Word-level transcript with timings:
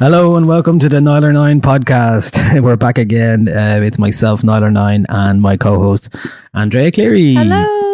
Hello 0.00 0.36
and 0.36 0.48
welcome 0.48 0.78
to 0.78 0.88
the 0.88 0.96
Nialler9 0.96 1.60
podcast. 1.60 2.58
We're 2.62 2.76
back 2.78 2.96
again. 2.96 3.48
Uh, 3.48 3.80
it's 3.82 3.98
myself, 3.98 4.40
Nialler9, 4.40 5.04
and 5.10 5.42
my 5.42 5.58
co-host 5.58 6.16
Andrea 6.54 6.90
Cleary. 6.90 7.34
Hello, 7.34 7.89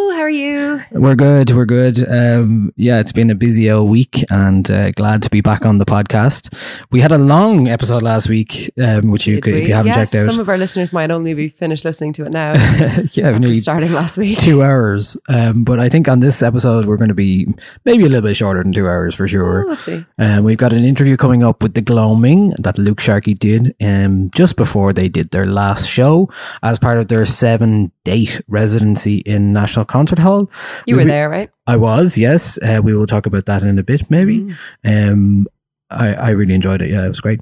you? 0.77 1.00
We're 1.00 1.14
good. 1.14 1.50
We're 1.50 1.64
good. 1.66 1.98
Um, 2.08 2.72
yeah, 2.77 3.00
it's 3.00 3.12
been 3.12 3.30
a 3.30 3.34
busy 3.34 3.70
old 3.70 3.91
week, 3.91 4.24
and 4.30 4.70
uh, 4.70 4.91
glad 4.92 5.22
to 5.22 5.30
be 5.30 5.41
back 5.41 5.64
on 5.66 5.78
the 5.78 5.84
podcast. 5.84 6.52
We 6.91 7.00
had 7.00 7.12
a 7.12 7.19
long 7.19 7.69
episode 7.69 8.02
last 8.02 8.28
week, 8.28 8.70
um, 8.82 9.10
which 9.10 9.26
you 9.26 9.41
could, 9.41 9.54
if 9.54 9.69
you 9.69 9.75
haven't 9.75 9.92
yes, 9.92 10.10
checked 10.10 10.26
out. 10.26 10.31
some 10.32 10.41
of 10.41 10.48
our 10.48 10.59
listeners 10.59 10.92
might 10.92 11.10
only 11.10 11.34
be 11.34 11.48
finished 11.48 11.84
listening 11.84 12.12
to 12.15 12.25
it 12.25 12.32
now 12.32 12.53
yeah, 13.12 13.31
after 13.31 13.54
starting 13.54 13.92
last 13.92 14.19
week. 14.19 14.38
two 14.38 14.62
hours. 14.62 15.16
Um, 15.28 15.65
but 15.65 15.78
I 15.81 15.88
think 15.88 16.09
on 16.09 16.20
this 16.20 16.42
episode 16.42 16.86
we're 16.86 16.97
going 16.97 17.09
to 17.09 17.15
be 17.15 17.47
maybe 17.84 18.04
a 18.04 18.09
little 18.09 18.28
bit 18.28 18.36
shorter 18.36 18.62
than 18.62 18.72
two 18.72 18.86
hours 18.86 19.15
for 19.15 19.26
sure. 19.28 19.62
Oh, 19.62 19.66
We'll 19.66 19.76
see. 19.76 20.04
Um, 20.19 20.44
we've 20.44 20.59
got 20.59 20.72
an 20.72 20.84
interview 20.84 21.16
coming 21.16 21.42
up 21.42 21.62
with 21.62 21.75
the 21.75 21.82
Gloaming 21.82 22.50
that 22.59 22.78
Luke 22.78 23.00
Sharkey 23.00 23.34
did 23.34 23.75
um, 23.82 24.31
just 24.34 24.56
before 24.56 24.92
they 24.92 25.09
did 25.09 25.31
their 25.31 25.47
last 25.47 25.88
show 25.88 26.28
as 26.62 26.78
part 26.78 26.98
of 26.98 27.09
their 27.09 27.25
seven 27.26 27.92
date 28.06 28.41
residency 28.49 29.17
in 29.27 29.53
National 29.53 29.84
Concert 29.84 30.19
Hall. 30.21 30.49
You 30.87 30.97
We- 30.97 31.03
were 31.03 31.09
there, 31.11 31.28
right? 31.28 31.50
I 31.67 31.77
was, 31.77 32.17
yes. 32.17 32.59
Uh, 32.62 32.81
we 32.83 32.94
will 32.94 33.06
talk 33.06 33.27
about 33.27 33.47
that 33.47 33.62
in 33.62 33.78
a 33.78 33.83
bit, 33.83 34.09
maybe. 34.11 34.39
Mm. 34.84 35.12
Um, 35.12 35.47
I, 35.91 36.15
I 36.15 36.31
really 36.31 36.55
enjoyed 36.55 36.81
it. 36.83 36.91
Yeah, 36.91 37.05
it 37.05 37.09
was 37.09 37.21
great. 37.21 37.41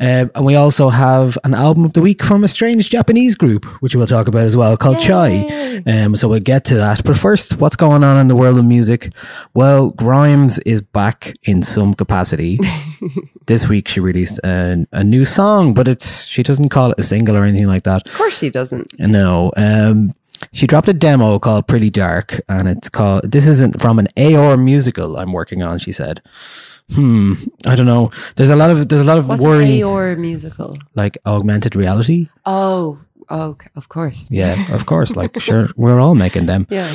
Um, 0.00 0.30
and 0.34 0.44
we 0.44 0.54
also 0.54 0.90
have 0.90 1.36
an 1.42 1.54
album 1.54 1.84
of 1.84 1.92
the 1.92 2.00
week 2.00 2.22
from 2.22 2.44
a 2.44 2.48
strange 2.48 2.88
Japanese 2.88 3.34
group, 3.34 3.64
which 3.82 3.96
we'll 3.96 4.06
talk 4.06 4.28
about 4.28 4.44
as 4.44 4.56
well, 4.56 4.76
called 4.76 4.98
Chai. 4.98 5.82
Um, 5.86 6.14
so 6.14 6.28
we'll 6.28 6.40
get 6.40 6.64
to 6.66 6.76
that. 6.76 7.04
But 7.04 7.18
first, 7.18 7.58
what's 7.58 7.76
going 7.76 8.04
on 8.04 8.18
in 8.18 8.28
the 8.28 8.36
world 8.36 8.58
of 8.58 8.64
music? 8.64 9.12
Well, 9.54 9.90
Grimes 9.90 10.58
is 10.60 10.82
back 10.82 11.34
in 11.42 11.62
some 11.62 11.94
capacity. 11.94 12.60
this 13.46 13.68
week 13.68 13.88
she 13.88 14.00
released 14.00 14.38
a, 14.44 14.86
a 14.92 15.02
new 15.02 15.24
song, 15.24 15.74
but 15.74 15.88
it's 15.88 16.26
she 16.26 16.42
doesn't 16.42 16.68
call 16.68 16.92
it 16.92 17.00
a 17.00 17.02
single 17.02 17.36
or 17.36 17.44
anything 17.44 17.66
like 17.66 17.82
that. 17.82 18.06
Of 18.06 18.14
course 18.14 18.38
she 18.38 18.50
doesn't. 18.50 18.98
No. 18.98 19.52
Um, 19.56 20.14
she 20.52 20.66
dropped 20.66 20.88
a 20.88 20.92
demo 20.92 21.38
called 21.38 21.66
Pretty 21.66 21.90
Dark, 21.90 22.40
and 22.48 22.68
it's 22.68 22.88
called. 22.88 23.30
This 23.30 23.46
isn't 23.48 23.80
from 23.80 23.98
an 23.98 24.06
AOR 24.16 24.62
musical 24.62 25.16
I'm 25.16 25.32
working 25.32 25.62
on. 25.62 25.78
She 25.78 25.90
said. 25.92 26.22
Hmm. 26.94 27.34
I 27.66 27.76
don't 27.76 27.86
know. 27.86 28.10
There's 28.36 28.50
a 28.50 28.56
lot 28.56 28.70
of 28.70 28.88
there's 28.88 29.02
a 29.02 29.04
lot 29.04 29.18
of 29.18 29.28
What's 29.28 29.44
worry, 29.44 29.80
Aor 29.80 30.16
musical? 30.18 30.76
like 30.94 31.18
augmented 31.26 31.76
reality. 31.76 32.28
Oh, 32.46 32.98
oh, 33.28 33.56
of 33.76 33.88
course. 33.88 34.26
Yeah, 34.30 34.54
of 34.72 34.86
course. 34.86 35.14
Like, 35.16 35.38
sure, 35.40 35.68
we're 35.76 36.00
all 36.00 36.14
making 36.14 36.46
them. 36.46 36.66
Yeah. 36.70 36.90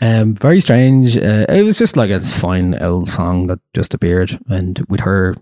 Um, 0.00 0.34
very 0.34 0.60
strange. 0.60 1.16
Uh, 1.16 1.46
it 1.48 1.62
was 1.62 1.78
just 1.78 1.96
like 1.96 2.10
a 2.10 2.20
fine 2.20 2.80
old 2.80 3.08
song 3.08 3.46
that 3.46 3.58
just 3.74 3.94
appeared, 3.94 4.38
and 4.48 4.78
with 4.88 5.00
her, 5.00 5.34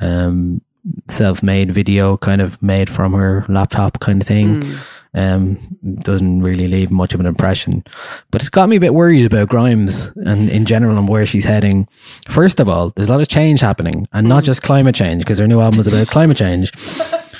um, 0.00 0.62
self-made 1.08 1.70
video 1.72 2.16
kind 2.16 2.40
of 2.40 2.62
made 2.62 2.88
from 2.88 3.12
her 3.12 3.44
laptop 3.48 4.00
kind 4.00 4.22
of 4.22 4.28
thing. 4.28 4.62
Mm. 4.62 4.78
Um, 5.12 5.58
doesn't 6.02 6.40
really 6.40 6.68
leave 6.68 6.92
much 6.92 7.14
of 7.14 7.20
an 7.20 7.26
impression, 7.26 7.82
but 8.30 8.42
it's 8.42 8.48
got 8.48 8.68
me 8.68 8.76
a 8.76 8.80
bit 8.80 8.94
worried 8.94 9.26
about 9.26 9.48
Grimes 9.48 10.12
and 10.24 10.48
in 10.48 10.64
general 10.64 10.98
and 10.98 11.08
where 11.08 11.26
she's 11.26 11.44
heading. 11.44 11.88
First 12.28 12.60
of 12.60 12.68
all, 12.68 12.90
there's 12.90 13.08
a 13.08 13.12
lot 13.12 13.20
of 13.20 13.26
change 13.28 13.60
happening, 13.60 14.06
and 14.12 14.28
not 14.28 14.44
just 14.44 14.62
climate 14.62 14.94
change 14.94 15.24
because 15.24 15.38
her 15.38 15.48
new 15.48 15.60
album 15.60 15.80
is 15.80 15.88
about 15.88 16.06
climate 16.16 16.36
change. 16.36 16.72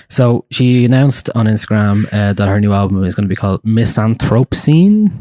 So 0.09 0.45
she 0.51 0.85
announced 0.85 1.31
on 1.37 1.47
Instagram 1.47 2.09
uh, 2.13 2.33
that 2.33 2.49
her 2.49 2.61
new 2.61 2.73
album 2.73 3.05
is 3.05 3.15
going 3.15 3.25
to 3.25 3.29
be 3.29 3.37
called 3.37 3.65
Miss 3.65 3.97
Anthropocene. 3.97 5.13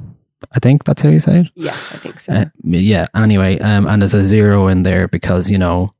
I 0.52 0.60
think 0.60 0.84
that's 0.84 1.04
how 1.04 1.10
you 1.10 1.20
say 1.20 1.42
it. 1.42 1.48
Yes, 1.54 1.94
I 1.94 1.98
think 1.98 2.20
so. 2.20 2.34
Uh, 2.34 2.46
yeah. 2.64 3.06
Anyway, 3.16 3.60
um, 3.60 3.86
and 3.88 4.02
there's 4.02 4.16
a 4.16 4.24
zero 4.24 4.68
in 4.68 4.82
there 4.82 5.08
because 5.08 5.50
you 5.50 5.60
know, 5.60 5.94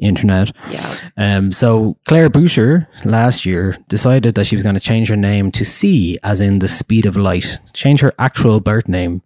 internet. 0.00 0.50
yeah. 0.70 0.94
Um, 1.16 1.52
so 1.52 1.96
Claire 2.06 2.28
Boucher 2.30 2.88
last 3.04 3.46
year 3.46 3.76
decided 3.88 4.34
that 4.34 4.44
she 4.46 4.56
was 4.56 4.62
going 4.62 4.74
to 4.74 4.80
change 4.80 5.08
her 5.08 5.16
name 5.16 5.52
to 5.52 5.64
C, 5.64 6.18
as 6.22 6.40
in 6.40 6.58
the 6.58 6.68
speed 6.68 7.06
of 7.06 7.16
light. 7.16 7.60
Change 7.72 8.00
her 8.00 8.12
actual 8.18 8.60
birth 8.60 8.88
name, 8.88 9.22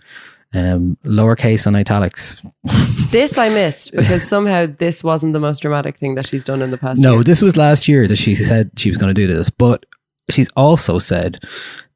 um, 0.52 0.96
lowercase 1.04 1.66
and 1.66 1.76
italics. 1.76 2.42
This 3.12 3.38
I 3.38 3.48
missed 3.48 3.92
because 3.92 4.26
somehow 4.26 4.66
this 4.66 5.04
wasn't 5.04 5.32
the 5.32 5.38
most 5.40 5.60
dramatic 5.62 5.96
thing 5.96 6.16
that 6.16 6.26
she's 6.26 6.42
done 6.42 6.60
in 6.60 6.72
the 6.72 6.76
past 6.76 7.00
No, 7.00 7.14
year. 7.14 7.22
this 7.22 7.40
was 7.40 7.56
last 7.56 7.86
year 7.86 8.08
that 8.08 8.16
she 8.16 8.34
said 8.34 8.72
she 8.76 8.90
was 8.90 8.98
going 8.98 9.14
to 9.14 9.14
do 9.14 9.32
this, 9.32 9.48
but 9.48 9.86
she's 10.30 10.48
also 10.56 10.98
said 10.98 11.42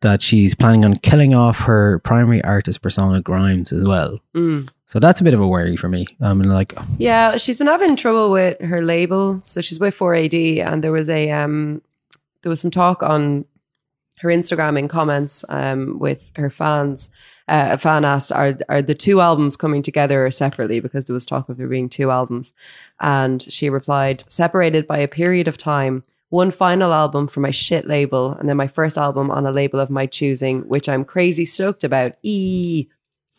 that 0.00 0.22
she's 0.22 0.54
planning 0.54 0.84
on 0.84 0.94
killing 0.96 1.34
off 1.34 1.60
her 1.60 1.98
primary 2.00 2.42
artist 2.44 2.80
persona 2.82 3.20
Grimes 3.20 3.72
as 3.72 3.84
well. 3.84 4.18
Mm. 4.34 4.68
So 4.86 4.98
that's 4.98 5.20
a 5.20 5.24
bit 5.24 5.34
of 5.34 5.40
a 5.40 5.46
worry 5.46 5.76
for 5.76 5.88
me. 5.88 6.06
I 6.20 6.32
mean, 6.34 6.48
like, 6.48 6.74
Yeah, 6.98 7.36
she's 7.36 7.58
been 7.58 7.66
having 7.66 7.96
trouble 7.96 8.30
with 8.30 8.60
her 8.60 8.82
label. 8.82 9.40
So 9.44 9.60
she's 9.60 9.78
with 9.78 9.96
4AD 9.96 10.58
and 10.64 10.82
there 10.82 10.92
was 10.92 11.10
a 11.10 11.30
um 11.30 11.82
there 12.42 12.50
was 12.50 12.60
some 12.60 12.70
talk 12.70 13.02
on 13.02 13.44
her 14.20 14.28
Instagram 14.28 14.78
in 14.78 14.88
comments 14.88 15.44
um 15.48 15.98
with 15.98 16.32
her 16.36 16.50
fans. 16.50 17.10
Uh, 17.48 17.70
a 17.72 17.78
fan 17.78 18.04
asked, 18.04 18.30
"Are 18.30 18.56
are 18.68 18.80
the 18.80 18.94
two 18.94 19.20
albums 19.20 19.56
coming 19.56 19.82
together 19.82 20.24
or 20.24 20.30
separately?" 20.30 20.78
Because 20.78 21.06
there 21.06 21.14
was 21.14 21.26
talk 21.26 21.48
of 21.48 21.56
there 21.56 21.66
being 21.66 21.88
two 21.88 22.12
albums, 22.12 22.52
and 23.00 23.42
she 23.42 23.68
replied, 23.68 24.22
"Separated 24.28 24.86
by 24.86 24.98
a 24.98 25.08
period 25.08 25.48
of 25.48 25.58
time. 25.58 26.04
One 26.30 26.50
final 26.50 26.94
album 26.94 27.26
for 27.26 27.40
my 27.40 27.50
shit 27.50 27.86
label, 27.86 28.32
and 28.32 28.48
then 28.48 28.56
my 28.56 28.66
first 28.66 28.96
album 28.96 29.30
on 29.30 29.46
a 29.46 29.52
label 29.52 29.80
of 29.80 29.90
my 29.90 30.06
choosing, 30.06 30.62
which 30.68 30.88
I'm 30.88 31.04
crazy 31.04 31.44
stoked 31.44 31.84
about. 31.84 32.12
E 32.22 32.86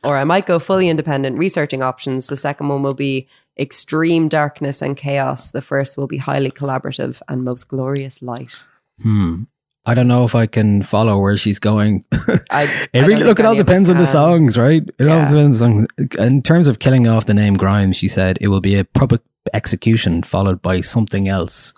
or 0.04 0.18
I 0.18 0.24
might 0.24 0.46
go 0.46 0.60
fully 0.60 0.90
independent, 0.90 1.38
researching 1.38 1.84
options. 1.84 2.28
The 2.28 2.38
second 2.38 2.68
one 2.68 2.84
will 2.84 2.94
be 2.94 3.28
extreme 3.58 4.28
darkness 4.28 4.82
and 4.82 4.98
chaos. 4.98 5.52
The 5.52 5.62
first 5.62 5.98
will 5.98 6.08
be 6.08 6.18
highly 6.18 6.52
collaborative 6.52 7.22
and 7.28 7.44
most 7.44 7.68
glorious 7.68 8.22
light. 8.22 8.66
hmm. 9.02 9.44
I 9.84 9.96
don't 9.96 10.08
know 10.08 10.24
if 10.24 10.36
I 10.36 10.46
can 10.46 10.84
follow 10.84 11.20
where 11.20 11.38
she's 11.38 11.58
going. 11.58 12.06
I, 12.52 12.88
It 12.94 13.02
really 13.02 13.24
look. 13.24 13.40
It 13.40 13.46
all 13.48 13.54
any 13.54 13.62
of 13.62 13.68
us 13.68 13.72
depends 13.72 13.90
on 13.90 13.98
the 13.98 14.06
songs, 14.06 14.56
right? 14.56 14.84
It 15.00 15.08
all 15.08 15.26
depends 15.26 15.62
on 15.64 15.78
the 15.78 15.88
songs. 15.98 16.16
In 16.20 16.44
terms 16.44 16.68
of 16.68 16.78
killing 16.78 17.08
off 17.08 17.26
the 17.26 17.34
name 17.34 17.56
Grimes, 17.56 17.96
she 17.96 18.08
said 18.08 18.38
it 18.42 18.50
will 18.50 18.62
be 18.62 18.78
a 18.78 18.86
public 18.86 19.22
execution 19.54 20.24
followed 20.24 20.62
by 20.62 20.82
something 20.82 21.28
else. 21.28 21.74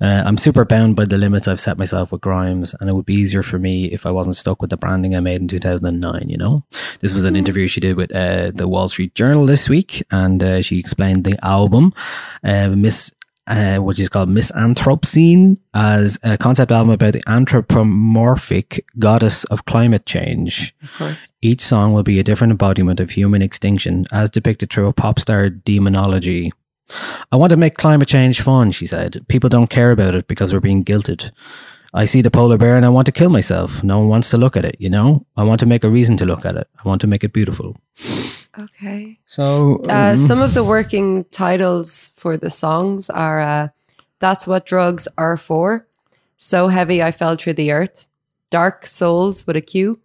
Uh, 0.00 0.22
I'm 0.24 0.38
super 0.38 0.64
bound 0.64 0.96
by 0.96 1.04
the 1.04 1.18
limits 1.18 1.48
I've 1.48 1.60
set 1.60 1.78
myself 1.78 2.12
with 2.12 2.20
Grimes, 2.20 2.74
and 2.80 2.88
it 2.88 2.94
would 2.94 3.06
be 3.06 3.14
easier 3.14 3.42
for 3.42 3.58
me 3.58 3.86
if 3.86 4.06
I 4.06 4.10
wasn't 4.10 4.36
stuck 4.36 4.60
with 4.60 4.70
the 4.70 4.76
branding 4.76 5.14
I 5.14 5.20
made 5.20 5.40
in 5.40 5.48
2009. 5.48 6.28
You 6.28 6.36
know, 6.36 6.64
this 7.00 7.14
was 7.14 7.24
an 7.24 7.36
interview 7.36 7.66
she 7.68 7.80
did 7.80 7.96
with 7.96 8.14
uh, 8.14 8.52
the 8.54 8.68
Wall 8.68 8.88
Street 8.88 9.14
Journal 9.14 9.46
this 9.46 9.68
week, 9.68 10.02
and 10.10 10.42
uh, 10.42 10.62
she 10.62 10.78
explained 10.78 11.24
the 11.24 11.38
album, 11.44 11.92
uh, 12.44 12.68
Miss. 12.70 13.12
Uh, 13.50 13.78
which 13.78 13.98
is 13.98 14.10
called 14.10 14.28
Miss 14.28 14.52
Anthropocene 14.52 15.56
as 15.72 16.18
a 16.22 16.36
concept 16.36 16.70
album 16.70 16.90
about 16.90 17.14
the 17.14 17.22
anthropomorphic 17.26 18.84
goddess 18.98 19.44
of 19.44 19.64
climate 19.64 20.04
change. 20.04 20.74
Of 20.82 20.94
course. 20.98 21.30
Each 21.40 21.62
song 21.62 21.94
will 21.94 22.02
be 22.02 22.20
a 22.20 22.22
different 22.22 22.50
embodiment 22.50 23.00
of 23.00 23.12
human 23.12 23.40
extinction 23.40 24.04
as 24.12 24.28
depicted 24.28 24.70
through 24.70 24.88
a 24.88 24.92
pop 24.92 25.18
star 25.18 25.48
demonology. 25.48 26.52
I 27.32 27.36
want 27.36 27.50
to 27.50 27.56
make 27.56 27.76
climate 27.76 28.08
change 28.08 28.40
fun, 28.40 28.72
she 28.72 28.86
said. 28.86 29.24
People 29.28 29.48
don't 29.48 29.70
care 29.70 29.90
about 29.92 30.14
it 30.14 30.26
because 30.26 30.52
we're 30.52 30.60
being 30.60 30.84
guilted. 30.84 31.30
I 31.94 32.04
see 32.04 32.22
the 32.22 32.30
polar 32.30 32.58
bear 32.58 32.76
and 32.76 32.84
I 32.84 32.90
want 32.90 33.06
to 33.06 33.12
kill 33.12 33.30
myself. 33.30 33.82
No 33.82 33.98
one 34.00 34.08
wants 34.08 34.30
to 34.30 34.38
look 34.38 34.56
at 34.56 34.64
it, 34.64 34.76
you 34.78 34.90
know? 34.90 35.24
I 35.36 35.44
want 35.44 35.60
to 35.60 35.66
make 35.66 35.84
a 35.84 35.90
reason 35.90 36.16
to 36.18 36.26
look 36.26 36.44
at 36.44 36.54
it. 36.56 36.68
I 36.84 36.88
want 36.88 37.00
to 37.00 37.06
make 37.06 37.24
it 37.24 37.32
beautiful. 37.32 37.76
Okay. 38.60 39.18
So, 39.26 39.82
Uh, 39.88 40.10
um, 40.10 40.16
some 40.16 40.40
of 40.42 40.52
the 40.54 40.64
working 40.64 41.24
titles 41.30 42.12
for 42.16 42.36
the 42.36 42.50
songs 42.50 43.08
are 43.08 43.40
uh, 43.40 43.68
That's 44.18 44.46
What 44.46 44.66
Drugs 44.66 45.08
Are 45.16 45.36
For, 45.36 45.86
So 46.36 46.68
Heavy 46.68 47.02
I 47.02 47.10
Fell 47.10 47.36
Through 47.36 47.54
the 47.54 47.72
Earth, 47.72 48.06
Dark 48.50 48.86
Souls 48.86 49.46
with 49.46 49.56
a 49.56 49.60
Q. 49.62 49.98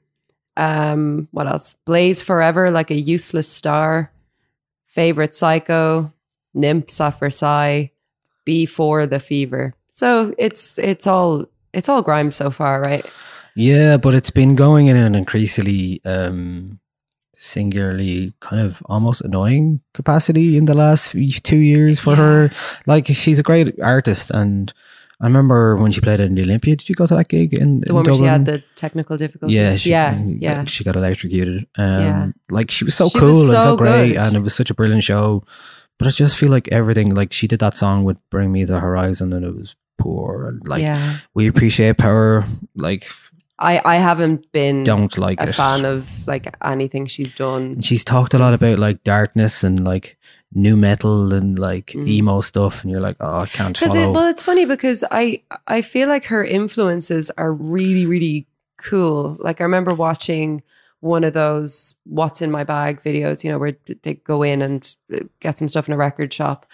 Um, 0.56 1.28
what 1.32 1.48
else? 1.48 1.76
Blaze 1.86 2.22
Forever 2.22 2.70
Like 2.72 2.92
a 2.92 2.96
Useless 2.96 3.50
Star, 3.50 4.12
Favorite 4.86 5.36
Psycho, 5.36 6.14
Nymphs 6.54 6.94
suffer 6.94 7.30
sigh 7.30 7.92
Before 8.46 9.06
the 9.06 9.20
Fever. 9.20 9.74
So 9.92 10.34
it's 10.38 10.78
it's 10.80 11.08
all 11.08 11.46
it's 11.74 11.90
all 11.90 12.02
Grimes 12.02 12.36
so 12.36 12.50
far, 12.52 12.82
right? 12.82 13.06
Yeah, 13.56 13.98
but 13.98 14.16
it's 14.16 14.32
been 14.32 14.56
going 14.56 14.88
in 14.88 14.98
an 14.98 15.16
increasingly 15.16 16.02
um 16.06 16.80
singularly 17.36 18.34
kind 18.40 18.62
of 18.66 18.82
almost 18.86 19.22
annoying 19.22 19.82
capacity 19.94 20.56
in 20.58 20.66
the 20.66 20.74
last 20.76 21.12
two 21.44 21.58
years 21.58 22.00
for 22.00 22.16
her. 22.16 22.52
Like 22.86 23.08
she's 23.08 23.40
a 23.40 23.44
great 23.44 23.80
artist 23.82 24.32
and 24.32 24.74
I 25.22 25.26
remember 25.26 25.78
when 25.78 25.92
she 25.92 26.02
played 26.02 26.20
in 26.20 26.36
the 26.36 26.42
Olympia. 26.44 26.76
Did 26.76 26.90
you 26.90 26.96
go 26.96 27.06
to 27.06 27.16
that 27.16 27.30
gig 27.30 27.54
in, 27.58 27.80
The 27.82 27.90
in 27.90 27.96
one 27.96 28.04
where 28.04 28.14
she 28.14 28.20
Dublin? 28.22 28.30
had 28.30 28.46
the 28.46 28.64
technical 28.76 29.16
difficulties. 29.16 29.56
yeah, 29.58 29.76
she, 29.76 29.90
yeah, 29.92 30.20
yeah. 30.26 30.66
She 30.66 30.84
got 30.84 30.96
electrocuted. 30.96 31.66
Um, 31.78 32.00
Yeah. 32.02 32.28
Like 32.50 32.70
she 32.72 32.84
was 32.84 32.96
so 32.96 33.08
She 33.10 33.20
cool 33.20 33.30
was 33.30 33.52
and 33.52 33.62
so 33.64 33.70
so 33.72 33.78
great, 33.78 34.14
good. 34.14 34.18
and 34.18 34.36
it 34.36 34.42
was 34.42 34.54
such 34.54 34.70
a 34.70 34.74
brilliant 34.74 35.04
show. 35.04 35.44
But 36.04 36.10
I 36.10 36.12
just 36.12 36.36
feel 36.38 36.50
like 36.52 36.68
everything, 36.70 37.16
like 37.16 37.32
she 37.32 37.48
did 37.48 37.60
that 37.60 37.78
song 37.78 38.04
with 38.04 38.18
"Bring 38.30 38.52
Me 38.52 38.66
the 38.66 38.80
Horizon," 38.82 39.32
and 39.32 39.46
it 39.46 39.56
was 39.56 39.78
poor. 39.98 40.50
And 40.50 40.68
like 40.68 40.82
yeah. 40.82 41.20
we 41.34 41.48
appreciate 41.48 41.98
power, 41.98 42.44
like 42.76 43.08
I, 43.58 43.82
I 43.86 43.96
haven't 43.96 44.52
been 44.52 44.84
don't 44.84 45.18
like 45.18 45.40
a 45.40 45.48
it. 45.50 45.56
fan 45.56 45.86
of 45.86 46.28
like 46.28 46.54
anything 46.62 47.06
she's 47.06 47.34
done. 47.34 47.64
And 47.64 47.86
she's 47.86 48.04
talked 48.04 48.34
a 48.34 48.38
lot 48.38 48.54
about 48.54 48.80
like 48.80 49.06
darkness 49.06 49.64
and 49.64 49.82
like 49.86 50.18
nu 50.54 50.76
metal 50.76 51.34
and 51.34 51.58
like 51.58 51.94
Mm. 51.96 52.08
emo 52.10 52.42
stuff, 52.42 52.82
and 52.84 52.92
you're 52.92 53.00
like, 53.00 53.16
oh, 53.22 53.40
I 53.40 53.46
can't 53.46 53.78
follow. 53.78 53.96
it, 54.04 54.12
well, 54.12 54.28
it's 54.28 54.44
funny 54.44 54.66
because 54.66 55.06
I 55.10 55.42
I 55.68 55.82
feel 55.82 56.10
like 56.10 56.26
her 56.26 56.44
influences 56.44 57.32
are 57.38 57.54
really 57.54 58.06
really 58.06 58.46
cool. 58.78 59.38
Like 59.40 59.62
I 59.62 59.64
remember 59.64 59.94
watching 59.94 60.64
one 61.04 61.24
of 61.24 61.34
those 61.34 61.96
"What's 62.06 62.42
in 62.42 62.50
My 62.50 62.64
Bag" 62.64 63.02
videos, 63.02 63.44
you 63.44 63.52
know, 63.52 63.60
where 63.60 63.76
they 64.04 64.16
go 64.16 64.42
in 64.42 64.62
and 64.62 64.96
uh, 65.14 65.20
get 65.40 65.58
some 65.58 65.68
stuff 65.68 65.88
in 65.88 65.94
a 65.94 65.98
record 65.98 66.34
shop, 66.34 66.66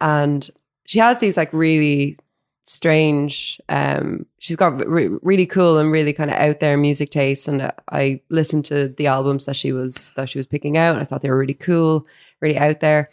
and 0.00 0.48
she 0.86 0.98
has 0.98 1.20
these 1.20 1.36
like 1.36 1.52
really 1.52 2.18
strange. 2.64 3.60
Um, 3.68 4.24
she's 4.38 4.56
got 4.56 4.84
re- 4.86 5.10
really 5.22 5.46
cool 5.46 5.78
and 5.78 5.92
really 5.92 6.14
kind 6.14 6.30
of 6.30 6.36
out 6.36 6.60
there 6.60 6.76
music 6.76 7.10
taste, 7.10 7.46
and 7.46 7.62
uh, 7.62 7.72
I 7.92 8.20
listened 8.30 8.64
to 8.66 8.88
the 8.88 9.06
albums 9.06 9.44
that 9.44 9.56
she 9.56 9.72
was 9.72 10.10
that 10.16 10.28
she 10.30 10.38
was 10.38 10.46
picking 10.46 10.78
out, 10.78 10.94
and 10.94 11.02
I 11.02 11.04
thought 11.04 11.20
they 11.20 11.30
were 11.30 11.38
really 11.38 11.54
cool, 11.54 12.06
really 12.40 12.58
out 12.58 12.80
there. 12.80 13.10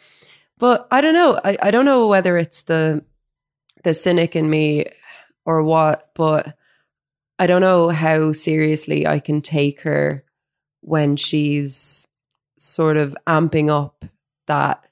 But 0.58 0.88
I 0.92 1.02
don't 1.02 1.14
know. 1.14 1.40
I, 1.44 1.58
I 1.62 1.72
don't 1.72 1.86
know 1.86 2.08
whether 2.08 2.38
it's 2.38 2.64
the 2.64 3.04
the 3.84 3.94
cynic 3.94 4.36
in 4.36 4.50
me 4.50 4.86
or 5.46 5.64
what, 5.64 6.12
but 6.16 6.56
I 7.40 7.48
don't 7.48 7.62
know 7.62 7.90
how 7.90 8.32
seriously 8.32 9.06
I 9.06 9.20
can 9.20 9.42
take 9.42 9.82
her 9.82 10.24
when 10.82 11.16
she's 11.16 12.08
sort 12.58 12.98
of 12.98 13.16
amping 13.26 13.70
up 13.70 14.06
that 14.48 14.84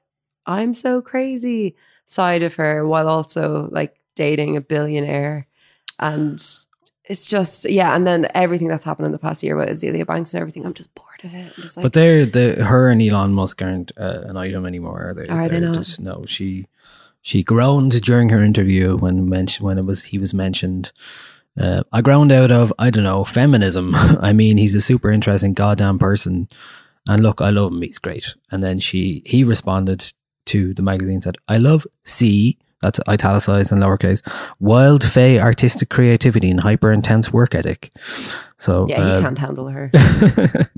I'm 0.45 0.73
so 0.73 1.01
crazy 1.01 1.75
side 2.05 2.41
of 2.41 2.55
her 2.55 2.87
while 2.87 3.07
also 3.07 3.69
like 3.71 3.99
dating 4.15 4.57
a 4.57 4.61
billionaire. 4.61 5.47
And 5.99 6.43
it's 7.03 7.27
just, 7.27 7.69
yeah. 7.69 7.95
And 7.95 8.07
then 8.07 8.27
everything 8.33 8.67
that's 8.67 8.83
happened 8.83 9.07
in 9.07 9.11
the 9.11 9.19
past 9.19 9.43
year 9.43 9.55
with 9.55 9.69
Azealia 9.69 10.05
Banks 10.05 10.33
and 10.33 10.41
everything, 10.41 10.65
I'm 10.65 10.73
just 10.73 10.93
bored 10.95 11.07
of 11.23 11.33
it. 11.33 11.53
Just 11.55 11.77
like, 11.77 11.83
but 11.83 11.93
they're 11.93 12.25
the 12.25 12.63
her 12.63 12.89
and 12.89 13.01
Elon 13.01 13.33
Musk 13.33 13.61
aren't 13.61 13.91
uh, 13.97 14.21
an 14.25 14.37
item 14.37 14.65
anymore. 14.65 15.09
Are 15.09 15.13
they? 15.13 15.27
Are 15.27 15.47
they 15.47 15.59
not? 15.59 15.75
Just, 15.75 15.99
no, 15.99 16.25
she 16.25 16.67
she 17.21 17.43
groaned 17.43 18.01
during 18.01 18.29
her 18.29 18.43
interview 18.43 18.95
when 18.95 19.27
mentioned 19.27 19.65
when 19.65 19.77
it 19.77 19.85
was 19.85 20.03
he 20.03 20.17
was 20.17 20.33
mentioned. 20.33 20.91
Uh, 21.59 21.83
I 21.91 22.01
ground 22.01 22.31
out 22.31 22.51
of 22.51 22.73
I 22.79 22.89
don't 22.89 23.03
know 23.03 23.23
feminism. 23.25 23.93
I 23.95 24.33
mean, 24.33 24.57
he's 24.57 24.75
a 24.75 24.81
super 24.81 25.11
interesting 25.11 25.53
goddamn 25.53 25.99
person, 25.99 26.47
and 27.07 27.21
look, 27.21 27.41
I 27.41 27.49
love 27.49 27.71
him. 27.71 27.81
He's 27.81 27.99
great. 27.99 28.35
And 28.51 28.63
then 28.63 28.79
she 28.79 29.21
he 29.25 29.43
responded 29.43 30.13
to 30.45 30.73
the 30.73 30.81
magazine 30.81 31.21
said, 31.21 31.37
"I 31.47 31.57
love 31.57 31.85
C." 32.03 32.57
That's 32.81 32.99
italicized 33.09 33.73
and 33.73 33.81
lowercase. 33.81 34.21
Wild, 34.61 35.03
fey, 35.03 35.37
artistic 35.37 35.89
creativity 35.89 36.49
and 36.49 36.61
hyper 36.61 36.93
intense 36.93 37.33
work 37.33 37.53
ethic. 37.53 37.91
So 38.57 38.87
yeah, 38.87 38.95
he 38.95 39.11
uh, 39.11 39.21
can't 39.21 39.37
handle 39.37 39.67
her. 39.67 39.91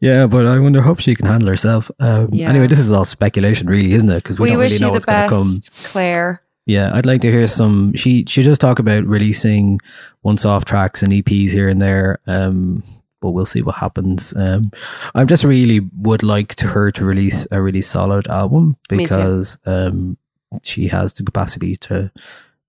yeah, 0.00 0.26
but 0.26 0.46
I 0.46 0.58
wonder, 0.58 0.80
hope 0.80 0.98
she 0.98 1.14
can 1.14 1.26
handle 1.26 1.48
herself. 1.48 1.88
Um, 2.00 2.30
Yeah. 2.32 2.48
Anyway, 2.48 2.66
this 2.66 2.80
is 2.80 2.90
all 2.90 3.04
speculation, 3.04 3.68
really, 3.68 3.92
isn't 3.92 4.10
it? 4.10 4.16
Because 4.24 4.40
we, 4.40 4.44
We, 4.44 4.50
don't 4.50 4.58
wish 4.58 4.72
really 4.72 4.86
know 4.86 4.90
what's 4.90 5.04
going 5.04 5.22
to 5.22 5.28
come. 5.28 5.46
best, 5.46 5.72
Claire. 5.84 6.42
Yeah, 6.66 6.90
I'd 6.94 7.06
like 7.06 7.20
to 7.22 7.30
hear 7.30 7.46
some. 7.46 7.94
She 7.94 8.24
she 8.28 8.42
does 8.42 8.58
talk 8.58 8.78
about 8.78 9.04
releasing 9.04 9.80
once-off 10.22 10.64
tracks 10.64 11.02
and 11.02 11.12
EPs 11.12 11.50
here 11.50 11.68
and 11.68 11.80
there. 11.80 12.20
Um, 12.26 12.84
but 13.20 13.30
we'll 13.30 13.44
see 13.46 13.62
what 13.62 13.76
happens. 13.76 14.34
Um, 14.36 14.70
I 15.14 15.24
just 15.24 15.44
really 15.44 15.80
would 15.98 16.22
like 16.22 16.54
to 16.56 16.68
her 16.68 16.90
to 16.92 17.04
release 17.04 17.46
a 17.50 17.60
really 17.60 17.82
solid 17.82 18.28
album 18.28 18.76
because 18.88 19.58
um, 19.66 20.16
she 20.62 20.88
has 20.88 21.12
the 21.12 21.22
capacity 21.22 21.76
to 21.76 22.10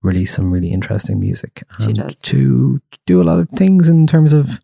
release 0.02 0.34
some 0.34 0.52
really 0.52 0.72
interesting 0.72 1.20
music 1.20 1.62
She 1.78 1.86
and 1.86 1.94
does. 1.94 2.20
to 2.22 2.82
do 3.06 3.22
a 3.22 3.24
lot 3.24 3.38
of 3.38 3.48
things 3.50 3.88
in 3.88 4.06
terms 4.06 4.32
of 4.32 4.60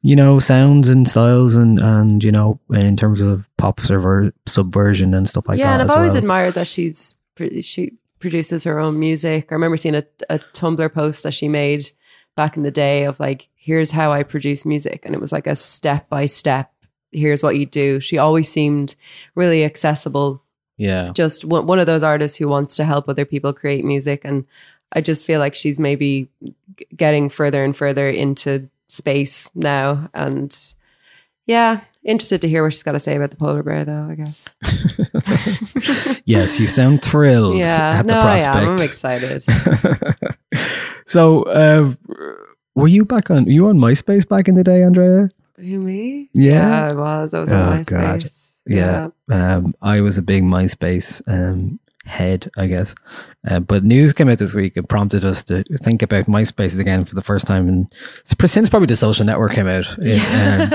you 0.00 0.16
know 0.16 0.38
sounds 0.38 0.88
and 0.88 1.06
styles 1.06 1.56
and 1.56 1.80
and 1.80 2.24
you 2.24 2.32
know 2.32 2.58
in 2.70 2.96
terms 2.96 3.20
of 3.20 3.48
pop 3.58 3.78
subver- 3.80 4.32
subversion 4.46 5.12
and 5.14 5.28
stuff 5.28 5.46
like 5.48 5.58
yeah, 5.58 5.64
that. 5.64 5.70
Yeah, 5.70 5.80
and 5.82 5.90
I've 5.90 5.96
always 5.96 6.12
well. 6.12 6.18
admired 6.22 6.54
that 6.54 6.66
she's 6.66 7.14
pro- 7.34 7.60
she 7.60 7.92
produces 8.18 8.64
her 8.64 8.78
own 8.78 8.98
music. 8.98 9.48
I 9.50 9.54
remember 9.54 9.76
seeing 9.76 9.94
a, 9.94 10.04
a 10.28 10.38
Tumblr 10.38 10.92
post 10.92 11.22
that 11.22 11.32
she 11.34 11.48
made 11.48 11.90
back 12.36 12.56
in 12.56 12.62
the 12.62 12.70
day 12.70 13.04
of 13.04 13.18
like, 13.18 13.48
here's 13.54 13.90
how 13.90 14.12
I 14.12 14.22
produce 14.22 14.64
music, 14.64 15.02
and 15.04 15.14
it 15.14 15.20
was 15.20 15.32
like 15.32 15.46
a 15.46 15.56
step 15.56 16.08
by 16.08 16.26
step. 16.26 16.72
Here's 17.12 17.42
what 17.42 17.56
you 17.56 17.66
do. 17.66 18.00
She 18.00 18.18
always 18.18 18.48
seemed 18.48 18.94
really 19.34 19.64
accessible. 19.64 20.42
yeah. 20.76 21.10
Just 21.12 21.44
one, 21.44 21.66
one 21.66 21.78
of 21.78 21.86
those 21.86 22.02
artists 22.02 22.38
who 22.38 22.48
wants 22.48 22.76
to 22.76 22.84
help 22.84 23.08
other 23.08 23.24
people 23.24 23.52
create 23.52 23.84
music, 23.84 24.24
and 24.24 24.44
I 24.92 25.00
just 25.00 25.26
feel 25.26 25.40
like 25.40 25.54
she's 25.54 25.80
maybe 25.80 26.28
g- 26.42 26.86
getting 26.96 27.28
further 27.28 27.64
and 27.64 27.76
further 27.76 28.08
into 28.08 28.68
space 28.88 29.50
now, 29.54 30.08
and 30.14 30.56
yeah, 31.46 31.80
interested 32.08 32.40
to 32.42 32.48
hear 32.48 32.62
what 32.64 32.72
she's 32.72 32.82
got 32.82 32.92
to 32.92 32.98
say 33.00 33.16
about 33.16 33.30
the 33.30 33.36
polar 33.36 33.62
bear, 33.62 33.84
though. 33.84 34.08
I 34.10 34.14
guess. 34.14 34.48
yes, 36.24 36.58
you 36.58 36.66
sound 36.66 37.02
thrilled 37.02 37.56
Yeah, 37.58 37.98
at 38.00 38.02
the 38.06 38.14
no, 38.14 38.20
I 38.20 38.38
am. 38.38 38.68
I'm 38.70 38.74
excited. 38.84 39.44
so, 41.06 41.42
uh, 41.44 41.94
were 42.74 42.88
you 42.88 43.04
back 43.04 43.30
on? 43.30 43.46
You 43.46 43.68
on 43.68 43.78
MySpace 43.78 44.28
back 44.28 44.48
in 44.48 44.54
the 44.54 44.64
day, 44.64 44.82
Andrea? 44.82 45.30
You 45.58 45.80
me? 45.80 46.30
Yeah. 46.34 46.84
I 46.90 46.94
was. 46.94 47.34
I 47.34 47.40
was 47.40 47.52
Oh, 47.52 47.56
on 47.56 47.82
God. 47.84 48.20
MySpace. 48.20 48.44
Yeah, 48.66 49.08
um, 49.30 49.72
I 49.80 50.02
was 50.02 50.18
a 50.18 50.22
big 50.22 50.42
MySpace 50.42 51.22
um, 51.26 51.80
head, 52.08 52.50
I 52.56 52.66
guess. 52.66 52.94
Uh, 53.48 53.60
but 53.60 53.84
news 53.84 54.12
came 54.12 54.28
out 54.28 54.38
this 54.38 54.54
week 54.54 54.76
and 54.76 54.88
prompted 54.88 55.24
us 55.24 55.44
to 55.44 55.62
think 55.82 56.02
about 56.02 56.26
MySpace 56.26 56.78
again 56.80 57.04
for 57.04 57.14
the 57.14 57.22
first 57.22 57.46
time, 57.46 57.68
and 57.68 57.92
since 58.24 58.68
probably 58.68 58.86
the 58.86 58.96
social 58.96 59.24
network 59.24 59.52
came 59.52 59.68
out. 59.68 59.86
It, 60.00 60.72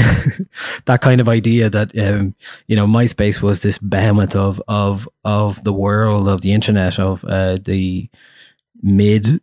um, 0.00 0.46
that 0.86 1.00
kind 1.00 1.20
of 1.20 1.28
idea 1.28 1.70
that 1.70 1.96
um, 1.98 2.34
you 2.66 2.76
know 2.76 2.86
MySpace 2.86 3.40
was 3.40 3.62
this 3.62 3.78
behemoth 3.78 4.36
of 4.36 4.60
of 4.68 5.08
of 5.24 5.62
the 5.64 5.72
world 5.72 6.28
of 6.28 6.42
the 6.42 6.52
internet 6.52 6.98
of 6.98 7.24
uh, 7.24 7.58
the 7.64 8.10
mid 8.82 9.40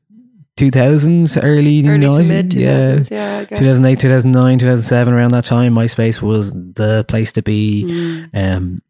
2000s, 0.58 1.40
early, 1.42 1.88
Early 1.88 2.06
90s, 2.06 2.54
yeah. 2.54 2.96
2000s, 2.98 3.12
yeah, 3.12 3.46
2008, 3.46 4.00
2009, 4.00 4.60
2007, 4.60 5.14
around 5.14 5.32
that 5.32 5.46
time, 5.46 5.74
MySpace 5.74 6.22
was 6.22 6.54
the 6.54 7.04
place 7.08 7.32
to 7.34 7.42
be. 7.42 7.86
Mm. 7.88 8.56
Um, 8.56 8.82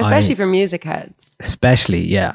Especially 0.00 0.34
I- 0.34 0.36
for 0.36 0.46
music 0.46 0.84
heads. 0.84 1.36
especially 1.40 2.00
yeah 2.00 2.32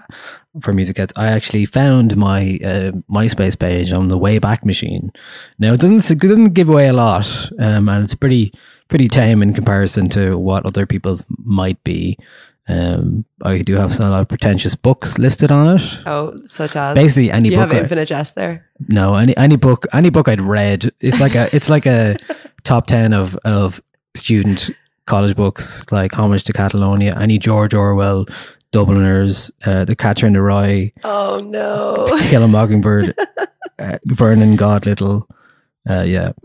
for 0.61 0.71
music 0.73 0.97
heads. 0.97 1.11
I 1.17 1.27
actually 1.27 1.65
found 1.65 2.15
my 2.15 2.59
uh, 2.63 2.91
myspace 3.11 3.59
page 3.59 3.91
on 3.91 4.07
the 4.07 4.17
wayback 4.17 4.63
machine. 4.63 5.11
Now 5.59 5.73
it 5.73 5.81
doesn't 5.81 6.09
it 6.09 6.19
doesn't 6.19 6.53
give 6.53 6.69
away 6.69 6.87
a 6.87 6.93
lot 6.93 7.27
um, 7.59 7.89
and 7.89 8.03
it's 8.03 8.15
pretty 8.15 8.53
pretty 8.87 9.07
tame 9.09 9.41
in 9.41 9.53
comparison 9.53 10.07
to 10.09 10.37
what 10.37 10.65
other 10.65 10.85
people's 10.85 11.25
might 11.43 11.83
be. 11.83 12.17
Um, 12.67 13.25
i 13.43 13.59
do 13.61 13.75
have 13.75 13.99
a 13.99 14.09
lot 14.09 14.21
of 14.21 14.27
pretentious 14.27 14.73
books 14.75 15.19
listed 15.19 15.51
on 15.51 15.75
it. 15.75 15.99
Oh, 16.07 16.33
such 16.45 16.75
as? 16.75 16.95
Basically 16.95 17.29
any 17.31 17.49
you 17.49 17.57
book 17.57 17.71
have 17.71 17.83
infinite 17.83 18.07
jest 18.07 18.33
there. 18.35 18.65
no 18.87 19.15
any 19.15 19.37
any 19.37 19.55
book 19.55 19.85
any 19.93 20.09
book 20.09 20.27
i'd 20.27 20.41
read 20.41 20.91
it's 20.99 21.19
like 21.21 21.35
a 21.35 21.47
it's 21.55 21.69
like 21.69 21.85
a 21.85 22.17
top 22.63 22.87
10 22.87 23.13
of 23.13 23.35
of 23.45 23.81
student 24.15 24.71
college 25.05 25.35
books 25.35 25.83
like 25.91 26.13
homage 26.13 26.43
to 26.43 26.53
catalonia 26.53 27.15
any 27.19 27.37
george 27.37 27.73
orwell 27.73 28.25
dubliners 28.71 29.51
uh, 29.65 29.85
the 29.85 29.95
catcher 29.95 30.27
in 30.27 30.33
the 30.33 30.41
rye 30.41 30.91
Oh 31.03 31.37
no. 31.37 32.05
kill 32.29 32.43
a 32.43 32.47
mockingbird 32.47 33.13
uh, 33.79 33.97
vernon 34.05 34.55
god 34.55 34.85
little 34.85 35.27
uh, 35.89 36.01
yeah 36.01 36.31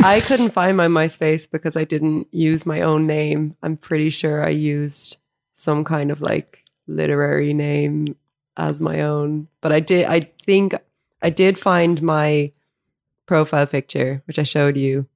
I 0.00 0.20
couldn't 0.20 0.50
find 0.50 0.76
my 0.76 0.86
MySpace 0.88 1.50
because 1.50 1.76
I 1.76 1.84
didn't 1.84 2.26
use 2.32 2.66
my 2.66 2.80
own 2.80 3.06
name. 3.06 3.56
I'm 3.62 3.76
pretty 3.76 4.10
sure 4.10 4.44
I 4.44 4.50
used 4.50 5.18
some 5.54 5.84
kind 5.84 6.10
of 6.10 6.20
like 6.20 6.64
literary 6.86 7.54
name 7.54 8.16
as 8.56 8.80
my 8.80 9.00
own. 9.02 9.48
But 9.60 9.72
I 9.72 9.80
did 9.80 10.06
I 10.06 10.20
think 10.20 10.74
I 11.22 11.30
did 11.30 11.58
find 11.58 12.02
my 12.02 12.50
profile 13.26 13.66
picture, 13.66 14.22
which 14.26 14.38
I 14.38 14.42
showed 14.44 14.76
you, 14.76 15.06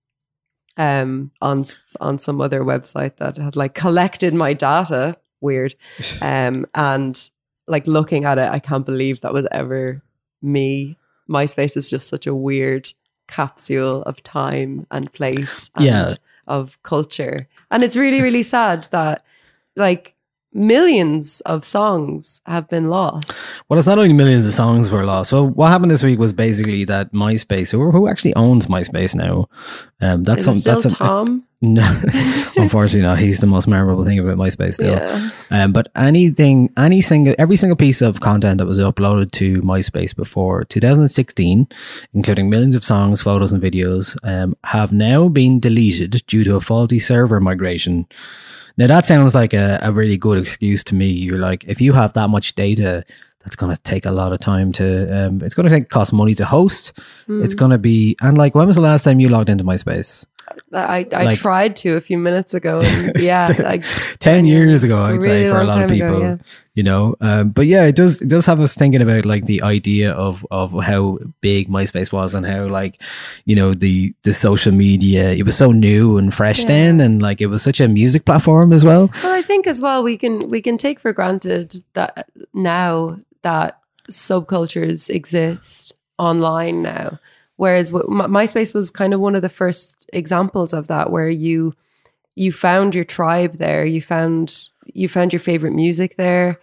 um, 0.80 1.30
on 1.40 1.64
on 2.00 2.18
some 2.18 2.40
other 2.40 2.60
website 2.62 3.16
that 3.18 3.36
had 3.36 3.54
like 3.56 3.74
collected 3.74 4.32
my 4.34 4.54
data. 4.54 5.16
Weird. 5.40 5.74
Um, 6.22 6.66
and 6.74 7.30
like 7.66 7.86
looking 7.86 8.24
at 8.24 8.38
it, 8.38 8.50
I 8.50 8.58
can't 8.58 8.86
believe 8.86 9.20
that 9.20 9.32
was 9.32 9.46
ever 9.52 10.02
me. 10.42 10.96
MySpace 11.28 11.76
is 11.76 11.90
just 11.90 12.08
such 12.08 12.26
a 12.26 12.34
weird 12.34 12.90
capsule 13.28 14.02
of 14.02 14.22
time 14.22 14.86
and 14.90 15.12
place 15.12 15.70
and 15.76 15.84
Yeah. 15.86 16.14
of 16.46 16.82
culture. 16.82 17.48
And 17.70 17.84
it's 17.84 17.96
really, 17.96 18.20
really 18.20 18.42
sad 18.42 18.88
that 18.90 19.22
like 19.76 20.14
millions 20.52 21.40
of 21.42 21.64
songs 21.64 22.40
have 22.46 22.68
been 22.68 22.90
lost. 22.90 23.62
well 23.68 23.78
it's 23.78 23.86
not 23.86 23.98
only 23.98 24.12
millions 24.12 24.46
of 24.46 24.52
songs 24.52 24.90
were 24.90 25.04
lost 25.04 25.30
so 25.30 25.44
what 25.44 25.68
happened 25.68 25.90
this 25.90 26.02
week 26.02 26.18
was 26.18 26.32
basically 26.32 26.84
that 26.84 27.12
myspace 27.12 27.70
who, 27.70 27.90
who 27.90 28.08
actually 28.08 28.34
owns 28.34 28.66
myspace 28.66 29.14
now 29.14 29.48
um, 30.00 30.24
that's 30.24 30.44
some, 30.44 30.54
still 30.54 30.74
that's 30.74 30.86
a, 30.86 30.96
Tom? 30.96 31.44
no 31.60 31.82
unfortunately 32.56 33.02
not 33.02 33.18
he's 33.18 33.40
the 33.40 33.46
most 33.46 33.68
memorable 33.68 34.04
thing 34.04 34.18
about 34.18 34.36
myspace 34.36 34.74
still 34.74 34.94
Yeah. 34.94 35.30
Um, 35.50 35.72
but 35.72 35.90
anything, 35.96 36.72
any 36.76 37.00
single, 37.00 37.34
every 37.38 37.56
single 37.56 37.76
piece 37.76 38.00
of 38.00 38.20
content 38.20 38.58
that 38.58 38.66
was 38.66 38.78
uploaded 38.78 39.32
to 39.32 39.60
MySpace 39.62 40.14
before 40.14 40.64
2016, 40.64 41.68
including 42.14 42.48
millions 42.48 42.76
of 42.76 42.84
songs, 42.84 43.20
photos, 43.20 43.52
and 43.52 43.62
videos, 43.62 44.16
um, 44.22 44.54
have 44.64 44.92
now 44.92 45.28
been 45.28 45.58
deleted 45.58 46.22
due 46.26 46.44
to 46.44 46.54
a 46.54 46.60
faulty 46.60 47.00
server 47.00 47.40
migration. 47.40 48.06
Now 48.80 48.86
that 48.86 49.04
sounds 49.04 49.34
like 49.34 49.52
a, 49.52 49.78
a 49.82 49.92
really 49.92 50.16
good 50.16 50.38
excuse 50.38 50.82
to 50.84 50.94
me. 50.94 51.08
You're 51.08 51.36
like, 51.36 51.64
if 51.64 51.82
you 51.82 51.92
have 51.92 52.14
that 52.14 52.28
much 52.28 52.54
data, 52.54 53.04
that's 53.40 53.54
going 53.54 53.76
to 53.76 53.82
take 53.82 54.06
a 54.06 54.10
lot 54.10 54.32
of 54.32 54.40
time 54.40 54.72
to. 54.72 55.26
Um, 55.26 55.42
it's 55.42 55.52
going 55.52 55.68
to 55.68 55.70
take 55.70 55.90
cost 55.90 56.14
money 56.14 56.34
to 56.36 56.46
host. 56.46 56.98
Hmm. 57.26 57.42
It's 57.42 57.54
going 57.54 57.72
to 57.72 57.78
be 57.78 58.16
and 58.22 58.38
like, 58.38 58.54
when 58.54 58.66
was 58.66 58.76
the 58.76 58.82
last 58.82 59.04
time 59.04 59.20
you 59.20 59.28
logged 59.28 59.50
into 59.50 59.64
MySpace? 59.64 60.24
I, 60.72 61.06
I 61.12 61.24
Like- 61.24 61.38
tried 61.38 61.76
to 61.76 61.96
a 61.96 62.00
few 62.00 62.18
minutes 62.18 62.54
ago. 62.54 62.78
And 62.82 63.12
yeah, 63.20 63.46
like 63.58 63.84
10 64.18 64.44
years 64.46 64.84
ago, 64.84 65.02
I'd 65.02 65.22
say, 65.22 65.48
for 65.48 65.58
a 65.58 65.64
lot 65.64 65.82
of 65.82 65.88
time 65.88 65.96
ago, 65.96 66.06
people, 66.06 66.20
yeah. 66.20 66.36
you 66.74 66.82
know. 66.82 67.14
Um, 67.20 67.50
but 67.50 67.66
yeah, 67.66 67.84
it 67.86 67.94
does, 67.96 68.20
it 68.20 68.28
does 68.28 68.46
have 68.46 68.60
us 68.60 68.74
thinking 68.74 69.00
about 69.02 69.24
like 69.24 69.46
the 69.46 69.62
idea 69.62 70.12
of, 70.12 70.44
of 70.50 70.72
how 70.82 71.18
big 71.40 71.68
MySpace 71.68 72.12
was 72.12 72.34
and 72.34 72.46
how 72.46 72.66
like, 72.66 73.00
you 73.44 73.54
know, 73.54 73.74
the, 73.74 74.12
the 74.24 74.32
social 74.34 74.72
media, 74.72 75.30
it 75.32 75.44
was 75.44 75.56
so 75.56 75.72
new 75.72 76.18
and 76.18 76.32
fresh 76.34 76.60
Yeah. 76.60 76.66
then. 76.66 77.00
And 77.00 77.22
like, 77.22 77.40
it 77.40 77.46
was 77.46 77.62
such 77.62 77.80
a 77.80 77.88
music 77.88 78.24
platform 78.24 78.72
as 78.72 78.84
well. 78.84 79.10
Well, 79.22 79.34
I 79.34 79.42
think 79.42 79.66
as 79.66 79.80
well 79.80 80.02
we 80.02 80.16
can 80.16 80.48
we 80.48 80.60
can 80.62 80.76
take 80.78 80.98
for 81.00 81.12
granted 81.12 81.84
that 81.94 82.28
now 82.54 83.18
that 83.42 83.78
subcultures 84.10 85.08
exist 85.10 85.94
online 86.18 86.82
now, 86.82 87.18
whereas 87.60 87.90
MySpace 87.90 88.72
was 88.72 88.90
kind 88.90 89.12
of 89.12 89.20
one 89.20 89.36
of 89.36 89.42
the 89.42 89.50
first 89.50 90.08
examples 90.14 90.72
of 90.72 90.86
that, 90.86 91.10
where 91.10 91.28
you 91.28 91.72
you 92.34 92.52
found 92.52 92.94
your 92.94 93.04
tribe 93.04 93.58
there, 93.58 93.84
you 93.84 94.00
found 94.00 94.70
you 94.86 95.10
found 95.10 95.34
your 95.34 95.40
favorite 95.40 95.74
music 95.74 96.16
there. 96.16 96.58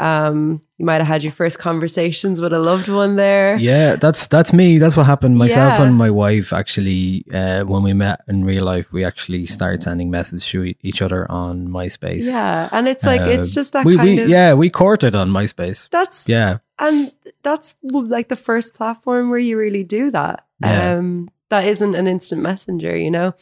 Um, 0.00 0.62
you 0.78 0.86
might 0.86 0.94
have 1.02 1.06
had 1.06 1.22
your 1.22 1.32
first 1.32 1.58
conversations 1.58 2.40
with 2.40 2.52
a 2.54 2.58
loved 2.58 2.88
one 2.88 3.16
there. 3.16 3.56
Yeah, 3.56 3.96
that's, 3.96 4.26
that's 4.28 4.52
me. 4.52 4.78
That's 4.78 4.96
what 4.96 5.04
happened. 5.04 5.36
Myself 5.36 5.78
Yeah. 5.78 5.84
and 5.86 5.94
my 5.96 6.08
wife 6.10 6.54
actually, 6.54 7.24
uh, 7.34 7.64
when 7.64 7.82
we 7.82 7.92
met 7.92 8.20
in 8.26 8.44
real 8.44 8.64
life, 8.64 8.90
we 8.92 9.04
actually 9.04 9.44
started 9.46 9.82
sending 9.82 10.10
messages 10.10 10.46
to 10.48 10.74
each 10.82 11.02
other 11.02 11.30
on 11.30 11.68
MySpace. 11.68 12.24
Yeah, 12.24 12.70
and 12.72 12.88
it's 12.88 13.04
like 13.04 13.20
it's 13.20 13.50
Uh, 13.52 13.60
just 13.60 13.72
that 13.74 13.84
we, 13.84 13.96
kind 13.96 14.08
we, 14.08 14.20
of 14.20 14.28
yeah, 14.30 14.54
we 14.54 14.70
courted 14.70 15.14
on 15.14 15.28
MySpace. 15.28 15.88
that's 15.90 16.26
Yeah. 16.28 16.58
and 16.78 17.12
that's 17.42 17.74
like 17.92 18.28
the 18.28 18.36
first 18.36 18.72
platform 18.74 19.28
where 19.28 19.38
you 19.48 19.58
really 19.58 19.84
do 19.84 20.10
that 20.12 20.46
Yeah. 20.62 20.96
um 20.96 21.28
that 21.50 21.64
isn't 21.64 21.94
an 21.94 22.06
instant 22.06 22.40
messenger 22.42 22.96
you 22.96 23.10
know 23.10 23.34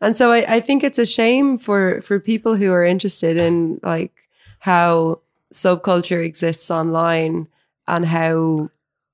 and 0.00 0.16
so 0.16 0.30
I, 0.32 0.56
I 0.56 0.60
think 0.60 0.82
it's 0.84 0.98
a 0.98 1.04
shame 1.04 1.58
for 1.58 2.00
for 2.00 2.20
people 2.20 2.54
who 2.56 2.72
are 2.72 2.84
interested 2.84 3.36
in 3.36 3.80
like 3.82 4.12
how 4.60 5.20
subculture 5.52 6.24
exists 6.24 6.70
online 6.70 7.48
and 7.86 8.06
how 8.06 8.70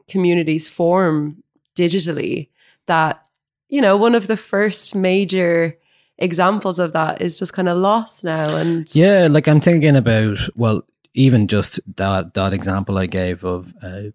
communities 0.09 0.69
form 0.69 1.43
digitally 1.77 2.49
that 2.87 3.25
you 3.69 3.81
know 3.81 3.97
one 3.97 4.15
of 4.15 4.27
the 4.27 4.37
first 4.37 4.95
major 4.95 5.79
examples 6.19 6.79
of 6.79 6.93
that 6.93 7.21
is 7.21 7.39
just 7.39 7.53
kind 7.53 7.69
of 7.69 7.79
lost 7.79 8.25
now 8.25 8.57
and 8.57 8.95
Yeah, 8.95 9.29
like 9.31 9.49
I'm 9.49 9.61
thinking 9.61 9.97
about 9.97 10.39
well, 10.55 10.83
even 11.15 11.49
just 11.49 11.81
that 11.97 12.35
that 12.35 12.53
example 12.53 12.99
I 12.99 13.07
gave 13.07 13.45
of 13.45 13.75
uh, 13.83 14.11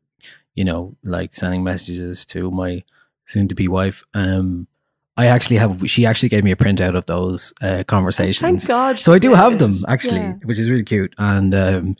you 0.55 0.63
know, 0.63 0.95
like 1.03 1.33
sending 1.33 1.63
messages 1.63 2.25
to 2.27 2.49
my 2.49 2.83
soon 3.25 3.47
to 3.47 3.55
be 3.55 3.67
wife. 3.67 4.03
Um 4.13 4.67
I 5.17 5.25
actually 5.27 5.57
have 5.57 5.81
she 5.89 6.05
actually 6.05 6.29
gave 6.29 6.43
me 6.43 6.51
a 6.51 6.55
printout 6.55 6.95
of 6.95 7.05
those 7.07 7.51
uh, 7.61 7.83
conversations. 7.87 8.39
thank 8.41 8.67
god 8.67 8.99
so 8.99 9.13
I 9.13 9.19
do 9.19 9.33
have 9.33 9.57
them 9.57 9.73
actually, 9.87 10.19
Yeah. 10.19 10.33
which 10.45 10.59
is 10.59 10.69
really 10.69 10.83
cute. 10.85 11.13
And 11.17 11.53
um 11.55 11.95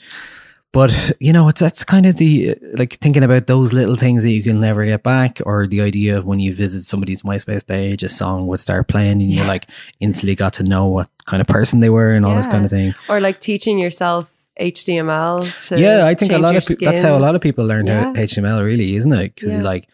but 0.73 0.91
you 1.19 1.33
know, 1.33 1.47
it's 1.47 1.61
that's 1.61 1.83
kind 1.83 2.05
of 2.05 2.17
the 2.17 2.51
uh, 2.51 2.55
like 2.73 2.93
thinking 2.99 3.23
about 3.23 3.47
those 3.47 3.73
little 3.73 3.95
things 3.95 4.21
that 4.23 4.31
you 4.31 4.43
can 4.43 4.59
never 4.59 4.85
get 4.85 5.01
back, 5.01 5.39
or 5.45 5.65
the 5.65 5.81
idea 5.81 6.17
of 6.17 6.25
when 6.25 6.39
you 6.39 6.53
visit 6.53 6.83
somebody's 6.83 7.23
MySpace 7.23 7.65
page, 7.65 8.03
a 8.03 8.09
song 8.09 8.45
would 8.47 8.59
start 8.59 8.87
playing, 8.87 9.21
and 9.23 9.31
you 9.31 9.43
like 9.45 9.67
instantly 9.99 10.35
got 10.35 10.53
to 10.53 10.63
know 10.63 10.85
what 10.87 11.09
kind 11.25 11.41
of 11.41 11.47
person 11.47 11.79
they 11.79 11.89
were 11.89 12.11
and 12.11 12.25
all 12.25 12.35
this 12.35 12.47
kind 12.47 12.65
of 12.65 12.69
thing. 12.69 12.93
or 13.09 13.19
like 13.21 13.39
teaching 13.39 13.79
yourself 13.79 14.29
HTML 14.59 15.67
to 15.69 15.79
yeah, 15.79 16.05
I 16.05 16.13
think 16.13 16.31
a 16.33 16.37
lot 16.37 16.55
of 16.55 16.65
people. 16.65 16.85
That's 16.85 17.01
how 17.01 17.17
a 17.17 17.23
lot 17.27 17.33
of 17.35 17.41
people 17.41 17.65
learn 17.65 17.87
Yeah. 17.87 18.13
HTML, 18.13 18.63
really, 18.63 18.95
isn't 18.95 19.11
it? 19.13 19.33
Because 19.35 19.55
Yeah. 19.55 19.61
like 19.63 19.87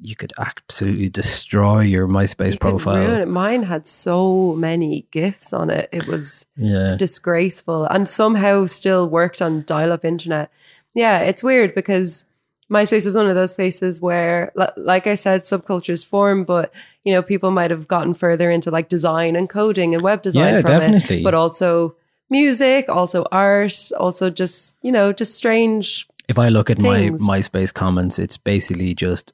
you 0.00 0.14
could 0.16 0.32
absolutely 0.38 1.08
destroy 1.08 1.80
your 1.80 2.06
MySpace 2.08 2.52
You 2.52 2.58
profile. 2.58 3.26
Mine 3.26 3.64
had 3.64 3.86
so 3.86 4.54
many 4.54 5.06
gifs 5.10 5.52
on 5.52 5.70
it. 5.70 5.88
It 5.92 6.06
was 6.06 6.46
Yeah, 6.56 6.96
disgraceful 6.96 7.84
and 7.86 8.08
somehow 8.08 8.66
still 8.66 9.08
worked 9.08 9.42
on 9.42 9.64
dial 9.66 9.92
up 9.92 10.04
internet. 10.04 10.50
Yeah, 10.94 11.18
it's 11.20 11.42
weird 11.42 11.74
because 11.74 12.24
MySpace 12.70 13.06
was 13.06 13.16
one 13.16 13.28
of 13.28 13.34
those 13.34 13.54
places 13.54 14.00
where, 14.00 14.52
like 14.76 15.06
I 15.06 15.14
said, 15.14 15.42
subcultures 15.42 16.04
form, 16.04 16.44
but 16.44 16.72
you 17.02 17.12
know, 17.12 17.22
people 17.22 17.50
might 17.50 17.70
have 17.70 17.88
gotten 17.88 18.14
further 18.14 18.50
into 18.50 18.70
like 18.70 18.88
design 18.88 19.36
and 19.36 19.48
coding 19.48 19.94
and 19.94 20.02
web 20.02 20.22
design 20.22 20.54
Yeah, 20.54 20.60
from 20.60 20.70
definitely. 20.70 21.20
it, 21.20 21.24
but 21.24 21.34
also 21.34 21.96
music, 22.30 22.88
also 22.88 23.24
art, 23.32 23.90
also 23.98 24.28
just 24.30 24.76
you 24.82 24.92
know, 24.92 25.12
just 25.12 25.34
strange. 25.34 26.06
if 26.28 26.38
I 26.38 26.50
look 26.50 26.68
at 26.70 26.78
my. 26.78 27.08
MySpace 27.10 27.72
comments, 27.72 28.18
it's 28.18 28.36
basically 28.36 28.94
just 28.94 29.32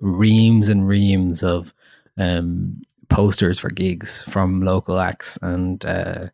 reams 0.00 0.68
and 0.68 0.86
reams 0.88 1.42
of 1.42 1.72
um, 2.18 2.82
posters 3.08 3.58
for 3.58 3.70
gigs 3.70 4.22
from 4.22 4.62
local 4.62 4.98
acts, 4.98 5.38
and 5.42 5.84
uh, 5.84 6.28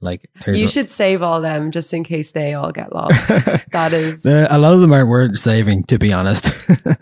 like 0.00 0.28
you 0.46 0.64
a- 0.66 0.68
should 0.68 0.90
save 0.90 1.22
all 1.22 1.40
them 1.40 1.70
just 1.70 1.92
in 1.94 2.04
case 2.04 2.32
they 2.32 2.54
all 2.54 2.72
get 2.72 2.94
lost. 2.94 3.26
that 3.72 3.92
is 3.92 4.24
a 4.26 4.58
lot 4.58 4.74
of 4.74 4.80
them 4.80 4.92
aren't 4.92 5.08
worth 5.08 5.38
saving, 5.38 5.84
to 5.84 5.98
be 5.98 6.12
honest. 6.12 6.50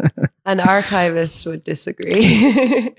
an 0.45 0.61
archivist 0.61 1.47
would 1.47 1.65
disagree. 1.65 2.91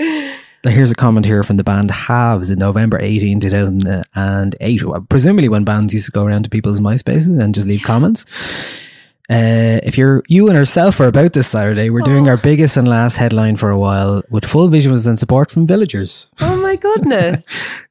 now 0.63 0.71
Here's 0.71 0.91
a 0.91 0.95
comment 0.95 1.25
here 1.25 1.43
from 1.43 1.57
the 1.57 1.63
band 1.63 1.91
Halves 1.91 2.49
in 2.49 2.59
November 2.59 2.99
18, 3.01 3.39
2008. 3.39 4.83
Well, 4.83 5.05
Presumably 5.09 5.49
when 5.49 5.63
bands 5.63 5.93
used 5.93 6.05
to 6.05 6.11
go 6.11 6.23
around 6.25 6.43
to 6.43 6.49
people's 6.49 6.79
MySpaces 6.79 7.39
and 7.39 7.53
just 7.53 7.67
leave 7.67 7.83
comments. 7.83 8.25
Uh, 9.31 9.79
if 9.83 9.97
you're 9.97 10.21
you 10.27 10.49
and 10.49 10.57
herself 10.57 10.99
are 10.99 11.07
about 11.07 11.31
this 11.31 11.47
Saturday, 11.47 11.89
we're 11.89 12.01
doing 12.01 12.27
Oh. 12.27 12.31
our 12.31 12.37
biggest 12.37 12.75
and 12.75 12.85
last 12.87 13.15
headline 13.15 13.55
for 13.55 13.69
a 13.69 13.79
while 13.79 14.21
with 14.29 14.43
full 14.43 14.67
visuals 14.67 15.07
and 15.07 15.17
support 15.17 15.49
from 15.49 15.65
villagers. 15.65 16.29
Oh 16.41 16.57
my 16.61 16.75
goodness. 16.87 17.45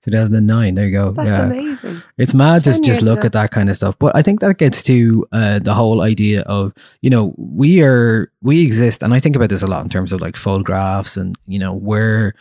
2009. 0.05 0.75
There 0.75 0.85
you 0.87 0.93
go. 0.93 1.13
That's 1.13 1.39
Yeah. 1.39 1.45
amazing. 1.47 2.03
It's 2.19 2.35
mad 2.35 2.63
to 2.65 2.79
just 2.81 3.01
look 3.03 3.21
ago. 3.21 3.27
at 3.27 3.33
that 3.33 3.51
kind 3.53 3.71
of 3.71 3.77
stuff. 3.77 3.99
But 3.99 4.15
I 4.15 4.23
think 4.23 4.41
that 4.41 4.59
gets 4.59 4.83
to 4.85 5.27
uh, 5.33 5.59
the 5.61 5.73
whole 5.75 6.03
idea 6.03 6.43
of, 6.43 6.75
you 7.01 7.09
know, 7.11 7.35
we 7.39 7.83
are, 7.83 8.31
we 8.43 8.63
exist. 8.63 9.03
And 9.03 9.15
I 9.15 9.19
think 9.19 9.35
about 9.35 9.49
this 9.49 9.63
a 9.63 9.67
lot 9.67 9.83
in 9.83 9.89
terms 9.89 10.13
of 10.13 10.21
like 10.21 10.37
photographs 10.37 11.17
and, 11.17 11.37
you 11.47 11.59
know, 11.59 11.73
where 11.73 12.35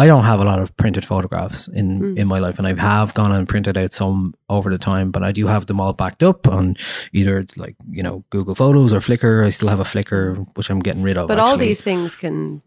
I 0.00 0.06
don't 0.06 0.24
have 0.24 0.40
a 0.40 0.44
lot 0.44 0.60
of 0.60 0.74
printed 0.76 1.04
photographs 1.04 1.68
in, 1.68 2.00
Mm. 2.00 2.18
in 2.18 2.26
my 2.26 2.38
life. 2.38 2.58
And 2.58 2.66
I 2.66 2.74
have 2.80 3.12
gone 3.14 3.32
and 3.32 3.48
printed 3.48 3.76
out 3.76 3.92
some 3.92 4.34
over 4.48 4.70
the 4.70 4.78
time, 4.78 5.10
but 5.10 5.22
I 5.22 5.32
do 5.32 5.46
have 5.46 5.66
them 5.66 5.80
all 5.80 5.92
backed 5.92 6.22
up 6.22 6.48
on 6.48 6.76
either 7.12 7.38
it's 7.38 7.56
like, 7.56 7.76
you 7.90 8.02
know, 8.02 8.24
Google 8.30 8.54
Photos 8.54 8.92
or 8.92 9.00
Flickr. 9.00 9.44
I 9.44 9.50
still 9.50 9.68
have 9.68 9.80
a 9.80 9.84
Flickr, 9.84 10.46
which 10.56 10.70
I'm 10.70 10.80
getting 10.80 11.02
rid 11.02 11.18
of. 11.18 11.28
But 11.28 11.38
all 11.38 11.56
these 11.56 11.82
things 11.82 12.16
can, 12.16 12.62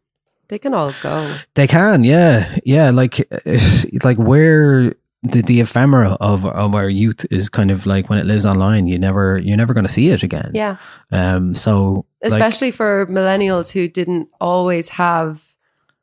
they 0.50 0.60
can 0.60 0.74
all 0.74 0.94
go. 1.02 1.36
They 1.56 1.68
can, 1.68 2.04
yeah, 2.04 2.58
yeah. 2.66 2.92
Like, 2.92 3.28
it's 3.46 4.06
like 4.10 4.18
where 4.18 4.94
the, 5.24 5.42
the 5.42 5.62
ephemera 5.62 6.18
of 6.20 6.46
of 6.46 6.76
our 6.76 6.90
youth 6.90 7.26
is 7.32 7.48
kind 7.50 7.72
of 7.72 7.86
like 7.86 8.10
when 8.10 8.20
it 8.20 8.26
lives 8.26 8.46
online, 8.46 8.88
you 8.88 9.00
never 9.00 9.40
you're 9.40 9.58
never 9.58 9.74
going 9.74 9.86
to 9.88 9.92
see 9.92 10.10
it 10.10 10.22
again. 10.22 10.52
Yeah. 10.54 10.76
Um. 11.12 11.56
So, 11.56 12.06
like, 12.22 12.34
especially 12.34 12.72
for 12.72 13.08
millennials 13.08 13.72
who 13.72 13.88
didn't 13.88 14.28
always 14.40 14.90
have 14.90 15.56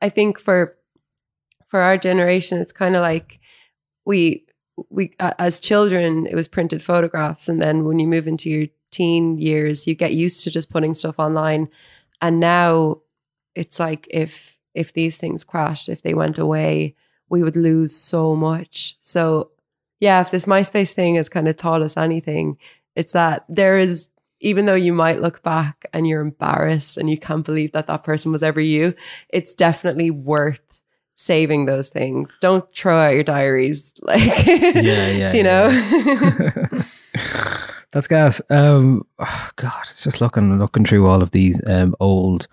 i 0.02 0.08
think 0.08 0.38
for 0.38 0.74
for 1.70 1.80
our 1.80 1.96
generation 1.96 2.58
it's 2.58 2.72
kind 2.72 2.94
of 2.94 3.00
like 3.00 3.40
we 4.04 4.44
we 4.88 5.12
uh, 5.20 5.32
as 5.38 5.60
children 5.60 6.26
it 6.26 6.34
was 6.34 6.48
printed 6.48 6.82
photographs 6.82 7.48
and 7.48 7.60
then 7.60 7.84
when 7.84 7.98
you 7.98 8.06
move 8.06 8.26
into 8.26 8.50
your 8.50 8.66
teen 8.90 9.38
years 9.38 9.86
you 9.86 9.94
get 9.94 10.14
used 10.14 10.44
to 10.44 10.50
just 10.50 10.70
putting 10.70 10.94
stuff 10.94 11.18
online. 11.18 11.68
And 12.20 12.40
now 12.40 12.98
it's 13.54 13.78
like 13.78 14.06
if 14.10 14.58
if 14.74 14.92
these 14.92 15.16
things 15.16 15.44
crashed 15.44 15.88
if 15.88 16.02
they 16.02 16.14
went 16.14 16.38
away 16.38 16.94
we 17.28 17.42
would 17.42 17.56
lose 17.56 17.94
so 17.94 18.34
much. 18.34 18.96
So 19.00 19.50
yeah 20.00 20.20
if 20.20 20.30
this 20.30 20.46
myspace 20.46 20.92
thing 20.92 21.16
has 21.16 21.28
kind 21.28 21.48
of 21.48 21.56
taught 21.56 21.82
us 21.82 21.96
anything 21.96 22.58
it's 22.96 23.12
that 23.12 23.44
there 23.48 23.78
is 23.78 24.08
even 24.40 24.64
though 24.64 24.74
you 24.74 24.92
might 24.92 25.20
look 25.20 25.42
back 25.42 25.84
and 25.92 26.08
you're 26.08 26.22
embarrassed 26.22 26.96
and 26.96 27.10
you 27.10 27.18
can't 27.18 27.44
believe 27.44 27.72
that 27.72 27.86
that 27.86 28.02
person 28.02 28.32
was 28.32 28.42
ever 28.42 28.60
you, 28.60 28.94
it's 29.28 29.52
definitely 29.52 30.10
worth 30.10 30.69
saving 31.20 31.66
those 31.66 31.90
things. 31.90 32.38
Don't 32.40 32.64
throw 32.74 32.98
out 32.98 33.14
your 33.14 33.22
diaries, 33.24 33.94
like, 34.00 34.20
Yeah, 34.46 35.10
yeah, 35.10 35.32
you 35.38 35.42
know? 35.42 35.68
That's 37.92 38.06
gas. 38.06 38.40
Um. 38.50 39.04
oh, 39.18 39.48
God, 39.56 39.80
it's 39.82 40.02
just 40.04 40.20
looking 40.20 40.58
looking 40.58 40.84
through 40.84 41.06
all 41.08 41.22
of 41.22 41.32
these 41.32 41.60
um 41.68 41.94
old 42.00 42.46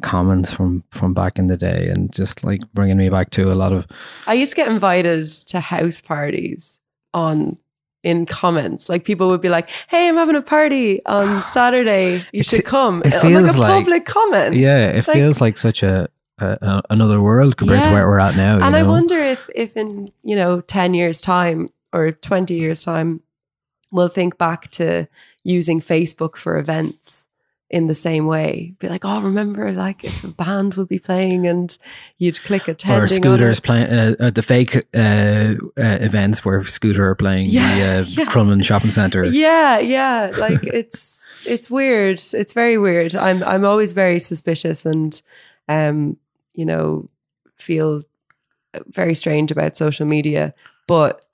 comments 0.00 0.52
from 0.52 0.82
from 0.90 1.12
back 1.12 1.38
in 1.38 1.48
the 1.48 1.56
day 1.56 1.88
and 1.88 2.12
just 2.12 2.42
like 2.44 2.60
bringing 2.72 2.96
me 2.96 3.08
back 3.10 3.30
to 3.30 3.52
a 3.52 3.54
lot 3.54 3.72
of 3.72 3.84
I 4.26 4.34
used 4.34 4.52
to 4.52 4.56
get 4.56 4.68
invited 4.68 5.26
to 5.48 5.60
house 5.60 6.00
parties 6.00 6.78
on 7.12 7.58
in 8.02 8.24
comments. 8.24 8.88
Like 8.88 9.04
people 9.04 9.28
would 9.28 9.42
be 9.42 9.50
like, 9.50 9.68
"Hey, 9.88 10.08
I'm 10.08 10.16
having 10.16 10.36
a 10.36 10.42
party 10.42 11.04
on 11.04 11.42
Saturday. 11.56 12.24
You 12.32 12.40
It's- 12.40 12.46
should 12.46 12.64
come." 12.64 13.02
it 13.04 13.10
feels 13.12 13.44
like 13.48 13.56
a 13.56 13.60
like- 13.60 13.72
public 13.84 14.04
comment. 14.06 14.56
yeah. 14.56 14.88
It 14.88 15.06
Like- 15.06 15.16
feels 15.18 15.40
like 15.42 15.58
such 15.58 15.82
a, 15.82 16.08
a 16.38 16.82
another 16.90 17.20
world 17.20 17.56
compared 17.56 17.84
to 17.84 17.90
where 17.90 18.06
we're 18.06 18.18
at 18.20 18.36
now. 18.36 18.56
you 18.58 18.62
and 18.64 18.76
I 18.76 18.82
know? 18.82 18.90
wonder 18.90 19.18
if 19.18 19.48
if 19.54 19.76
in 19.76 20.12
you 20.22 20.36
know 20.36 20.60
10 20.60 20.94
years 20.94 21.20
time 21.20 21.70
or 21.92 22.12
20 22.12 22.54
years 22.54 22.84
time 22.84 23.20
we'll 23.90 24.08
think 24.08 24.36
back 24.38 24.70
to 24.72 25.06
using 25.44 25.80
facebook 25.80 26.36
for 26.36 26.58
events 26.58 27.24
in 27.70 27.86
the 27.86 27.94
same 27.94 28.26
way 28.26 28.74
be 28.78 28.88
like 28.88 29.04
oh 29.04 29.20
remember 29.20 29.72
like 29.72 30.02
if 30.04 30.24
a 30.24 30.28
band 30.28 30.74
would 30.74 30.88
be 30.88 30.98
playing 30.98 31.46
and 31.46 31.78
you'd 32.18 32.42
click 32.44 32.66
attending 32.68 33.02
or 33.02 33.08
scooters 33.08 33.60
playing 33.60 33.86
uh, 33.90 34.14
uh, 34.20 34.30
the 34.30 34.42
fake 34.42 34.74
uh, 34.94 35.54
uh, 35.76 35.98
events 36.00 36.44
where 36.44 36.64
scooter 36.66 37.06
are 37.08 37.14
playing 37.14 37.46
Yeah, 37.50 37.74
the 37.74 37.82
uh, 38.00 38.04
yeah. 38.08 38.24
Crumlin 38.30 38.64
Shopping 38.64 38.90
Centre. 38.90 39.24
yeah 39.24 39.78
yeah 39.78 40.30
like 40.38 40.62
it's 40.64 41.26
it's 41.46 41.70
weird 41.70 42.20
it's 42.32 42.52
very 42.52 42.78
weird 42.78 43.14
i'm 43.14 43.42
i'm 43.44 43.64
always 43.64 43.92
very 43.92 44.18
suspicious 44.18 44.84
and 44.86 45.20
um 45.68 46.16
you 46.58 46.66
know 46.66 47.06
feel 47.56 48.02
very 48.88 49.14
strange 49.14 49.50
about 49.52 49.76
social 49.76 50.06
media 50.06 50.52
but 50.86 51.24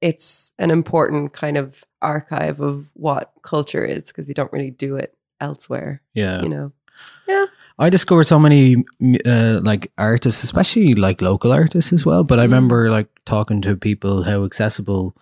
it's 0.00 0.52
an 0.58 0.70
important 0.70 1.32
kind 1.32 1.56
of 1.56 1.84
archive 2.02 2.60
of 2.60 2.90
what 2.94 3.32
culture 3.42 3.84
is 3.84 4.04
because 4.08 4.26
we 4.28 4.34
don't 4.34 4.52
really 4.52 4.70
do 4.70 4.96
it 4.96 5.16
elsewhere 5.40 6.02
Yeah. 6.14 6.42
you 6.42 6.48
know 6.48 6.72
yeah. 7.28 7.46
I 7.78 7.90
discovered 7.90 8.26
so 8.26 8.38
many 8.38 8.76
uh, 9.26 9.60
like 9.62 9.92
artists, 9.98 10.42
especially 10.44 10.94
like 10.94 11.20
local 11.20 11.52
artists 11.52 11.92
as 11.92 12.06
well. 12.06 12.24
But 12.24 12.38
I 12.38 12.42
Mm. 12.42 12.50
remember 12.52 12.90
like 12.90 13.08
talking 13.26 13.60
to 13.62 13.76
people 13.76 14.22
how 14.22 14.44
accessible 14.44 15.14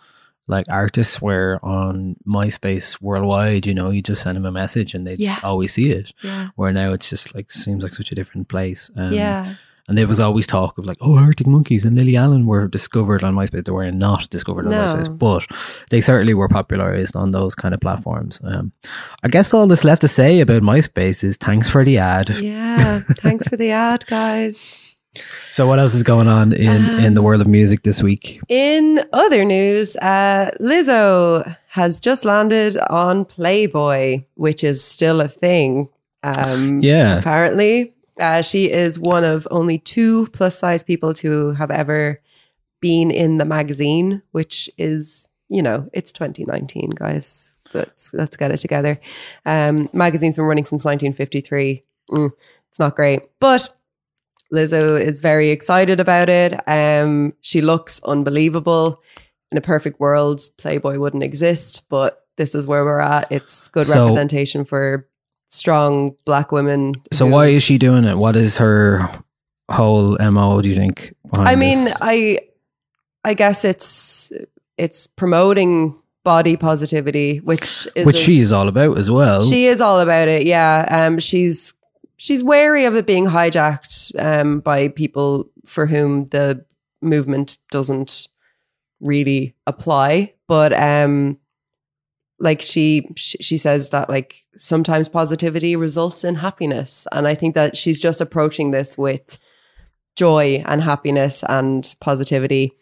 like 0.46 0.66
artists 0.68 1.20
were 1.22 1.59
on 1.62 2.16
MySpace 2.26 3.00
worldwide. 3.00 3.66
You 3.66 3.74
know, 3.74 3.90
you 3.90 4.02
just 4.02 4.22
send 4.22 4.37
them 4.37 4.44
a 4.46 4.52
message 4.52 4.94
and 4.94 5.07
they 5.07 5.14
Yeah. 5.14 5.38
always 5.42 5.72
see 5.72 5.90
it. 5.90 6.12
yeah 6.22 6.48
Where 6.57 6.72
now 6.72 6.92
it's 6.92 7.09
just 7.11 7.35
like 7.35 7.50
seems 7.52 7.83
like 7.83 7.94
such 7.94 8.12
a 8.12 8.14
different 8.14 8.48
place. 8.48 8.90
Um, 8.96 9.12
yeah 9.12 9.54
And 9.88 9.98
there 9.98 10.07
was 10.09 10.18
always 10.20 10.46
talk 10.46 10.78
of 10.78 10.87
like, 10.87 10.96
oh, 11.02 11.18
Arctic 11.18 11.46
Monkeys 11.46 11.85
and 11.85 11.94
Lily 11.96 12.16
Allen 12.16 12.46
were 12.46 12.68
discovered 12.68 13.22
on 13.22 13.35
MySpace. 13.35 13.64
They 13.64 13.72
were 13.72 13.90
not 13.92 14.30
discovered 14.30 14.64
on 14.66 14.70
No. 14.72 14.83
MySpace, 14.85 15.18
but 15.18 15.46
they 15.90 16.00
certainly 16.00 16.33
were 16.35 16.48
popularized 16.48 17.14
on 17.16 17.33
those 17.33 17.54
kind 17.54 17.74
of 17.74 17.80
platforms. 17.80 18.40
Um, 18.44 18.72
I 19.22 19.28
guess 19.28 19.52
all 19.54 19.66
that's 19.66 19.85
left 19.85 20.00
to 20.00 20.09
say 20.09 20.40
about 20.40 20.62
MySpace 20.62 21.22
is 21.24 21.37
thanks 21.37 21.68
for 21.70 21.85
the 21.85 21.98
ad. 21.98 22.30
yeah 22.40 23.00
thanks 23.24 23.46
for 23.48 23.57
the 23.59 23.70
ad 23.72 24.04
guys 24.07 24.80
So, 25.50 25.66
what 25.66 25.79
else 25.79 25.94
is 25.94 26.03
going 26.03 26.29
on 26.29 26.53
in, 26.53 26.85
in 27.05 27.14
the 27.14 27.20
Um, 27.20 27.24
world 27.24 27.40
of 27.40 27.46
music 27.46 27.83
this 27.83 28.03
week? 28.03 28.40
In 28.48 29.05
other 29.12 29.44
news, 29.44 29.96
uh, 29.96 30.50
Lizzo 30.61 31.57
has 31.68 32.00
just 32.00 32.24
landed 32.24 32.77
on 32.90 33.24
Playboy, 33.24 34.24
which 34.35 34.64
is 34.64 34.83
still 34.83 35.20
a 35.20 35.29
thing. 35.29 35.88
Um, 36.22 36.81
Yeah. 36.83 37.18
Apparently, 37.18 37.92
uh, 38.18 38.42
she 38.42 38.70
is 38.70 38.98
one 38.98 39.24
of 39.24 39.46
only 39.50 39.79
two 39.79 40.27
plus 40.29 40.59
size 40.59 40.83
people 40.85 41.12
to 41.14 41.53
have 41.53 41.70
ever 41.70 42.20
been 42.81 43.11
in 43.11 43.38
the 43.38 43.44
magazine, 43.44 44.22
which 44.33 44.70
is, 44.79 45.29
you 45.48 45.62
know, 45.62 45.88
it's 45.92 46.12
2019, 46.12 46.90
guys. 46.90 47.61
Let's 47.72 48.12
let's 48.14 48.37
get 48.37 48.50
it 48.53 48.59
together. 48.59 49.00
Um, 49.46 49.88
magazine's 49.92 50.37
been 50.37 50.44
running 50.44 50.64
since 50.64 50.85
1953. 50.85 51.83
Mm, 52.11 52.31
it's 52.68 52.79
not 52.79 52.94
great, 52.94 53.22
but 53.40 53.68
Lizzo 54.54 55.00
is 55.00 55.20
very 55.20 55.50
excited 55.50 56.00
about 56.00 56.28
it. 56.28 56.60
Um, 56.68 57.34
she 57.40 57.60
looks 57.60 58.00
unbelievable. 58.04 59.00
In 59.52 59.58
a 59.58 59.60
perfect 59.60 60.00
world, 60.00 60.40
Playboy 60.58 60.98
wouldn't 60.98 61.22
exist, 61.22 61.86
but 61.88 62.22
this 62.36 62.54
is 62.54 62.66
where 62.66 62.84
we're 62.84 63.00
at. 63.00 63.26
It's 63.30 63.68
good 63.68 63.86
So- 63.86 64.04
representation 64.06 64.64
for 64.64 65.06
strong 65.50 66.10
black 66.24 66.50
women. 66.50 66.94
So, 67.12 67.26
who- 67.26 67.32
why 67.32 67.46
is 67.48 67.62
she 67.62 67.78
doing 67.78 68.04
it? 68.04 68.16
What 68.16 68.34
is 68.36 68.56
her 68.58 69.08
whole 69.70 70.16
MO, 70.20 70.60
do 70.60 70.68
you 70.68 70.74
think? 70.74 71.14
I 71.34 71.54
mean, 71.56 71.84
this? 71.84 71.96
I 72.00 72.38
I 73.24 73.34
guess 73.34 73.64
it's 73.64 74.32
it's 74.76 75.06
promoting 75.06 75.94
body 76.24 76.56
positivity, 76.56 77.38
which 77.38 77.86
is 77.94 78.06
which 78.06 78.16
a- 78.16 78.20
she 78.20 78.40
is 78.40 78.50
all 78.52 78.66
about 78.68 78.98
as 78.98 79.10
well. 79.10 79.44
She 79.44 79.66
is 79.66 79.80
all 79.80 80.00
about 80.00 80.28
it. 80.28 80.46
Yeah. 80.46 80.86
Um. 80.90 81.18
She's 81.18 81.74
she's 82.16 82.44
wary 82.44 82.85
of 82.85 82.94
it 82.94 83.07
being 83.07 83.27
hijacked 83.27 84.12
um 84.22 84.61
by 84.61 84.88
people 84.88 85.50
for 85.64 85.87
whom 85.87 86.27
the 86.27 86.64
movement 87.05 87.59
doesn't 87.70 88.29
really 89.00 89.55
apply. 89.66 90.35
But 90.48 90.72
um, 90.72 91.38
like 92.40 92.62
she 92.62 93.09
she 93.16 93.57
says 93.57 93.90
that 93.90 94.11
like 94.11 94.44
sometimes 94.57 95.09
positivity 95.09 95.77
results 95.77 96.24
in 96.24 96.37
happiness, 96.37 97.07
and 97.12 97.29
I 97.29 97.35
think 97.35 97.55
that 97.55 97.77
she's 97.77 98.00
just 98.00 98.20
approaching 98.20 98.72
this 98.72 98.98
with 98.98 99.38
joy 100.16 100.62
and 100.66 100.83
happiness 100.83 101.44
and 101.48 101.94
positivity. 102.00 102.72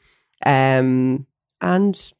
Um. 0.46 1.26
And 1.60 2.12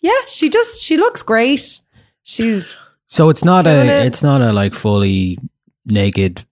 yeah, 0.00 0.20
she 0.26 0.48
just 0.48 0.80
she 0.80 0.96
looks 0.96 1.22
great. 1.22 1.80
She's 2.22 2.76
so, 3.10 3.28
it's 3.30 3.44
not 3.44 3.66
a, 3.66 3.84
it. 3.84 4.06
it's 4.06 4.22
not 4.22 4.40
a 4.40 4.52
like 4.52 4.74
fully 4.74 5.38
naked 5.88 6.44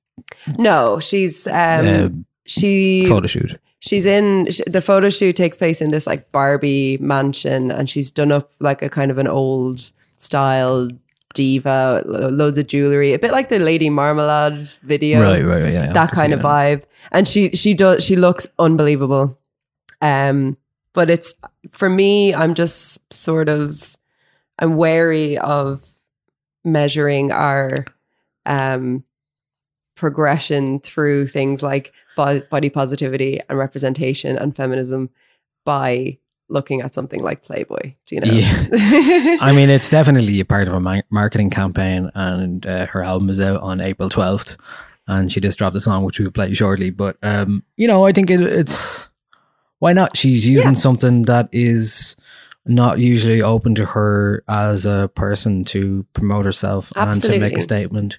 no, 0.59 1.01
she's 1.01 1.47
um 1.47 1.87
uh, 1.87 2.09
she 2.47 3.07
photo 3.09 3.27
shoot. 3.27 3.59
she's 3.81 4.07
in 4.07 4.49
the 4.67 4.81
photo 4.81 5.11
shoot 5.11 5.35
takes 5.37 5.57
place 5.57 5.81
in 5.81 5.91
this 5.91 6.07
like 6.07 6.31
Barbie 6.33 6.99
mansion 6.99 7.71
and 7.71 7.91
she's 7.91 8.11
done 8.11 8.33
up 8.33 8.53
like 8.61 8.83
a 8.83 8.89
kind 8.89 9.11
of 9.11 9.19
an 9.19 9.27
old 9.27 9.93
style 10.19 10.89
diva 11.35 12.03
loads 12.07 12.59
of 12.59 12.67
jewelry 12.67 13.13
a 13.13 13.19
bit 13.19 13.33
like 13.33 13.49
the 13.49 13.59
Lady 13.59 13.91
Marmalade 13.91 14.63
video 14.83 15.21
Right, 15.21 15.45
right, 15.45 15.63
right, 15.63 15.73
yeah. 15.73 15.93
that 15.93 16.13
kind 16.13 16.33
of 16.33 16.41
vibe 16.41 16.85
and 17.13 17.27
she 17.29 17.51
she 17.51 17.75
does 17.75 18.05
she 18.05 18.17
looks 18.17 18.47
unbelievable 18.59 19.39
um 20.01 20.57
but 20.93 21.11
it's 21.11 21.35
for 21.71 21.91
me 21.91 22.35
I'm 22.35 22.55
just 22.55 23.13
sort 23.13 23.49
of 23.49 23.97
I'm 24.59 24.77
wary 24.77 25.37
of 25.39 25.85
measuring 26.65 27.33
our 27.33 27.85
um, 28.47 29.03
progression 29.97 30.79
through 30.81 31.27
things 31.27 31.63
like 31.63 31.93
bo- 32.17 32.41
body 32.51 32.71
positivity 32.71 33.41
and 33.49 33.59
representation 33.59 34.37
and 34.37 34.55
feminism 34.55 35.11
by 35.65 36.19
looking 36.49 36.81
at 36.81 36.95
something 36.95 37.23
like 37.23 37.43
Playboy. 37.43 37.95
Do 38.07 38.15
you 38.15 38.21
know? 38.21 38.33
Yeah. 38.33 38.67
I 39.41 39.53
mean, 39.55 39.69
it's 39.69 39.91
definitely 39.91 40.39
a 40.39 40.45
part 40.45 40.69
of 40.69 40.75
a 40.75 40.81
mar- 40.81 41.03
marketing 41.11 41.51
campaign, 41.51 42.11
and 42.15 42.65
uh, 42.67 42.87
her 42.87 43.03
album 43.03 43.29
is 43.31 43.41
out 43.41 43.61
on 43.63 43.81
April 43.81 44.09
12th, 44.09 44.57
and 45.09 45.33
she 45.33 45.41
just 45.41 45.59
dropped 45.59 45.75
a 45.75 45.81
song 45.81 46.05
which 46.05 46.21
we'll 46.21 46.31
play 46.31 46.53
shortly. 46.55 46.91
But, 46.91 47.17
um, 47.23 47.65
you 47.77 47.89
know, 47.89 48.07
I 48.07 48.13
think 48.13 48.31
it, 48.31 48.41
it's 48.41 49.09
why 49.81 49.93
not? 49.93 50.17
She's 50.17 50.47
using 50.47 50.71
Yeah. 50.71 50.75
something 50.75 51.23
that 51.23 51.49
is 51.53 52.17
not 52.65 52.99
usually 52.99 53.43
open 53.43 53.75
to 53.77 53.85
her 53.87 54.43
as 54.49 54.85
a 54.87 55.11
person 55.15 55.65
to 55.65 56.05
promote 56.13 56.45
herself 56.45 56.93
and 56.97 57.21
to 57.23 57.39
make 57.39 57.57
a 57.57 57.61
statement. 57.61 58.19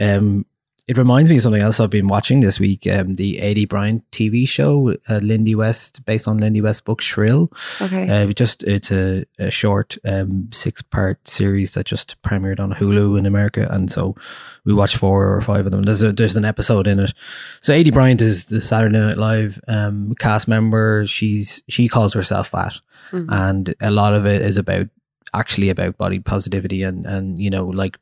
Um, 0.00 0.46
it 0.88 0.98
reminds 0.98 1.30
me 1.30 1.36
of 1.36 1.42
something 1.42 1.62
else 1.62 1.78
I've 1.78 1.90
been 1.90 2.08
watching 2.08 2.40
this 2.40 2.58
week. 2.58 2.86
Um, 2.86 3.14
the 3.14 3.36
Aidy 3.38 3.68
Bryant 3.68 4.02
TV 4.10 4.46
show, 4.48 4.96
uh, 5.08 5.18
Lindy 5.22 5.54
West, 5.54 6.04
based 6.04 6.26
on 6.26 6.38
Lindy 6.38 6.60
West's 6.60 6.80
book 6.80 7.00
Shrill. 7.00 7.52
okay. 7.80 8.08
Uh, 8.08 8.28
it 8.28 8.36
just 8.36 8.62
it's 8.64 8.90
a, 8.90 9.24
a 9.38 9.50
short 9.50 9.96
um, 10.04 10.48
six 10.52 10.82
part 10.82 11.26
series 11.28 11.72
that 11.74 11.86
just 11.86 12.20
premiered 12.22 12.58
on 12.58 12.72
Hulu 12.74 13.16
in 13.18 13.26
America, 13.26 13.68
and 13.70 13.90
so 13.90 14.16
we 14.64 14.74
watched 14.74 14.96
four 14.96 15.32
or 15.34 15.40
five 15.40 15.66
of 15.66 15.72
them. 15.72 15.82
There's 15.82 16.02
a, 16.02 16.12
there's 16.12 16.36
an 16.36 16.44
episode 16.44 16.86
in 16.86 16.98
it. 16.98 17.12
So 17.60 17.72
Aidy 17.72 17.92
Bryant 17.92 18.20
is 18.20 18.46
the 18.46 18.60
Saturday 18.60 18.98
Night 18.98 19.16
Live 19.18 19.60
um, 19.68 20.14
cast 20.18 20.48
member. 20.48 21.06
She's 21.06 21.62
she 21.68 21.88
calls 21.88 22.12
herself 22.14 22.48
fat, 22.48 22.74
Mhm. 23.12 23.26
and 23.28 23.74
a 23.80 23.90
lot 23.92 24.14
of 24.14 24.26
it 24.26 24.42
is 24.42 24.56
about 24.56 24.88
actually 25.34 25.70
about 25.70 25.96
body 25.96 26.18
positivity 26.18 26.82
and 26.82 27.06
and 27.06 27.38
you 27.38 27.48
know 27.50 27.64
like 27.66 27.96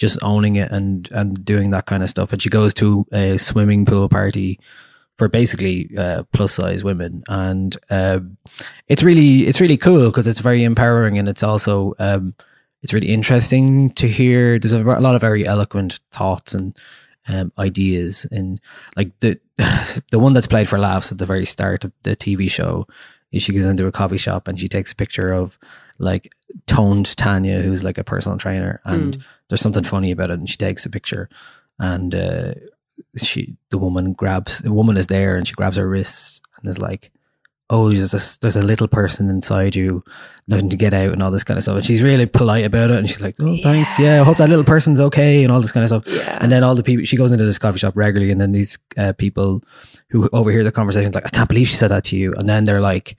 just 0.00 0.18
owning 0.22 0.56
it 0.56 0.72
and 0.72 1.08
and 1.12 1.44
doing 1.44 1.70
that 1.70 1.86
kind 1.86 2.02
of 2.02 2.10
stuff. 2.10 2.32
And 2.32 2.42
she 2.42 2.48
goes 2.48 2.74
to 2.74 3.06
a 3.12 3.38
swimming 3.38 3.84
pool 3.84 4.08
party 4.08 4.58
for 5.16 5.28
basically 5.28 5.90
uh, 5.96 6.24
plus 6.32 6.52
size 6.52 6.82
women, 6.82 7.22
and 7.28 7.76
um, 7.90 8.38
it's 8.88 9.02
really 9.02 9.46
it's 9.46 9.60
really 9.60 9.76
cool 9.76 10.06
because 10.06 10.26
it's 10.26 10.40
very 10.40 10.64
empowering 10.64 11.18
and 11.18 11.28
it's 11.28 11.42
also 11.42 11.94
um, 11.98 12.34
it's 12.82 12.92
really 12.94 13.12
interesting 13.12 13.90
to 13.90 14.08
hear. 14.08 14.58
There's 14.58 14.72
a, 14.72 14.82
lot 14.82 15.14
of 15.14 15.20
very 15.20 15.46
eloquent 15.46 16.00
thoughts 16.10 16.54
and 16.54 16.76
um, 17.28 17.52
ideas, 17.58 18.26
and 18.32 18.58
like 18.96 19.16
the 19.20 19.38
the 20.10 20.18
one 20.18 20.32
that's 20.32 20.46
played 20.46 20.68
for 20.68 20.78
laughs 20.78 21.12
at 21.12 21.18
the 21.18 21.26
very 21.26 21.44
start 21.44 21.84
of 21.84 21.92
the 22.02 22.16
TV 22.16 22.50
show 22.50 22.86
she 23.38 23.52
goes 23.52 23.66
into 23.66 23.86
a 23.86 23.92
coffee 23.92 24.16
shop 24.16 24.48
and 24.48 24.58
she 24.58 24.68
takes 24.68 24.90
a 24.90 24.96
picture 24.96 25.32
of 25.32 25.58
like 26.00 26.32
toned 26.66 27.16
Tanya, 27.16 27.60
who's 27.60 27.84
like 27.84 27.98
a 27.98 28.04
personal 28.04 28.38
trainer, 28.38 28.80
and 28.84 29.22
there's 29.48 29.60
something 29.60 29.84
funny 29.84 30.10
about 30.10 30.30
it, 30.30 30.38
and 30.38 30.48
she 30.48 30.56
takes 30.56 30.84
a 30.86 30.90
picture, 30.90 31.28
and 31.78 32.14
uh, 32.14 32.54
she 33.16 33.56
the 33.70 33.78
woman 33.78 34.12
grabs 34.12 34.58
the 34.58 34.72
woman 34.72 34.96
is 34.96 35.06
there 35.06 35.36
and 35.36 35.46
she 35.46 35.54
grabs 35.54 35.76
her 35.76 35.88
wrists 35.88 36.40
and 36.58 36.68
is 36.68 36.78
like, 36.78 37.10
"Oh, 37.68 37.90
there's 37.90 38.14
a 38.14 38.40
there's 38.40 38.56
a 38.56 38.66
little 38.66 38.88
person 38.88 39.28
inside 39.30 39.76
you 39.76 40.02
looking 40.48 40.70
to 40.70 40.76
get 40.76 40.92
out 40.92 41.12
and 41.12 41.22
all 41.22 41.30
this 41.30 41.44
kind 41.44 41.56
of 41.58 41.62
stuff." 41.62 41.76
And 41.76 41.84
she's 41.84 42.02
really 42.02 42.26
polite 42.26 42.64
about 42.64 42.90
it, 42.90 42.98
and 42.98 43.08
she's 43.08 43.22
like, 43.22 43.36
"Oh, 43.40 43.56
thanks, 43.62 43.98
yeah, 43.98 44.20
I 44.20 44.24
hope 44.24 44.38
that 44.38 44.48
little 44.48 44.64
person's 44.64 45.00
okay," 45.00 45.42
and 45.42 45.52
all 45.52 45.60
this 45.60 45.72
kind 45.72 45.84
of 45.84 45.88
stuff. 45.88 46.04
Yeah. 46.06 46.38
And 46.40 46.50
then 46.50 46.64
all 46.64 46.74
the 46.74 46.82
people 46.82 47.04
she 47.04 47.16
goes 47.16 47.32
into 47.32 47.44
this 47.44 47.58
coffee 47.58 47.78
shop 47.78 47.96
regularly, 47.96 48.32
and 48.32 48.40
then 48.40 48.52
these 48.52 48.78
uh, 48.96 49.12
people 49.12 49.62
who 50.08 50.28
overhear 50.32 50.64
the 50.64 50.72
conversations 50.72 51.14
like, 51.14 51.26
"I 51.26 51.30
can't 51.30 51.48
believe 51.48 51.68
she 51.68 51.76
said 51.76 51.90
that 51.90 52.04
to 52.04 52.16
you," 52.16 52.32
and 52.36 52.48
then 52.48 52.64
they're 52.64 52.80
like. 52.80 53.16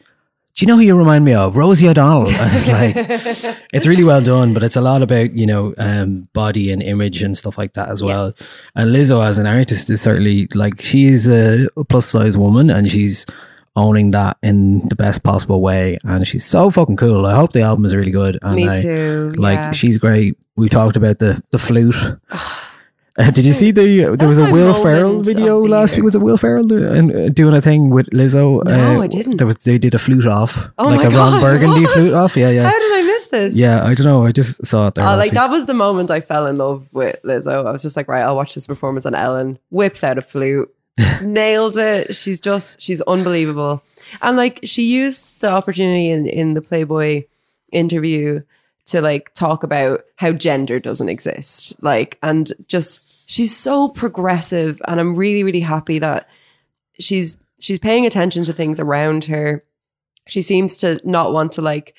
Do 0.53 0.65
you 0.65 0.67
know 0.67 0.75
who 0.75 0.81
you 0.81 0.97
remind 0.97 1.23
me 1.23 1.33
of? 1.33 1.55
Rosie 1.55 1.87
O'Donnell. 1.87 2.27
And 2.27 2.51
it's 2.53 2.67
like, 3.47 3.57
it's 3.73 3.87
really 3.87 4.03
well 4.03 4.21
done, 4.21 4.53
but 4.53 4.63
it's 4.63 4.75
a 4.75 4.81
lot 4.81 5.01
about 5.01 5.31
you 5.33 5.45
know 5.45 5.73
um, 5.77 6.27
body 6.33 6.71
and 6.71 6.83
image 6.83 7.23
and 7.23 7.37
stuff 7.37 7.57
like 7.57 7.73
that 7.73 7.89
as 7.89 8.03
well. 8.03 8.33
And 8.75 8.93
Lizzo, 8.93 9.25
as 9.25 9.39
an 9.39 9.47
artist, 9.47 9.89
is 9.89 10.01
certainly 10.01 10.47
like 10.53 10.81
she's 10.81 11.27
a 11.27 11.67
plus 11.89 12.05
size 12.05 12.37
woman, 12.37 12.69
and 12.69 12.91
she's 12.91 13.25
owning 13.77 14.11
that 14.11 14.35
in 14.43 14.85
the 14.89 14.95
best 14.95 15.23
possible 15.23 15.61
way. 15.61 15.97
And 16.03 16.27
she's 16.27 16.43
so 16.45 16.69
fucking 16.69 16.97
cool. 16.97 17.25
I 17.25 17.35
hope 17.35 17.53
the 17.53 17.61
album 17.61 17.85
is 17.85 17.95
really 17.95 18.11
good. 18.11 18.37
And 18.41 18.55
Me 18.55 18.67
I- 18.67 18.81
too. 18.81 19.31
Like 19.37 19.55
yeah. 19.55 19.71
she's 19.71 19.97
great. 19.97 20.37
We 20.57 20.67
talked 20.67 20.97
about 20.97 21.19
the 21.19 21.41
the 21.51 21.59
flute. 21.59 21.95
Uh, 23.17 23.30
did 23.32 23.43
you 23.45 23.52
see 23.52 23.71
the? 23.71 24.06
Uh, 24.06 24.15
there 24.15 24.28
was 24.30 24.39
a 24.39 24.50
Will 24.52 24.74
Ferrell 24.74 25.21
video 25.21 25.60
last 25.60 25.91
year. 25.95 26.02
week. 26.02 26.06
Was 26.06 26.15
it 26.15 26.21
Will 26.21 26.38
Ferrell 26.38 26.63
do- 26.65 26.88
and 26.88 27.12
uh, 27.13 27.28
doing 27.30 27.54
a 27.54 27.60
thing 27.62 27.89
with 27.89 28.08
Lizzo? 28.12 28.63
No, 28.63 29.00
Uh, 29.00 29.02
I 29.04 29.08
didn't. 29.08 29.36
There 29.38 29.45
was 29.47 29.58
they 29.58 29.78
did 29.78 29.93
a 29.93 30.00
flute 30.00 30.26
off, 30.26 30.69
Oh 30.78 30.88
like 30.88 31.00
my 31.00 31.04
a 31.13 31.17
Ron 31.17 31.41
Burgundy 31.47 31.82
what? 31.82 31.93
flute 31.93 32.13
off. 32.13 32.38
Yeah, 32.38 32.50
yeah. 32.52 32.63
How 32.63 32.80
did 32.80 32.93
I 33.00 33.04
miss 33.06 33.28
this? 33.28 33.56
Yeah, 33.56 33.84
I 33.84 33.93
don't 33.95 34.06
know. 34.08 34.26
I 34.26 34.32
just 34.32 34.65
saw 34.65 34.88
it 34.88 34.95
there. 34.95 35.06
Last 35.06 35.17
like 35.17 35.32
week. 35.32 35.34
that 35.34 35.50
was 35.50 35.65
the 35.65 35.74
moment 35.74 36.10
I 36.10 36.21
fell 36.21 36.47
in 36.47 36.56
love 36.56 36.88
with 36.93 37.17
Lizzo. 37.24 37.65
I 37.65 37.71
was 37.71 37.82
just 37.82 37.97
like, 37.97 38.08
right, 38.08 38.21
I'll 38.21 38.36
watch 38.38 38.54
this 38.56 38.65
performance 38.67 39.06
on 39.06 39.13
Ellen. 39.13 39.60
Whips 39.71 40.04
out 40.06 40.17
a 40.17 40.21
flute, 40.21 40.74
nails 41.21 41.76
it. 41.76 42.15
She's 42.15 42.39
just, 42.39 42.82
she's 42.82 43.02
unbelievable. 43.02 43.84
And 44.21 44.38
like, 44.38 44.62
she 44.63 44.84
used 44.84 45.41
the 45.41 45.50
opportunity 45.50 46.10
in 46.12 46.28
in 46.28 46.54
the 46.54 46.62
Playboy 46.62 47.26
interview 47.74 48.41
to 48.91 49.01
like 49.01 49.34
talk 49.34 49.63
about 49.63 50.01
how 50.15 50.32
gender 50.32 50.80
doesn't 50.80 51.10
exist. 51.10 51.82
Like, 51.84 52.17
and 52.23 52.51
just 52.67 53.30
she's 53.30 53.56
so 53.56 53.89
progressive, 53.89 54.82
and 54.88 54.99
I'm 54.99 55.15
really, 55.15 55.43
really 55.43 55.62
happy 55.62 55.99
that 55.99 56.30
she's 56.99 57.38
she's 57.60 57.80
paying 57.80 58.06
attention 58.06 58.43
to 58.45 58.54
things 58.54 58.80
around 58.80 59.25
her. 59.25 59.63
She 60.27 60.41
seems 60.41 60.77
to 60.77 60.99
not 61.04 61.34
want 61.34 61.51
to 61.54 61.62
like 61.62 61.95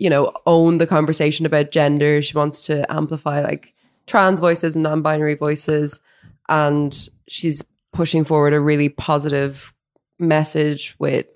you 0.00 0.08
know, 0.08 0.32
own 0.46 0.78
the 0.78 0.86
conversation 0.86 1.44
about 1.44 1.70
gender. 1.70 2.22
She 2.22 2.34
wants 2.34 2.64
to 2.64 2.90
amplify 2.90 3.42
like 3.42 3.74
trans 4.06 4.40
voices 4.40 4.74
and 4.74 4.82
non 4.82 5.02
binary 5.02 5.34
voices. 5.34 6.00
And 6.48 7.08
she's 7.28 7.62
pushing 7.92 8.24
forward 8.24 8.54
a 8.54 8.60
really 8.60 8.88
positive 8.88 9.74
message 10.18 10.96
with 10.98 11.26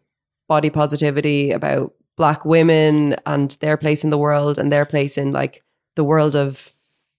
body 0.49 0.71
positivity 0.71 1.51
about 1.51 1.93
Black 2.17 2.45
women 2.45 3.17
and 3.27 3.53
their 3.61 3.77
place 3.77 4.05
in 4.05 4.11
the 4.11 4.19
world 4.19 4.59
and 4.59 4.73
their 4.73 4.85
place 4.85 5.19
in 5.19 5.33
like 5.33 5.63
the 5.97 6.05
world 6.05 6.37
of 6.37 6.73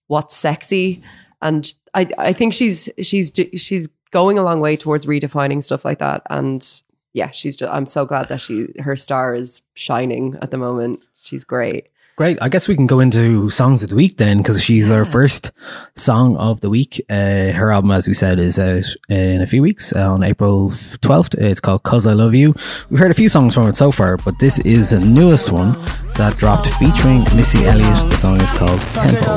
what's 0.06 0.36
sexy. 0.36 1.02
And 1.42 1.72
I, 1.94 2.08
I 2.18 2.32
think 2.32 2.54
she's 2.54 2.88
she's 3.02 3.32
she's 3.56 3.88
going 4.10 4.38
a 4.38 4.42
long 4.42 4.60
way 4.60 4.76
towards 4.76 5.06
redefining 5.06 5.62
stuff 5.62 5.84
like 5.84 5.98
that. 5.98 6.22
And 6.30 6.66
yeah, 7.12 7.30
she's 7.30 7.56
just, 7.56 7.72
I'm 7.72 7.86
so 7.86 8.06
glad 8.06 8.28
that 8.28 8.40
she 8.40 8.68
her 8.80 8.96
star 8.96 9.34
is 9.34 9.62
shining 9.74 10.36
at 10.40 10.50
the 10.50 10.58
moment. 10.58 11.04
She's 11.22 11.44
great. 11.44 11.88
Great. 12.16 12.38
I 12.40 12.48
guess 12.48 12.66
we 12.66 12.74
can 12.76 12.86
go 12.86 13.00
into 13.00 13.50
songs 13.50 13.82
of 13.82 13.90
the 13.90 13.94
week 13.94 14.16
then, 14.16 14.38
because 14.38 14.62
she's 14.62 14.90
our 14.90 15.04
first 15.04 15.52
song 15.96 16.34
of 16.38 16.62
the 16.62 16.70
week. 16.70 16.98
Uh, 17.10 17.52
her 17.52 17.70
album, 17.70 17.90
as 17.90 18.08
we 18.08 18.14
said, 18.14 18.38
is 18.38 18.58
out 18.58 18.86
in 19.10 19.42
a 19.42 19.46
few 19.46 19.60
weeks 19.60 19.92
on 19.92 20.22
April 20.22 20.70
12th. 20.70 21.34
It's 21.34 21.60
called 21.60 21.82
Cuz 21.82 22.06
I 22.06 22.14
Love 22.14 22.34
You. 22.34 22.54
We've 22.88 22.98
heard 22.98 23.10
a 23.10 23.14
few 23.14 23.28
songs 23.28 23.52
from 23.52 23.68
it 23.68 23.76
so 23.76 23.92
far, 23.92 24.16
but 24.16 24.38
this 24.38 24.58
is 24.60 24.90
the 24.90 25.00
newest 25.00 25.52
one 25.52 25.72
that 26.16 26.36
dropped 26.36 26.68
featuring 26.80 27.18
Missy 27.36 27.66
Elliott. 27.66 28.08
The 28.08 28.16
song 28.16 28.40
is 28.40 28.50
called 28.50 28.80
Tempo. 28.94 29.36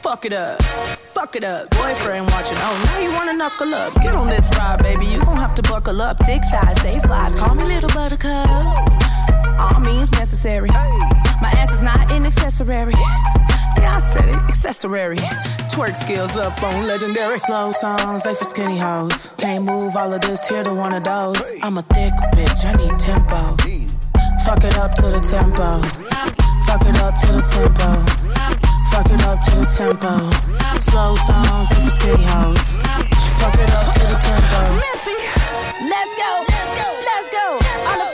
Fuck 0.00 0.24
it 0.24 0.32
up. 0.32 0.62
Fuck 0.62 1.36
it 1.36 1.44
up. 1.44 1.68
Boyfriend 1.68 2.30
watching. 2.30 2.56
Oh, 2.60 2.82
now 2.86 2.98
you 2.98 3.12
wanna 3.12 3.34
knuckle 3.34 3.74
up. 3.74 3.92
Get 4.00 4.14
on 4.14 4.26
this 4.26 4.48
ride, 4.56 4.82
baby. 4.82 5.04
You 5.04 5.20
gon' 5.22 5.36
have 5.36 5.54
to 5.56 5.62
buckle 5.62 6.00
up. 6.00 6.16
Thick 6.24 6.40
thighs, 6.50 6.80
safe 6.80 7.04
lies. 7.04 7.34
Call 7.34 7.54
me 7.54 7.64
little 7.64 7.90
buttercup. 7.90 8.48
All 9.58 9.80
means 9.80 10.10
necessary. 10.12 10.68
My 10.68 11.50
ass 11.56 11.72
is 11.72 11.82
not 11.82 12.10
an 12.12 12.26
accessory. 12.26 12.94
Yeah, 13.76 13.96
I 13.96 13.98
said 13.98 14.28
it. 14.28 14.42
Accessory. 14.48 15.16
Twerk 15.72 15.96
skills 15.96 16.36
up 16.36 16.62
on 16.62 16.86
legendary 16.86 17.38
slow 17.38 17.72
songs. 17.72 18.22
They 18.22 18.34
for 18.34 18.44
skinny 18.44 18.78
hoes. 18.78 19.30
Can't 19.38 19.64
move 19.64 19.96
all 19.96 20.12
of 20.12 20.20
this 20.20 20.46
here 20.48 20.62
to 20.62 20.72
one 20.72 20.92
of 20.92 21.04
those. 21.04 21.40
I'm 21.62 21.78
a 21.78 21.82
thick 21.82 22.12
bitch. 22.34 22.64
I 22.64 22.72
need 22.74 22.98
tempo. 22.98 23.56
Fuck 24.44 24.64
it 24.64 24.76
up 24.78 24.94
to 24.96 25.06
the 25.06 25.20
tempo. 25.20 25.80
Fuck 26.66 26.86
it 26.86 26.98
up 27.00 27.18
to 27.20 27.26
the 27.32 27.42
tempo. 27.42 28.04
Fuck 28.90 29.10
it 29.10 29.22
up 29.24 29.42
to 29.44 29.54
the 29.56 29.66
tempo. 29.66 30.30
Slow 30.80 31.16
songs 31.16 31.68
they 31.70 31.76
for 31.76 31.90
skinny 31.90 32.24
hoes. 32.24 32.62
Fuck 33.40 33.54
it 33.54 33.70
up 33.70 33.94
to 33.94 34.00
the 34.00 34.18
tempo. 34.20 34.62
Let's 35.82 36.14
go, 36.14 36.44
let's 36.48 36.72
go, 36.78 36.88
let's 37.08 37.28
go. 37.28 37.58
All 37.88 38.11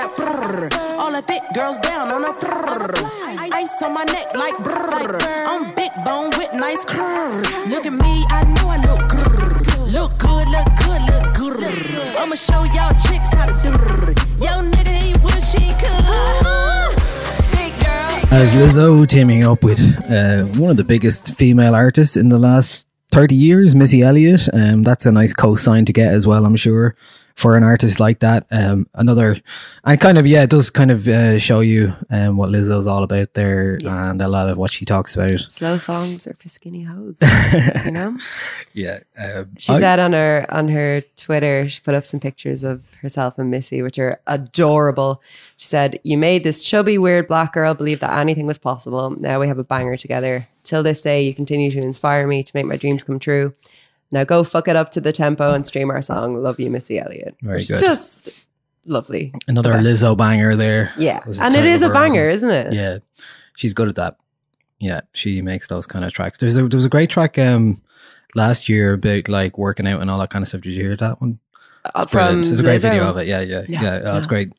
cat, 0.00 0.16
kitty 0.16 0.22
brrr. 0.22 0.98
All 0.98 1.12
the 1.12 1.22
thick 1.22 1.42
girls 1.54 1.78
down 1.78 2.08
on 2.08 2.24
a 2.24 2.32
brrr. 2.32 2.92
Ice 3.52 3.82
on 3.82 3.94
my 3.94 4.04
neck 4.04 4.34
like 4.34 4.56
brrr. 4.56 5.20
I'm 5.46 5.74
big 5.74 5.90
bone 6.04 6.30
with 6.38 6.52
nice 6.54 6.84
curves. 6.84 7.38
Look 7.70 7.86
at 7.86 7.92
me, 7.92 8.24
I 8.30 8.44
know 8.44 8.68
I 8.68 8.78
look 8.88 9.00
grrr. 9.10 9.92
Look 9.92 10.18
good, 10.18 10.46
look 10.48 10.70
good, 10.84 11.02
look 11.10 11.34
good. 11.34 12.16
I'ma 12.18 12.34
show 12.34 12.62
y'all 12.76 12.94
chicks 13.06 13.32
how 13.34 13.46
to 13.46 13.56
do. 13.62 13.70
Yo, 14.44 14.52
nigga, 14.72 14.94
he 15.04 15.14
wish 15.24 15.52
he 15.54 15.72
could. 15.74 15.90
As 18.32 18.54
Lizzo 18.54 19.06
teaming 19.08 19.44
up 19.44 19.64
with 19.64 19.80
uh, 20.08 20.44
one 20.60 20.70
of 20.70 20.76
the 20.76 20.84
biggest 20.84 21.34
female 21.34 21.74
artists 21.74 22.16
in 22.16 22.28
the 22.28 22.38
last 22.38 22.86
30 23.10 23.34
years, 23.34 23.74
Missy 23.74 24.02
Elliott. 24.02 24.48
Um, 24.52 24.84
that's 24.84 25.04
a 25.04 25.10
nice 25.10 25.32
co-sign 25.32 25.84
to 25.86 25.92
get 25.92 26.14
as 26.14 26.28
well, 26.28 26.46
I'm 26.46 26.54
sure, 26.54 26.94
for 27.40 27.56
an 27.56 27.64
artist 27.64 27.98
like 27.98 28.18
that. 28.20 28.46
Um, 28.50 28.86
another, 28.94 29.36
and 29.84 29.98
kind 30.00 30.18
of 30.18 30.26
yeah, 30.26 30.42
it 30.42 30.50
does 30.50 30.68
kind 30.68 30.90
of 30.90 31.08
uh, 31.08 31.38
show 31.38 31.60
you 31.60 31.94
um, 32.10 32.36
what 32.36 32.50
Lizzo's 32.50 32.86
all 32.86 33.02
about 33.02 33.32
there, 33.32 33.78
and 33.82 34.20
a 34.20 34.28
lot 34.28 34.50
of 34.50 34.58
what 34.58 34.70
she 34.70 34.84
talks 34.84 35.14
about. 35.16 35.40
Slow 35.40 35.78
songs 35.78 36.26
are 36.26 36.34
for 36.38 36.50
skinny 36.50 36.82
hoes. 36.82 37.18
you 37.84 37.90
know. 37.92 38.18
Yeah, 38.74 39.00
um, 39.16 39.48
She 39.56 39.72
I- 39.72 39.80
said 39.80 39.98
on 39.98 40.12
her 40.12 40.44
on 40.50 40.68
her 40.68 41.00
Twitter, 41.16 41.68
she 41.70 41.80
put 41.80 41.94
up 41.94 42.04
some 42.04 42.20
pictures 42.20 42.62
of 42.62 42.92
herself 43.00 43.38
and 43.38 43.50
Missy, 43.50 43.80
which 43.80 43.98
are 43.98 44.20
adorable. 44.26 45.22
She 45.56 45.66
said, 45.68 45.98
"You 46.04 46.18
made 46.18 46.44
this 46.44 46.62
chubby, 46.62 46.98
weird 46.98 47.26
black 47.26 47.54
girl 47.54 47.72
believe 47.72 48.00
that 48.00 48.18
anything 48.18 48.46
was 48.46 48.58
possible. 48.58 49.10
Now 49.18 49.40
we 49.40 49.48
have 49.48 49.58
a 49.58 49.64
banger 49.64 49.96
together. 49.96 50.46
Till 50.62 50.82
this 50.82 51.00
day, 51.00 51.22
you 51.24 51.34
continue 51.34 51.70
to 51.70 51.80
inspire 51.80 52.26
me 52.26 52.42
to 52.42 52.52
make 52.54 52.66
my 52.66 52.76
dreams 52.76 53.02
come 53.02 53.18
true. 53.18 53.54
Now 54.10 54.24
go 54.24 54.42
fuck 54.44 54.68
it 54.68 54.76
up 54.76 54.90
to 54.92 55.00
the 55.00 55.12
tempo 55.12 55.52
and 55.52 55.66
stream 55.66 55.90
our 55.90 56.02
song. 56.02 56.42
Love 56.42 56.58
you, 56.58 56.70
Missy 56.70 56.98
Elliott. 56.98 57.36
Very 57.42 57.62
good. 57.62 57.80
just 57.80 58.46
lovely. 58.84 59.32
another 59.46 59.74
Lizzo 59.74 60.16
banger 60.16 60.56
there. 60.56 60.92
Yeah, 60.96 61.22
and 61.40 61.54
it 61.54 61.64
is 61.64 61.82
a 61.82 61.90
banger, 61.90 62.28
isn't 62.28 62.50
it? 62.50 62.72
Yeah, 62.72 62.98
she's 63.56 63.74
good 63.74 63.88
at 63.88 63.94
that. 63.96 64.16
Yeah, 64.78 65.02
she 65.12 65.42
makes 65.42 65.68
those 65.68 65.86
kind 65.86 66.04
of 66.04 66.12
tracks. 66.12 66.38
There's 66.38 66.56
a 66.56 66.66
there 66.66 66.76
was 66.76 66.84
a 66.84 66.90
great 66.90 67.10
track 67.10 67.38
um 67.38 67.80
last 68.34 68.68
year 68.68 68.94
about 68.94 69.28
like 69.28 69.58
working 69.58 69.86
out 69.86 70.00
and 70.00 70.10
all 70.10 70.18
that 70.18 70.30
kind 70.30 70.42
of 70.42 70.48
stuff. 70.48 70.62
Did 70.62 70.74
you 70.74 70.82
hear 70.82 70.96
that 70.96 71.20
one? 71.20 71.38
Uh, 71.84 72.06
Brilliant. 72.06 72.44
There's 72.44 72.60
a 72.60 72.62
great 72.62 72.80
Lizzo. 72.80 72.90
video 72.90 73.08
of 73.08 73.16
it. 73.18 73.26
Yeah, 73.26 73.40
yeah, 73.40 73.64
yeah. 73.68 73.82
Yeah, 73.82 74.00
oh, 74.04 74.18
it's 74.18 74.26
great. 74.26 74.52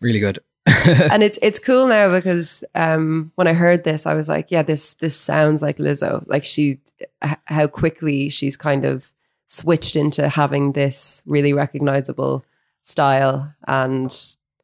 Really 0.00 0.20
good. 0.20 0.38
and 1.10 1.22
it's 1.22 1.38
it's 1.40 1.58
cool 1.58 1.86
now 1.86 2.12
because 2.12 2.64
um, 2.74 3.32
when 3.36 3.46
I 3.46 3.52
heard 3.52 3.84
this, 3.84 4.06
I 4.06 4.14
was 4.14 4.28
like, 4.28 4.50
yeah, 4.50 4.62
this 4.62 4.94
this 4.94 5.16
sounds 5.16 5.62
like 5.62 5.76
Lizzo. 5.78 6.24
Like 6.26 6.44
she, 6.44 6.80
h- 7.24 7.38
how 7.46 7.66
quickly 7.66 8.28
she's 8.28 8.56
kind 8.56 8.84
of 8.84 9.12
switched 9.46 9.96
into 9.96 10.28
having 10.28 10.72
this 10.72 11.22
really 11.26 11.52
recognizable 11.52 12.44
style, 12.82 13.54
and 13.66 14.14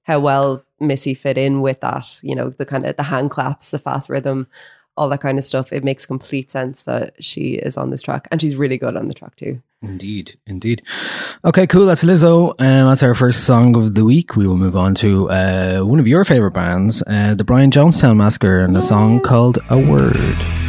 how 0.03 0.21
well 0.21 0.64
Missy 0.81 1.14
fit 1.14 1.38
in 1.38 1.61
with 1.61 1.81
that. 1.81 2.21
You 2.23 2.35
know, 2.35 2.51
the 2.51 2.67
kind 2.67 2.85
of 2.87 2.97
the 2.97 3.05
hand 3.05 3.31
claps, 3.31 3.71
the 3.71 3.79
fast 3.79 4.11
rhythm, 4.11 4.47
all 4.97 5.09
that 5.09 5.21
kind 5.21 5.39
of 5.39 5.45
stuff. 5.45 5.73
It 5.73 5.85
makes 5.85 6.07
complete 6.07 6.51
sense 6.51 6.85
that 6.85 7.15
she 7.23 7.55
is 7.55 7.77
on 7.77 7.91
this 7.91 8.03
track, 8.03 8.29
and 8.31 8.41
she's 8.41 8.57
really 8.57 8.79
good 8.79 8.97
on 8.97 9.09
the 9.09 9.15
track 9.15 9.37
too. 9.37 9.61
Indeed, 9.83 10.37
indeed. 10.47 10.83
Okay, 11.45 11.67
cool. 11.67 11.85
That's 11.87 12.05
Lizzo. 12.05 12.51
Um, 12.59 12.89
that's 12.89 13.03
our 13.03 13.15
first 13.15 13.45
song 13.45 13.77
of 13.77 13.95
the 13.95 14.05
week. 14.05 14.35
We 14.35 14.47
will 14.47 14.57
move 14.57 14.77
on 14.77 14.95
to 14.97 15.29
uh, 15.31 15.81
one 15.81 16.01
of 16.01 16.09
your 16.09 16.25
favorite 16.25 16.53
bands, 16.53 17.03
uh, 17.07 17.35
the 17.35 17.45
Brian 17.45 17.71
Jonestown 17.71 18.17
Massacre, 18.17 18.61
and 18.61 18.77
a 18.77 18.83
song 18.83 19.21
called 19.21 19.59
"A 19.69 19.79
Word." 19.79 20.63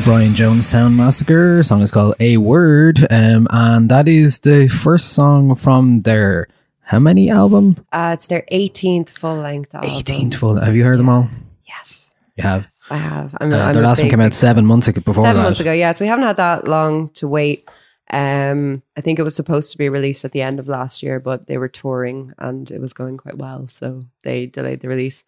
The 0.00 0.04
Brian 0.04 0.32
Jonestown 0.32 0.94
Massacre. 0.94 1.62
song 1.62 1.82
is 1.82 1.90
called 1.90 2.14
A 2.20 2.36
Word, 2.38 3.06
um, 3.10 3.46
and 3.50 3.90
that 3.90 4.08
is 4.08 4.40
the 4.40 4.68
first 4.68 5.12
song 5.12 5.54
from 5.54 6.00
their 6.02 6.48
how 6.80 6.98
many 6.98 7.30
album? 7.30 7.76
Uh, 7.92 8.12
it's 8.14 8.26
their 8.26 8.44
18th 8.50 9.10
full 9.10 9.36
length 9.36 9.74
album. 9.74 9.90
18th 9.90 10.34
full. 10.36 10.60
Have 10.60 10.74
you 10.74 10.84
heard 10.84 10.98
them 10.98 11.08
all? 11.08 11.28
Yes, 11.66 12.10
You 12.36 12.42
have. 12.42 12.68
I 12.88 12.96
have. 12.96 13.36
I'm, 13.40 13.52
Uh, 13.52 13.56
I'm 13.58 13.72
their 13.74 13.82
last 13.82 14.00
one 14.00 14.10
came 14.10 14.20
out 14.20 14.32
seven 14.32 14.64
months 14.64 14.88
ago. 14.88 15.00
Before 15.00 15.24
seven 15.24 15.36
that, 15.36 15.42
months 15.42 15.60
ago. 15.60 15.72
Yeah, 15.72 15.92
so 15.92 16.04
we 16.04 16.08
haven't 16.08 16.24
had 16.24 16.36
that 16.36 16.66
long 16.66 17.10
to 17.10 17.28
wait. 17.28 17.68
Um, 18.10 18.82
I 18.96 19.00
think 19.02 19.18
it 19.18 19.22
was 19.22 19.36
supposed 19.36 19.70
to 19.72 19.78
be 19.78 19.88
released 19.88 20.24
at 20.24 20.32
the 20.32 20.42
end 20.42 20.58
of 20.58 20.68
last 20.68 21.02
year, 21.02 21.20
but 21.20 21.46
they 21.46 21.58
were 21.58 21.68
touring 21.68 22.32
and 22.38 22.70
it 22.70 22.80
was 22.80 22.92
going 22.92 23.18
quite 23.18 23.36
well, 23.36 23.68
so 23.68 24.04
they 24.22 24.46
delayed 24.46 24.80
the 24.80 24.88
release. 24.88 25.24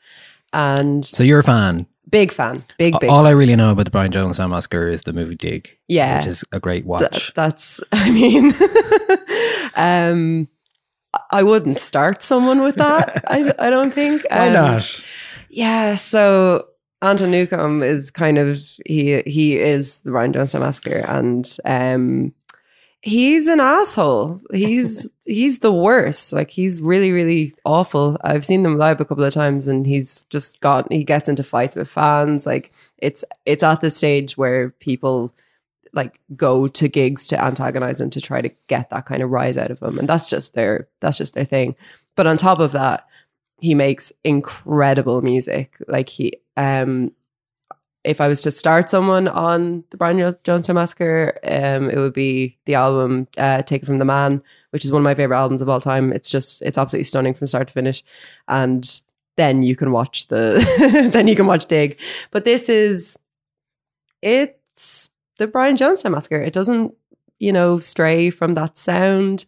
And 0.52 1.04
So 1.04 1.22
you're 1.22 1.40
a 1.40 1.44
fan. 1.44 1.86
Big 2.10 2.32
fan, 2.32 2.62
big 2.78 2.98
big. 3.00 3.08
All 3.08 3.26
I 3.26 3.30
really 3.30 3.56
know 3.56 3.72
about 3.72 3.84
the 3.84 3.90
Brian 3.90 4.12
Jonestown 4.12 4.50
Massacre 4.50 4.88
is 4.88 5.02
the 5.02 5.12
movie 5.12 5.36
Dig, 5.36 5.76
yeah, 5.88 6.18
which 6.18 6.26
is 6.26 6.44
a 6.52 6.60
great 6.60 6.82
Th- 6.82 6.86
watch. 6.86 7.32
that's. 7.34 7.80
I 7.92 8.10
mean, 8.10 8.52
um, 9.76 10.48
I 11.30 11.42
wouldn't 11.42 11.78
start 11.78 12.22
someone 12.22 12.62
with 12.62 12.76
that. 12.76 13.24
I 13.28 13.52
I 13.58 13.70
don't 13.70 13.92
think. 13.92 14.26
Um, 14.30 14.80
Yeah, 15.48 15.94
so 15.96 16.66
Anton 17.02 17.30
Newcombe 17.30 17.82
is 17.82 18.10
kind 18.10 18.38
of 18.38 18.60
he 18.86 19.22
he 19.26 19.58
is 19.58 20.00
the 20.00 20.10
Brian 20.10 20.32
Jones 20.32 20.52
Johnson 20.52 20.60
massacre, 20.60 21.04
and 21.08 21.56
um, 21.64 22.32
he's 23.02 23.48
an 23.48 23.60
asshole. 23.60 24.40
He's 24.52 25.12
he's 25.24 25.58
the 25.58 25.72
worst. 25.72 26.32
Like 26.32 26.50
he's 26.50 26.80
really 26.80 27.12
really 27.12 27.52
awful. 27.64 28.16
I've 28.22 28.46
seen 28.46 28.62
them 28.62 28.78
live 28.78 29.00
a 29.00 29.04
couple 29.04 29.24
of 29.24 29.34
times, 29.34 29.68
and 29.68 29.86
he's 29.86 30.22
just 30.24 30.60
got 30.60 30.90
he 30.90 31.04
gets 31.04 31.28
into 31.28 31.42
fights 31.42 31.76
with 31.76 31.88
fans. 31.88 32.46
Like 32.46 32.72
it's 32.98 33.24
it's 33.44 33.62
at 33.62 33.80
the 33.80 33.90
stage 33.90 34.36
where 34.36 34.70
people 34.70 35.34
like 35.92 36.18
go 36.34 36.68
to 36.68 36.88
gigs 36.88 37.26
to 37.28 37.42
antagonize 37.42 38.00
him 38.00 38.08
to 38.08 38.20
try 38.20 38.40
to 38.40 38.50
get 38.66 38.88
that 38.90 39.04
kind 39.04 39.22
of 39.22 39.30
rise 39.30 39.58
out 39.58 39.70
of 39.70 39.82
him, 39.82 39.98
and 39.98 40.08
that's 40.08 40.30
just 40.30 40.54
their 40.54 40.88
that's 41.00 41.18
just 41.18 41.34
their 41.34 41.44
thing. 41.44 41.76
But 42.16 42.26
on 42.26 42.36
top 42.36 42.58
of 42.60 42.72
that 42.72 43.06
he 43.62 43.76
makes 43.76 44.12
incredible 44.24 45.22
music. 45.22 45.76
Like 45.86 46.08
he, 46.08 46.32
um, 46.56 47.12
if 48.04 48.20
I 48.20 48.28
was 48.28 48.42
to 48.42 48.50
start 48.50 48.90
someone 48.90 49.28
on 49.28 49.84
the 49.90 49.96
Brian 49.96 50.18
Jo- 50.18 50.32
Jonestown 50.44 50.74
Massacre, 50.74 51.38
um, 51.44 51.88
it 51.88 51.96
would 51.96 52.12
be 52.12 52.58
the 52.64 52.74
album 52.74 53.28
uh, 53.38 53.62
"Take 53.62 53.82
It 53.82 53.86
From 53.86 53.98
the 53.98 54.04
Man," 54.04 54.42
which 54.70 54.84
is 54.84 54.90
one 54.90 55.00
of 55.02 55.04
my 55.04 55.14
favorite 55.14 55.36
albums 55.36 55.62
of 55.62 55.68
all 55.68 55.80
time. 55.80 56.12
It's 56.12 56.28
just 56.28 56.62
it's 56.62 56.78
absolutely 56.78 57.04
stunning 57.04 57.34
from 57.34 57.46
start 57.46 57.68
to 57.68 57.74
finish, 57.74 58.02
and 58.48 59.00
then 59.36 59.62
you 59.62 59.76
can 59.76 59.92
watch 59.92 60.28
the 60.28 61.10
then 61.12 61.28
you 61.28 61.36
can 61.36 61.46
watch 61.46 61.66
Dig. 61.66 61.98
But 62.30 62.44
this 62.44 62.68
is 62.68 63.16
it's 64.20 65.10
the 65.38 65.46
Brian 65.46 65.76
Jonestown 65.76 66.12
Massacre. 66.12 66.40
It 66.40 66.52
doesn't 66.52 66.94
you 67.38 67.52
know 67.52 67.78
stray 67.78 68.30
from 68.30 68.54
that 68.54 68.76
sound. 68.76 69.44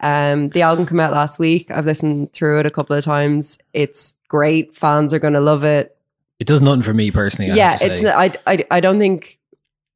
Um, 0.00 0.50
the 0.50 0.62
album 0.62 0.86
came 0.86 1.00
out 1.00 1.12
last 1.12 1.38
week. 1.38 1.70
I've 1.70 1.86
listened 1.86 2.32
through 2.32 2.60
it 2.60 2.66
a 2.66 2.70
couple 2.70 2.96
of 2.96 3.04
times. 3.04 3.58
It's 3.72 4.14
great. 4.28 4.76
Fans 4.76 5.12
are 5.12 5.18
going 5.18 5.34
to 5.34 5.40
love 5.40 5.64
it. 5.64 5.97
It 6.40 6.46
does 6.46 6.62
nothing 6.62 6.82
for 6.82 6.94
me 6.94 7.10
personally. 7.10 7.50
I 7.50 7.54
yeah, 7.54 7.78
it's. 7.80 8.04
I, 8.04 8.32
I. 8.46 8.64
I 8.70 8.80
don't 8.80 8.98
think 8.98 9.38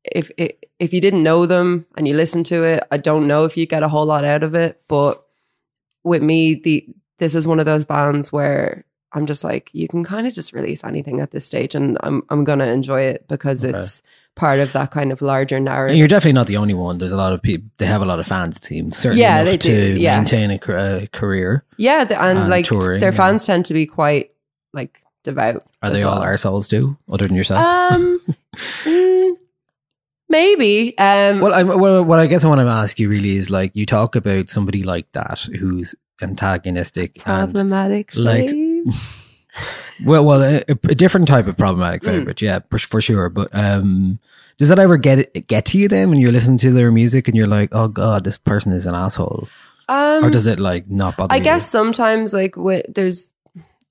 if 0.04 0.30
if 0.38 0.92
you 0.92 1.00
didn't 1.00 1.22
know 1.22 1.46
them 1.46 1.86
and 1.96 2.08
you 2.08 2.14
listen 2.14 2.42
to 2.44 2.64
it, 2.64 2.82
I 2.90 2.96
don't 2.96 3.26
know 3.28 3.44
if 3.44 3.56
you 3.56 3.66
get 3.66 3.82
a 3.82 3.88
whole 3.88 4.06
lot 4.06 4.24
out 4.24 4.42
of 4.42 4.54
it. 4.54 4.80
But 4.88 5.22
with 6.04 6.22
me, 6.22 6.54
the 6.54 6.86
this 7.18 7.34
is 7.34 7.46
one 7.46 7.60
of 7.60 7.66
those 7.66 7.84
bands 7.84 8.32
where 8.32 8.84
I'm 9.12 9.26
just 9.26 9.44
like, 9.44 9.68
you 9.74 9.86
can 9.88 10.02
kind 10.04 10.26
of 10.26 10.32
just 10.32 10.52
release 10.54 10.82
anything 10.82 11.20
at 11.20 11.30
this 11.30 11.44
stage, 11.46 11.74
and 11.74 11.96
I'm 12.02 12.22
I'm 12.30 12.44
gonna 12.44 12.66
enjoy 12.66 13.02
it 13.02 13.28
because 13.28 13.64
Okay. 13.64 13.78
it's 13.78 14.02
part 14.34 14.58
of 14.58 14.72
that 14.72 14.90
kind 14.90 15.12
of 15.12 15.20
larger 15.20 15.56
And 15.56 15.66
narrative. 15.66 15.96
you're 15.98 16.08
definitely 16.08 16.32
not 16.32 16.46
the 16.46 16.56
only 16.56 16.72
one. 16.74 16.96
There's 16.98 17.12
a 17.12 17.18
lot 17.18 17.34
of 17.34 17.42
people. 17.42 17.68
They 17.76 17.84
have 17.86 18.00
a 18.02 18.06
lot 18.06 18.18
of 18.18 18.26
fans. 18.26 18.56
It 18.56 18.64
seems 18.64 18.96
certainly 18.96 19.20
Yeah, 19.20 19.42
enough 19.42 19.46
they 19.52 19.56
do, 19.58 19.96
yeah. 20.00 20.16
maintain 20.16 20.50
a, 20.50 20.54
a 21.02 21.06
career. 21.08 21.64
Yeah, 21.76 22.04
the, 22.04 22.18
and, 22.20 22.38
and 22.38 22.48
like 22.50 22.64
touring, 22.64 23.00
their 23.00 23.12
fans 23.12 23.44
tend 23.46 23.66
to 23.66 23.74
be 23.74 23.84
quite 23.86 24.30
like 24.72 25.02
devout. 25.22 25.62
Are 25.82 25.90
they 25.90 26.02
all 26.02 26.18
well. 26.20 26.28
arseholes 26.28 26.68
too, 26.68 26.96
other 27.10 27.26
than 27.26 27.36
yourself? 27.36 27.64
Um, 27.64 28.20
mm, 28.56 29.32
maybe. 30.28 30.96
Um, 30.98 31.40
well, 31.40 31.54
I, 31.54 31.62
well, 31.62 32.04
what 32.04 32.18
I 32.18 32.26
guess 32.26 32.44
I 32.44 32.48
want 32.48 32.60
to 32.60 32.66
ask 32.66 32.98
you 32.98 33.08
really 33.08 33.36
is 33.36 33.50
like 33.50 33.74
you 33.74 33.86
talk 33.86 34.16
about 34.16 34.48
somebody 34.48 34.82
like 34.82 35.10
that 35.12 35.40
who's 35.58 35.94
antagonistic 36.20 37.16
and 37.16 37.24
problematic. 37.24 38.12
like- 38.14 38.50
well, 40.06 40.24
well, 40.24 40.42
a, 40.42 40.62
a 40.68 40.94
different 40.94 41.28
type 41.28 41.46
of 41.46 41.56
problematic 41.56 42.02
Mm. 42.02 42.06
favorite, 42.06 42.42
yeah, 42.42 42.60
for, 42.70 42.78
for 42.78 43.00
sure. 43.00 43.28
But 43.28 43.48
um, 43.54 44.18
does 44.58 44.68
that 44.68 44.78
ever 44.78 44.96
get 44.96 45.18
it, 45.34 45.46
get 45.46 45.64
to 45.66 45.78
you 45.78 45.88
then 45.88 46.10
when 46.10 46.18
you're 46.18 46.32
listening 46.32 46.58
to 46.58 46.70
their 46.72 46.90
music 46.90 47.28
and 47.28 47.36
you're 47.36 47.46
like, 47.46 47.68
oh 47.72 47.88
god, 47.88 48.24
this 48.24 48.38
person 48.38 48.72
is 48.72 48.86
an 48.86 48.94
asshole, 48.94 49.48
um, 49.88 50.24
or 50.24 50.30
does 50.30 50.46
it 50.46 50.58
like 50.58 50.88
not 50.90 51.16
bother? 51.16 51.34
You? 51.34 51.36
I 51.36 51.38
you? 51.38 51.44
guess 51.44 51.68
sometimes 51.68 52.32
like 52.34 52.54
wi- 52.54 52.84
there's 52.88 53.32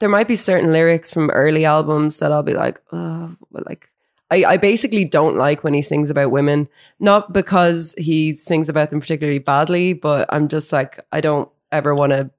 there 0.02 0.10
might 0.10 0.28
be 0.28 0.36
certain 0.36 0.72
lyrics 0.72 1.12
from 1.12 1.30
early 1.30 1.64
albums 1.64 2.18
that 2.20 2.32
I'll 2.32 2.44
be 2.44 2.56
like, 2.56 2.82
oh, 2.92 3.36
well, 3.52 3.64
like 3.66 3.88
I, 4.32 4.44
I 4.44 4.58
basically 4.58 5.06
don't 5.06 5.36
like 5.36 5.64
when 5.64 5.74
he 5.74 5.82
sings 5.82 6.10
about 6.10 6.32
women, 6.32 6.68
not 7.00 7.32
because 7.32 7.94
he 7.98 8.34
sings 8.34 8.68
about 8.68 8.90
them 8.90 9.00
particularly 9.00 9.40
badly, 9.40 9.94
but 9.94 10.26
I'm 10.30 10.48
just 10.48 10.74
like 10.74 11.06
I 11.12 11.22
don't 11.22 11.50
ever 11.72 11.94
want 11.94 12.12
to 12.12 12.32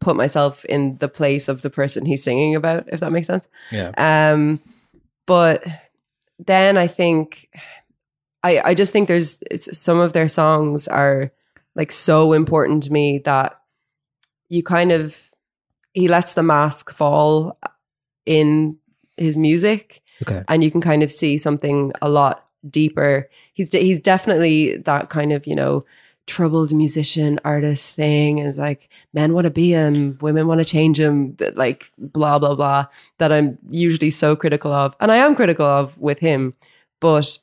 put 0.00 0.16
myself 0.16 0.64
in 0.64 0.98
the 0.98 1.08
place 1.08 1.48
of 1.48 1.62
the 1.62 1.70
person 1.70 2.04
he's 2.04 2.22
singing 2.22 2.54
about, 2.54 2.84
if 2.88 3.00
that 3.00 3.12
makes 3.12 3.26
sense. 3.26 3.48
yeah, 3.70 3.92
Um, 3.96 4.60
but 5.26 5.64
then 6.38 6.76
I 6.76 6.86
think 6.88 7.48
I 8.42 8.60
I 8.64 8.74
just 8.74 8.92
think 8.92 9.06
there's 9.06 9.38
it's, 9.50 9.78
some 9.78 9.98
of 9.98 10.12
their 10.14 10.28
songs 10.28 10.88
are 10.88 11.22
like 11.76 11.92
so 11.92 12.32
important 12.32 12.82
to 12.84 12.92
me 12.92 13.18
that 13.24 13.60
you 14.48 14.62
kind 14.62 14.90
of 14.92 15.27
he 15.94 16.08
lets 16.08 16.34
the 16.34 16.42
mask 16.42 16.92
fall 16.92 17.58
in 18.26 18.76
his 19.16 19.38
music 19.38 20.02
okay, 20.22 20.44
and 20.48 20.62
you 20.62 20.70
can 20.70 20.80
kind 20.80 21.02
of 21.02 21.10
see 21.10 21.38
something 21.38 21.92
a 22.02 22.08
lot 22.08 22.44
deeper. 22.68 23.28
He's 23.54 23.70
de- 23.70 23.82
he's 23.82 24.00
definitely 24.00 24.76
that 24.78 25.10
kind 25.10 25.32
of 25.32 25.46
you 25.46 25.54
know 25.54 25.84
troubled 26.26 26.72
musician 26.72 27.40
artist 27.44 27.94
thing. 27.94 28.38
Is 28.38 28.58
like 28.58 28.88
men 29.12 29.32
want 29.32 29.44
to 29.44 29.50
be 29.50 29.70
him, 29.70 30.18
women 30.20 30.46
want 30.46 30.58
to 30.58 30.64
change 30.64 31.00
him, 31.00 31.34
that 31.36 31.56
like 31.56 31.90
blah 31.98 32.38
blah 32.38 32.54
blah. 32.54 32.86
That 33.18 33.32
I'm 33.32 33.58
usually 33.68 34.10
so 34.10 34.36
critical 34.36 34.72
of, 34.72 34.94
and 35.00 35.10
I 35.10 35.16
am 35.16 35.34
critical 35.34 35.66
of 35.66 35.96
with 35.98 36.20
him, 36.20 36.54
but. 37.00 37.38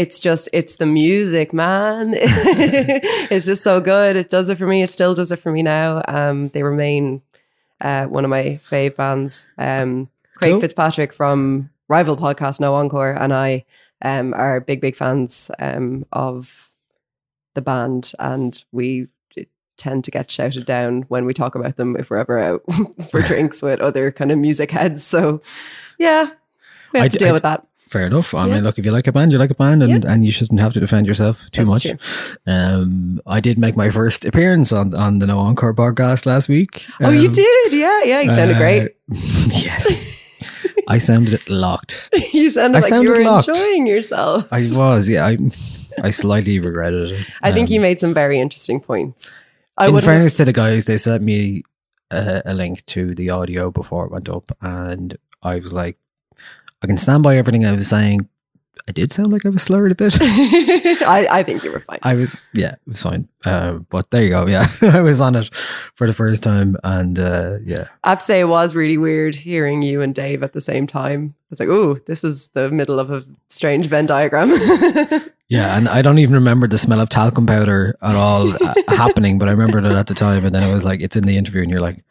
It's 0.00 0.18
just 0.18 0.48
it's 0.54 0.76
the 0.76 0.86
music, 0.86 1.52
man. 1.52 2.14
it's 2.16 3.44
just 3.44 3.62
so 3.62 3.82
good. 3.82 4.16
It 4.16 4.30
does 4.30 4.48
it 4.48 4.56
for 4.56 4.66
me. 4.66 4.82
It 4.82 4.88
still 4.88 5.14
does 5.14 5.30
it 5.30 5.36
for 5.36 5.52
me 5.52 5.62
now. 5.62 6.02
Um, 6.08 6.48
they 6.48 6.62
remain 6.62 7.20
uh, 7.82 8.06
one 8.06 8.24
of 8.24 8.30
my 8.30 8.58
fave 8.64 8.96
bands. 8.96 9.48
Um, 9.58 10.08
Craig 10.36 10.52
Cool. 10.52 10.60
Fitzpatrick 10.62 11.12
from 11.12 11.68
rival 11.88 12.16
podcast 12.16 12.60
No 12.60 12.74
Encore 12.76 13.12
and 13.12 13.34
I 13.34 13.66
um, 14.00 14.32
are 14.32 14.58
big, 14.60 14.80
big 14.80 14.96
fans 14.96 15.50
um, 15.58 16.06
of 16.14 16.70
the 17.52 17.60
band, 17.60 18.12
and 18.18 18.64
we 18.72 19.08
tend 19.76 20.04
to 20.04 20.10
get 20.10 20.30
shouted 20.30 20.64
down 20.64 21.02
when 21.08 21.26
we 21.26 21.34
talk 21.34 21.54
about 21.54 21.76
them 21.76 21.94
if 21.96 22.08
we're 22.08 22.16
ever 22.16 22.38
out 22.38 22.62
for 23.10 23.20
drinks 23.20 23.60
with 23.60 23.80
other 23.80 24.10
kind 24.10 24.30
of 24.30 24.38
music 24.38 24.70
heads. 24.70 25.04
So, 25.04 25.42
yeah, 25.98 26.30
we 26.94 27.00
have 27.00 27.04
I 27.04 27.08
to 27.08 27.18
d- 27.18 27.24
deal 27.24 27.28
I 27.30 27.32
with 27.32 27.42
that. 27.42 27.66
Fair 27.90 28.06
enough. 28.06 28.32
I 28.34 28.46
Yeah. 28.46 28.54
mean, 28.54 28.64
look, 28.64 28.78
if 28.78 28.84
you 28.86 28.92
like 28.92 29.06
a 29.08 29.12
band, 29.12 29.32
you 29.32 29.38
like 29.38 29.50
a 29.50 29.54
band, 29.54 29.82
and, 29.82 30.04
and 30.04 30.24
you 30.24 30.30
shouldn't 30.30 30.60
have 30.60 30.72
to 30.74 30.80
defend 30.80 31.06
yourself 31.06 31.50
too 31.50 31.64
That's 31.64 31.84
much. 31.84 32.38
Um, 32.46 33.20
I 33.26 33.40
did 33.40 33.58
make 33.58 33.76
my 33.76 33.90
first 33.90 34.24
appearance 34.24 34.72
on 34.72 34.94
on 34.94 35.18
the 35.18 35.26
No 35.26 35.38
Encore 35.38 35.74
podcast 35.74 36.24
last 36.26 36.48
week. 36.48 36.86
Oh, 37.00 37.10
you 37.10 37.26
Um, 37.28 37.32
did? 37.32 37.72
Yeah, 37.74 38.02
yeah. 38.04 38.20
You 38.22 38.30
sounded 38.30 38.56
uh, 38.56 38.60
great. 38.60 38.96
yes. 39.64 40.16
I 40.88 40.98
sounded 40.98 41.48
locked. 41.48 42.08
you 42.32 42.50
sounded 42.50 42.78
I 42.78 42.80
like 42.80 42.88
sounded 42.90 43.10
you 43.10 43.24
were 43.24 43.30
locked. 43.30 43.48
enjoying 43.48 43.86
yourself. 43.86 44.46
I 44.52 44.68
was, 44.72 45.08
yeah. 45.08 45.26
I 45.26 45.38
I 46.02 46.10
slightly 46.10 46.58
regretted 46.60 47.10
it. 47.10 47.26
I 47.42 47.52
think 47.52 47.68
Um, 47.68 47.74
you 47.74 47.80
made 47.80 48.00
some 48.00 48.14
very 48.14 48.40
interesting 48.40 48.80
points. 48.80 49.30
I 49.76 49.88
in 49.88 50.00
fairness 50.00 50.36
to 50.36 50.44
the 50.44 50.52
guys, 50.52 50.84
they 50.84 50.96
sent 50.98 51.22
me 51.22 51.62
a, 52.10 52.42
a 52.44 52.54
link 52.54 52.84
to 52.86 53.14
the 53.14 53.30
audio 53.30 53.70
before 53.70 54.04
it 54.06 54.12
went 54.12 54.28
up, 54.28 54.56
and 54.60 55.16
I 55.42 55.56
was 55.56 55.72
like, 55.72 55.96
I 56.82 56.86
can 56.86 56.98
stand 56.98 57.22
by 57.22 57.36
everything 57.36 57.66
I 57.66 57.72
was 57.72 57.88
saying. 57.88 58.28
I 58.88 58.92
did 58.92 59.12
sound 59.12 59.32
like 59.32 59.44
I 59.44 59.50
was 59.50 59.62
slurred 59.62 59.92
a 59.92 59.94
bit. 59.94 60.16
I, 60.20 61.26
I 61.30 61.42
think 61.42 61.62
you 61.62 61.70
were 61.70 61.80
fine. 61.80 61.98
I 62.02 62.14
was, 62.14 62.42
yeah, 62.54 62.72
it 62.72 62.80
was 62.86 63.02
fine. 63.02 63.28
Uh, 63.44 63.74
but 63.74 64.10
there 64.10 64.22
you 64.22 64.30
go. 64.30 64.46
Yeah, 64.46 64.66
I 64.82 65.00
was 65.00 65.20
on 65.20 65.36
it 65.36 65.54
for 65.54 66.06
the 66.06 66.12
first 66.12 66.42
time, 66.42 66.76
and 66.82 67.18
uh, 67.18 67.58
yeah, 67.62 67.88
I 68.04 68.10
have 68.10 68.20
to 68.20 68.24
say 68.24 68.40
it 68.40 68.48
was 68.48 68.74
really 68.74 68.96
weird 68.96 69.36
hearing 69.36 69.82
you 69.82 70.00
and 70.00 70.14
Dave 70.14 70.42
at 70.42 70.54
the 70.54 70.60
same 70.60 70.86
time. 70.86 71.34
I 71.36 71.46
was 71.50 71.60
like, 71.60 71.68
oh, 71.68 71.94
this 72.06 72.24
is 72.24 72.48
the 72.48 72.70
middle 72.70 72.98
of 72.98 73.10
a 73.10 73.24
strange 73.48 73.86
Venn 73.86 74.06
diagram. 74.06 74.50
yeah. 75.48 75.76
And 75.76 75.88
I 75.88 76.00
don't 76.00 76.18
even 76.18 76.34
remember 76.34 76.68
the 76.68 76.78
smell 76.78 77.00
of 77.00 77.08
talcum 77.08 77.46
powder 77.46 77.96
at 78.00 78.14
all 78.14 78.52
uh, 78.52 78.74
happening, 78.88 79.38
but 79.38 79.48
I 79.48 79.52
remember 79.52 79.78
it 79.78 79.84
at 79.84 80.06
the 80.06 80.14
time. 80.14 80.44
And 80.44 80.54
then 80.54 80.62
it 80.62 80.72
was 80.72 80.84
like, 80.84 81.00
it's 81.00 81.16
in 81.16 81.24
the 81.24 81.36
interview, 81.36 81.62
and 81.62 81.70
you're 81.70 81.80
like, 81.80 82.04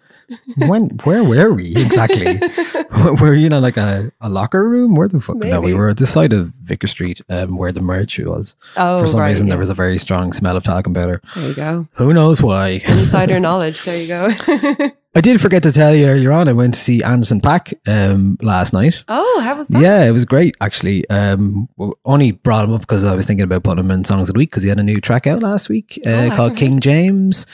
when, 0.58 0.90
where 1.04 1.24
were 1.24 1.54
we 1.54 1.76
exactly? 1.76 2.40
were 3.22 3.34
you 3.34 3.48
in 3.48 3.62
like 3.62 3.78
a, 3.78 4.12
a 4.22 4.30
locker 4.30 4.68
room? 4.68 4.96
Where 4.96 5.08
the 5.08 5.20
fuck? 5.20 5.38
No, 5.38 5.62
we 5.62 5.74
were 5.74 5.90
at 5.90 5.98
the 5.98 6.08
side 6.08 6.34
of 6.34 6.48
Vicar 6.64 6.88
Street, 6.88 7.22
um, 7.30 7.58
where 7.58 7.72
the 7.72 7.82
merch 7.82 8.20
was. 8.20 8.56
oh, 8.78 9.02
For 9.02 9.08
some 9.08 9.20
right, 9.22 9.30
reason, 9.30 9.48
yeah. 9.48 9.52
there 9.52 9.60
was 9.60 9.70
a 9.70 9.74
very 9.74 9.98
strong 9.98 10.34
smell 10.34 10.56
of 10.58 10.64
talcum 10.64 10.94
powder. 10.94 11.22
There 11.36 11.48
you 11.48 11.54
go. 11.56 11.88
Who 11.94 12.14
knows 12.14 12.42
why? 12.42 12.82
Insider 12.88 13.40
knowledge. 13.48 13.84
There 13.84 13.98
you 13.98 14.08
go. 14.08 14.92
I 15.16 15.22
did 15.22 15.42
forget 15.42 15.64
to 15.64 15.72
tell 15.72 15.96
you 15.96 16.06
earlier 16.06 16.32
on. 16.32 16.48
I 16.48 16.54
went 16.54 16.76
to 16.76 16.80
see 16.80 17.02
Anderson 17.02 17.42
.Paak 17.42 17.74
um, 17.88 18.38
last 18.44 18.74
night. 18.74 19.04
oh, 19.08 19.42
how 19.44 19.58
was 19.58 19.68
that? 19.70 19.82
Yeah, 19.82 20.06
it 20.06 20.12
was 20.12 20.24
great 20.24 20.56
actually. 20.62 21.10
Um, 21.10 21.68
only 22.06 22.32
brought 22.32 22.66
him 22.66 22.74
up 22.74 22.82
because 22.82 23.04
I 23.04 23.16
was 23.16 23.26
thinking 23.26 23.44
about 23.44 23.64
putting 23.64 23.84
him 23.86 23.92
in 23.92 24.04
songs 24.04 24.30
of 24.30 24.34
the 24.36 24.38
week 24.40 24.52
because 24.52 24.62
he 24.64 24.70
had 24.70 24.78
a 24.78 24.84
new 24.84 25.02
track 25.02 25.26
out 25.26 25.42
last 25.42 25.68
week 25.68 26.00
uh, 26.06 26.30
Oh, 26.32 26.36
called 26.36 26.58
King 26.58 26.80
James. 26.80 27.48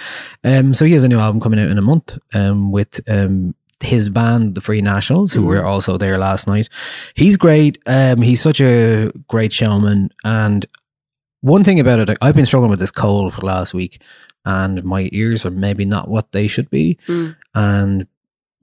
Um, 0.44 0.74
so 0.74 0.84
he 0.84 0.92
has 0.94 1.06
a 1.06 1.08
new 1.08 1.18
album 1.20 1.40
coming 1.40 1.60
out 1.60 1.70
in 1.70 1.78
a 1.78 1.82
month. 1.82 2.18
Um, 2.34 2.72
with 2.74 3.00
um 3.10 3.56
his 3.82 4.10
band, 4.10 4.56
the 4.56 4.62
Free 4.62 4.82
Nationals, 4.82 5.32
who 5.34 5.42
Mm. 5.42 5.48
were 5.48 5.64
also 5.66 5.98
there 5.98 6.18
last 6.18 6.48
night. 6.48 6.70
He's 7.14 7.38
great. 7.38 7.78
Um, 7.86 8.22
he's 8.22 8.42
such 8.42 8.60
a 8.62 9.12
great 9.28 9.52
showman. 9.54 10.10
And 10.24 10.66
one 11.42 11.64
thing 11.64 11.80
about 11.80 12.00
it, 12.00 12.18
I've 12.22 12.36
been 12.36 12.46
struggling 12.46 12.72
with 12.72 12.80
this 12.80 12.90
cold 12.92 13.34
for 13.34 13.42
the 13.42 13.46
last 13.46 13.74
week, 13.74 14.02
and 14.46 14.84
my 14.84 15.10
ears 15.12 15.46
are 15.46 15.52
maybe 15.52 15.86
not 15.86 16.08
what 16.08 16.32
they 16.32 16.48
should 16.48 16.70
be. 16.70 16.98
Mm. 17.08 17.36
And 17.54 18.08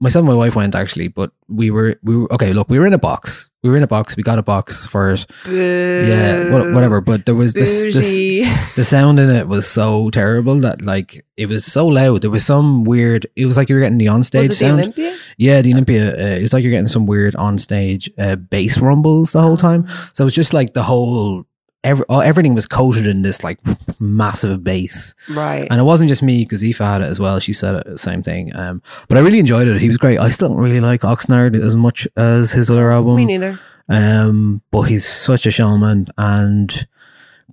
myself 0.03 0.21
and 0.21 0.29
my 0.29 0.37
wife 0.37 0.55
went 0.55 0.75
actually, 0.75 1.07
but 1.07 1.31
we 1.47 1.71
were 1.71 1.95
we 2.03 2.17
were 2.17 2.31
okay. 2.33 2.53
Look, 2.53 2.69
we 2.69 2.77
were 2.77 2.85
in 2.85 2.93
a 2.93 2.99
box. 2.99 3.49
We 3.63 3.69
were 3.69 3.77
in 3.77 3.83
a 3.83 3.87
box. 3.87 4.17
We 4.17 4.23
got 4.23 4.37
a 4.37 4.43
box 4.43 4.85
for 4.85 5.13
it. 5.13 5.25
Yeah, 5.47 6.73
whatever. 6.73 6.99
But 6.99 7.25
there 7.25 7.35
was 7.35 7.53
this, 7.53 7.85
this 7.85 8.73
the 8.75 8.83
sound 8.83 9.19
in 9.19 9.29
it 9.29 9.47
was 9.47 9.65
so 9.65 10.09
terrible 10.09 10.59
that 10.59 10.81
like 10.81 11.25
it 11.37 11.47
was 11.47 11.65
so 11.65 11.87
loud. 11.87 12.21
There 12.21 12.29
was 12.29 12.45
some 12.45 12.83
weird. 12.83 13.25
It 13.35 13.45
was 13.45 13.57
like 13.57 13.69
you 13.69 13.75
were 13.75 13.81
getting 13.81 13.97
the 13.97 14.07
onstage 14.07 14.49
was 14.49 14.61
it 14.61 14.65
the 14.65 14.67
sound. 14.67 14.79
Olympia? 14.81 15.17
Yeah, 15.37 15.61
the 15.61 15.73
Olympia. 15.73 16.13
Uh, 16.13 16.37
it 16.37 16.41
was 16.41 16.53
like 16.53 16.63
you're 16.63 16.71
getting 16.71 16.87
some 16.87 17.05
weird 17.05 17.33
onstage 17.35 18.09
uh, 18.17 18.35
bass 18.35 18.77
rumbles 18.79 19.31
the 19.31 19.41
whole 19.41 19.57
time. 19.57 19.87
So 20.13 20.27
it's 20.27 20.35
just 20.35 20.53
like 20.53 20.73
the 20.73 20.83
whole. 20.83 21.45
Every, 21.83 22.05
all- 22.07 22.21
everything 22.21 22.53
was 22.53 22.65
coated 22.65 23.05
in 23.05 23.23
this 23.23 23.43
like 23.43 23.59
massive 23.99 24.63
bass, 24.63 25.15
Right. 25.29 25.67
and 25.69 25.79
it 25.79 25.83
wasn't 25.83 26.07
just 26.09 26.23
me 26.23 26.45
because 26.45 26.63
Aoife 26.63 26.77
had 26.77 27.01
it 27.01 27.05
as 27.07 27.19
well. 27.19 27.39
She 27.39 27.51
said 27.53 27.75
it, 27.75 27.85
the 27.85 27.97
same 27.97 28.23
thing. 28.23 28.55
Um, 28.55 28.81
but 29.09 29.17
I 29.17 29.21
really 29.21 29.39
enjoyed 29.39 29.67
it. 29.67 29.81
He 29.81 29.87
was 29.89 29.97
great. 29.97 30.17
I 30.19 30.29
still 30.29 30.47
don't 30.49 30.57
really 30.59 30.79
like 30.79 31.01
Oxnard 31.01 31.61
as 31.61 31.75
much 31.75 32.07
as 32.15 32.51
his 32.51 32.69
other 32.69 32.89
album. 32.91 33.17
Me 33.17 33.25
neither. 33.25 33.59
Um, 33.89 34.61
but 34.71 34.83
he's 34.83 35.05
such 35.05 35.45
a 35.45 35.51
showman 35.51 36.07
and 36.17 36.87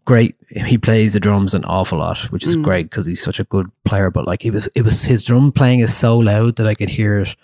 great. 0.04 0.36
He 0.48 0.78
plays 0.78 1.14
the 1.14 1.20
drums 1.20 1.52
an 1.54 1.64
awful 1.64 1.98
lot, 1.98 2.18
which 2.30 2.46
is 2.46 2.56
Mm. 2.56 2.62
great 2.62 2.88
because 2.90 3.06
he's 3.06 3.22
such 3.22 3.40
a 3.40 3.44
good 3.44 3.66
player. 3.84 4.10
But 4.12 4.26
like, 4.26 4.44
it 4.44 4.52
was, 4.52 4.68
it 4.76 4.82
was 4.82 5.04
his 5.04 5.24
drum 5.24 5.50
playing 5.50 5.80
is 5.80 5.96
so 5.96 6.16
loud 6.18 6.54
that 6.56 6.66
I 6.68 6.74
could 6.74 6.88
hear 6.90 7.18
it. 7.20 7.34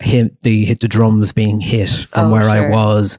Him, 0.00 0.36
the 0.42 0.64
hit 0.64 0.80
the 0.80 0.88
drums 0.88 1.32
being 1.32 1.60
hit 1.60 1.90
from 1.90 2.26
Oh, 2.28 2.32
where 2.32 2.48
I 2.48 2.68
was, 2.68 3.18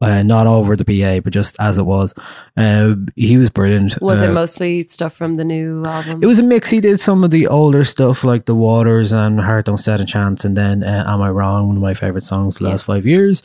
uh, 0.00 0.22
not 0.22 0.46
over 0.46 0.76
the 0.76 0.84
PA, 0.84 1.20
but 1.20 1.32
just 1.32 1.56
as 1.60 1.78
it 1.78 1.84
was. 1.86 2.14
Uh, 2.56 2.94
he 3.16 3.36
was 3.38 3.48
brilliant. 3.48 3.96
Was 4.02 4.20
Uh, 4.20 4.26
it 4.26 4.32
mostly 4.32 4.82
stuff 4.88 5.14
from 5.14 5.36
the 5.36 5.44
new 5.44 5.84
album? 5.86 6.22
it 6.22 6.26
was 6.26 6.38
a 6.38 6.42
mix. 6.42 6.68
He 6.70 6.80
did 6.80 7.00
some 7.00 7.24
of 7.24 7.30
the 7.30 7.46
older 7.46 7.84
stuff 7.84 8.22
like 8.24 8.44
The 8.46 8.54
Waters 8.54 9.12
and 9.12 9.40
Heart 9.40 9.66
Don't 9.66 9.76
Stand 9.78 10.02
a 10.02 10.04
Chance, 10.04 10.44
and 10.44 10.56
then 10.56 10.82
uh, 10.82 11.04
Am 11.06 11.22
I 11.22 11.30
Wrong? 11.30 11.68
One 11.68 11.76
of 11.76 11.82
my 11.82 11.94
favorite 11.94 12.24
songs 12.24 12.58
the 12.58 12.64
Yeah. 12.64 12.70
last 12.72 12.84
five 12.84 13.06
years. 13.06 13.42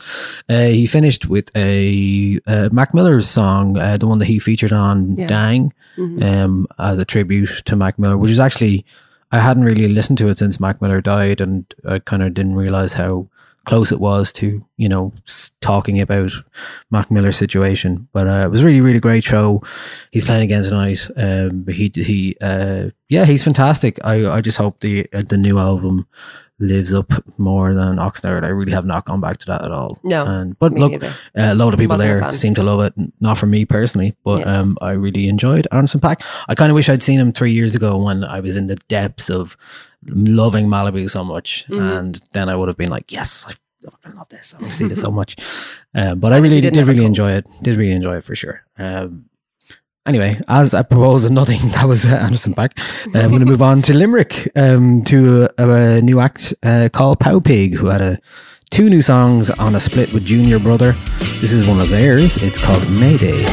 Uh, 0.48 0.66
he 0.66 0.86
finished 0.86 1.26
with 1.26 1.48
a 1.56 2.40
uh, 2.46 2.68
Mac 2.72 2.92
Miller's 2.94 3.28
song, 3.28 3.78
uh, 3.78 3.96
the 3.96 4.06
one 4.06 4.18
that 4.18 4.26
he 4.26 4.38
featured 4.38 4.72
on 4.72 5.16
Yeah. 5.16 5.26
Dang, 5.28 5.72
Mhm. 5.96 6.22
um, 6.22 6.66
as 6.78 6.98
a 6.98 7.04
tribute 7.04 7.62
to 7.64 7.76
Mac 7.76 7.98
Miller, 7.98 8.18
which 8.18 8.30
is 8.30 8.40
actually 8.40 8.84
I 9.32 9.38
hadn't 9.38 9.62
really 9.64 9.86
listened 9.88 10.18
to 10.18 10.28
it 10.28 10.40
since 10.40 10.58
Mac 10.58 10.82
Miller 10.82 11.00
died, 11.00 11.40
and 11.40 11.64
I 11.88 12.00
kind 12.00 12.22
of 12.24 12.34
didn't 12.34 12.56
realize 12.56 12.94
how 12.94 13.28
close 13.66 13.92
it 13.92 14.00
was 14.00 14.32
to 14.32 14.64
you 14.76 14.88
know 14.88 15.12
talking 15.60 16.00
about 16.00 16.32
Mac 16.90 17.10
Miller's 17.10 17.36
situation. 17.36 18.08
But 18.12 18.26
uh, 18.26 18.42
it 18.46 18.50
was 18.50 18.64
really 18.64 18.80
really 18.80 19.00
great 19.00 19.24
show. 19.24 19.62
He's 20.10 20.24
playing 20.24 20.42
again 20.42 20.62
tonight. 20.64 21.08
Um, 21.16 21.66
he 21.68 21.90
he 21.94 22.36
uh, 22.40 22.90
yeah 23.08 23.24
he's 23.24 23.44
fantastic. 23.44 23.98
I 24.04 24.26
I 24.28 24.40
just 24.40 24.58
hope 24.58 24.80
the 24.80 25.06
uh, 25.12 25.22
the 25.26 25.36
new 25.36 25.58
album 25.58 26.06
lives 26.62 26.92
up 26.92 27.10
more 27.38 27.72
than 27.72 27.96
Oxnard. 27.96 28.44
I 28.44 28.48
really 28.48 28.72
have 28.72 28.84
not 28.84 29.06
gone 29.06 29.20
back 29.22 29.38
to 29.38 29.46
that 29.46 29.64
at 29.64 29.70
all. 29.72 29.98
No, 30.04 30.26
and 30.26 30.58
but 30.58 30.74
look, 30.74 30.92
neither. 30.92 31.14
a 31.34 31.54
lot 31.54 31.72
of 31.72 31.80
people 31.80 31.96
there 31.96 32.30
seem 32.34 32.54
to 32.56 32.62
love 32.62 32.80
it. 32.80 32.92
Not 33.18 33.38
for 33.38 33.46
me 33.46 33.64
personally, 33.64 34.14
but 34.24 34.40
Yeah. 34.40 34.58
um, 34.60 34.76
I 34.82 34.92
really 34.92 35.28
enjoyed 35.28 35.66
Anderson 35.72 36.00
.Paak. 36.00 36.22
I 36.48 36.54
kind 36.54 36.70
of 36.70 36.74
wish 36.74 36.90
I'd 36.90 37.02
seen 37.02 37.18
him 37.18 37.32
three 37.32 37.52
years 37.52 37.74
ago 37.74 37.96
when 38.04 38.24
I 38.24 38.40
was 38.40 38.56
in 38.56 38.66
the 38.66 38.76
depths 38.88 39.30
of 39.30 39.56
loving 40.06 40.66
Malibu 40.66 41.08
so 41.10 41.24
much, 41.24 41.66
Mhm. 41.68 41.98
and 41.98 42.20
then 42.32 42.48
I 42.48 42.56
would 42.56 42.68
have 42.68 42.76
been 42.76 42.90
like, 42.90 43.10
yes, 43.12 43.44
I 43.48 43.52
fucking 43.84 44.16
love 44.18 44.28
this. 44.28 44.54
I 44.54 44.60
want 44.62 44.72
to 44.72 44.78
see 44.78 44.86
this 44.86 45.00
so 45.00 45.10
much. 45.20 45.36
Um, 45.94 46.18
but 46.20 46.32
I 46.32 46.36
really 46.38 46.60
did, 46.60 46.72
didn't 46.74 46.76
have 46.78 46.88
a 46.88 46.92
really 46.92 47.04
enjoy 47.06 47.32
it. 47.32 47.46
Did 47.62 47.76
really 47.78 47.92
enjoy 47.94 48.16
it 48.16 48.24
for 48.24 48.34
sure. 48.34 48.62
Um, 48.78 49.26
Anyway, 50.06 50.40
as 50.48 50.72
I 50.72 50.82
proposed 50.82 51.26
of 51.26 51.32
nothing, 51.40 51.60
that 51.72 51.86
was 51.86 52.06
uh, 52.10 52.16
Anderson 52.16 52.54
.Paak. 52.54 52.70
Uh, 53.14 53.18
I'm 53.18 53.28
going 53.28 53.40
to 53.40 53.46
move 53.46 53.60
on 53.60 53.82
to 53.82 53.92
Limerick, 53.94 54.50
um, 54.56 55.04
to 55.04 55.48
a, 55.58 55.68
a 55.98 56.00
new 56.00 56.20
act 56.20 56.54
uh, 56.62 56.88
called 56.90 57.20
Pow 57.20 57.38
Pig, 57.38 57.74
who 57.74 57.88
had 57.88 58.00
a, 58.00 58.18
two 58.70 58.88
new 58.88 59.02
songs 59.02 59.50
on 59.50 59.74
a 59.74 59.78
split 59.80 60.10
with 60.14 60.24
Junior 60.24 60.58
Brother. 60.58 60.96
This 61.42 61.52
is 61.52 61.66
one 61.66 61.80
of 61.80 61.90
theirs. 61.90 62.38
It's 62.38 62.58
called. 62.58 62.88
Mayday, 62.90 63.44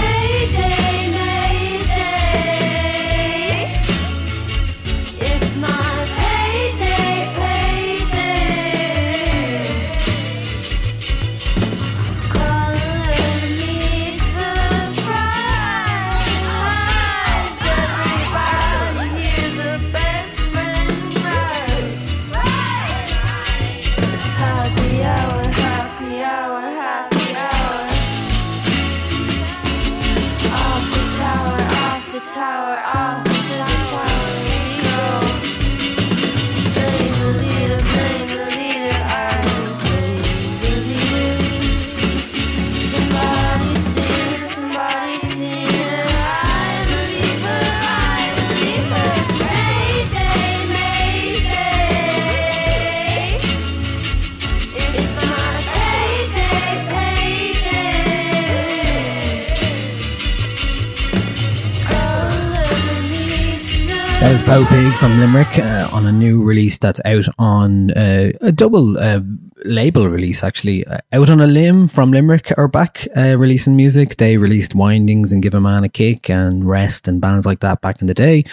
Pow 64.57 64.65
Pig 64.69 64.97
from 64.97 65.19
Limerick 65.19 65.59
uh, 65.59 65.87
on 65.91 66.07
a 66.07 66.11
new 66.11 66.41
release 66.41 66.79
that's 66.79 66.99
out 67.05 67.25
on 67.37 67.91
uh, 67.91 68.31
a 68.41 68.51
double 68.51 68.97
uh, 68.97 69.19
label 69.65 70.09
release, 70.09 70.43
actually. 70.43 70.83
Uh, 70.87 70.97
out 71.13 71.29
on 71.29 71.39
a 71.39 71.45
Limb 71.45 71.87
from 71.87 72.11
Limerick 72.11 72.51
are 72.57 72.67
back 72.67 73.07
uh, 73.15 73.37
releasing 73.37 73.75
music. 73.75 74.15
They 74.15 74.37
released 74.37 74.73
Windings 74.73 75.31
and 75.31 75.43
Give 75.43 75.53
a 75.53 75.61
Man 75.61 75.83
a 75.83 75.89
Kick 75.89 76.27
and 76.31 76.67
Rest 76.67 77.07
and 77.07 77.21
bands 77.21 77.45
like 77.45 77.59
that 77.59 77.81
back 77.81 78.01
in 78.01 78.07
the 78.07 78.15
day. 78.15 78.45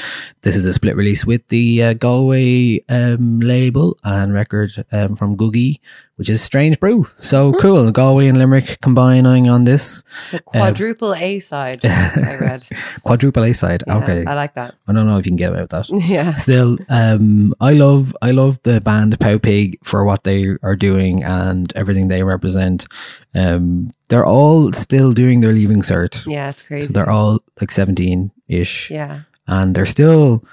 This 0.42 0.57
is 0.57 0.66
a 0.66 0.74
split 0.74 0.94
release 0.94 1.24
with 1.24 1.48
the 1.48 1.82
uh, 1.82 1.94
Galway 1.94 2.84
um, 2.90 3.40
label 3.40 3.96
and 4.05 4.34
record 4.34 4.84
um, 4.92 5.16
from 5.16 5.38
Googie, 5.38 5.80
which 6.16 6.28
is 6.28 6.40
Strange 6.40 6.78
Brew. 6.78 7.06
So 7.18 7.52
cool. 7.54 7.90
Galway 7.90 8.28
and 8.28 8.38
Limerick 8.38 8.80
combining 8.80 9.48
on 9.48 9.64
this. 9.64 10.04
It's 10.26 10.34
a 10.34 10.38
quadruple 10.40 11.14
A 11.14 11.40
side. 11.40 11.84
I 11.84 12.36
read. 12.40 12.66
Quadruple 13.02 13.44
A 13.44 13.52
side. 13.52 13.82
Yeah, 13.86 13.98
okay. 13.98 14.24
I 14.24 14.34
like 14.34 14.54
that. 14.54 14.74
I 14.86 14.92
don't 14.92 15.06
know 15.06 15.16
if 15.16 15.26
you 15.26 15.30
can 15.30 15.36
get 15.36 15.50
away 15.50 15.62
with 15.62 15.70
that. 15.70 15.88
Yeah. 16.04 16.34
Still, 16.34 16.76
um, 16.90 17.52
I 17.60 17.72
love 17.72 18.14
I 18.20 18.30
love 18.30 18.58
the 18.62 18.80
band 18.80 19.18
Pow 19.18 19.38
Pig 19.38 19.78
for 19.82 20.04
what 20.04 20.24
they 20.24 20.48
are 20.62 20.76
doing 20.76 21.24
and 21.24 21.72
everything 21.74 22.08
they 22.08 22.22
represent. 22.22 22.86
Um, 23.34 23.90
they're 24.08 24.26
all 24.26 24.72
still 24.72 25.12
doing 25.12 25.40
their 25.40 25.52
leaving 25.52 25.82
cert. 25.82 26.24
Yeah, 26.26 26.50
it's 26.50 26.62
crazy. 26.62 26.88
So 26.88 26.92
they're 26.92 27.10
all 27.10 27.40
like 27.60 27.70
seventeen 27.70 28.30
ish, 28.48 28.90
yeah. 28.90 29.22
and 29.46 29.74
they're 29.74 29.86
still 29.86 30.44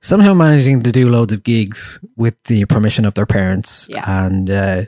somehow 0.00 0.34
managing 0.34 0.82
to 0.82 0.92
do 0.92 1.08
loads 1.08 1.32
of 1.32 1.42
gigs 1.42 2.00
with 2.16 2.42
the 2.44 2.64
permission 2.66 3.04
of 3.04 3.14
their 3.14 3.26
parents. 3.26 3.88
Yeah. 3.90 4.26
and 4.26 4.50
uh, 4.50 4.84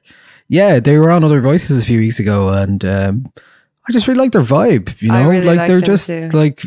yeah, 0.49 0.81
they 0.81 0.99
were 0.99 1.11
on 1.11 1.25
Other 1.25 1.41
Voices 1.41 1.83
a 1.83 1.87
few 1.87 2.01
weeks 2.01 2.19
ago, 2.19 2.49
and 2.49 2.85
um, 2.85 3.33
I 3.89 3.93
just 3.93 4.09
really 4.09 4.19
like 4.19 4.33
their 4.33 4.43
vibe. 4.43 5.01
You 5.01 5.13
know, 5.13 5.29
really 5.29 5.47
like 5.47 5.59
like 5.59 5.67
they're 5.69 5.81
just 5.81 6.07
too. 6.09 6.29
like 6.33 6.63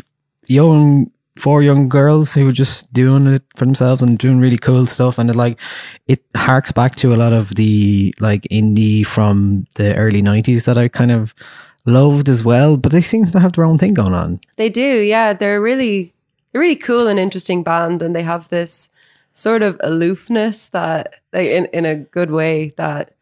young 0.46 1.10
four 1.36 1.62
young 1.62 1.88
girls 1.88 2.32
who 2.32 2.48
are 2.48 2.52
just 2.52 2.92
doing 2.92 3.26
it 3.26 3.42
for 3.56 3.64
themselves 3.64 4.02
and 4.02 4.18
doing 4.18 4.38
really 4.38 4.56
cool 4.56 4.86
stuff 4.86 5.18
and 5.18 5.28
it 5.28 5.34
like 5.34 5.60
it 6.06 6.22
harks 6.36 6.70
back 6.70 6.94
to 6.94 7.12
a 7.12 7.16
lot 7.16 7.32
of 7.32 7.56
the 7.56 8.14
like 8.20 8.42
indie 8.52 9.04
from 9.04 9.64
the 9.74 9.96
early 9.96 10.22
90s 10.22 10.64
that 10.64 10.78
I 10.78 10.86
kind 10.86 11.10
of 11.10 11.34
loved 11.86 12.28
as 12.28 12.44
well 12.44 12.76
but 12.76 12.92
they 12.92 13.00
seem 13.00 13.26
to 13.32 13.40
have 13.40 13.54
their 13.54 13.64
own 13.64 13.78
thing 13.78 13.94
going 13.94 14.14
on 14.14 14.38
They 14.58 14.70
do, 14.70 15.00
yeah. 15.00 15.32
They're 15.32 15.60
really, 15.60 16.13
they're 16.54 16.62
really 16.62 16.76
cool 16.76 17.08
and 17.08 17.18
interesting 17.18 17.64
band, 17.64 18.00
and 18.00 18.14
they 18.14 18.22
have 18.22 18.48
this 18.48 18.88
sort 19.32 19.62
of 19.62 19.76
aloofness 19.82 20.70
that, 20.70 21.16
like, 21.32 21.48
in 21.48 21.66
in 21.72 21.84
a 21.84 21.96
good 21.96 22.30
way, 22.30 22.72
that 22.76 23.12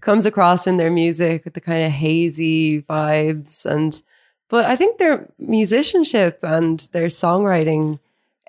comes 0.00 0.24
across 0.26 0.66
in 0.66 0.78
their 0.78 0.90
music 0.90 1.44
with 1.44 1.52
the 1.54 1.60
kind 1.60 1.84
of 1.84 1.92
hazy 1.92 2.82
vibes. 2.82 3.66
And 3.66 4.00
but 4.48 4.64
I 4.64 4.76
think 4.76 4.96
their 4.98 5.28
musicianship 5.38 6.38
and 6.42 6.80
their 6.92 7.08
songwriting, 7.08 7.98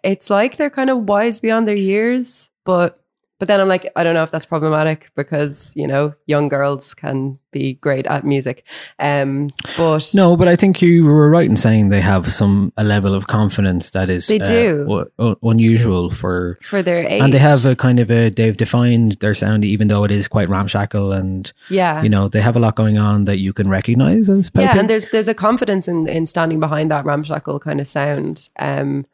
it's 0.03 0.29
like 0.29 0.55
they're 0.57 0.69
kind 0.69 0.89
of 0.89 1.09
wise 1.09 1.39
beyond 1.41 1.67
their 1.67 1.75
years, 1.75 2.49
but. 2.63 2.95
But 3.39 3.47
then 3.47 3.61
I'm 3.61 3.69
like, 3.69 3.89
I 3.95 4.03
don't 4.03 4.13
know 4.13 4.23
if 4.23 4.31
that's 4.31 4.45
problematic 4.45 5.11
because 5.15 5.73
you 5.75 5.87
know 5.87 6.13
young 6.27 6.49
girls 6.49 6.93
can 6.93 7.39
be 7.51 7.75
great 7.75 8.05
at 8.05 8.25
music, 8.25 8.65
um. 8.99 9.47
But 9.77 10.11
no 10.13 10.35
but 10.35 10.49
I 10.49 10.55
think 10.57 10.81
you 10.81 11.05
were 11.05 11.29
right 11.29 11.49
in 11.49 11.55
saying 11.55 11.87
they 11.89 12.01
have 12.01 12.31
some 12.31 12.73
a 12.75 12.83
level 12.83 13.13
of 13.13 13.27
confidence 13.27 13.91
that 13.91 14.09
is 14.09 14.27
They 14.27 14.41
uh, 14.41 14.45
do. 14.45 14.85
u- 14.87 15.11
u- 15.25 15.37
unusual 15.49 16.09
for 16.09 16.59
for 16.61 16.83
their 16.83 17.07
age, 17.07 17.21
and 17.21 17.33
they 17.33 17.39
have 17.39 17.65
a 17.65 17.75
kind 17.75 17.99
of 17.99 18.11
a 18.11 18.29
they've 18.29 18.57
defined 18.57 19.13
their 19.21 19.33
sound 19.33 19.63
even 19.63 19.87
though 19.87 20.03
it 20.03 20.11
is 20.11 20.27
quite 20.27 20.49
ramshackle 20.49 21.13
and 21.13 21.53
yeah, 21.69 22.03
you 22.03 22.09
know 22.09 22.27
they 22.27 22.41
have 22.41 22.57
a 22.57 22.59
lot 22.59 22.75
going 22.75 22.97
on 22.97 23.23
that 23.25 23.39
you 23.39 23.53
can 23.53 23.69
recognize 23.69 24.27
as 24.29 24.51
yeah, 24.53 24.77
and 24.77 24.89
there's 24.89 25.09
there's 25.09 25.29
a 25.29 25.33
confidence 25.33 25.87
in 25.87 26.07
in 26.09 26.25
standing 26.25 26.59
behind 26.59 26.91
that 26.91 27.05
ramshackle 27.05 27.59
kind 27.59 27.79
of 27.79 27.87
sound, 27.87 28.49
um, 28.59 29.05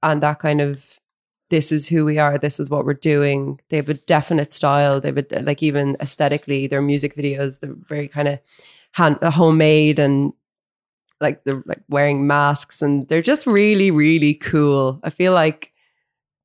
and 0.00 0.22
that 0.22 0.38
kind 0.38 0.60
of 0.60 1.00
this 1.54 1.70
is 1.70 1.86
who 1.86 2.04
we 2.04 2.18
are, 2.18 2.36
this 2.36 2.58
is 2.58 2.68
what 2.68 2.84
we're 2.84 2.94
doing. 2.94 3.60
They 3.68 3.76
have 3.76 3.88
a 3.88 3.94
definite 3.94 4.50
style. 4.50 5.00
They 5.00 5.10
have 5.10 5.18
a, 5.18 5.42
like 5.42 5.62
even 5.62 5.96
aesthetically, 6.00 6.66
their 6.66 6.82
music 6.82 7.14
videos, 7.14 7.60
they're 7.60 7.76
very 7.76 8.08
kind 8.08 8.26
of 8.26 8.40
hand 8.90 9.18
uh, 9.22 9.30
homemade 9.30 10.00
and 10.00 10.32
like 11.20 11.44
they're 11.44 11.62
like 11.64 11.82
wearing 11.88 12.26
masks 12.26 12.82
and 12.82 13.06
they're 13.06 13.22
just 13.22 13.46
really 13.46 13.92
really 13.92 14.34
cool. 14.34 14.98
I 15.04 15.10
feel 15.10 15.32
like 15.32 15.72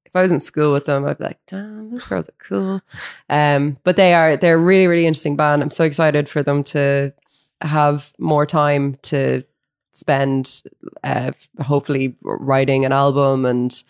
if 0.06 0.16
I 0.16 0.22
was 0.22 0.32
in 0.32 0.40
school 0.40 0.72
with 0.74 0.86
them, 0.86 1.06
I'd 1.06 1.18
be 1.18 1.24
like, 1.24 1.40
damn, 1.48 1.90
those 1.90 2.04
girls 2.04 2.30
are 2.30 2.34
cool. 2.38 2.82
Um, 3.30 3.78
but 3.84 3.96
they 3.96 4.14
are 4.14 4.38
they're 4.38 4.62
a 4.62 4.64
really 4.64 4.86
really 4.86 5.08
interesting 5.08 5.36
band. 5.36 5.64
I'm 5.64 5.72
so 5.72 5.86
excited 5.86 6.30
for 6.30 6.44
them 6.44 6.64
to 6.66 7.14
have 7.62 8.14
more 8.20 8.46
time 8.46 9.00
to 9.02 9.44
spend 10.00 10.62
uh, 11.04 11.32
hopefully 11.62 12.16
writing 12.24 12.86
an 12.86 12.92
album 12.92 13.46
and 13.46 13.84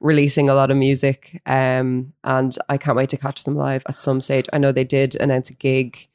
releasing 0.00 0.48
a 0.50 0.54
lot 0.54 0.70
of 0.70 0.76
music 0.76 1.40
um, 1.46 2.12
and 2.24 2.56
I 2.68 2.76
can't 2.76 2.96
wait 2.96 3.10
to 3.10 3.16
catch 3.16 3.44
them 3.44 3.56
live 3.56 3.82
at 3.88 4.00
some 4.00 4.20
stage. 4.20 4.46
I 4.52 4.58
know 4.58 4.72
they 4.72 4.84
did 4.84 5.16
announce 5.16 5.50
a 5.50 5.54
gig 5.54 6.08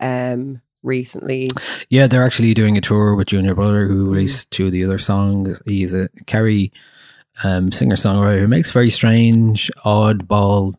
um, 0.00 0.60
recently. 0.82 1.48
Yeah, 1.90 2.06
they're 2.06 2.24
actually 2.24 2.54
doing 2.54 2.76
a 2.76 2.80
tour 2.80 3.14
with 3.14 3.28
Junior 3.28 3.54
Brother, 3.54 3.86
who 3.86 4.10
released 4.10 4.50
two 4.50 4.66
of 4.66 4.72
the 4.72 4.84
other 4.84 4.98
songs. 4.98 5.60
He's 5.66 5.94
a 5.94 6.08
Kerry 6.26 6.72
um, 7.44 7.72
singer 7.72 7.96
songwriter 7.96 8.40
who 8.40 8.48
makes 8.48 8.70
very 8.70 8.90
strange, 8.90 9.70
oddball 9.84 10.74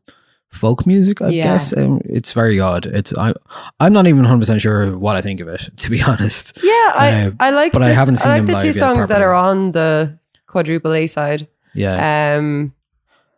folk 0.54 0.86
music. 0.88 1.22
I 1.22 1.30
Yeah. 1.30 1.44
guess 1.46 1.76
um, 1.76 2.00
it's 2.06 2.34
very 2.34 2.60
odd. 2.60 2.86
It's 2.86 3.14
I, 3.18 3.34
I'm 3.80 3.92
not 3.94 4.06
even 4.08 4.22
100 4.22 4.40
percent 4.40 4.62
sure 4.62 4.98
what 4.98 5.16
I 5.16 5.22
think 5.22 5.40
of 5.42 5.48
it, 5.48 5.70
to 5.78 5.90
be 5.90 6.02
honest. 6.02 6.58
Yeah, 6.64 6.72
I, 6.96 7.26
Uh, 7.28 7.32
I 7.40 7.50
like 7.52 7.74
but 7.74 7.82
I 7.82 7.90
haven't 7.90 8.18
seen 8.18 8.32
I 8.32 8.40
like 8.40 8.48
the 8.48 8.60
two 8.62 8.68
yet 8.68 8.76
songs 8.76 9.08
that 9.08 9.22
are 9.22 9.34
on 9.34 9.72
the 9.72 10.18
quadruple 10.48 10.94
A 10.94 11.08
side. 11.08 11.48
Yeah, 11.74 12.36
Um, 12.38 12.74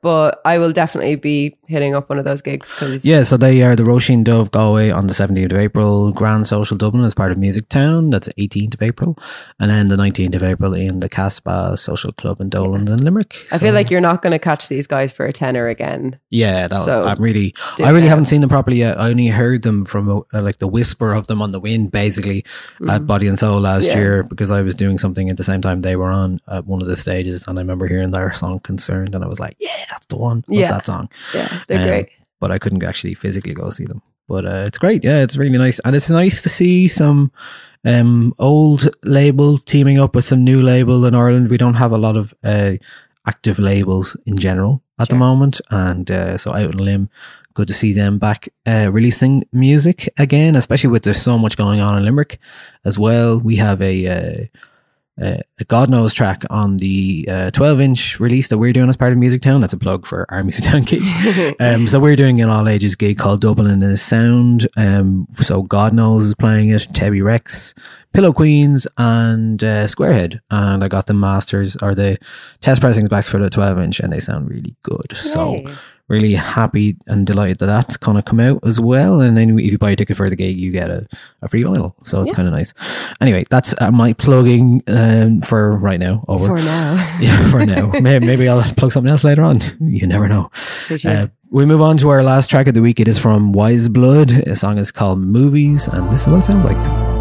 but 0.01 0.39
I 0.45 0.57
will 0.59 0.71
definitely 0.71 1.15
be 1.15 1.57
hitting 1.67 1.95
up 1.95 2.09
one 2.09 2.19
of 2.19 2.25
those 2.25 2.41
gigs 2.41 2.71
because 2.71 3.03
Yeah, 3.05 3.23
so 3.23 3.37
they 3.37 3.63
are 3.63 3.75
the 3.75 3.81
Róisín 3.83 4.23
Dubh 4.23 4.51
Galway 4.51 4.91
on 4.91 5.07
the 5.07 5.13
17th 5.13 5.51
of 5.51 5.57
April, 5.57 6.11
Grand 6.11 6.45
Social 6.45 6.77
Dublin 6.77 7.03
as 7.03 7.15
part 7.15 7.31
of 7.31 7.37
Music 7.39 7.67
Town, 7.69 8.11
that's 8.11 8.29
18th 8.37 8.75
of 8.75 8.81
April, 8.83 9.17
and 9.59 9.71
then 9.71 9.87
the 9.87 9.95
19th 9.95 10.35
of 10.35 10.43
April 10.43 10.73
in 10.75 10.99
the 10.99 11.09
Casbah 11.09 11.75
Social 11.77 12.11
Club 12.11 12.39
in 12.39 12.49
Dolan 12.49 12.87
and 12.87 13.03
Limerick. 13.03 13.45
I 13.51 13.57
feel 13.57 13.73
like 13.73 13.89
you're 13.89 13.99
not 14.01 14.21
going 14.21 14.31
to 14.31 14.39
catch 14.39 14.67
these 14.67 14.85
guys 14.85 15.11
for 15.11 15.25
a 15.25 15.33
tenor 15.33 15.67
again. 15.67 16.19
yeah, 16.29 16.67
that, 16.67 16.85
so 16.85 17.03
I'm 17.05 17.17
really, 17.21 17.55
I 17.81 17.89
really 17.89 18.07
haven't 18.07 18.25
seen 18.25 18.41
them 18.41 18.49
properly 18.49 18.77
yet. 18.77 18.99
I 18.99 19.09
only 19.09 19.27
heard 19.27 19.63
them 19.63 19.85
from 19.85 20.23
uh, 20.33 20.41
like 20.41 20.57
the 20.57 20.67
whisper 20.67 21.13
of 21.13 21.25
them 21.27 21.41
on 21.41 21.49
the 21.51 21.59
wind, 21.59 21.91
basically 21.91 22.45
at 22.87 23.07
Body 23.07 23.27
and 23.27 23.39
Soul 23.39 23.59
last 23.61 23.85
Mm. 23.85 23.87
Yeah. 23.87 23.97
year 23.97 24.23
because 24.23 24.51
I 24.51 24.61
was 24.61 24.75
doing 24.75 24.97
something 24.97 25.29
at 25.29 25.37
the 25.37 25.43
same 25.43 25.61
time 25.61 25.81
they 25.81 25.95
were 25.95 26.09
on 26.11 26.39
at 26.47 26.65
one 26.65 26.81
of 26.81 26.87
the 26.87 26.95
stages, 26.95 27.47
and 27.47 27.57
I 27.57 27.61
remember 27.61 27.87
hearing 27.87 28.11
their 28.11 28.31
song 28.33 28.59
"Concerned," 28.59 29.15
and 29.15 29.23
I 29.23 29.27
was 29.27 29.39
like, 29.39 29.55
"Yeah, 29.59 29.69
that's 29.95 30.05
the 30.07 30.17
one." 30.17 30.43
Love 30.47 30.59
Yeah. 30.59 30.71
that 30.75 30.85
song. 30.85 31.07
Yeah, 31.33 31.47
they're 31.67 31.81
Um, 31.81 31.87
great. 31.87 32.07
but 32.41 32.51
I 32.51 32.59
couldn't 32.59 32.83
actually 32.83 33.15
physically 33.15 33.53
go 33.53 33.69
see 33.69 33.85
them. 33.85 34.01
But 34.27 34.43
uh, 34.45 34.63
it's 34.67 34.77
great. 34.77 35.03
Yeah, 35.03 35.21
it's 35.23 35.37
really 35.37 35.57
nice. 35.57 35.79
And 35.85 35.95
it's 35.95 36.09
nice 36.09 36.41
to 36.43 36.49
see 36.49 36.87
some 36.87 37.31
um, 37.83 38.33
old 38.39 38.89
label 39.03 39.57
teaming 39.59 39.99
up 39.99 40.15
with 40.15 40.25
some 40.25 40.43
new 40.43 40.61
label 40.61 41.05
in 41.05 41.13
Ireland. 41.15 41.49
We 41.49 41.57
don't 41.57 41.75
have 41.83 41.91
a 41.93 41.97
lot 41.99 42.17
of 42.17 42.33
uh, 42.43 42.73
active 43.27 43.59
labels 43.59 44.17
in 44.25 44.37
general 44.37 44.81
at 44.99 45.09
the 45.09 45.15
moment. 45.15 45.61
And 45.69 46.09
uh, 46.09 46.37
so 46.37 46.51
Out 46.53 46.73
on 46.75 46.83
Limb, 46.83 47.09
good 47.53 47.67
to 47.67 47.73
see 47.73 47.93
them 47.93 48.17
back 48.17 48.49
uh, 48.65 48.89
releasing 48.91 49.43
music 49.53 50.09
again, 50.17 50.55
especially 50.55 50.89
with 50.89 51.03
there's 51.03 51.21
so 51.21 51.37
much 51.37 51.55
going 51.55 51.79
on 51.79 51.95
in 51.97 52.03
Limerick 52.03 52.39
as 52.83 52.97
well. 52.97 53.39
We 53.39 53.57
have 53.57 53.79
a. 53.81 54.49
Uh, 55.21 55.37
a 55.59 55.63
God 55.63 55.89
knows 55.89 56.13
track 56.13 56.43
on 56.49 56.77
the 56.77 57.25
uh, 57.29 57.51
12 57.51 57.79
inch 57.79 58.19
release 58.19 58.49
that 58.49 58.57
we're 58.57 58.73
doing 58.73 58.89
as 58.89 58.97
part 58.97 59.13
of 59.13 59.17
Music 59.17 59.41
Town. 59.41 59.61
That's 59.61 59.71
a 59.71 59.77
plug 59.77 60.05
for 60.05 60.25
our 60.29 60.43
Music 60.43 60.65
Town 60.65 60.81
gig. 60.81 61.03
um, 61.59 61.87
so 61.87 61.99
we're 61.99 62.17
doing 62.17 62.41
an 62.41 62.49
all 62.49 62.67
ages 62.67 62.95
gig 62.95 63.17
called 63.17 63.41
Dublin 63.41 63.71
in 63.71 63.79
the 63.79 63.95
Sound. 63.95 64.67
Um, 64.75 65.27
so 65.35 65.61
God 65.63 65.93
knows 65.93 66.25
is 66.25 66.35
playing 66.35 66.69
it, 66.69 66.81
Tebi 66.91 67.23
Rex, 67.23 67.73
Pillow 68.11 68.33
Queens, 68.33 68.87
and 68.97 69.63
uh, 69.63 69.85
Squarehead. 69.85 70.41
And 70.51 70.83
I 70.83 70.89
got 70.89 71.07
the 71.07 71.13
masters 71.13 71.77
or 71.77 71.95
the 71.95 72.17
test 72.59 72.81
pressings 72.81 73.07
back 73.07 73.23
for 73.23 73.39
the 73.39 73.49
12 73.49 73.79
inch, 73.79 73.99
and 74.01 74.11
they 74.11 74.19
sound 74.19 74.49
really 74.49 74.75
good. 74.83 75.15
So 75.15 75.55
Yay. 75.55 75.75
Really 76.07 76.33
happy 76.35 76.97
and 77.07 77.25
delighted 77.25 77.57
that 77.59 77.65
that's 77.65 77.97
going 77.97 78.15
to 78.17 78.21
come 78.21 78.39
out 78.39 78.59
as 78.63 78.79
well. 78.79 79.21
And 79.21 79.35
then 79.35 79.57
if 79.57 79.71
you 79.71 79.77
buy 79.79 79.89
a 79.91 79.95
ticket 79.95 80.15
for 80.17 80.29
the 80.29 80.35
gig, 80.35 80.55
you 80.57 80.71
get 80.71 80.91
a, 80.91 81.07
a 81.41 81.47
free 81.47 81.65
oil. 81.65 81.95
So 82.03 82.21
it's 82.21 82.29
Yeah. 82.31 82.35
kind 82.35 82.47
of 82.47 82.53
nice. 82.53 82.73
Anyway, 83.21 83.45
that's 83.49 83.73
uh, 83.81 83.89
my 83.89 84.13
plugging 84.13 84.83
um, 84.87 85.41
for 85.41 85.75
right 85.77 85.99
now. 85.99 86.23
Over. 86.27 86.45
For 86.45 86.57
now. 86.63 86.93
yeah, 87.19 87.49
for 87.49 87.65
now. 87.65 87.87
maybe, 88.01 88.23
maybe 88.25 88.47
I'll 88.47 88.61
plug 88.73 88.91
something 88.91 89.09
else 89.09 89.23
later 89.23 89.41
on. 89.41 89.61
You 89.79 90.05
never 90.05 90.27
know. 90.27 90.51
Uh, 91.03 91.27
we 91.49 91.65
move 91.65 91.81
on 91.81 91.97
to 91.97 92.09
our 92.09 92.21
last 92.23 92.49
track 92.51 92.67
of 92.67 92.75
the 92.75 92.81
week. 92.83 92.99
It 92.99 93.07
is 93.07 93.17
from 93.17 93.51
Weyes 93.51 93.89
Blood. 93.89 94.29
The 94.29 94.55
song 94.55 94.77
is 94.77 94.91
called 94.91 95.19
Movies, 95.19 95.87
and 95.87 96.11
this 96.13 96.21
is 96.23 96.27
what 96.27 96.37
it 96.39 96.43
sounds 96.43 96.65
like. 96.65 97.14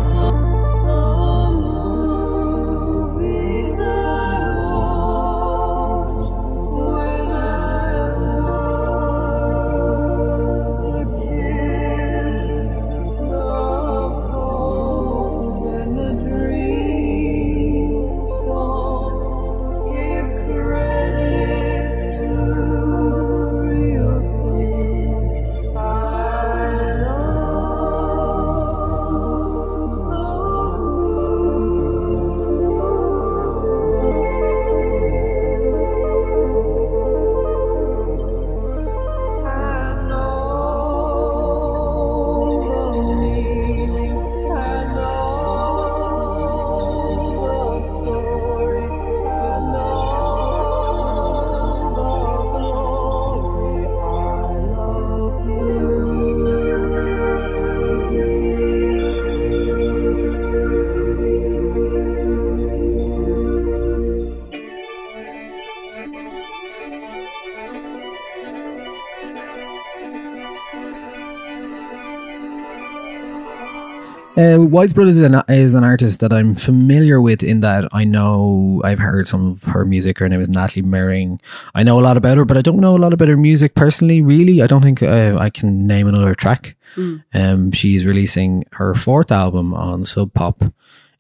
Wise 74.75 74.93
Brothers 74.93 75.18
is 75.18 75.25
an, 75.25 75.41
is 75.49 75.77
an 75.77 75.85
artist 75.85 76.18
that 76.18 76.33
I'm 76.33 76.57
familiar 76.57 77.20
with 77.20 77.45
in 77.45 77.61
that 77.61 77.89
I 77.93 78.03
know 78.03 78.83
I've 78.83 78.99
heard 78.99 79.29
some 79.29 79.53
of 79.53 79.62
her 79.62 79.85
music. 79.85 80.18
Her 80.18 80.29
name 80.29 80.41
is 80.41 80.49
Natalie 80.49 80.83
Mering. 80.83 81.41
I 81.77 81.85
know 81.85 82.01
a 82.01 82.03
lot 82.03 82.16
about 82.16 82.39
her, 82.39 82.45
but 82.45 82.57
I 82.57 82.61
don't 82.61 82.81
know 82.81 82.97
a 82.97 82.99
lot 82.99 83.12
about 83.12 83.29
her 83.29 83.37
music 83.37 83.77
personally, 83.77 84.20
really. 84.20 84.62
I 84.62 84.66
don't 84.66 84.83
think 84.83 85.01
uh, 85.01 85.37
I 85.39 85.49
can 85.49 85.87
name 85.87 86.09
another 86.09 86.35
track. 86.35 86.75
Um, 87.35 87.70
she's 87.70 88.05
releasing 88.05 88.64
her 88.72 88.95
fourth 88.95 89.31
album 89.31 89.75
on 89.75 90.05
Sub 90.05 90.35
Pop 90.35 90.64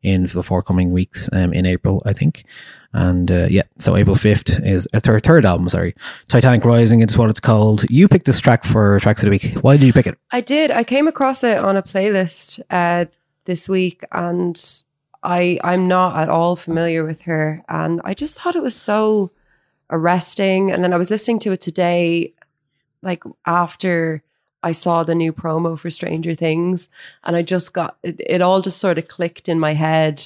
in 0.02 0.26
the 0.26 0.42
forthcoming 0.42 0.90
weeks 0.90 1.30
um, 1.32 1.52
in 1.52 1.64
April, 1.64 2.02
I 2.04 2.12
think. 2.12 2.44
And 2.92 3.30
uh, 3.30 3.46
yeah, 3.48 3.62
so 3.78 3.96
April 3.96 4.16
5th 4.16 4.66
is 4.66 4.88
it's 4.92 5.06
her 5.06 5.20
third 5.20 5.44
album, 5.44 5.68
sorry. 5.68 5.94
Titanic 6.28 6.64
Rising, 6.64 7.02
it's 7.02 7.16
what 7.16 7.30
it's 7.30 7.40
called. 7.40 7.84
You 7.88 8.08
picked 8.08 8.26
this 8.26 8.40
track 8.40 8.64
for 8.64 8.98
Tracks 8.98 9.22
of 9.22 9.26
the 9.26 9.30
Week. 9.30 9.58
Why 9.60 9.76
did 9.76 9.86
you 9.86 9.92
pick 9.92 10.08
it? 10.08 10.18
I 10.32 10.40
did. 10.40 10.72
I 10.72 10.82
came 10.82 11.06
across 11.06 11.44
it 11.44 11.56
on 11.56 11.76
a 11.76 11.82
playlist 11.84 12.60
uh, 12.68 13.04
this 13.44 13.68
week, 13.68 14.04
and 14.12 14.82
I 15.22 15.58
I'm 15.62 15.88
not 15.88 16.16
at 16.16 16.28
all 16.28 16.56
familiar 16.56 17.04
with 17.04 17.22
her, 17.22 17.62
and 17.68 18.00
I 18.04 18.14
just 18.14 18.38
thought 18.38 18.56
it 18.56 18.62
was 18.62 18.76
so 18.76 19.30
arresting. 19.90 20.70
And 20.70 20.82
then 20.82 20.92
I 20.92 20.96
was 20.96 21.10
listening 21.10 21.38
to 21.40 21.52
it 21.52 21.60
today, 21.60 22.34
like 23.02 23.22
after 23.46 24.22
I 24.62 24.72
saw 24.72 25.02
the 25.02 25.14
new 25.14 25.32
promo 25.32 25.78
for 25.78 25.90
Stranger 25.90 26.34
Things, 26.34 26.88
and 27.22 27.36
I 27.36 27.42
just 27.42 27.72
got 27.74 27.96
it, 28.02 28.20
it 28.24 28.40
all 28.42 28.60
just 28.60 28.78
sort 28.78 28.98
of 28.98 29.08
clicked 29.08 29.48
in 29.48 29.60
my 29.60 29.74
head. 29.74 30.22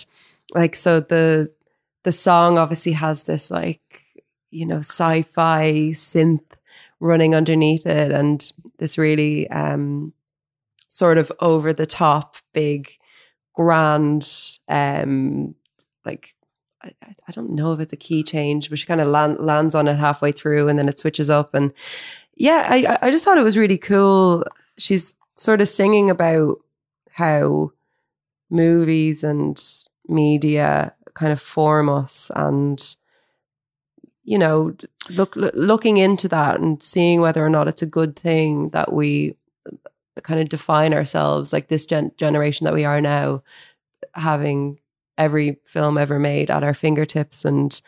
Like 0.55 0.77
so 0.77 1.01
the 1.01 1.51
the 2.05 2.13
song 2.13 2.59
obviously 2.59 2.93
has 2.93 3.25
this 3.25 3.51
like 3.51 4.05
you 4.51 4.65
know 4.65 4.79
sci-fi 4.79 5.91
synth 5.93 6.41
running 7.01 7.35
underneath 7.35 7.87
it 7.87 8.11
and 8.11 8.53
this 8.79 8.99
really 8.99 9.49
um 9.51 10.13
sort 10.89 11.19
of 11.19 11.31
over 11.41 11.73
the 11.73 11.87
top 11.87 12.37
big 12.53 12.91
grand 13.59 14.25
um 14.69 15.55
like 16.05 16.35
I, 16.83 16.93
I- 17.29 17.33
don't 17.33 17.51
know 17.51 17.73
if 17.73 17.81
it's 17.81 17.93
a 17.93 17.97
key 18.07 18.23
change 18.23 18.71
but 18.71 18.79
she 18.79 18.87
kind 18.87 19.01
of 19.01 19.09
land, 19.09 19.39
lands 19.41 19.75
on 19.75 19.89
it 19.89 19.97
halfway 19.97 20.31
through 20.33 20.69
and 20.69 20.79
then 20.79 20.89
it 20.89 20.99
switches 20.99 21.29
up 21.29 21.55
and 21.55 21.73
yeah 22.37 22.69
I 22.71 22.97
I- 23.03 23.11
just 23.11 23.25
thought 23.25 23.37
it 23.39 23.43
was 23.51 23.59
really 23.59 23.79
cool. 23.79 24.45
She's 24.79 25.15
sort 25.37 25.61
of 25.61 25.67
singing 25.69 26.09
about 26.09 26.59
how 27.11 27.73
movies 28.49 29.25
and 29.25 29.61
media 30.07 30.95
kind 31.15 31.33
of 31.33 31.41
form 31.41 31.89
us 31.89 32.31
and 32.37 32.97
you 34.23 34.39
know 34.39 34.73
look, 35.11 35.35
look 35.35 35.53
looking 35.57 35.97
into 35.97 36.29
that 36.29 36.61
and 36.61 36.81
seeing 36.83 37.21
whether 37.21 37.45
or 37.45 37.51
not 37.51 37.67
it's 37.69 37.83
a 37.83 37.87
good 37.99 38.15
thing 38.17 38.69
that 38.71 38.93
we 38.93 39.35
kind 40.23 40.41
of 40.41 40.49
define 40.49 40.93
ourselves 40.95 41.53
like 41.53 41.69
this 41.69 41.87
gen- 41.87 42.13
generation 42.17 42.65
that 42.65 42.75
we 42.75 42.85
are 42.85 43.01
now 43.01 43.43
having 44.15 44.79
every 45.17 45.59
film 45.65 45.99
ever 45.99 46.19
made 46.19 46.51
at 46.51 46.63
our 46.63 46.75
fingertips 46.75 47.45
and 47.45 47.81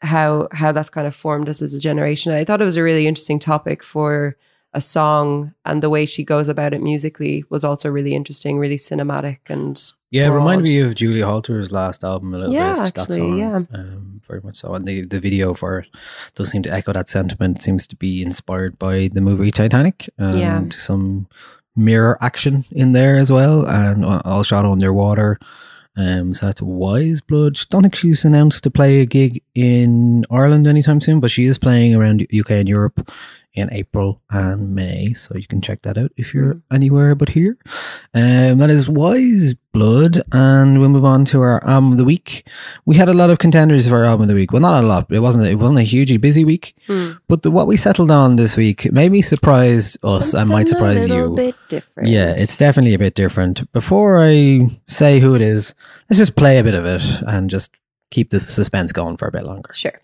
how 0.00 0.48
how 0.52 0.72
that's 0.72 0.90
kind 0.90 1.06
of 1.06 1.14
formed 1.14 1.48
us 1.48 1.62
as 1.62 1.72
a 1.74 1.78
generation 1.78 2.32
i 2.32 2.44
thought 2.44 2.60
it 2.60 2.64
was 2.64 2.76
a 2.76 2.82
really 2.82 3.06
interesting 3.06 3.38
topic 3.38 3.82
for 3.84 4.36
a 4.74 4.80
song 4.80 5.54
and 5.64 5.82
the 5.82 5.90
way 5.90 6.04
she 6.04 6.24
goes 6.24 6.48
about 6.48 6.72
it 6.74 6.80
musically 6.82 7.44
was 7.50 7.62
also 7.62 7.88
really 7.88 8.14
interesting 8.14 8.58
really 8.58 8.76
cinematic 8.78 9.38
and 9.48 9.92
Yeah, 10.10 10.26
it 10.26 10.30
reminded 10.30 10.64
me 10.64 10.80
of 10.80 10.94
Julia 10.94 11.24
Holter's 11.26 11.70
last 11.70 12.02
album 12.04 12.34
a 12.34 12.38
little 12.38 12.52
Yeah, 12.54 12.74
bit. 12.74 12.84
actually, 12.98 13.18
song, 13.18 13.38
yeah. 13.38 13.56
um, 13.78 14.20
very 14.26 14.40
much 14.42 14.56
so. 14.56 14.74
And 14.74 14.86
the 14.86 15.02
the 15.06 15.20
video 15.20 15.54
for 15.54 15.78
it 15.80 15.88
does 16.34 16.50
seem 16.50 16.62
to 16.64 16.72
echo 16.72 16.92
that 16.92 17.08
sentiment. 17.08 17.62
Seems 17.62 17.86
to 17.86 17.96
be 17.96 18.22
inspired 18.22 18.78
by 18.78 19.08
the 19.12 19.20
movie 19.20 19.50
Titanic 19.50 20.08
and 20.18 20.38
Yeah. 20.38 20.62
some 20.76 21.28
mirror 21.76 22.18
action 22.20 22.64
in 22.72 22.92
there 22.92 23.16
as 23.16 23.30
well, 23.30 23.66
and 23.66 24.04
all 24.04 24.42
shot 24.42 24.64
underwater. 24.64 25.38
Um, 25.96 26.32
so 26.32 26.46
that's 26.46 26.62
Weyes 26.62 27.20
Blood. 27.20 27.58
Don't 27.68 27.82
think 27.82 27.94
she's 27.94 28.24
announced 28.24 28.64
to 28.64 28.70
play 28.70 29.00
a 29.00 29.06
gig 29.06 29.42
in 29.54 30.24
Ireland 30.30 30.66
anytime 30.66 31.00
soon, 31.00 31.20
but 31.20 31.30
she 31.30 31.44
is 31.44 31.58
playing 31.58 31.94
around 31.94 32.26
UK 32.34 32.52
and 32.52 32.68
Europe 32.68 33.10
in 33.54 33.72
April 33.72 34.22
and 34.30 34.74
May. 34.74 35.12
So 35.12 35.36
you 35.36 35.46
can 35.46 35.60
check 35.60 35.82
that 35.82 35.98
out 35.98 36.10
if 36.16 36.32
you're 36.32 36.60
anywhere 36.72 37.14
but 37.14 37.30
here. 37.30 37.58
Um, 38.14 38.58
that 38.58 38.70
is 38.70 38.88
Weyes 38.88 39.54
Blood, 39.72 40.22
and 40.32 40.80
we'll 40.80 40.88
move 40.90 41.04
on 41.04 41.24
to 41.26 41.40
our 41.40 41.62
album 41.66 41.92
of 41.92 41.98
the 41.98 42.04
week. 42.04 42.46
We 42.84 42.96
had 42.96 43.08
a 43.08 43.14
lot 43.14 43.30
of 43.30 43.38
contenders 43.38 43.88
for 43.88 43.96
our 43.96 44.04
album 44.04 44.22
of 44.24 44.28
the 44.28 44.34
week. 44.34 44.52
Well, 44.52 44.60
not 44.62 44.82
a 44.82 44.86
lot. 44.86 45.10
It 45.10 45.20
wasn't. 45.20 45.46
It 45.46 45.54
wasn't 45.56 45.80
a 45.80 45.82
hugely 45.84 46.16
busy 46.18 46.44
week, 46.44 46.74
but 47.28 47.42
the, 47.42 47.50
what 47.50 47.66
we 47.66 47.76
settled 47.76 48.10
on 48.10 48.36
this 48.36 48.56
week 48.56 48.90
maybe 48.92 49.22
surprised 49.22 49.98
us 50.04 50.34
and 50.34 50.48
might 50.48 50.68
Something 50.68 50.98
surprise 50.98 51.08
you. 51.08 51.34
bit 51.34 51.56
different. 51.68 52.08
Yeah, 52.08 52.34
it's 52.36 52.56
definitely 52.56 52.94
a 52.94 52.98
bit 52.98 53.14
different. 53.14 53.70
Before 53.72 54.18
I 54.20 54.68
say 54.86 55.20
who 55.20 55.34
it 55.34 55.40
is, 55.42 55.74
let's 56.10 56.18
just 56.18 56.36
play 56.36 56.58
a 56.58 56.64
bit 56.64 56.74
of 56.74 56.84
it 56.84 57.02
and 57.26 57.48
just 57.50 57.70
keep 58.10 58.28
the 58.30 58.40
suspense 58.40 58.92
going 58.92 59.16
for 59.16 59.26
a 59.28 59.32
bit 59.32 59.44
longer. 59.44 59.72
sure. 59.72 60.00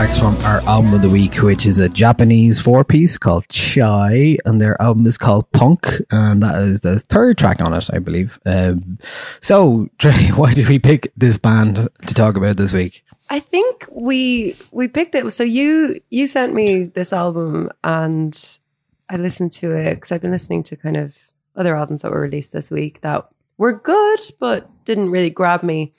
Tracks 0.00 0.18
from 0.18 0.34
our 0.46 0.60
album 0.60 0.94
of 0.94 1.02
the 1.02 1.10
week, 1.10 1.42
which 1.42 1.66
is 1.66 1.78
a 1.78 1.86
Japanese 1.86 2.58
four 2.58 2.84
piece 2.84 3.18
called 3.18 3.46
Chai, 3.50 4.38
and 4.46 4.58
their 4.58 4.80
album 4.80 5.04
is 5.04 5.18
called 5.18 5.52
Punk, 5.52 6.00
and 6.10 6.42
that 6.42 6.54
is 6.62 6.80
the 6.80 6.98
third 6.98 7.36
track 7.36 7.60
on 7.60 7.74
it, 7.74 7.90
I 7.92 7.98
believe. 7.98 8.40
Um, 8.46 8.98
so, 9.42 9.90
Trey, 9.98 10.28
why 10.28 10.54
did 10.54 10.70
we 10.70 10.78
pick 10.78 11.12
this 11.18 11.36
band 11.36 11.86
to 12.06 12.14
talk 12.14 12.36
about 12.36 12.56
this 12.56 12.72
week? 12.72 13.04
I 13.28 13.40
think 13.40 13.86
we 13.92 14.56
we 14.70 14.88
picked 14.88 15.14
it. 15.14 15.30
So 15.32 15.44
you 15.44 16.00
you 16.08 16.26
sent 16.26 16.54
me 16.54 16.84
this 16.84 17.12
album 17.12 17.70
and 17.84 18.58
I 19.10 19.16
listened 19.16 19.52
to 19.52 19.76
it 19.76 19.96
because 19.96 20.12
I've 20.12 20.22
been 20.22 20.30
listening 20.30 20.62
to 20.62 20.76
kind 20.76 20.96
of 20.96 21.18
other 21.56 21.76
albums 21.76 22.00
that 22.00 22.10
were 22.10 22.22
released 22.22 22.52
this 22.52 22.70
week 22.70 23.02
that 23.02 23.28
were 23.58 23.74
good 23.74 24.20
but 24.38 24.66
didn't 24.86 25.10
really 25.10 25.28
grab 25.28 25.62
me. 25.62 25.92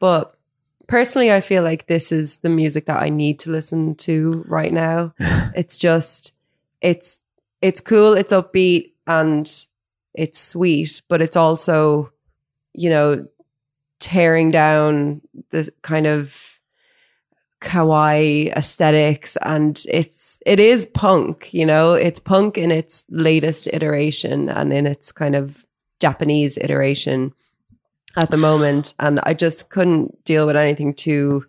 But 0.00 0.33
personally, 0.86 1.32
I 1.32 1.40
feel 1.40 1.62
like 1.62 1.86
this 1.86 2.12
is 2.12 2.38
the 2.38 2.48
music 2.48 2.86
that 2.86 3.02
I 3.02 3.08
need 3.08 3.38
to 3.40 3.50
listen 3.50 3.94
to 3.96 4.44
right 4.46 4.72
now. 4.72 5.14
it's 5.18 5.78
just 5.78 6.32
it's 6.80 7.18
it's 7.62 7.80
cool, 7.80 8.14
it's 8.14 8.32
upbeat, 8.32 8.92
and 9.06 9.50
it's 10.14 10.38
sweet, 10.38 11.02
but 11.08 11.22
it's 11.22 11.36
also 11.36 12.12
you 12.74 12.90
know 12.90 13.26
tearing 14.00 14.50
down 14.50 15.22
the 15.50 15.72
kind 15.82 16.06
of 16.06 16.60
kawaii 17.64 18.54
aesthetics 18.54 19.38
and 19.40 19.86
it's 19.88 20.38
it 20.44 20.60
is 20.60 20.84
punk 20.84 21.54
you 21.54 21.64
know 21.64 21.94
it's 21.94 22.20
punk 22.20 22.58
in 22.58 22.70
its 22.70 23.04
latest 23.08 23.66
iteration 23.72 24.50
and 24.50 24.70
in 24.70 24.86
its 24.86 25.10
kind 25.10 25.34
of 25.34 25.64
japanese 25.98 26.58
iteration 26.58 27.32
at 28.16 28.30
the 28.30 28.36
moment 28.36 28.94
and 29.00 29.20
i 29.24 29.34
just 29.34 29.70
couldn't 29.70 30.22
deal 30.24 30.46
with 30.46 30.56
anything 30.56 30.94
too 30.94 31.44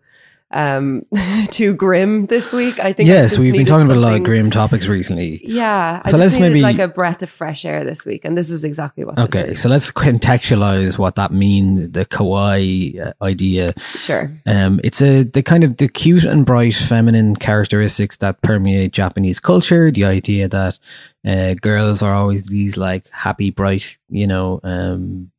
um 0.51 1.01
too 1.49 1.73
grim 1.73 2.27
this 2.27 2.53
week 2.53 2.79
i 2.79 2.93
think 2.93 3.07
yes, 3.09 3.37
we've 3.37 3.51
been 3.51 3.65
talking 3.65 3.85
about 3.87 3.97
a 3.97 3.99
lot 3.99 4.15
of 4.15 4.23
grim 4.23 4.51
topics 4.51 4.87
recently. 4.87 5.41
yeah 5.43 6.01
i 6.05 6.11
So 6.11 6.17
just 6.17 6.35
let's 6.35 6.39
maybe- 6.39 6.61
like 6.61 6.77
a 6.79 6.87
breath 6.87 7.23
of 7.23 7.29
fresh 7.31 7.65
air 7.65 7.83
this 7.83 8.05
week 8.05 8.23
and 8.23 8.37
this 8.37 8.51
is 8.51 8.63
exactly 8.63 9.03
what 9.05 9.17
Okay, 9.17 9.55
so 9.55 9.69
let's 9.69 9.91
contextualize 9.91 10.99
what 10.99 11.15
that 11.15 11.31
means, 11.31 11.89
the 11.91 12.05
kawaii 12.05 13.07
uh, 13.07 13.13
idea. 13.23 13.73
sure 13.79 14.31
Um, 14.45 14.79
it's 14.83 15.01
a 15.01 15.23
the 15.23 15.41
kind 15.41 15.63
of 15.63 15.77
the 15.77 15.87
cute 15.87 16.23
and 16.25 16.45
bright 16.45 16.75
feminine 16.75 17.35
characteristics 17.35 18.17
that 18.17 18.41
permeate 18.43 18.91
Japanese 18.93 19.39
culture. 19.39 19.89
The 19.91 20.05
idea 20.05 20.47
that 20.47 20.79
uh, 21.25 21.55
girls 21.55 22.03
are 22.03 22.13
always 22.13 22.43
these 22.43 22.77
like 22.77 23.09
happy, 23.11 23.49
bright, 23.49 23.97
you 24.09 24.27
know, 24.27 24.59
um, 24.63 25.31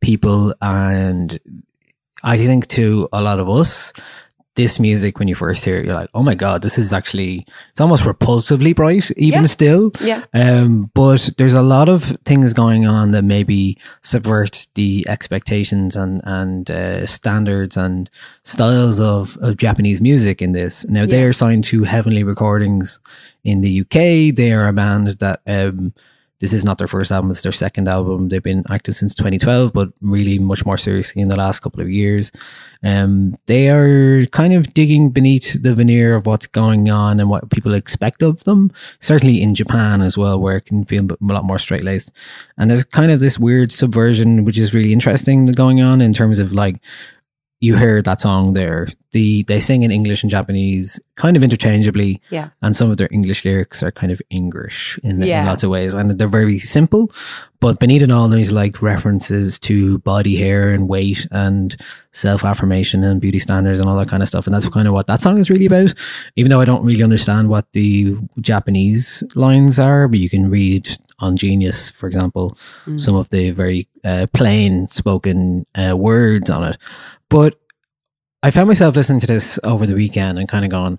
people, 0.00 0.54
and 0.60 1.38
I 2.22 2.36
think 2.36 2.66
to 2.68 3.08
a 3.12 3.22
lot 3.22 3.40
of 3.40 3.48
us, 3.48 3.92
this 4.54 4.80
music 4.80 5.20
when 5.20 5.28
you 5.28 5.36
first 5.36 5.64
hear 5.64 5.76
it, 5.76 5.84
you're 5.86 5.94
like, 5.94 6.10
oh 6.14 6.22
my 6.24 6.34
god, 6.34 6.62
this 6.62 6.78
is 6.78 6.92
actually 6.92 7.46
it's 7.70 7.80
almost 7.80 8.02
repulsively 8.02 8.74
bright, 8.74 9.08
even 9.12 9.42
Yeah. 9.42 9.46
still. 9.46 9.92
yeah 10.00 10.24
Um, 10.34 10.90
but 10.94 11.30
there's 11.38 11.54
a 11.54 11.62
lot 11.62 11.88
of 11.88 12.16
things 12.24 12.54
going 12.54 12.84
on 12.84 13.12
that 13.12 13.22
maybe 13.22 13.78
subvert 14.02 14.66
the 14.74 15.06
expectations 15.08 15.94
and 15.94 16.20
and 16.24 16.68
uh, 16.72 17.06
standards 17.06 17.76
and 17.76 18.10
styles 18.42 18.98
of, 18.98 19.36
of 19.40 19.58
Japanese 19.58 20.00
music 20.00 20.42
in 20.42 20.52
this. 20.54 20.84
Now 20.88 21.04
they 21.04 21.22
are 21.22 21.32
signed 21.32 21.62
to 21.70 21.84
Heavenly 21.84 22.24
Recordings 22.24 22.98
in 23.44 23.60
the 23.60 23.82
UK. 23.82 24.34
They 24.34 24.50
are 24.52 24.66
a 24.66 24.72
band 24.72 25.18
that 25.20 25.40
um, 25.46 25.94
this 26.40 26.52
is 26.52 26.64
not 26.64 26.78
their 26.78 26.86
first 26.86 27.10
album; 27.10 27.30
it's 27.30 27.42
their 27.42 27.52
second 27.52 27.88
album. 27.88 28.28
They've 28.28 28.42
been 28.42 28.64
active 28.70 28.94
since 28.94 29.14
2012, 29.14 29.72
but 29.72 29.88
really 30.00 30.38
much 30.38 30.64
more 30.64 30.76
seriously 30.76 31.22
in 31.22 31.28
the 31.28 31.36
last 31.36 31.60
couple 31.60 31.80
of 31.80 31.90
years. 31.90 32.30
Um, 32.82 33.34
they 33.46 33.70
are 33.70 34.26
kind 34.26 34.52
of 34.52 34.72
digging 34.72 35.10
beneath 35.10 35.60
the 35.62 35.74
veneer 35.74 36.14
of 36.14 36.26
what's 36.26 36.46
going 36.46 36.90
on 36.90 37.18
and 37.18 37.28
what 37.28 37.50
people 37.50 37.74
expect 37.74 38.22
of 38.22 38.44
them. 38.44 38.70
Certainly 39.00 39.42
in 39.42 39.54
Japan 39.54 40.00
as 40.00 40.16
well, 40.16 40.38
where 40.38 40.58
it 40.58 40.66
can 40.66 40.84
feel 40.84 41.04
a 41.04 41.16
lot 41.20 41.44
more 41.44 41.58
straight 41.58 41.84
laced. 41.84 42.12
And 42.56 42.70
there's 42.70 42.84
kind 42.84 43.10
of 43.10 43.20
this 43.20 43.38
weird 43.38 43.72
subversion, 43.72 44.44
which 44.44 44.58
is 44.58 44.74
really 44.74 44.92
interesting 44.92 45.46
going 45.46 45.80
on 45.80 46.00
in 46.00 46.12
terms 46.12 46.38
of 46.38 46.52
like 46.52 46.80
you 47.60 47.76
heard 47.76 48.04
that 48.04 48.20
song 48.20 48.52
there. 48.54 48.86
The 49.12 49.42
they 49.44 49.58
sing 49.58 49.82
in 49.82 49.90
English 49.90 50.22
and 50.22 50.30
Japanese 50.30 51.00
kind 51.16 51.36
of 51.36 51.42
interchangeably, 51.42 52.20
yeah 52.30 52.50
and 52.62 52.76
some 52.76 52.90
of 52.90 52.98
their 52.98 53.08
English 53.10 53.44
lyrics 53.44 53.82
are 53.82 53.90
kind 53.90 54.12
of 54.12 54.20
English 54.30 54.98
in, 55.02 55.22
in 55.22 55.26
Yeah. 55.28 55.46
lots 55.46 55.62
of 55.64 55.70
ways, 55.70 55.94
and 55.94 56.10
they're 56.18 56.28
very 56.28 56.58
simple. 56.58 57.10
But 57.60 57.80
beneath 57.80 58.02
it 58.02 58.10
all, 58.12 58.28
there's 58.28 58.52
like 58.52 58.80
references 58.82 59.58
to 59.60 59.98
body 60.00 60.36
hair 60.36 60.70
and 60.70 60.88
weight 60.88 61.26
and 61.32 61.74
self 62.12 62.44
affirmation 62.44 63.02
and 63.02 63.20
beauty 63.20 63.38
standards 63.40 63.80
and 63.80 63.88
all 63.88 63.96
that 63.96 64.08
kind 64.08 64.22
of 64.22 64.28
stuff. 64.28 64.46
And 64.46 64.54
that's 64.54 64.68
kind 64.68 64.86
of 64.86 64.94
what 64.94 65.06
that 65.08 65.20
song 65.20 65.38
is 65.38 65.50
really 65.50 65.66
about. 65.66 65.92
Even 66.36 66.50
though 66.50 66.60
I 66.60 66.64
don't 66.66 66.84
really 66.84 67.02
understand 67.02 67.48
what 67.48 67.72
the 67.72 68.16
Japanese 68.40 69.24
lines 69.34 69.78
are, 69.78 70.06
but 70.06 70.18
you 70.20 70.30
can 70.30 70.50
read 70.50 70.86
on 71.18 71.36
Genius, 71.36 71.90
for 71.90 72.06
example, 72.06 72.56
some 72.96 73.16
of 73.16 73.28
the 73.30 73.50
very 73.50 73.88
uh, 74.04 74.26
plain 74.32 74.86
spoken 74.86 75.66
uh, 75.74 75.96
words 75.96 76.48
on 76.50 76.62
it. 76.72 76.76
But 77.28 77.58
I 78.42 78.50
found 78.50 78.68
myself 78.68 78.96
listening 78.96 79.20
to 79.20 79.26
this 79.26 79.58
over 79.64 79.86
the 79.86 79.94
weekend 79.94 80.38
and 80.38 80.48
kind 80.48 80.64
of 80.64 80.70
going, 80.70 80.98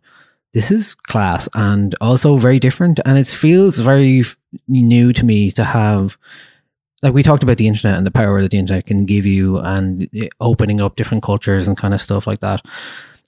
this 0.53 0.71
is 0.71 0.95
class 0.95 1.47
and 1.53 1.95
also 2.01 2.37
very 2.37 2.59
different. 2.59 2.99
And 3.05 3.17
it 3.17 3.27
feels 3.27 3.77
very 3.77 4.23
new 4.67 5.13
to 5.13 5.25
me 5.25 5.51
to 5.51 5.63
have, 5.63 6.17
like 7.01 7.13
we 7.13 7.23
talked 7.23 7.43
about 7.43 7.57
the 7.57 7.67
internet 7.67 7.97
and 7.97 8.05
the 8.05 8.11
power 8.11 8.41
that 8.41 8.51
the 8.51 8.57
internet 8.57 8.87
can 8.87 9.05
give 9.05 9.25
you 9.25 9.57
and 9.59 10.09
opening 10.39 10.81
up 10.81 10.95
different 10.95 11.23
cultures 11.23 11.67
and 11.67 11.77
kind 11.77 11.93
of 11.93 12.01
stuff 12.01 12.27
like 12.27 12.39
that. 12.39 12.65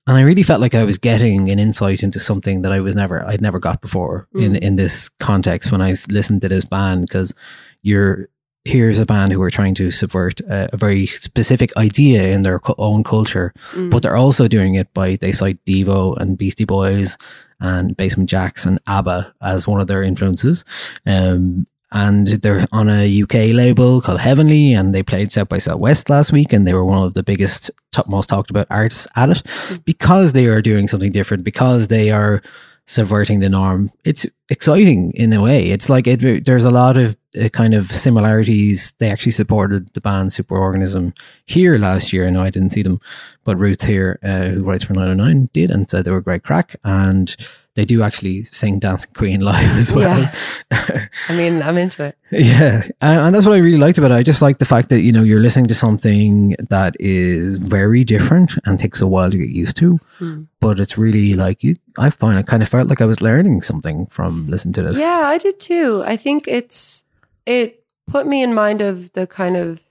And 0.07 0.17
I 0.17 0.23
really 0.23 0.43
felt 0.43 0.61
like 0.61 0.73
I 0.73 0.83
was 0.83 0.97
getting 0.97 1.51
an 1.51 1.59
insight 1.59 2.01
into 2.01 2.19
something 2.19 2.63
that 2.63 2.71
I 2.71 2.79
was 2.79 2.95
never, 2.95 3.25
I'd 3.25 3.39
never 3.39 3.59
got 3.59 3.81
before 3.81 4.27
in, 4.33 4.53
mm. 4.53 4.59
in 4.59 4.75
this 4.75 5.09
context 5.09 5.71
when 5.71 5.81
I 5.81 5.93
listened 6.09 6.41
to 6.41 6.49
this 6.49 6.65
band 6.65 7.01
because 7.01 7.35
you're 7.83 8.27
here's 8.65 8.99
a 8.99 9.05
band 9.05 9.31
who 9.31 9.41
are 9.41 9.49
trying 9.49 9.73
to 9.75 9.89
subvert 9.91 10.39
a, 10.41 10.69
a 10.73 10.77
very 10.77 11.05
specific 11.05 11.75
idea 11.77 12.27
in 12.29 12.43
their 12.43 12.59
co- 12.59 12.75
own 12.77 13.03
culture, 13.03 13.53
but 13.89 14.03
they're 14.03 14.15
also 14.15 14.47
doing 14.47 14.75
it 14.75 14.93
by 14.93 15.15
they 15.15 15.31
cite 15.31 15.63
Devo 15.65 16.17
and 16.17 16.37
Beastie 16.37 16.65
Boys 16.65 17.17
and 17.59 17.95
Basement 17.97 18.29
Jaxx 18.29 18.65
and 18.65 18.79
ABBA 18.87 19.33
as 19.41 19.67
one 19.67 19.81
of 19.81 19.87
their 19.87 20.03
influences. 20.03 20.65
Um, 21.05 21.65
and 21.93 22.27
they're 22.27 22.65
on 22.71 22.89
a 22.89 23.21
UK 23.21 23.53
label 23.53 23.99
called 24.01 24.21
Heavenly, 24.21 24.73
and 24.73 24.95
they 24.95 25.03
played 25.03 25.31
South 25.31 25.49
by 25.49 25.57
Southwest 25.57 26.09
last 26.09 26.31
week, 26.31 26.53
and 26.53 26.65
they 26.65 26.73
were 26.73 26.85
one 26.85 27.03
of 27.03 27.15
the 27.15 27.23
biggest, 27.23 27.69
top, 27.91 28.07
most 28.07 28.29
talked 28.29 28.49
about 28.49 28.67
artists 28.69 29.07
at 29.15 29.29
it 29.29 29.43
because 29.83 30.31
they 30.31 30.47
are 30.47 30.61
doing 30.61 30.87
something 30.87 31.11
different, 31.11 31.43
because 31.43 31.89
they 31.89 32.09
are 32.09 32.41
subverting 32.87 33.39
the 33.39 33.49
norm. 33.49 33.91
It's 34.05 34.25
exciting 34.49 35.11
in 35.13 35.33
a 35.33 35.41
way. 35.41 35.65
It's 35.65 35.89
like 35.89 36.07
it, 36.07 36.45
there's 36.45 36.65
a 36.65 36.71
lot 36.71 36.95
of 36.95 37.17
uh, 37.39 37.49
kind 37.49 37.73
of 37.73 37.91
similarities. 37.91 38.93
They 38.99 39.09
actually 39.09 39.33
supported 39.33 39.93
the 39.93 40.01
band 40.01 40.29
Superorganism 40.29 41.13
here 41.45 41.77
last 41.77 42.11
year. 42.13 42.25
I 42.27 42.29
know 42.31 42.41
I 42.41 42.49
didn't 42.49 42.71
see 42.71 42.81
them, 42.83 42.99
but 43.43 43.57
Ruth 43.57 43.83
here, 43.83 44.19
uh, 44.23 44.49
who 44.49 44.63
writes 44.63 44.83
for 44.83 44.93
909, 44.93 45.49
did 45.53 45.69
and 45.69 45.89
said 45.89 46.05
they 46.05 46.11
were 46.11 46.21
great 46.21 46.43
crack. 46.43 46.75
And 46.83 47.35
they 47.75 47.85
do 47.85 48.03
actually 48.03 48.43
sing 48.43 48.79
Dancing 48.79 49.11
Queen 49.13 49.39
live 49.51 49.77
as 49.77 49.93
well. 49.93 50.29
I 50.71 51.07
mean, 51.37 51.61
I'm 51.61 51.77
into 51.77 52.03
it. 52.05 52.17
Yeah, 52.33 52.83
and 53.01 53.19
and 53.19 53.35
that's 53.35 53.45
what 53.45 53.55
I 53.55 53.59
really 53.59 53.77
liked 53.77 53.97
about 53.97 54.11
it. 54.11 54.15
I 54.15 54.23
just 54.23 54.41
like 54.41 54.57
the 54.59 54.65
fact 54.65 54.87
that 54.89 55.01
you 55.01 55.11
know 55.11 55.21
you're 55.23 55.41
listening 55.41 55.67
to 55.67 55.75
something 55.75 56.55
that 56.69 56.95
is 56.99 57.57
very 57.57 58.05
different 58.05 58.53
and 58.65 58.79
takes 58.79 59.01
a 59.01 59.07
while 59.07 59.29
to 59.29 59.37
get 59.37 59.49
used 59.49 59.75
to, 59.77 59.99
Hmm. 60.17 60.43
but 60.61 60.79
it's 60.79 60.97
really 60.97 61.33
like 61.33 61.61
you. 61.61 61.75
I 61.97 62.09
find 62.09 62.39
I 62.39 62.43
kind 62.43 62.63
of 62.63 62.69
felt 62.69 62.87
like 62.87 63.01
I 63.01 63.05
was 63.05 63.21
learning 63.21 63.63
something 63.63 64.05
from 64.07 64.47
listening 64.47 64.73
to 64.75 64.83
this. 64.83 64.97
Yeah, 64.99 65.23
I 65.25 65.37
did 65.37 65.59
too. 65.59 66.03
I 66.05 66.15
think 66.15 66.47
it's 66.47 67.03
it 67.45 67.83
put 68.07 68.27
me 68.27 68.43
in 68.43 68.53
mind 68.53 68.81
of 68.81 69.13
the 69.13 69.27
kind 69.27 69.57
of 69.57 69.81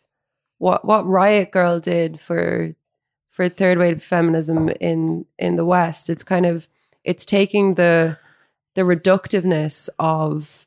what 0.58 0.84
what 0.84 1.06
Riot 1.06 1.52
Grrrl 1.52 1.80
did 1.80 2.20
for 2.20 2.74
for 3.28 3.48
third 3.48 3.78
wave 3.78 4.02
feminism 4.02 4.68
in 4.80 5.24
in 5.38 5.56
the 5.56 5.64
West. 5.64 6.10
It's 6.10 6.24
kind 6.24 6.46
of 6.46 6.68
it's 7.04 7.24
taking 7.24 7.74
the 7.74 8.18
the 8.74 8.82
reductiveness 8.82 9.88
of 9.98 10.66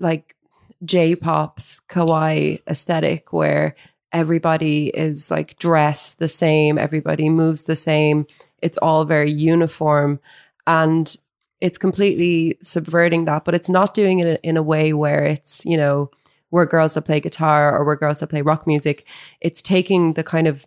like 0.00 0.36
J-pop's 0.84 1.80
kawaii 1.88 2.60
aesthetic 2.66 3.32
where 3.32 3.74
everybody 4.12 4.88
is 4.88 5.30
like 5.30 5.58
dressed 5.58 6.18
the 6.18 6.28
same, 6.28 6.78
everybody 6.78 7.28
moves 7.28 7.64
the 7.64 7.76
same, 7.76 8.26
it's 8.62 8.78
all 8.78 9.04
very 9.04 9.30
uniform 9.30 10.20
and 10.66 11.16
it's 11.64 11.78
completely 11.78 12.58
subverting 12.60 13.24
that, 13.24 13.46
but 13.46 13.54
it's 13.54 13.70
not 13.70 13.94
doing 13.94 14.18
it 14.18 14.38
in 14.42 14.58
a 14.58 14.62
way 14.62 14.92
where 14.92 15.24
it's, 15.24 15.64
you 15.64 15.78
know, 15.78 16.10
we're 16.50 16.66
girls 16.66 16.92
that 16.92 17.06
play 17.06 17.20
guitar 17.20 17.74
or 17.74 17.86
we're 17.86 17.96
girls 17.96 18.20
that 18.20 18.26
play 18.26 18.42
rock 18.42 18.66
music. 18.66 19.06
It's 19.40 19.62
taking 19.62 20.12
the 20.12 20.22
kind 20.22 20.46
of 20.46 20.66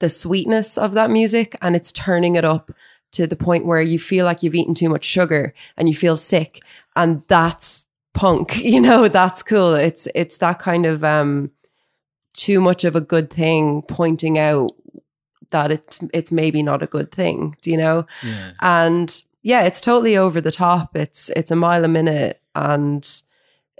the 0.00 0.08
sweetness 0.08 0.76
of 0.76 0.92
that 0.94 1.08
music 1.08 1.54
and 1.62 1.76
it's 1.76 1.92
turning 1.92 2.34
it 2.34 2.44
up 2.44 2.72
to 3.12 3.28
the 3.28 3.36
point 3.36 3.64
where 3.64 3.80
you 3.80 3.96
feel 3.96 4.24
like 4.24 4.42
you've 4.42 4.56
eaten 4.56 4.74
too 4.74 4.88
much 4.88 5.04
sugar 5.04 5.54
and 5.76 5.88
you 5.88 5.94
feel 5.94 6.16
sick. 6.16 6.62
And 6.96 7.22
that's 7.28 7.86
punk, 8.12 8.58
you 8.64 8.80
know, 8.80 9.06
that's 9.06 9.44
cool. 9.44 9.74
It's 9.76 10.08
it's 10.16 10.38
that 10.38 10.58
kind 10.58 10.84
of 10.84 11.04
um 11.04 11.52
too 12.34 12.60
much 12.60 12.82
of 12.82 12.96
a 12.96 13.00
good 13.00 13.30
thing 13.30 13.82
pointing 13.82 14.36
out 14.36 14.72
that 15.52 15.70
it's 15.70 16.00
it's 16.12 16.32
maybe 16.32 16.60
not 16.60 16.82
a 16.82 16.86
good 16.86 17.12
thing, 17.12 17.56
do 17.62 17.70
you 17.70 17.76
know? 17.76 18.04
Yeah. 18.24 18.50
and 18.60 19.22
yeah 19.42 19.62
it's 19.62 19.80
totally 19.80 20.16
over 20.16 20.40
the 20.40 20.50
top. 20.50 20.96
It's 20.96 21.30
it's 21.30 21.50
a 21.50 21.56
mile 21.56 21.84
a 21.84 21.88
minute 21.88 22.40
and 22.54 23.22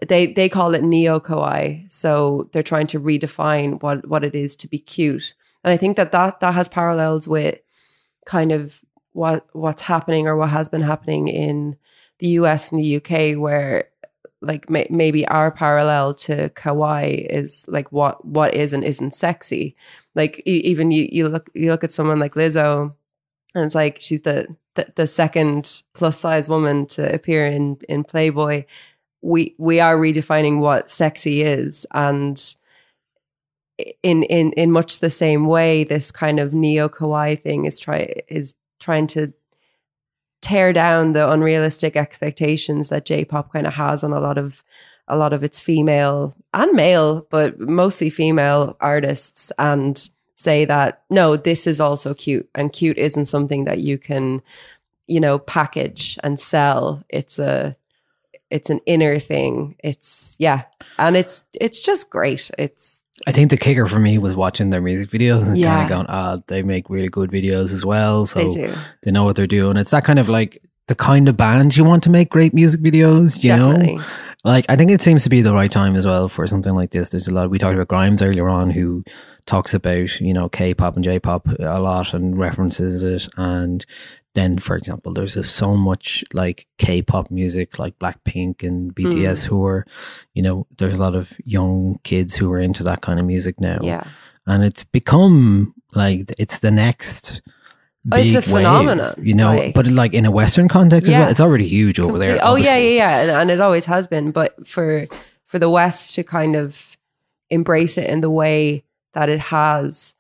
they 0.06 0.26
they 0.26 0.48
call 0.48 0.74
it 0.74 0.84
neo 0.84 1.18
kawaii 1.18 1.90
so 1.90 2.48
they're 2.52 2.62
trying 2.62 2.86
to 2.86 3.00
redefine 3.00 3.82
what 3.82 4.08
what 4.08 4.24
it 4.24 4.34
is 4.34 4.54
to 4.56 4.68
be 4.68 4.78
cute. 4.78 5.34
And 5.64 5.72
i 5.72 5.76
think 5.76 5.96
that 5.96 6.12
that 6.12 6.40
that 6.40 6.54
has 6.54 6.68
parallels 6.68 7.26
with 7.26 7.58
kind 8.26 8.52
of 8.52 8.80
what 9.12 9.46
what's 9.52 9.82
happening 9.82 10.26
or 10.28 10.36
what 10.36 10.50
has 10.50 10.68
been 10.68 10.82
happening 10.82 11.28
in 11.28 11.76
the 12.18 12.28
US 12.40 12.70
and 12.70 12.80
the 12.80 12.96
UK 12.96 13.36
where 13.40 13.88
like 14.40 14.70
may, 14.70 14.86
maybe 14.90 15.26
our 15.26 15.50
parallel 15.50 16.14
to 16.14 16.48
kawaii 16.50 17.26
is 17.28 17.64
like 17.68 17.90
what 17.90 18.24
what 18.24 18.54
is 18.54 18.72
and 18.72 18.84
isn't 18.84 19.14
sexy. 19.14 19.74
Like 20.14 20.40
e- 20.46 20.62
even 20.64 20.90
you 20.90 21.08
you 21.10 21.28
look 21.28 21.50
you 21.54 21.70
look 21.70 21.82
at 21.82 21.90
someone 21.92 22.18
like 22.18 22.34
Lizzo 22.34 22.94
and 23.54 23.64
it's 23.64 23.74
like 23.74 23.98
she's 24.00 24.22
the 24.22 24.46
the, 24.94 25.06
second 25.06 25.82
plus 25.94 26.18
size 26.18 26.48
woman 26.48 26.86
to 26.86 27.12
appear 27.12 27.46
in 27.46 27.78
in 27.88 28.04
Playboy. 28.04 28.64
We 29.22 29.54
we 29.58 29.80
are 29.80 29.96
redefining 29.96 30.60
what 30.60 30.90
sexy 30.90 31.42
is, 31.42 31.86
and 31.92 32.40
in 34.02 34.22
in 34.24 34.52
in 34.52 34.70
much 34.70 35.00
the 35.00 35.10
same 35.10 35.46
way, 35.46 35.84
this 35.84 36.10
kind 36.10 36.38
of 36.38 36.52
neo 36.52 36.88
kawaii 36.88 37.40
thing 37.40 37.64
is 37.64 37.80
try 37.80 38.22
is 38.28 38.54
trying 38.80 39.06
to 39.08 39.32
tear 40.40 40.72
down 40.72 41.12
the 41.12 41.30
unrealistic 41.30 41.96
expectations 41.96 42.90
that 42.90 43.04
J-pop 43.04 43.52
kind 43.52 43.66
of 43.66 43.74
has 43.74 44.04
on 44.04 44.12
a 44.12 44.20
lot 44.20 44.38
of 44.38 44.62
a 45.08 45.16
lot 45.16 45.32
of 45.32 45.42
its 45.42 45.58
female 45.58 46.34
and 46.52 46.72
male, 46.72 47.26
but 47.30 47.58
mostly 47.58 48.10
female 48.10 48.76
artists 48.80 49.50
and 49.58 50.08
say 50.38 50.64
that 50.64 51.02
no, 51.10 51.36
this 51.36 51.66
is 51.66 51.80
also 51.80 52.14
cute 52.14 52.48
and 52.54 52.72
cute 52.72 52.96
isn't 52.96 53.24
something 53.26 53.64
that 53.64 53.80
you 53.80 53.98
can, 53.98 54.40
you 55.08 55.20
know, 55.20 55.38
package 55.38 56.16
and 56.22 56.38
sell. 56.40 57.02
It's 57.08 57.38
a 57.38 57.76
it's 58.50 58.70
an 58.70 58.80
inner 58.86 59.18
thing. 59.18 59.74
It's 59.84 60.36
yeah. 60.38 60.62
And 60.98 61.16
it's 61.16 61.42
it's 61.60 61.82
just 61.84 62.08
great. 62.08 62.50
It's 62.56 63.04
I 63.26 63.32
think 63.32 63.50
the 63.50 63.56
kicker 63.56 63.86
for 63.86 63.98
me 63.98 64.16
was 64.16 64.36
watching 64.36 64.70
their 64.70 64.80
music 64.80 65.10
videos 65.10 65.48
and 65.48 65.58
Yeah. 65.58 65.74
kind 65.74 65.82
of 65.82 65.88
going, 65.88 66.06
ah, 66.08 66.38
they 66.46 66.62
make 66.62 66.88
really 66.88 67.08
good 67.08 67.30
videos 67.30 67.72
as 67.72 67.84
well. 67.84 68.24
So 68.24 68.48
they 68.48 68.54
do. 68.54 68.74
they 69.02 69.10
know 69.10 69.24
what 69.24 69.34
they're 69.36 69.48
doing. 69.48 69.76
It's 69.76 69.90
that 69.90 70.04
kind 70.04 70.20
of 70.20 70.28
like 70.28 70.62
the 70.88 70.94
kind 70.94 71.28
of 71.28 71.36
band 71.36 71.76
you 71.76 71.84
want 71.84 72.02
to 72.02 72.10
make 72.10 72.30
great 72.30 72.52
music 72.52 72.80
videos, 72.80 73.42
you 73.42 73.50
Definitely. 73.50 73.96
know? 73.96 74.04
Like, 74.44 74.66
I 74.68 74.76
think 74.76 74.90
it 74.90 75.02
seems 75.02 75.24
to 75.24 75.30
be 75.30 75.42
the 75.42 75.52
right 75.52 75.70
time 75.70 75.96
as 75.96 76.06
well 76.06 76.28
for 76.28 76.46
something 76.46 76.74
like 76.74 76.90
this. 76.90 77.08
There's 77.10 77.28
a 77.28 77.34
lot, 77.34 77.50
we 77.50 77.58
talked 77.58 77.74
about 77.74 77.88
Grimes 77.88 78.22
earlier 78.22 78.48
on, 78.48 78.70
who 78.70 79.04
talks 79.46 79.74
about, 79.74 80.20
you 80.20 80.32
know, 80.32 80.48
K 80.48 80.74
pop 80.74 80.94
and 80.94 81.04
J 81.04 81.18
pop 81.18 81.46
a 81.58 81.80
lot 81.80 82.14
and 82.14 82.38
references 82.38 83.02
it. 83.02 83.28
And 83.36 83.84
then, 84.34 84.58
for 84.58 84.76
example, 84.76 85.12
there's 85.12 85.34
just 85.34 85.56
so 85.56 85.74
much 85.74 86.24
like 86.32 86.66
K 86.78 87.02
pop 87.02 87.30
music, 87.30 87.78
like 87.78 87.98
Blackpink 87.98 88.62
and 88.62 88.92
hmm. 88.92 89.06
BTS, 89.08 89.46
who 89.46 89.66
are, 89.66 89.84
you 90.34 90.42
know, 90.42 90.66
there's 90.78 90.94
a 90.94 91.00
lot 91.02 91.16
of 91.16 91.32
young 91.44 91.98
kids 92.04 92.36
who 92.36 92.50
are 92.52 92.60
into 92.60 92.84
that 92.84 93.00
kind 93.00 93.18
of 93.18 93.26
music 93.26 93.60
now 93.60 93.78
Yeah. 93.82 94.04
and 94.46 94.62
it's 94.64 94.84
become 94.84 95.74
like 95.94 96.30
it's 96.38 96.60
the 96.60 96.70
next 96.70 97.42
it's 98.12 98.48
a 98.48 98.52
wave, 98.52 98.64
phenomenon, 98.64 99.14
you 99.22 99.34
know 99.34 99.54
like- 99.54 99.74
but 99.74 99.86
like 99.88 100.14
in 100.14 100.24
a 100.24 100.30
western 100.30 100.68
context 100.68 101.08
as 101.08 101.14
well 101.20 101.30
it's 101.30 101.40
already 101.40 101.66
huge 101.66 101.98
over 102.00 102.18
there 102.18 102.38
Complete- 102.38 102.50
Oh 102.50 102.56
yeah, 102.56 102.76
yeah, 102.76 102.90
yeah, 102.96 103.20
and, 103.22 103.30
and 103.30 103.50
it 103.50 103.60
always 103.60 103.84
has 103.86 104.08
been. 104.08 104.30
But 104.30 104.66
for 104.66 105.06
for 105.46 105.58
the 105.58 105.70
West 105.70 106.14
to 106.14 106.22
kind 106.24 106.56
of 106.56 106.96
embrace 107.50 107.96
it 107.98 108.08
in 108.10 108.20
the 108.20 108.30
way 108.30 108.84
that 109.14 109.28
it 109.28 109.40
has, 109.40 110.14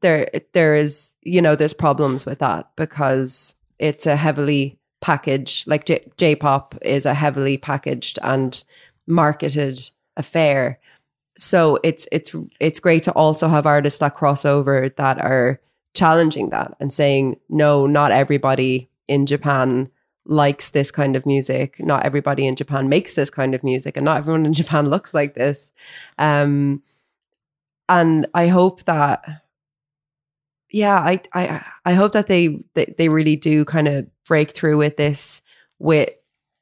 there 0.00 0.28
there 0.52 0.74
is 0.74 1.16
you 1.22 1.40
know 1.42 1.54
there's 1.56 1.72
problems 1.74 2.26
with 2.26 2.38
that 2.40 2.70
because 2.76 3.54
it's 3.78 4.06
a 4.06 4.16
heavily 4.16 4.78
packaged 5.00 5.66
like 5.66 5.84
J- 5.84 6.04
J-pop 6.16 6.76
is 6.82 7.06
a 7.06 7.14
heavily 7.14 7.56
packaged 7.56 8.18
and 8.22 8.62
marketed 9.06 9.80
affair. 10.16 10.78
So 11.38 11.78
it's 11.82 12.06
it's 12.12 12.34
it's 12.60 12.78
great 12.80 13.02
to 13.04 13.12
also 13.12 13.48
have 13.48 13.66
artists 13.66 13.98
that 14.00 14.14
cross 14.14 14.44
over 14.44 14.88
that 14.96 15.18
are 15.18 15.60
challenging 15.94 16.50
that 16.50 16.74
and 16.80 16.92
saying 16.92 17.38
no, 17.48 17.86
not 17.86 18.12
everybody 18.12 18.90
in 19.08 19.26
Japan 19.26 19.90
likes 20.24 20.70
this 20.70 20.90
kind 20.90 21.16
of 21.16 21.26
music. 21.26 21.80
Not 21.80 22.04
everybody 22.04 22.46
in 22.46 22.56
Japan 22.56 22.88
makes 22.88 23.14
this 23.14 23.30
kind 23.30 23.54
of 23.54 23.64
music, 23.64 23.96
and 23.96 24.04
not 24.04 24.18
everyone 24.18 24.46
in 24.46 24.52
Japan 24.62 24.88
looks 24.88 25.14
like 25.14 25.34
this. 25.34 25.70
Um, 26.18 26.82
and 27.88 28.26
I 28.34 28.46
hope 28.48 28.84
that, 28.84 29.42
yeah, 30.70 30.98
I 30.98 31.20
I 31.32 31.64
I 31.84 31.94
hope 31.94 32.12
that 32.12 32.26
they 32.26 32.64
they, 32.74 32.94
they 32.96 33.08
really 33.08 33.36
do 33.36 33.64
kind 33.64 33.88
of 33.88 34.06
break 34.24 34.52
through 34.52 34.78
with 34.78 34.96
this 34.96 35.42
with 35.78 36.10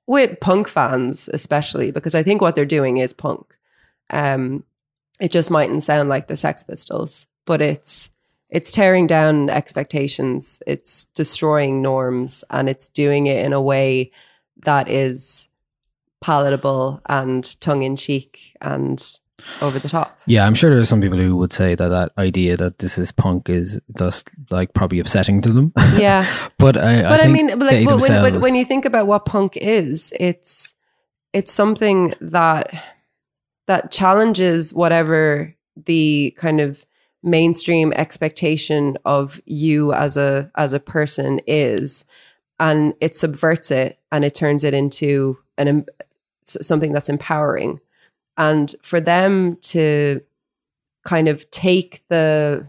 with 0.07 0.41
punk 0.41 0.67
fans, 0.67 1.29
especially 1.33 1.91
because 1.91 2.15
I 2.15 2.23
think 2.23 2.41
what 2.41 2.57
they're 2.57 2.65
doing 2.65 2.97
is 2.97 3.13
punk. 3.13 3.57
Um, 4.11 4.65
it 5.21 5.31
just 5.31 5.51
mightn't 5.51 5.85
sound 5.85 6.09
like 6.09 6.27
the 6.27 6.37
Sex 6.37 6.65
Pistols, 6.65 7.27
but 7.45 7.61
it's 7.61 8.11
it's 8.51 8.73
tearing 8.73 9.07
down 9.07 9.49
expectations. 9.49 10.63
It's 10.67 11.07
destroying 11.07 11.83
norms 11.83 12.45
and 12.51 12.69
it's 12.69 12.89
doing 12.89 13.27
it 13.27 13.45
in 13.45 13.53
a 13.53 13.63
way 13.63 14.11
that 14.65 14.89
is 14.89 15.49
palatable 16.21 17.01
and 17.07 17.59
tongue-in-cheek 17.61 18.57
and 18.61 19.19
over 19.63 19.79
the 19.79 19.89
top. 19.89 20.21
Yeah 20.27 20.47
i'm 20.47 20.55
sure 20.55 20.69
there's 20.69 20.89
some 20.91 21.01
people 21.01 21.17
who 21.17 21.35
would 21.37 21.51
say 21.53 21.75
that 21.75 21.89
that 21.89 22.13
idea 22.19 22.59
that 22.59 22.79
this 22.79 22.99
is 22.99 23.11
punk 23.11 23.49
is 23.49 23.81
just 23.99 24.35
like 24.51 24.75
probably 24.75 24.99
upsetting 24.99 25.41
to 25.41 25.51
them. 25.51 25.73
Yeah. 25.97 26.27
But 26.59 26.77
i 26.77 27.03
but 27.03 27.21
I, 27.21 27.25
think 27.25 27.33
mean, 27.33 27.59
but 27.59 27.67
like, 27.67 27.85
but 27.87 28.01
when, 28.01 28.01
when, 28.01 28.23
themselves- 28.23 28.43
when 28.43 28.55
you 28.55 28.67
think 28.67 28.85
about 28.85 29.07
what 29.07 29.25
punk 29.25 29.57
is, 29.57 30.13
it's 30.21 30.75
it's 31.33 31.53
something 31.53 32.15
that 32.21 32.75
that 33.67 33.91
challenges 33.91 34.75
whatever 34.75 35.55
the 35.87 36.35
kind 36.37 36.61
of 36.61 36.85
mainstream 37.23 37.93
expectation 37.95 38.97
of 39.05 39.41
you 39.45 39.93
as 39.93 40.17
a 40.17 40.51
as 40.57 40.73
a 40.73 40.81
person 40.81 41.41
is 41.47 42.05
and 42.59 42.95
it 43.01 43.17
subverts 43.17 43.71
it 43.71 43.99
and 44.13 44.25
it 44.25 44.35
turns 44.35 44.65
it 44.65 44.75
into 44.75 45.39
an 45.59 45.85
something 46.45 46.93
that's 46.93 47.09
empowering. 47.09 47.81
And 48.37 48.75
for 48.83 49.01
them 49.01 49.57
to 49.63 50.23
kind 51.05 51.29
of 51.29 51.51
take 51.51 52.03
the 52.09 52.69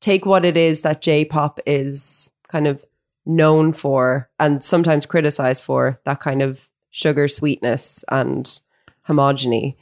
take 0.00 0.26
what 0.26 0.44
it 0.44 0.56
is 0.56 0.82
that 0.82 1.00
J-pop 1.00 1.60
is 1.64 2.30
kind 2.48 2.66
of 2.66 2.84
known 3.24 3.72
for 3.72 4.28
and 4.38 4.62
sometimes 4.62 5.06
criticized 5.06 5.62
for 5.62 6.00
that 6.04 6.20
kind 6.20 6.42
of 6.42 6.68
sugar 6.90 7.28
sweetness 7.28 8.04
and 8.10 8.60
homogeny 9.08 9.76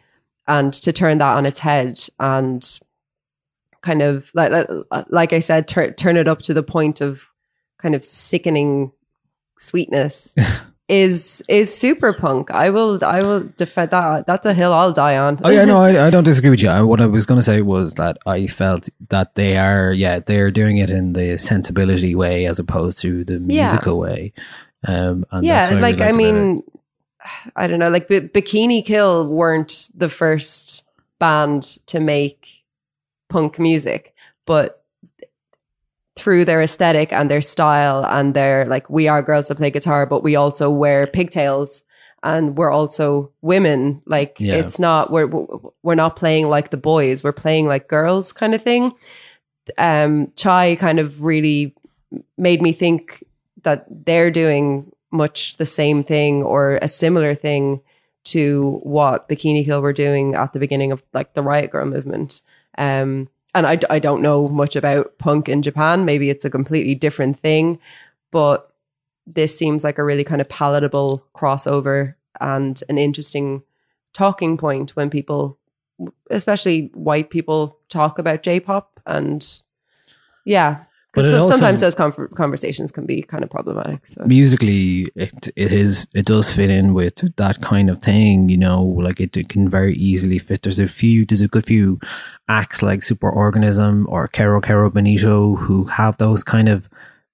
and 0.51 0.73
to 0.75 0.93
turn 0.93 1.19
that 1.19 1.37
on 1.37 1.47
its 1.47 1.61
head 1.61 2.01
and 2.19 2.81
kind 3.83 4.03
of 4.03 4.31
like 4.35 4.53
like, 5.09 5.33
I 5.33 5.39
said 5.41 5.67
tur- 5.69 5.93
turn 5.93 6.17
it 6.19 6.29
up 6.29 6.41
to 6.43 6.53
the 6.55 6.63
point 6.63 7.01
of 7.01 7.29
kind 7.79 7.95
of 7.95 8.05
sickening 8.05 8.93
sweetness 9.59 10.35
is 10.89 11.43
is 11.49 11.73
super 11.75 12.13
punk. 12.13 12.51
I 12.51 12.71
will 12.71 12.99
I 13.05 13.21
will 13.23 13.41
defend 13.57 13.91
that. 13.93 14.27
That's 14.27 14.45
a 14.47 14.53
hill 14.53 14.73
I'll 14.75 14.93
die 14.93 15.17
on. 15.17 15.39
Oh 15.45 15.51
yeah, 15.51 15.65
no, 15.65 15.79
I, 15.89 16.07
I 16.07 16.11
don't 16.11 16.25
disagree 16.25 16.51
with 16.51 16.63
you. 16.63 16.69
I, 16.69 16.83
what 16.83 17.01
I 17.01 17.07
was 17.07 17.27
going 17.27 17.39
to 17.39 17.45
say 17.45 17.63
was 17.63 17.95
that 17.95 18.19
I 18.27 18.47
felt 18.49 18.89
that 19.09 19.35
they 19.35 19.57
are, 19.57 19.93
yeah, 19.93 20.19
they're 20.19 20.51
doing 20.51 20.79
it 20.79 20.91
in 20.91 21.13
the 21.15 21.39
sensibility 21.39 22.15
way 22.15 22.47
as 22.47 22.59
opposed 22.59 22.99
to 23.03 23.25
the 23.25 23.35
Yeah. 23.35 23.65
musical 23.65 23.99
way. 23.99 24.33
Um, 24.87 25.25
and 25.31 25.45
yeah, 25.47 25.69
like 25.71 25.71
I 25.71 25.75
really 25.75 25.81
like 25.83 26.01
it. 26.01 26.13
mean, 26.17 26.63
I 27.57 27.67
don't 27.67 27.79
know, 27.79 27.91
like 27.91 28.09
B- 28.09 28.21
Bikini 28.21 28.85
Kill 28.85 29.29
weren't 29.29 29.89
the 29.95 30.09
first 30.09 30.85
band 31.19 31.79
to 31.87 32.01
make 32.01 32.65
punk 33.29 33.59
music, 33.59 34.15
but 34.47 34.83
through 36.17 36.45
their 36.45 36.61
aesthetic 36.61 37.13
and 37.13 37.31
their 37.31 37.41
style 37.41 38.05
and 38.05 38.35
their 38.35 38.67
like, 38.67 38.89
we 38.91 39.09
are 39.09 39.23
girls 39.23 39.49
that 39.49 39.57
play 39.57 39.71
guitar, 39.71 40.07
but 40.07 40.23
we 40.23 40.37
also 40.37 40.69
wear 40.71 41.07
pigtails 41.07 41.83
and 42.23 42.59
we're 42.59 42.71
also 42.71 43.31
women. 43.41 44.03
Like 44.07 44.37
Yeah. 44.39 44.57
it's 44.57 44.79
not 44.79 45.11
we're 45.11 45.29
we're 45.83 45.95
not 45.95 46.17
playing 46.17 46.49
like 46.49 46.71
the 46.71 46.77
boys, 46.77 47.25
we're 47.25 47.33
playing 47.33 47.67
like 47.67 47.89
girls, 47.89 48.33
kind 48.33 48.55
of 48.55 48.63
thing. 48.63 48.93
Um, 49.79 50.33
Chai 50.37 50.77
kind 50.77 50.99
of 50.99 51.23
really 51.23 51.75
made 52.37 52.61
me 52.61 52.73
think 52.73 53.25
that 53.63 53.87
they're 53.89 54.31
doing 54.31 54.91
much 55.11 55.57
the 55.57 55.67
same 55.67 56.03
thing 56.03 56.43
or 56.43 56.79
a 56.83 56.89
similar 56.89 57.35
thing 57.35 57.81
to 58.23 58.81
what 58.83 59.29
Bikini 59.29 59.65
Kill 59.65 59.83
were 59.83 59.93
doing 59.93 60.35
at 60.35 60.53
the 60.53 60.59
beginning 60.59 60.93
of 60.93 61.03
like 61.13 61.35
the 61.35 61.43
Riot 61.43 61.73
Grrrl 61.73 61.89
movement. 61.89 62.43
Um, 62.79 63.29
and 63.55 63.67
I, 63.67 63.79
I 63.89 63.99
don't 63.99 64.23
know 64.23 64.47
much 64.49 64.77
about 64.77 65.19
punk 65.19 65.49
in 65.49 65.63
Japan. 65.63 66.05
Maybe 66.05 66.31
it's 66.31 66.45
a 66.45 66.51
completely 66.51 66.95
different 66.95 67.39
thing, 67.39 67.79
but 68.31 68.73
this 69.27 69.57
seems 69.57 69.85
like 69.85 69.99
a 69.99 70.05
really 70.05 70.25
kind 70.25 70.41
of 70.41 70.49
palatable 70.49 71.27
crossover 71.35 72.15
and 72.41 72.81
an 72.89 72.99
interesting 72.99 73.63
talking 74.13 74.57
point 74.57 74.97
when 74.97 75.11
people, 75.11 75.59
especially 76.31 76.91
white 76.95 77.31
people, 77.31 77.79
talk 77.89 78.19
about 78.19 78.43
J-pop 78.43 79.01
and 79.07 79.63
yeah. 80.45 80.85
But 81.13 81.23
Because 81.23 81.35
also- 81.35 81.51
sometimes 81.51 81.81
those 81.81 81.97
con- 81.97 82.29
conversations 82.37 82.93
can 82.93 83.05
be 83.05 83.23
kind 83.23 83.43
of 83.43 83.51
problematic. 83.51 84.07
So 84.07 84.23
musically 84.27 85.09
it 85.17 85.49
it 85.57 85.73
is 85.73 86.07
it 86.15 86.27
does 86.27 86.53
fit 86.53 86.71
in 86.71 86.95
with 86.95 87.17
that 87.37 87.61
kind 87.61 87.91
of 87.91 88.01
thing 88.01 88.49
you 88.49 88.57
know 88.57 88.81
like 88.83 89.19
it, 89.21 89.37
it 89.37 89.49
can 89.49 89.69
very 89.69 89.97
easily 89.97 90.39
fit 90.39 90.63
there's 90.63 90.79
a 90.79 90.87
few 90.87 91.25
there's 91.27 91.41
a 91.41 91.49
good 91.49 91.65
few 91.67 91.99
acts 92.49 92.81
like 92.83 93.01
superorganism 93.01 94.05
or 94.07 94.29
Kero 94.29 94.61
Kero 94.63 94.93
Bonito 94.93 95.57
who 95.57 95.85
have 95.85 96.17
those 96.19 96.45
kind 96.45 96.69
of 96.69 96.89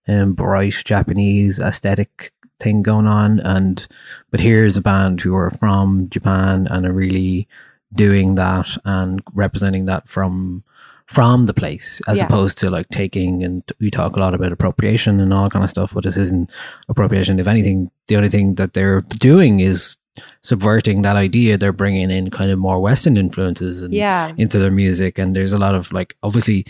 um, 0.09 0.33
bright 0.33 0.83
Japanese 0.85 1.59
aesthetic 1.61 2.33
thing 2.59 2.83
going 2.83 3.07
on 3.07 3.41
and 3.41 3.87
but 4.31 4.41
here's 4.41 4.79
a 4.79 4.81
band 4.81 5.21
who 5.21 5.35
are 5.35 5.51
from 5.51 6.09
Japan 6.09 6.67
and 6.71 6.87
are 6.87 6.95
really 6.95 7.47
doing 7.93 8.37
that 8.37 8.79
and 8.85 9.21
representing 9.35 9.85
that 9.87 10.09
from 10.09 10.63
from 11.07 11.47
the 11.47 11.55
place 11.55 12.03
as 12.09 12.19
Yeah. 12.19 12.27
opposed 12.27 12.59
to 12.59 12.71
like 12.71 12.89
taking 12.89 13.43
and 13.45 13.63
we 13.81 13.91
talk 13.91 14.17
a 14.17 14.21
lot 14.21 14.35
about 14.35 14.53
appropriation 14.53 15.21
and 15.21 15.33
all 15.33 15.49
kind 15.49 15.65
of 15.65 15.71
stuff 15.71 15.93
but 15.95 16.05
this 16.05 16.17
isn't 16.17 16.51
appropriation. 16.89 17.39
If 17.39 17.47
anything 17.47 17.91
the 18.09 18.17
only 18.17 18.29
thing 18.29 18.55
that 18.57 18.73
they're 18.75 19.03
doing 19.19 19.61
is 19.61 19.97
subverting 20.43 21.03
that 21.03 21.15
idea. 21.17 21.59
They're 21.59 21.73
bringing 21.73 22.11
in 22.11 22.31
kind 22.31 22.51
of 22.51 22.59
more 22.59 22.81
western 22.81 23.17
influences 23.17 23.83
and 23.83 23.93
yeah, 23.93 24.33
into 24.39 24.59
their 24.59 24.71
music 24.71 25.19
and 25.19 25.37
there's 25.37 25.53
a 25.53 25.59
lot 25.59 25.75
of 25.75 25.93
like 25.93 26.17
obviously 26.23 26.65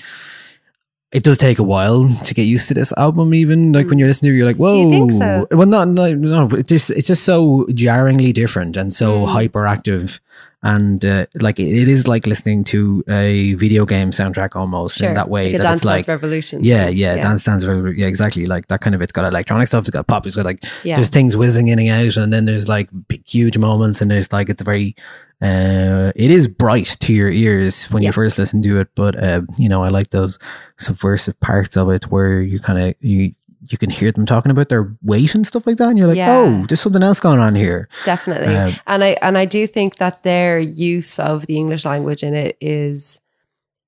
it 1.13 1.23
does 1.23 1.39
take 1.39 1.59
a 1.59 1.63
while 1.63 2.09
to 2.25 2.35
get 2.35 2.43
used 2.43 2.69
to 2.69 2.75
this 2.75 2.93
album 2.97 3.33
even 3.33 3.73
like 3.73 3.89
when 3.89 3.99
you're 3.99 4.09
listening 4.09 4.31
to 4.31 4.35
it 4.35 4.39
you're 4.39 4.47
like 4.47 4.57
whoa 4.57 4.91
Mm. 4.91 5.09
Do 5.09 5.15
so? 5.17 5.47
well 5.53 5.67
not 5.67 5.89
no, 5.89 6.13
no 6.15 6.49
it 6.57 6.67
just 6.67 6.91
it's 6.91 7.07
just 7.07 7.23
so 7.25 7.67
jarringly 7.73 8.33
different 8.33 8.77
and 8.77 8.93
so 8.93 9.25
Mm. 9.27 9.29
hyperactive 9.51 10.19
and 10.63 11.05
uh, 11.05 11.27
like 11.37 11.61
it, 11.61 11.69
it 11.83 11.89
is 11.89 12.09
like 12.09 12.27
listening 12.27 12.65
to 12.65 13.05
a 13.09 13.55
video 13.55 13.85
game 13.87 14.11
soundtrack 14.11 14.57
almost 14.57 14.99
sure. 14.99 15.09
in 15.09 15.15
that 15.15 15.29
way 15.29 15.45
like 15.53 15.55
a 15.55 15.59
that 15.59 15.63
Dance 15.63 15.77
it's 15.77 15.85
Dance 15.85 16.09
like 16.09 16.09
Revolution. 16.09 16.65
yeah, 16.65 16.89
yeah, 16.89 17.17
Dance 17.19 17.45
Dance 17.45 17.65
Revolution. 17.65 18.01
Yeah, 18.01 18.07
exactly. 18.09 18.47
Like 18.47 18.67
that 18.67 18.81
kind 18.81 18.95
of. 18.97 19.01
It's 19.03 19.13
got 19.13 19.25
electronic 19.27 19.69
stuff. 19.69 19.83
It's 19.83 19.91
got 19.91 20.09
pop. 20.09 20.27
It's 20.27 20.35
got 20.35 20.45
like 20.45 20.65
Yeah. 20.83 20.97
there's 20.97 21.11
things 21.11 21.37
whizzing 21.37 21.69
in 21.69 21.79
and 21.79 21.89
out, 21.91 22.17
and 22.17 22.33
then 22.33 22.47
there's 22.47 22.69
like 22.69 22.89
big, 23.07 23.25
huge 23.29 23.59
moments, 23.59 24.01
and 24.01 24.11
there's 24.11 24.33
like 24.33 24.49
it's 24.49 24.63
very. 24.63 24.97
Uh, 25.43 26.12
it 26.16 26.30
is 26.30 26.49
bright 26.49 26.97
to 27.01 27.12
your 27.12 27.30
ears 27.30 27.84
when 27.91 28.03
Yeah. 28.03 28.09
you 28.09 28.12
first 28.12 28.39
listen 28.39 28.62
to 28.62 28.80
it, 28.80 28.89
but 28.95 29.22
uh, 29.22 29.43
you 29.59 29.68
know 29.68 29.82
I 29.82 29.89
like 29.91 30.11
those 30.11 30.39
subversive 30.78 31.39
parts 31.41 31.76
of 31.76 31.91
it 31.91 32.05
where 32.11 32.41
you 32.41 32.59
kind 32.59 32.78
of 32.78 32.95
you 33.01 33.34
you 33.68 33.76
can 33.78 33.91
hear 33.91 34.12
them 34.12 34.24
talking 34.26 34.51
about 34.51 34.68
their 34.68 34.97
weight 35.03 35.34
and 35.34 35.47
stuff 35.47 35.66
like 35.66 35.76
that, 35.76 35.89
and 35.89 35.99
you're 35.99 36.07
like, 36.07 36.16
Yeah. 36.16 36.39
oh, 36.39 36.64
there's 36.68 36.80
something 36.80 37.03
else 37.03 37.20
going 37.20 37.41
on 37.41 37.55
here. 37.55 37.89
definitely 38.05 38.55
Um, 38.57 38.74
and 38.87 39.03
i 39.05 39.16
and 39.20 39.37
i 39.37 39.45
do 39.45 39.66
think 39.66 39.97
that 39.97 40.22
their 40.22 40.59
use 40.59 41.18
of 41.18 41.45
the 41.47 41.57
english 41.57 41.84
language 41.84 42.22
in 42.22 42.32
it 42.34 42.57
is 42.61 43.20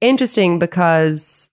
interesting 0.01 0.59
because 0.59 1.49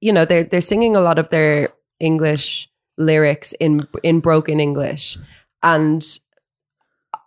you 0.00 0.12
know 0.12 0.24
they're 0.24 0.44
they're 0.44 0.60
singing 0.60 0.94
a 0.96 1.00
lot 1.00 1.18
of 1.18 1.28
their 1.30 1.70
english 1.98 2.68
lyrics 2.98 3.54
in 3.58 3.86
in 4.02 4.20
broken 4.20 4.60
english 4.60 5.18
and 5.62 6.02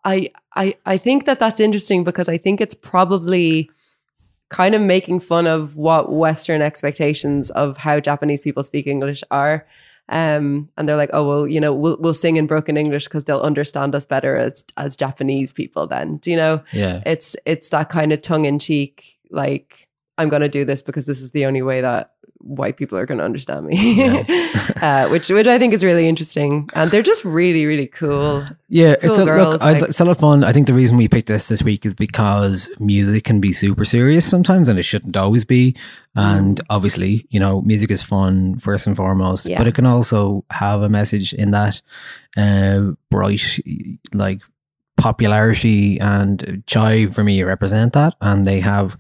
i 0.04 0.30
i 0.56 0.76
i 0.86 0.98
think 0.98 1.26
that 1.26 1.40
that's 1.40 1.60
interesting 1.60 2.04
because 2.04 2.30
i 2.30 2.38
think 2.38 2.62
it's 2.62 2.74
probably 2.74 3.70
kind 4.50 4.76
of 4.76 4.82
making 4.82 5.20
fun 5.20 5.48
of 5.48 5.76
what 5.78 6.12
western 6.12 6.62
expectations 6.62 7.50
of 7.52 7.78
how 7.78 8.00
japanese 8.00 8.42
people 8.42 8.64
speak 8.64 8.88
english 8.88 9.24
are 9.32 9.66
um, 10.08 10.70
and 10.78 10.88
they're 10.88 10.98
like, 10.98 11.10
oh 11.14 11.28
well, 11.28 11.48
you 11.48 11.60
know, 11.60 11.74
we'll 11.74 11.98
we'll 12.00 12.14
sing 12.14 12.38
in 12.38 12.46
broken 12.46 12.78
English 12.78 13.06
because 13.06 13.26
they'll 13.26 13.40
understand 13.40 13.96
us 13.96 14.06
better 14.06 14.38
as 14.38 14.64
as 14.78 14.96
Japanese 14.96 15.52
people. 15.52 15.88
Then, 15.88 16.18
do 16.18 16.30
you 16.30 16.38
know? 16.38 16.62
Yeah, 16.72 17.02
It's 17.06 17.36
it's 17.46 17.70
that 17.70 17.90
kind 17.90 18.14
of 18.14 18.22
tongue 18.22 18.46
in 18.46 18.60
cheek, 18.60 19.18
like 19.32 19.88
I'm 20.18 20.30
going 20.30 20.42
to 20.42 20.50
do 20.50 20.64
this 20.64 20.82
because 20.82 21.06
this 21.06 21.22
is 21.22 21.32
the 21.32 21.46
only 21.46 21.62
way 21.62 21.82
that 21.82 22.14
white 22.46 22.78
people 22.78 22.96
are 22.98 23.06
going 23.08 23.18
to 23.18 23.24
understand 23.26 23.66
me, 23.66 24.04
uh, 24.82 25.08
which 25.10 25.30
which 25.30 25.48
I 25.48 25.58
think 25.60 25.74
is 25.74 25.84
really 25.84 26.08
interesting, 26.08 26.70
and 26.74 26.90
they're 26.92 27.02
just 27.02 27.26
really 27.26 27.66
really 27.66 27.88
cool. 27.88 28.46
Yeah, 28.70 28.96
it's 29.02 29.18
a, 29.18 29.26
girls, 29.26 29.54
look, 29.54 29.62
I, 29.62 29.74
like- 29.74 29.90
it's 29.90 30.00
a 30.00 30.06
lot 30.06 30.12
of 30.12 30.18
fun. 30.20 30.44
I 30.44 30.54
think 30.54 30.68
the 30.68 30.74
reason 30.74 30.96
we 30.98 31.08
picked 31.08 31.28
this 31.28 31.48
this 31.48 31.64
week 31.64 31.86
is 31.86 31.94
because 31.96 32.70
music 32.80 33.24
can 33.24 33.42
be 33.42 33.52
super 33.52 33.84
serious 33.86 34.30
sometimes, 34.30 34.70
and 34.70 34.78
it 34.80 34.84
shouldn't 34.84 35.18
always 35.18 35.44
be. 35.44 35.76
And 36.18 36.62
obviously, 36.70 37.26
you 37.30 37.40
know, 37.42 37.62
music 37.62 37.92
is 37.92 38.02
fun 38.02 38.58
first 38.60 38.88
and 38.88 38.96
foremost, 38.96 39.48
Yeah. 39.48 39.58
but 39.58 39.68
it 39.68 39.76
can 39.76 39.86
also 39.86 40.46
have 40.50 40.82
a 40.82 40.88
message 40.88 41.34
in 41.34 41.52
that 41.52 41.82
uh, 42.38 42.92
bright, 43.12 43.60
like 44.14 44.42
popularity. 44.98 46.00
And 46.00 46.64
Chai 46.68 47.08
for 47.08 47.24
me 47.24 47.44
represent 47.44 47.94
that, 47.94 48.14
and 48.22 48.46
they 48.46 48.60
have 48.62 48.96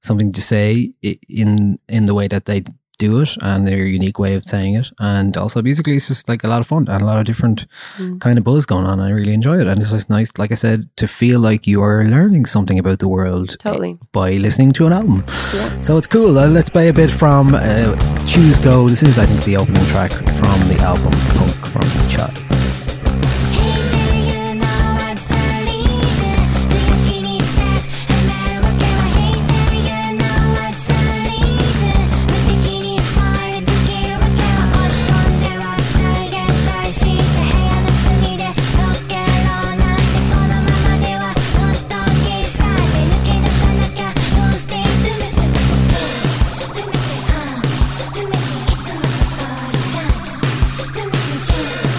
something 0.00 0.32
to 0.32 0.42
say 0.42 0.92
in 1.28 1.78
in 1.88 2.06
the 2.06 2.14
way 2.14 2.28
that 2.28 2.44
they 2.46 2.62
do 2.98 3.20
it 3.20 3.36
and 3.42 3.66
their 3.66 3.84
unique 3.84 4.18
way 4.18 4.34
of 4.34 4.44
saying 4.44 4.74
it. 4.74 4.90
And 4.98 5.36
also 5.36 5.60
musically, 5.62 5.96
it's 5.96 6.08
just 6.08 6.28
like 6.28 6.44
a 6.44 6.48
lot 6.48 6.60
of 6.60 6.66
fun 6.66 6.86
and 6.88 7.02
a 7.02 7.06
lot 7.06 7.18
of 7.18 7.26
different 7.26 7.66
Mm. 7.98 8.20
kind 8.20 8.38
of 8.38 8.44
buzz 8.44 8.64
going 8.66 8.86
on. 8.86 9.00
I 9.00 9.10
really 9.10 9.32
enjoy 9.34 9.60
it. 9.60 9.66
And 9.66 9.80
it's 9.80 9.90
just 9.90 10.08
nice, 10.10 10.30
like 10.38 10.50
I 10.52 10.54
said, 10.54 10.88
to 10.96 11.06
feel 11.06 11.40
like 11.40 11.66
you 11.66 11.82
are 11.82 12.04
learning 12.04 12.46
something 12.46 12.78
about 12.78 12.98
the 12.98 13.08
world 13.08 13.56
Totally. 13.58 13.98
by 14.12 14.32
listening 14.32 14.72
to 14.72 14.86
an 14.86 14.92
album. 14.92 15.24
Yeah. 15.54 15.80
So 15.82 15.96
it's 15.96 16.06
cool. 16.06 16.38
Uh, 16.38 16.46
let's 16.48 16.70
play 16.70 16.88
a 16.88 16.92
bit 16.92 17.10
from 17.10 17.54
uh, 17.54 17.96
Choose 18.26 18.58
Go. 18.58 18.88
This 18.88 19.02
is, 19.02 19.18
I 19.18 19.26
think, 19.26 19.44
the 19.44 19.56
opening 19.56 19.84
track 19.86 20.12
from 20.12 20.68
the 20.68 20.78
album 20.80 21.12
Punk 21.36 21.66
from 21.66 22.08
Chai. 22.08 22.45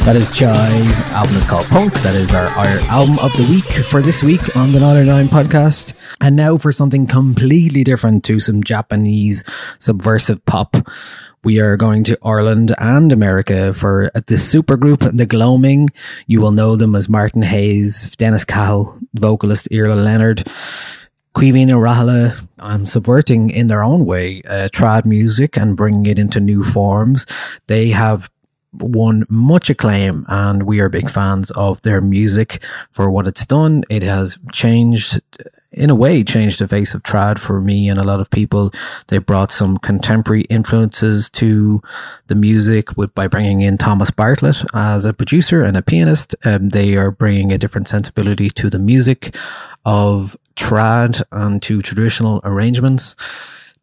That 0.07 0.15
is 0.15 0.29
Jive. 0.29 1.11
Album 1.11 1.35
is 1.35 1.45
called 1.45 1.65
Punk. 1.65 1.93
That 1.95 2.15
is 2.15 2.33
our, 2.33 2.45
our 2.45 2.79
album 2.87 3.19
of 3.19 3.33
the 3.33 3.45
week 3.49 3.65
for 3.83 4.01
this 4.01 4.23
week 4.23 4.55
on 4.55 4.71
the 4.71 4.79
909 4.79 5.27
podcast. 5.27 5.95
And 6.21 6.37
now 6.37 6.55
for 6.55 6.71
something 6.71 7.07
completely 7.07 7.83
different 7.83 8.23
to 8.23 8.39
some 8.39 8.63
Japanese 8.63 9.43
subversive 9.79 10.45
pop. 10.45 10.77
We 11.43 11.59
are 11.59 11.75
going 11.75 12.05
to 12.05 12.17
Ireland 12.23 12.73
and 12.77 13.11
America 13.11 13.73
for 13.73 14.09
this 14.27 14.49
supergroup, 14.49 15.13
The 15.13 15.25
Gloaming. 15.25 15.89
You 16.25 16.39
will 16.39 16.53
know 16.53 16.77
them 16.77 16.95
as 16.95 17.09
Martin 17.09 17.41
Hayes, 17.41 18.15
Dennis 18.15 18.45
Cahill, 18.45 18.97
vocalist 19.13 19.67
Irla 19.71 20.01
Leonard, 20.01 20.47
and 21.35 21.69
Rahala 21.69 22.47
um, 22.59 22.85
subverting 22.85 23.49
in 23.49 23.67
their 23.67 23.83
own 23.83 24.05
way 24.05 24.41
uh, 24.47 24.69
trad 24.69 25.05
music 25.05 25.57
and 25.57 25.75
bringing 25.75 26.05
it 26.05 26.17
into 26.17 26.39
new 26.39 26.63
forms. 26.63 27.25
They 27.67 27.89
have 27.89 28.29
won 28.79 29.25
much 29.29 29.69
acclaim 29.69 30.25
and 30.27 30.63
we 30.63 30.79
are 30.79 30.89
big 30.89 31.09
fans 31.09 31.51
of 31.51 31.81
their 31.81 32.01
music 32.01 32.61
for 32.91 33.09
what 33.09 33.27
it's 33.27 33.45
done. 33.45 33.83
It 33.89 34.03
has 34.03 34.37
changed 34.51 35.21
in 35.71 35.89
a 35.89 35.95
way 35.95 36.23
changed 36.23 36.59
the 36.59 36.67
face 36.67 36.93
of 36.93 37.03
trad 37.03 37.37
for 37.37 37.61
me 37.61 37.87
and 37.87 37.99
a 37.99 38.07
lot 38.07 38.19
of 38.19 38.29
people. 38.29 38.73
They 39.07 39.19
brought 39.19 39.51
some 39.51 39.77
contemporary 39.77 40.43
influences 40.43 41.29
to 41.31 41.81
the 42.27 42.35
music 42.35 42.97
with 42.97 43.13
by 43.13 43.27
bringing 43.27 43.61
in 43.61 43.77
Thomas 43.77 44.09
Bartlett 44.09 44.63
as 44.73 45.05
a 45.05 45.13
producer 45.13 45.63
and 45.63 45.77
a 45.77 45.81
pianist. 45.81 46.35
Um, 46.43 46.69
they 46.69 46.95
are 46.95 47.11
bringing 47.11 47.51
a 47.51 47.57
different 47.57 47.87
sensibility 47.87 48.49
to 48.51 48.69
the 48.69 48.79
music 48.79 49.35
of 49.85 50.35
trad 50.55 51.21
and 51.31 51.61
to 51.63 51.81
traditional 51.81 52.41
arrangements. 52.43 53.15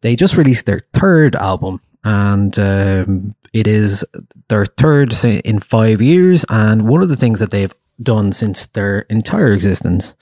They 0.01 0.15
just 0.15 0.37
released 0.37 0.65
their 0.65 0.81
third 0.93 1.35
album 1.35 1.81
and 2.03 2.57
um, 2.59 3.35
it 3.55 3.67
is 3.67 4.03
their 4.49 4.65
third 4.65 5.13
in 5.23 5.61
five 5.61 6.01
years. 6.01 6.43
And 6.49 6.89
one 6.89 7.01
of 7.01 7.07
the 7.07 7.15
things 7.15 7.39
that 7.39 7.51
they've 7.51 7.73
done 8.01 8.33
since 8.33 8.65
their 8.67 8.99
entire 9.09 9.53
existence 9.53 10.17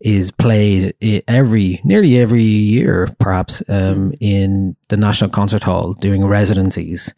is 0.00 0.30
played 0.30 0.94
every 1.26 1.80
nearly 1.82 2.18
every 2.18 2.42
year 2.42 3.08
perhaps 3.18 3.62
um, 3.70 4.12
in 4.20 4.76
the 4.90 4.98
national 4.98 5.30
concert 5.30 5.62
hall 5.62 5.94
doing 5.94 6.26
residencies. 6.26 7.14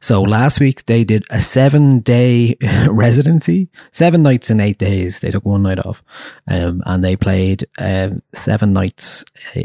So 0.00 0.22
last 0.22 0.58
week 0.58 0.86
they 0.86 1.04
did 1.04 1.24
a 1.28 1.38
seven 1.38 2.00
day 2.00 2.56
residency 2.88 3.68
seven 3.92 4.22
nights 4.22 4.48
and 4.48 4.62
eight 4.62 4.78
days 4.78 5.20
they 5.20 5.30
took 5.30 5.44
one 5.44 5.62
night 5.62 5.84
off. 5.84 6.02
Um, 6.48 6.82
and 6.86 7.04
they 7.04 7.16
played 7.16 7.66
um, 7.78 8.22
seven 8.32 8.72
nights 8.72 9.22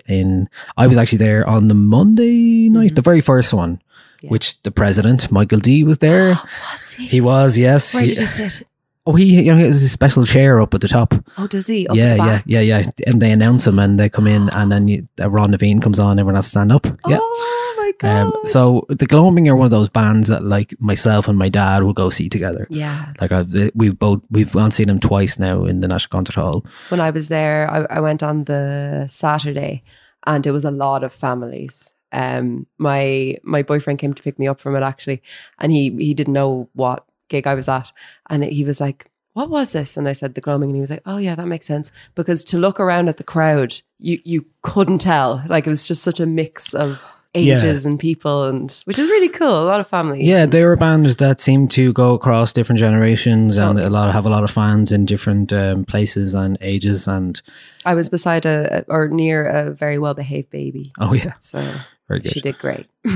in 0.07 0.49
i 0.75 0.87
was 0.87 0.97
actually 0.97 1.19
there 1.19 1.47
on 1.47 1.67
the 1.69 1.73
monday 1.73 2.69
night 2.69 2.95
the 2.95 3.01
very 3.01 3.21
first 3.21 3.53
one 3.53 3.81
which 4.29 4.61
the 4.63 4.71
president 4.71 5.31
michael 5.31 5.59
d 5.59 5.83
was 5.83 5.97
there 5.99 6.35
Was 6.73 6.91
he? 6.93 7.07
he 7.07 7.21
was 7.21 7.57
yes 7.57 7.93
Where 7.93 8.05
did 8.05 8.19
he 8.19 8.25
sit? 8.25 8.63
Oh, 9.07 9.13
he 9.13 9.43
you 9.43 9.51
know 9.51 9.57
he 9.57 9.65
has 9.65 9.83
a 9.83 9.89
special 9.89 10.25
chair 10.25 10.59
up 10.59 10.73
at 10.73 10.81
the 10.81 10.87
top. 10.87 11.13
Oh, 11.37 11.45
does 11.45 11.67
he? 11.67 11.85
Up 11.87 11.95
yeah, 11.95 12.15
yeah, 12.15 12.41
yeah, 12.47 12.59
yeah. 12.61 12.83
And 13.05 13.21
they 13.21 13.31
announce 13.31 13.67
him, 13.67 13.77
and 13.77 13.99
they 13.99 14.09
come 14.09 14.25
in, 14.25 14.49
and 14.57 14.71
then 14.71 14.87
you, 14.87 15.07
uh, 15.19 15.29
Amhrán 15.29 15.49
na 15.51 15.57
bhFiann 15.57 15.79
comes 15.79 15.99
on. 15.99 16.17
Everyone 16.17 16.33
has 16.33 16.45
to 16.45 16.49
stand 16.49 16.71
up. 16.71 16.87
Yeah. 17.07 17.19
Oh 17.21 17.75
my 17.77 17.91
god. 17.99 18.33
Um, 18.33 18.33
so 18.45 18.83
the 18.89 19.05
Gloaming 19.05 19.47
are 19.47 19.55
one 19.55 19.65
of 19.65 19.69
those 19.77 19.89
bands 19.89 20.27
that 20.29 20.43
like 20.43 20.73
myself 20.79 21.27
and 21.27 21.37
my 21.37 21.49
dad 21.49 21.83
will 21.83 21.93
go 21.93 22.09
see 22.09 22.29
together. 22.29 22.65
yeah. 22.71 23.13
Like 23.21 23.31
I, 23.31 23.45
we've 23.75 23.99
both 23.99 24.23
we've 24.31 24.51
gone 24.51 24.71
seen 24.71 24.87
them 24.87 24.99
twice 24.99 25.37
now 25.37 25.65
in 25.65 25.81
the 25.81 25.87
National 25.87 26.09
Concert 26.17 26.41
Hall. 26.41 26.65
when 26.89 26.99
I 26.99 27.11
was 27.11 27.27
there, 27.27 27.69
I, 27.69 27.85
I 27.97 27.99
went 27.99 28.23
on 28.23 28.45
the 28.45 29.05
Saturday, 29.07 29.83
and 30.25 30.47
it 30.47 30.51
was 30.51 30.65
a 30.65 30.71
lot 30.71 31.03
of 31.03 31.13
families. 31.13 31.91
Um, 32.15 32.65
my 32.77 33.37
my 33.43 33.61
boyfriend 33.61 33.99
came 33.99 34.13
to 34.13 34.23
pick 34.23 34.39
me 34.39 34.47
up 34.47 34.61
from 34.61 34.75
it 34.75 34.83
actually, 34.83 35.21
and 35.59 35.71
he 35.71 35.89
he 35.99 36.13
didn't 36.13 36.33
know 36.33 36.69
what 36.73 37.05
gig 37.27 37.45
I 37.45 37.55
was 37.55 37.67
at, 37.67 37.91
and 38.29 38.43
he 38.45 38.63
was 38.63 38.79
like, 38.79 39.11
"What 39.33 39.49
was 39.49 39.73
this?" 39.73 39.97
And 39.97 40.07
I 40.07 40.13
said, 40.13 40.33
"The 40.33 40.41
Gloaming," 40.41 40.69
and 40.69 40.75
he 40.75 40.81
was 40.81 40.91
like, 40.91 41.03
"Oh 41.05 41.17
yeah, 41.17 41.35
that 41.35 41.47
makes 41.47 41.67
sense." 41.67 41.91
Because 42.15 42.45
to 42.45 42.57
look 42.57 42.79
around 42.79 43.09
at 43.09 43.17
the 43.17 43.23
crowd, 43.23 43.81
you 43.99 44.19
you 44.23 44.45
couldn't 44.61 44.99
tell. 44.99 45.43
Like 45.49 45.67
it 45.67 45.69
was 45.69 45.87
just 45.87 46.03
such 46.03 46.21
a 46.21 46.25
mix 46.25 46.73
of 46.73 47.03
ages 47.35 47.85
and 47.85 47.99
people, 47.99 48.45
and 48.45 48.81
which 48.85 48.97
is 48.97 49.09
really 49.09 49.29
cool. 49.29 49.61
A 49.61 49.67
lot 49.67 49.81
of 49.81 49.87
families. 49.87 50.25
Yeah, 50.25 50.45
they 50.45 50.63
were 50.63 50.77
bands 50.77 51.17
that 51.17 51.41
seemed 51.41 51.69
to 51.71 51.91
go 51.91 52.13
across 52.13 52.53
different 52.53 52.79
generations 52.79 53.57
and 53.57 53.77
a 53.77 53.89
lot 53.89 54.11
have 54.13 54.25
a 54.25 54.29
lot 54.29 54.43
of 54.43 54.51
fans 54.51 54.93
in 54.93 55.05
different 55.05 55.51
um, 55.51 55.83
places 55.83 56.33
and 56.33 56.57
ages. 56.61 57.07
And 57.07 57.41
I 57.85 57.93
was 57.93 58.07
beside 58.07 58.45
a 58.45 58.85
or 58.87 59.09
near 59.09 59.45
a 59.45 59.71
very 59.71 59.99
well 59.99 60.13
behaved 60.13 60.49
baby, 60.49 60.93
oh 60.99 61.13
yeah, 61.13 61.33
so 61.39 61.59
very 62.07 62.19
good. 62.19 62.31
she 62.31 62.41
did 62.41 62.57
great. 62.57 62.87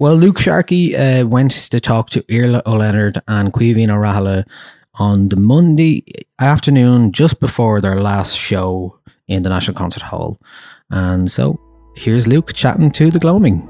Well, 0.00 0.16
Luke 0.16 0.38
Sharkey 0.38 0.96
uh, 0.96 1.26
went 1.26 1.50
to 1.70 1.78
talk 1.78 2.08
to 2.10 2.22
Irla 2.22 2.62
O'Leonard 2.64 3.20
and 3.28 3.52
Caoimhín 3.52 3.90
Ó 3.90 3.98
Raghallaigh 4.00 4.46
on 4.94 5.28
the 5.28 5.36
Monday 5.36 6.02
afternoon 6.38 7.12
just 7.12 7.38
before 7.38 7.82
their 7.82 8.00
last 8.00 8.34
show 8.34 8.98
in 9.28 9.42
the 9.42 9.50
National 9.50 9.76
Concert 9.76 10.02
Hall. 10.04 10.38
And 10.88 11.30
so 11.30 11.60
here's 11.96 12.26
Luke 12.26 12.54
chatting 12.54 12.90
to 12.92 13.10
the 13.10 13.18
Gloaming. 13.18 13.68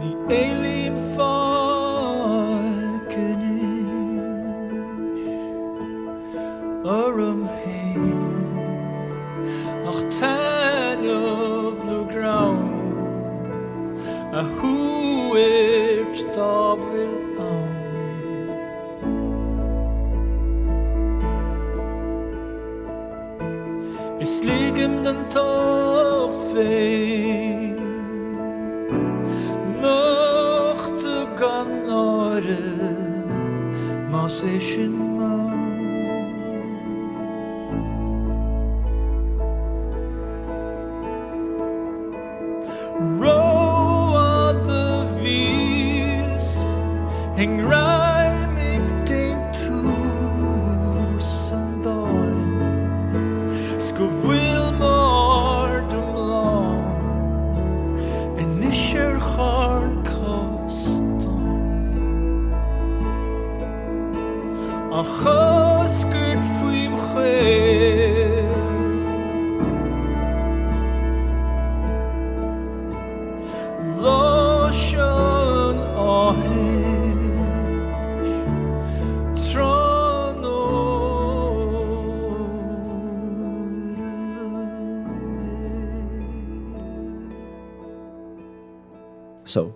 Ní 0.00 0.16
élín 0.28 0.94
fácanis 1.14 1.51
huet 14.60 16.26
da 16.34 16.72
an. 16.72 17.72
Es 24.20 24.42
ligem 24.42 25.02
den 25.02 25.28
Tocht 25.30 26.42
weh, 26.54 27.74
noch 29.80 30.84
de 31.02 31.26
ganore, 31.36 32.58
mas 34.10 34.42
eschen 34.44 35.11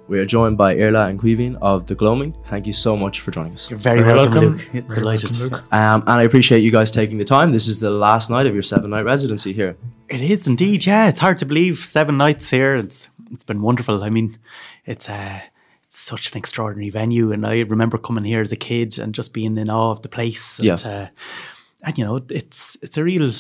we 0.09 0.19
are 0.21 0.25
joined 0.27 0.57
by 0.57 0.75
Iarla 0.77 1.09
and 1.09 1.21
Caoimhín 1.21 1.57
of 1.61 1.87
The 1.87 1.95
Gloaming. 1.95 2.33
Thank 2.47 2.67
you 2.67 2.73
so 2.73 2.97
much 2.97 3.21
for 3.21 3.31
joining 3.33 3.55
us. 3.55 3.69
You're 3.71 3.79
very, 3.79 4.03
Very 4.03 4.15
welcome, 4.15 4.35
welcome. 4.35 4.53
Luke. 4.75 4.85
Very 4.87 4.95
Delighted. 4.95 5.31
welcome, 5.31 5.51
Luke. 5.59 5.73
Um, 5.73 6.01
and 6.03 6.11
I 6.11 6.23
appreciate 6.23 6.61
you 6.63 6.71
guys 6.71 6.91
taking 6.91 7.19
the 7.19 7.25
time. 7.25 7.51
This 7.53 7.67
is 7.67 7.81
the 7.81 7.91
last 7.91 8.31
night 8.31 8.47
of 8.47 8.55
your 8.55 8.63
seven 8.63 8.91
night 8.91 9.03
residency 9.05 9.53
here. 9.53 9.77
It 10.09 10.21
is 10.21 10.47
indeed, 10.47 10.87
yeah. 10.87 11.09
It's 11.09 11.19
hard 11.21 11.39
to 11.41 11.47
believe. 11.47 11.79
Seven 11.79 12.17
nights 12.17 12.51
here. 12.51 12.77
It's 12.77 13.09
it's 13.33 13.45
been 13.45 13.61
wonderful. 13.63 14.05
I 14.05 14.11
mean, 14.11 14.37
it's 14.85 15.09
uh, 15.09 15.41
such 15.89 16.31
an 16.31 16.39
extraordinary 16.39 16.91
venue, 16.91 17.33
and 17.33 17.45
I 17.45 17.61
remember 17.61 17.99
coming 17.99 18.23
here 18.25 18.41
as 18.41 18.53
a 18.53 18.57
kid 18.57 18.99
and 19.01 19.13
just 19.13 19.33
being 19.33 19.59
in 19.59 19.69
awe 19.69 19.91
of 19.91 20.03
the 20.03 20.09
place. 20.09 20.59
And, 20.59 20.67
Yeah. 20.69 20.75
uh, 20.85 21.09
and 21.83 21.99
you 21.99 22.05
know, 22.05 22.21
it's 22.31 22.77
it's 22.83 22.97
a 22.97 23.03
real. 23.05 23.33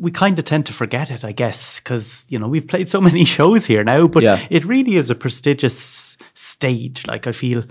We 0.00 0.10
kind 0.10 0.38
of 0.38 0.44
tend 0.44 0.66
to 0.66 0.72
forget 0.72 1.10
it, 1.10 1.24
I 1.24 1.32
guess, 1.32 1.78
because 1.78 2.26
you 2.28 2.38
know 2.38 2.48
we've 2.48 2.66
played 2.66 2.88
so 2.88 3.00
many 3.08 3.24
shows 3.24 3.66
here 3.66 3.84
now. 3.84 4.06
But 4.08 4.22
Yeah. 4.24 4.44
it 4.50 4.64
really 4.64 4.96
is 4.96 5.10
a 5.10 5.14
prestigious 5.14 6.16
stage. 6.34 7.06
Like 7.06 7.26
I 7.28 7.32
feel, 7.32 7.64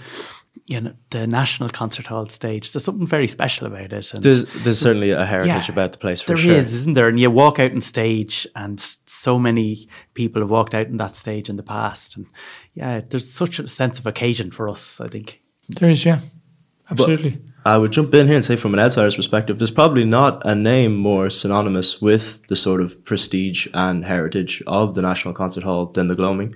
you 0.68 0.82
know 0.82 0.94
the 1.10 1.28
National 1.28 1.70
Concert 1.70 2.08
Hall 2.08 2.28
stage. 2.30 2.72
There's 2.72 2.84
something 2.86 3.08
very 3.08 3.28
special 3.28 3.68
about 3.68 3.92
it. 3.94 4.14
And 4.14 4.24
There's, 4.24 4.46
there's 4.64 4.80
certainly 4.80 5.12
a 5.12 5.26
heritage 5.26 5.68
Yeah, 5.68 5.72
about 5.74 5.92
the 5.92 5.98
place 5.98 6.22
for 6.22 6.30
There 6.30 6.38
sure. 6.38 6.54
is, 6.56 6.74
isn't 6.74 6.94
there? 6.94 7.08
And 7.10 7.20
you 7.20 7.30
walk 7.30 7.60
out 7.60 7.72
on 7.72 7.82
stage, 7.82 8.48
and 8.56 8.80
so 9.06 9.38
many 9.38 9.88
people 10.14 10.42
have 10.42 10.50
walked 10.50 10.74
out 10.74 10.88
on 10.88 10.98
that 10.98 11.16
stage 11.18 11.50
in 11.50 11.58
the 11.58 11.64
past, 11.64 12.16
and 12.16 12.26
yeah, 12.74 13.02
there's 13.08 13.30
such 13.30 13.60
a 13.60 13.68
sense 13.70 14.00
of 14.00 14.08
occasion 14.08 14.52
for 14.52 14.70
us. 14.70 15.02
I 15.02 15.08
think. 15.08 15.42
There 15.70 15.90
is, 15.90 16.06
yeah, 16.06 16.22
absolutely. 16.90 17.40
I 17.66 17.78
would 17.78 17.92
jump 17.92 18.14
in 18.14 18.28
here 18.28 18.36
and 18.38 18.46
say, 18.46 18.56
from 18.56 18.74
an 18.74 18.80
outsider's 18.80 19.18
perspective, 19.18 19.60
there's 19.60 19.72
probably 19.72 20.06
not 20.06 20.42
a 20.46 20.56
name 20.56 20.96
more 20.96 21.30
synonymous 21.30 22.02
with 22.02 22.46
the 22.48 22.56
sort 22.56 22.80
of 22.80 23.04
prestige 23.04 23.68
and 23.74 24.06
heritage 24.06 24.64
of 24.68 24.96
the 24.96 25.02
National 25.02 25.34
Concert 25.34 25.64
Hall 25.64 25.88
than 25.88 26.08
the 26.08 26.16
Gloaming. 26.16 26.56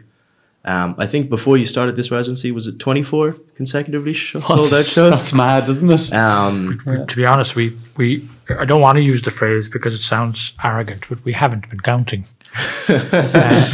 Um, 0.64 0.96
I 0.98 1.08
think 1.08 1.30
before 1.30 1.58
you 1.58 1.66
started 1.66 1.96
this 1.96 2.12
residency, 2.12 2.52
was 2.52 2.68
it 2.68 2.80
24 2.80 3.34
consecutively 3.56 4.14
sold 4.14 4.74
out 4.74 4.86
shows? 4.86 5.12
That's 5.12 5.34
mad, 5.34 5.68
isn't 5.68 5.92
it? 5.92 6.14
Um, 6.14 6.80
to 7.08 7.16
be 7.16 7.26
honest, 7.26 7.56
we, 7.56 7.78
we 7.98 8.26
I 8.50 8.66
don't 8.66 8.82
want 8.82 8.98
to 8.98 9.02
use 9.02 9.22
the 9.24 9.32
phrase 9.32 9.70
because 9.70 9.94
it 9.94 10.04
sounds 10.04 10.54
arrogant, 10.64 11.06
but 11.10 11.24
we 11.26 11.34
haven't 11.34 11.70
been 11.70 11.80
counting. 11.80 12.26
uh, 12.90 12.94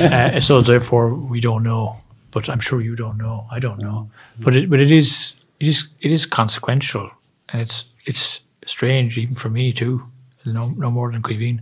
uh, 0.02 0.40
so 0.40 0.62
therefore, 0.62 1.14
we 1.14 1.42
don't 1.42 1.64
know. 1.64 1.98
But 2.32 2.50
I'm 2.50 2.60
sure 2.60 2.82
you 2.82 2.96
don't 2.96 3.18
know. 3.18 3.48
I 3.52 3.60
don't 3.60 3.80
know. 3.80 4.10
But 4.40 4.56
it, 4.56 4.70
but 4.70 4.80
it 4.80 4.92
is 4.92 5.34
it 5.60 5.68
is 5.68 5.88
it 6.02 6.12
is 6.12 6.26
consequential, 6.26 7.10
and 7.50 7.62
it's 7.62 7.86
it's 8.06 8.42
strange 8.66 9.18
even 9.18 9.36
for 9.36 9.50
me 9.50 9.72
too. 9.72 10.04
No 10.46 10.70
no 10.78 10.90
more 10.92 11.12
than 11.12 11.22
Queen 11.22 11.62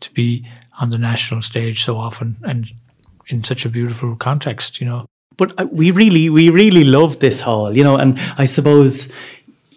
to 0.00 0.12
be 0.14 0.46
on 0.80 0.90
the 0.90 0.98
national 0.98 1.42
stage 1.42 1.82
so 1.84 1.96
often 1.96 2.36
and 2.42 2.70
in 3.28 3.44
such 3.44 3.64
a 3.64 3.68
beautiful 3.68 4.16
context. 4.16 4.80
You 4.80 4.86
know. 4.88 5.06
but 5.36 5.52
uh, 5.58 5.66
we 5.72 5.90
really 5.90 6.28
we 6.28 6.50
really 6.50 6.84
love 6.84 7.18
this 7.20 7.40
hall 7.40 7.76
you 7.76 7.84
know 7.84 7.96
and 7.96 8.18
i 8.36 8.44
suppose 8.44 9.08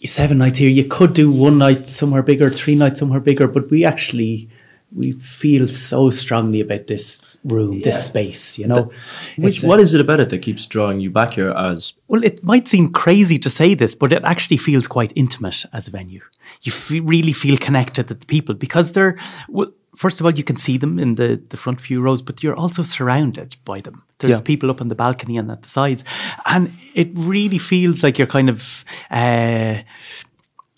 seven 0.04 0.38
nights 0.40 0.58
here 0.60 0.70
you 0.70 0.84
could 0.84 1.14
do 1.14 1.32
one 1.32 1.58
night 1.58 1.88
somewhere 1.88 2.22
bigger 2.22 2.50
three 2.50 2.76
nights 2.76 3.00
somewhere 3.00 3.22
bigger 3.22 3.48
but 3.48 3.70
we 3.72 3.86
actually 3.86 4.50
we 4.96 5.12
feel 5.14 5.68
so 5.68 6.10
strongly 6.12 6.60
about 6.62 6.86
this 6.88 7.38
room 7.44 7.82
this 7.82 8.08
space 8.08 8.58
you 8.60 8.68
know 8.68 8.92
which, 9.38 9.56
It's 9.56 9.64
a- 9.64 9.68
what 9.68 9.80
is 9.80 9.94
it 9.94 10.02
about 10.02 10.20
it 10.20 10.30
that 10.30 10.42
keeps 10.44 10.66
drawing 10.68 11.00
you 11.00 11.10
back 11.10 11.34
here 11.34 11.52
as 11.52 11.94
well, 12.08 12.24
it 12.24 12.44
might 12.44 12.68
seem 12.68 12.92
crazy 12.92 13.40
to 13.40 13.50
say 13.50 13.74
this, 13.74 13.96
but 13.96 14.14
it 14.14 14.22
actually 14.24 14.58
feels 14.58 14.86
quite 14.88 15.12
intimate 15.16 15.66
as 15.74 15.88
a 15.88 15.92
venue. 15.92 16.22
You 16.62 16.72
fe- 16.72 17.00
really 17.00 17.34
feel 17.34 17.58
connected 17.58 18.08
to 18.08 18.14
the 18.14 18.26
people 18.28 18.54
because 18.54 18.92
they're, 18.92 19.18
well, 19.50 19.72
first 19.96 20.20
of 20.20 20.26
all, 20.28 20.34
you 20.34 20.44
can 20.44 20.58
see 20.58 20.78
them 20.78 21.00
in 21.00 21.16
the, 21.16 21.42
the 21.50 21.58
front 21.58 21.82
few 21.82 22.02
rows, 22.02 22.22
but 22.22 22.44
you're 22.44 22.56
also 22.56 22.84
surrounded 22.84 23.56
by 23.66 23.82
them. 23.82 24.04
There's 24.20 24.38
Yeah. 24.38 24.42
people 24.52 24.70
up 24.70 24.80
on 24.80 24.90
the 24.90 24.96
balcony 24.96 25.38
and 25.38 25.50
at 25.50 25.64
the 25.64 25.70
sides. 25.70 26.04
And 26.46 26.72
it 26.94 27.10
really 27.16 27.58
feels 27.58 28.04
like 28.04 28.20
you're 28.20 28.28
kind 28.28 28.50
of, 28.50 28.86
uh, 29.10 29.78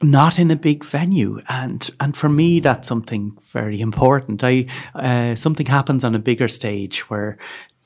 not 0.05 0.37
in 0.39 0.51
a 0.51 0.55
big 0.55 0.83
venue 0.85 1.41
and 1.49 1.89
and 1.99 2.15
for 2.15 2.29
me 2.29 2.59
that's 2.59 2.87
something 2.87 3.37
very 3.51 3.79
important 3.81 4.43
i 4.43 4.65
uh, 4.95 5.35
something 5.35 5.65
happens 5.67 6.03
on 6.03 6.15
a 6.15 6.19
bigger 6.19 6.47
stage 6.47 7.09
where 7.09 7.37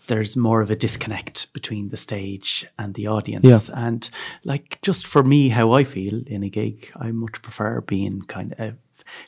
there's 0.07 0.35
more 0.35 0.61
of 0.61 0.69
a 0.71 0.75
disconnect 0.75 1.51
between 1.53 1.89
the 1.89 1.97
stage 1.97 2.67
and 2.77 2.93
the 2.95 3.07
audience 3.07 3.43
Yeah. 3.43 3.59
and 3.87 4.09
like 4.43 4.79
just 4.81 5.07
for 5.07 5.23
me 5.23 5.49
how 5.49 5.71
i 5.79 5.83
feel 5.83 6.21
in 6.27 6.43
a 6.43 6.49
gig 6.49 6.91
i 7.05 7.11
much 7.11 7.41
prefer 7.41 7.81
being 7.81 8.21
kind 8.23 8.53
of 8.57 8.73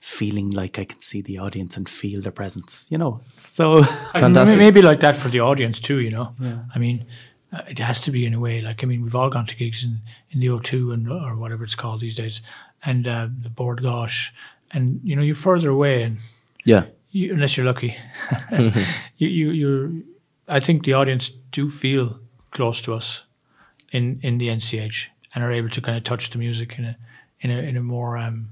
feeling 0.01 0.49
like 0.51 0.77
i 0.81 0.85
can 0.85 0.99
see 0.99 1.21
the 1.21 1.37
audience 1.39 1.77
and 1.77 1.87
feel 1.89 2.21
their 2.21 2.31
presence 2.31 2.87
you 2.91 2.97
know 2.97 3.19
so 3.37 3.83
Fantastic. 4.13 4.59
Maybe 4.59 4.81
like 4.81 4.99
that 5.01 5.15
for 5.15 5.29
the 5.29 5.39
audience 5.39 5.79
too, 5.79 5.99
you 5.99 6.09
know. 6.11 6.33
I 6.75 6.79
mean, 6.79 7.05
uh, 7.53 7.61
it 7.67 7.79
has 7.79 7.99
to 8.01 8.11
be 8.11 8.25
in 8.25 8.33
a 8.33 8.39
way. 8.39 8.61
Like, 8.61 8.83
I 8.83 8.87
mean, 8.87 9.01
we've 9.03 9.15
all 9.15 9.29
gone 9.29 9.45
to 9.45 9.55
gigs 9.55 9.83
in, 9.83 9.99
in 10.31 10.39
the 10.39 10.47
O2 10.47 10.93
and 10.93 11.09
or 11.09 11.35
whatever 11.35 11.63
it's 11.63 11.75
called 11.75 11.99
these 12.01 12.15
days, 12.15 12.41
and 12.83 13.07
uh, 13.07 13.27
the 13.41 13.49
Bord 13.49 13.81
Gáis, 13.81 14.29
and 14.71 14.99
you 15.03 15.15
know, 15.15 15.21
you're 15.21 15.35
further 15.35 15.69
away, 15.69 16.03
and 16.03 16.17
yeah 16.65 16.85
you, 17.11 17.33
unless 17.33 17.57
you're 17.57 17.65
lucky, 17.65 17.95
you, 19.17 19.27
you 19.27 19.51
you're. 19.51 19.91
I 20.47 20.59
think 20.59 20.83
the 20.83 20.93
audience 20.93 21.29
do 21.51 21.69
feel 21.69 22.19
close 22.51 22.81
to 22.81 22.93
us 22.93 23.23
in 23.91 24.19
in 24.23 24.37
the 24.37 24.47
NCH 24.47 25.07
and 25.33 25.43
are 25.43 25.51
able 25.51 25.69
to 25.69 25.81
kind 25.81 25.97
of 25.97 26.03
touch 26.03 26.29
the 26.29 26.37
music 26.37 26.77
in 26.77 26.85
a 26.85 26.97
in 27.41 27.51
a 27.51 27.57
in 27.57 27.77
a 27.77 27.81
more 27.81 28.17
um 28.17 28.49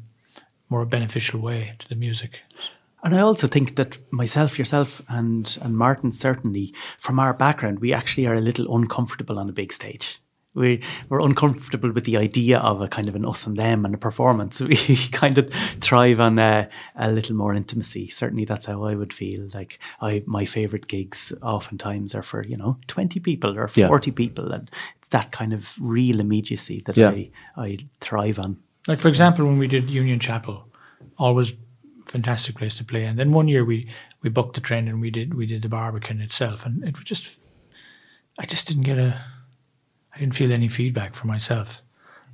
more 0.70 0.86
beneficial 0.86 1.40
way 1.40 1.74
to 1.80 1.90
the 1.90 1.96
music. 1.96 2.40
And 3.02 3.16
I 3.16 3.22
also 3.22 3.48
think 3.48 3.78
that 3.78 3.98
myself, 4.12 4.60
yourself, 4.60 5.02
and 5.08 5.58
and 5.62 5.78
Martin 5.78 6.12
certainly, 6.12 6.74
from 6.98 7.20
our 7.20 7.34
background, 7.34 7.80
we 7.80 7.94
actually 7.94 8.28
are 8.28 8.36
a 8.36 8.42
little 8.42 8.76
uncomfortable 8.76 9.40
on 9.40 9.50
a 9.50 9.54
big 9.54 9.72
stage. 9.72 10.20
We 10.60 10.82
we're 11.10 11.22
uncomfortable 11.22 11.92
with 11.92 12.04
the 12.06 12.18
idea 12.18 12.60
of 12.60 12.82
a 12.82 12.88
kind 12.88 13.08
of 13.08 13.16
an 13.16 13.26
us 13.26 13.48
and 13.48 13.58
them 13.58 13.86
and 13.86 13.96
a 13.96 13.98
performance. 13.98 14.62
We 14.70 14.76
kind 15.12 15.38
of 15.38 15.50
thrive 15.82 16.20
on 16.20 16.38
a, 16.38 16.70
a 16.96 17.12
little 17.12 17.36
more 17.36 17.54
intimacy. 17.56 18.10
Certainly, 18.10 18.46
that's 18.46 18.66
how 18.66 18.84
I 18.84 18.94
would 18.96 19.14
feel. 19.14 19.48
Like 19.54 19.80
I, 20.02 20.22
my 20.26 20.46
favorite 20.46 20.88
gigs 20.88 21.34
oftentimes 21.42 22.14
are 22.14 22.24
for 22.24 22.46
you 22.46 22.58
know 22.58 22.78
twenty 22.88 23.20
people 23.20 23.58
or 23.58 23.70
Yeah. 23.76 23.88
forty 23.88 24.12
people, 24.12 24.52
and 24.52 24.70
it's 25.00 25.10
that 25.10 25.32
kind 25.32 25.54
of 25.54 25.76
real 25.80 26.20
immediacy 26.20 26.82
that 26.86 26.98
Yeah. 26.98 27.10
I 27.10 27.32
I 27.58 27.78
thrive 28.02 28.38
on. 28.38 28.58
Like 28.88 29.00
for 29.00 29.08
example, 29.10 29.46
when 29.46 29.58
we 29.60 29.68
did 29.68 29.90
Union 29.90 30.20
Chapel, 30.20 30.68
always 31.18 31.56
fantastic 32.06 32.56
place 32.58 32.74
to 32.74 32.84
play. 32.84 33.06
And 33.06 33.18
then 33.20 33.32
one 33.32 33.48
year 33.48 33.64
we 33.64 33.88
we 34.24 34.30
booked 34.30 34.56
the 34.56 34.62
train 34.62 34.88
and 34.88 35.00
we 35.02 35.12
did 35.12 35.34
we 35.34 35.46
did 35.46 35.62
the 35.62 35.70
Barbican 35.70 36.22
itself, 36.22 36.66
and 36.66 36.84
it 36.84 36.98
was 36.98 37.06
just 37.06 37.40
I 38.40 38.46
just 38.46 38.68
didn't 38.68 38.84
get 38.84 38.98
a 38.98 39.22
I 40.20 40.24
didn't 40.24 40.36
feel 40.36 40.52
any 40.52 40.68
feedback 40.68 41.16
for 41.16 41.28
myself. 41.28 41.82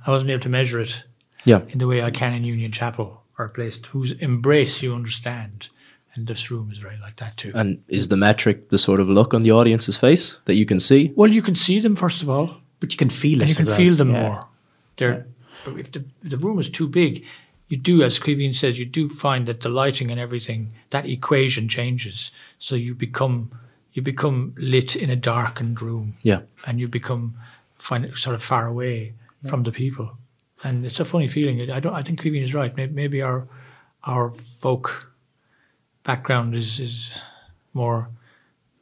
I 0.06 0.10
wasn't 0.10 0.32
able 0.32 0.40
to 0.42 0.48
measure 0.48 0.80
it 0.80 1.04
yeah 1.44 1.60
in 1.68 1.78
the 1.78 1.86
way 1.86 2.02
I 2.02 2.10
can 2.10 2.32
in 2.34 2.42
Union 2.44 2.72
Chapel 2.72 3.22
or 3.38 3.44
a 3.44 3.48
place 3.48 3.80
whose 3.92 4.10
embrace 4.12 4.82
you 4.82 4.92
understand. 4.94 5.68
And 6.14 6.26
this 6.26 6.50
room 6.50 6.70
is 6.72 6.78
very 6.78 6.98
like 7.00 7.16
that 7.16 7.36
too. 7.36 7.52
and 7.54 7.80
is 7.88 8.08
the 8.08 8.16
metric 8.16 8.70
the 8.70 8.78
sort 8.78 9.00
of 9.00 9.08
look 9.08 9.34
on 9.34 9.42
the 9.44 9.52
audience's 9.52 9.96
face 9.98 10.38
that 10.46 10.54
you 10.54 10.66
can 10.66 10.80
see 10.80 11.12
well, 11.14 11.30
you 11.30 11.42
can 11.42 11.54
see 11.54 11.78
them 11.80 11.94
first 11.94 12.22
of 12.22 12.28
all. 12.30 12.48
But 12.80 12.90
you 12.92 12.98
can 12.98 13.08
feel 13.10 13.40
and 13.40 13.50
it. 13.50 13.58
you 13.58 13.64
can 13.64 13.74
feel 13.74 13.94
them 13.94 14.10
Yeah. 14.10 14.22
more. 14.22 14.40
They're 14.96 15.26
if 15.66 15.92
the 15.92 16.04
if 16.24 16.30
the 16.30 16.38
room 16.38 16.58
is 16.58 16.68
too 16.70 16.88
big, 16.88 17.24
you 17.68 17.76
do, 17.76 18.02
as 18.02 18.18
Caoimhín 18.18 18.54
says, 18.54 18.78
you 18.80 18.86
do 18.86 19.08
find 19.08 19.46
that 19.46 19.60
the 19.60 19.68
lighting 19.68 20.10
and 20.10 20.20
everything 20.20 20.72
that 20.90 21.04
equation 21.06 21.68
changes. 21.68 22.32
So 22.58 22.74
you 22.76 22.94
become 22.94 23.50
you 23.92 24.02
become 24.02 24.54
lit 24.58 24.96
in 24.96 25.10
a 25.10 25.16
darkened 25.16 25.80
room, 25.82 26.14
yeah 26.22 26.40
and 26.66 26.80
you 26.80 26.88
become 26.88 27.34
find 27.78 28.04
it 28.04 28.16
sort 28.16 28.34
of 28.34 28.42
far 28.42 28.66
away 28.66 29.14
from 29.48 29.62
the 29.62 29.72
people, 29.72 30.16
and 30.64 30.84
it's 30.84 31.00
a 31.00 31.04
funny 31.04 31.28
feeling. 31.28 31.70
I 31.70 31.80
don't. 31.80 31.94
I 31.94 32.02
think 32.02 32.20
Caoimhín 32.20 32.42
is 32.42 32.54
right. 32.54 32.74
Maybe, 32.76 32.92
maybe 32.92 33.22
our 33.22 33.46
our 34.04 34.30
folk 34.30 35.12
background 36.02 36.54
is 36.54 36.80
is 36.80 37.10
more 37.72 38.08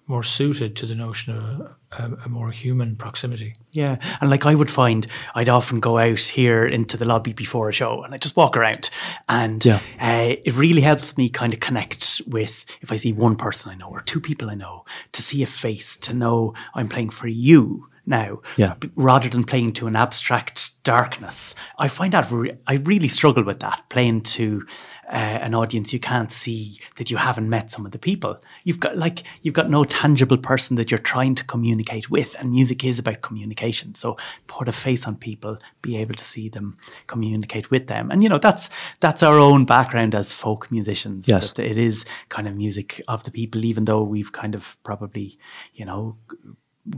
more 0.07 0.23
suited 0.23 0.77
to 0.77 0.85
the 0.85 0.95
notion 0.95 1.35
of 1.35 1.61
a, 1.93 2.25
a 2.27 2.29
more 2.29 2.51
human 2.51 2.95
proximity. 2.95 3.55
Yeah, 3.73 3.97
and 4.21 4.29
like 4.29 4.45
I 4.45 4.55
would 4.55 4.71
find, 4.71 5.07
I'd 5.35 5.49
often 5.49 5.81
go 5.81 5.97
out 5.97 6.21
here 6.21 6.67
into 6.67 6.99
the 6.99 7.07
lobby 7.07 7.33
before 7.33 7.71
a 7.71 7.73
show, 7.73 8.03
and 8.03 8.15
I 8.15 8.19
just 8.19 8.37
walk 8.37 8.55
around, 8.55 8.91
and 9.31 9.65
Yeah. 9.65 9.81
uh, 9.99 10.37
it 10.45 10.55
really 10.55 10.83
helps 10.83 11.17
me 11.17 11.31
kind 11.31 11.55
of 11.55 11.61
connect 11.61 12.21
with 12.27 12.67
if 12.83 12.93
I 12.93 12.97
see 12.97 13.15
one 13.15 13.37
person 13.37 13.71
I 13.73 13.77
know 13.77 13.89
or 13.89 14.03
two 14.03 14.21
people 14.21 14.51
I 14.51 14.55
know, 14.55 14.85
to 15.13 15.23
see 15.23 15.43
a 15.43 15.47
face, 15.47 15.97
to 15.99 16.13
know 16.13 16.53
I'm 16.75 16.89
playing 16.89 17.09
for 17.11 17.27
you 17.29 17.89
now, 18.07 18.41
Yeah. 18.57 18.75
b- 18.81 18.91
rather 18.97 19.29
than 19.29 19.45
playing 19.45 19.73
to 19.75 19.87
an 19.87 19.97
abstract 19.97 20.83
darkness. 20.85 21.55
I 21.79 21.89
find 21.89 22.13
that 22.13 22.31
re- 22.31 22.57
I 22.67 22.75
really 22.75 23.09
struggle 23.09 23.45
with 23.45 23.61
that 23.61 23.85
playing 23.89 24.23
to. 24.23 24.67
Uh, 25.07 25.17
an 25.43 25.55
audience 25.55 25.93
you 25.93 26.01
can't 26.01 26.33
see 26.33 26.81
that 26.97 27.11
you 27.11 27.19
haven't 27.19 27.47
met 27.51 27.71
some 27.71 27.85
of 27.85 27.93
the 27.93 27.99
people 27.99 28.41
you've 28.65 28.81
got 28.81 28.97
like 28.97 29.23
you've 29.43 29.53
got 29.53 29.69
no 29.69 29.85
tangible 29.85 30.39
person 30.39 30.77
that 30.77 30.91
you're 30.91 30.97
trying 30.99 31.35
to 31.35 31.45
communicate 31.45 32.09
with 32.09 32.35
and 32.41 32.51
music 32.51 32.83
is 32.83 32.99
about 32.99 33.21
communication 33.21 33.95
so 33.95 34.17
put 34.47 34.67
a 34.67 34.73
face 34.73 35.07
on 35.07 35.15
people 35.15 35.59
be 35.83 35.99
able 35.99 36.15
to 36.15 36.25
see 36.25 36.49
them 36.49 36.79
communicate 37.07 37.71
with 37.71 37.87
them 37.87 38.11
and 38.11 38.23
you 38.23 38.31
know 38.31 38.39
that's 38.39 38.71
that's 39.01 39.23
our 39.23 39.37
own 39.39 39.67
background 39.67 40.15
as 40.15 40.33
folk 40.33 40.73
musicians 40.73 41.29
Yes. 41.29 41.51
that 41.53 41.67
it 41.67 41.77
is 41.77 42.07
kind 42.31 42.49
of 42.49 42.57
music 42.57 43.03
of 43.07 43.25
the 43.25 43.31
people 43.31 43.63
even 43.67 43.85
though 43.85 44.03
we've 44.03 44.33
kind 44.33 44.55
of 44.55 44.75
probably 44.85 45.39
you 45.75 45.85
know 45.85 46.17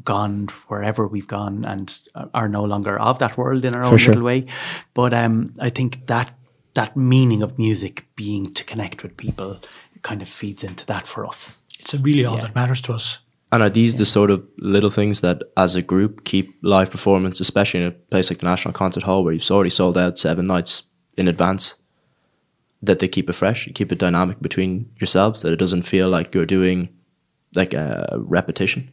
gone 0.05 0.49
wherever 0.69 1.07
we've 1.07 1.29
gone 1.29 1.65
and 1.65 2.01
are 2.35 2.49
no 2.49 2.65
longer 2.65 2.99
of 2.99 3.19
that 3.21 3.37
world 3.37 3.65
in 3.65 3.75
our 3.75 3.85
own 3.85 3.99
sure. 3.99 4.15
little 4.15 4.27
way 4.27 4.45
but 4.95 5.15
um 5.15 5.55
i 5.61 5.71
think 5.71 6.07
that 6.07 6.33
that 6.75 6.97
meaning 6.97 7.43
of 7.43 7.57
music 7.59 8.05
being 8.17 8.53
to 8.53 8.65
connect 8.65 9.03
with 9.03 9.17
people 9.17 9.61
kind 10.03 10.23
of 10.23 10.29
feeds 10.29 10.65
into 10.65 10.85
that 10.87 11.07
for 11.07 11.25
us 11.25 11.57
It's 11.79 11.95
really 11.95 12.25
all 12.25 12.39
that 12.39 12.55
matters 12.55 12.81
to 12.83 12.95
us. 12.95 13.21
And 13.53 13.63
are 13.63 13.71
these 13.71 13.95
the 13.95 14.05
sort 14.05 14.31
of 14.31 14.45
little 14.59 14.91
things 14.91 15.21
that, 15.21 15.43
as 15.57 15.77
a 15.77 15.83
group, 15.83 16.25
keep 16.25 16.53
live 16.63 16.91
performance, 16.91 17.39
especially 17.41 17.81
in 17.81 17.87
a 17.87 17.93
place 17.93 18.31
like 18.31 18.41
the 18.41 18.47
National 18.47 18.75
Concert 18.75 19.05
Hall, 19.05 19.23
where 19.23 19.33
you've 19.33 19.51
already 19.51 19.71
sold 19.71 19.97
out 19.97 20.19
seven 20.19 20.47
nights 20.47 20.83
in 21.17 21.29
advance, 21.29 21.77
that 22.83 22.99
they 22.99 23.09
keep 23.09 23.31
it 23.31 23.35
fresh, 23.35 23.69
keep 23.75 23.93
it 23.93 23.99
dynamic 23.99 24.41
between 24.41 24.91
yourselves, 24.99 25.43
that 25.43 25.53
it 25.53 25.59
doesn't 25.59 25.83
feel 25.83 26.09
like 26.09 26.35
you're 26.35 26.45
doing 26.45 26.89
like 27.55 27.73
a 27.73 28.17
repetition? 28.19 28.91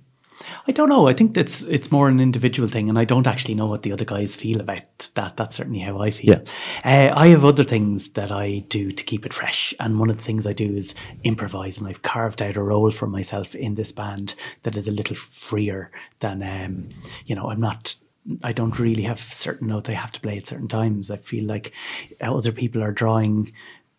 I 0.68 0.72
don't 0.72 0.90
know. 0.90 1.07
I 1.07 1.14
think 1.14 1.34
that's 1.34 1.61
it's 1.64 1.91
more 1.91 2.10
an 2.10 2.20
individual 2.20 2.68
thing, 2.68 2.90
and 2.90 2.98
I 2.98 3.06
don't 3.06 3.28
actually 3.28 3.56
know 3.56 3.68
what 3.68 3.84
the 3.84 3.91
other 3.91 4.06
guys 4.06 4.36
feel 4.36 4.60
about 4.60 5.10
that. 5.15 5.38
That's 5.38 5.56
certainly 5.56 5.80
how 5.80 5.99
I 5.99 6.11
feel. 6.11 6.41
Uh, 6.84 7.11
I 7.14 7.28
have 7.28 7.45
other 7.45 7.64
things 7.64 8.10
that 8.10 8.32
I 8.32 8.60
do 8.70 8.91
to 8.91 9.03
keep 9.03 9.26
it 9.26 9.34
fresh, 9.34 9.74
and 9.80 9.99
one 9.99 10.10
of 10.10 10.18
the 10.18 10.24
things 10.24 10.45
I 10.45 10.53
do 10.53 10.76
is 10.76 10.95
improvise, 11.24 11.78
and 11.78 11.88
I've 11.88 12.02
carved 12.02 12.41
out 12.41 12.57
a 12.57 12.64
role 12.64 12.91
for 12.91 13.07
myself 13.07 13.56
in 13.56 13.76
this 13.76 13.91
band 13.91 14.36
that 14.64 14.78
is 14.78 14.88
a 14.88 14.91
little 14.91 15.15
freer 15.15 15.91
than 16.20 16.44
um, 16.44 16.90
you 17.26 17.36
know. 17.36 17.49
I'm 17.49 17.60
not. 17.60 17.95
I 18.41 18.53
don't 18.53 18.80
really 18.80 19.03
have 19.03 19.20
certain 19.20 19.68
notes 19.68 19.90
I 19.90 19.94
have 19.94 20.14
to 20.14 20.22
play 20.22 20.38
at 20.38 20.48
certain 20.48 20.70
times. 20.70 21.11
I 21.11 21.18
feel 21.18 21.44
like 21.44 21.74
other 22.22 22.53
people 22.53 22.82
are 22.82 22.94
drawing 22.94 23.52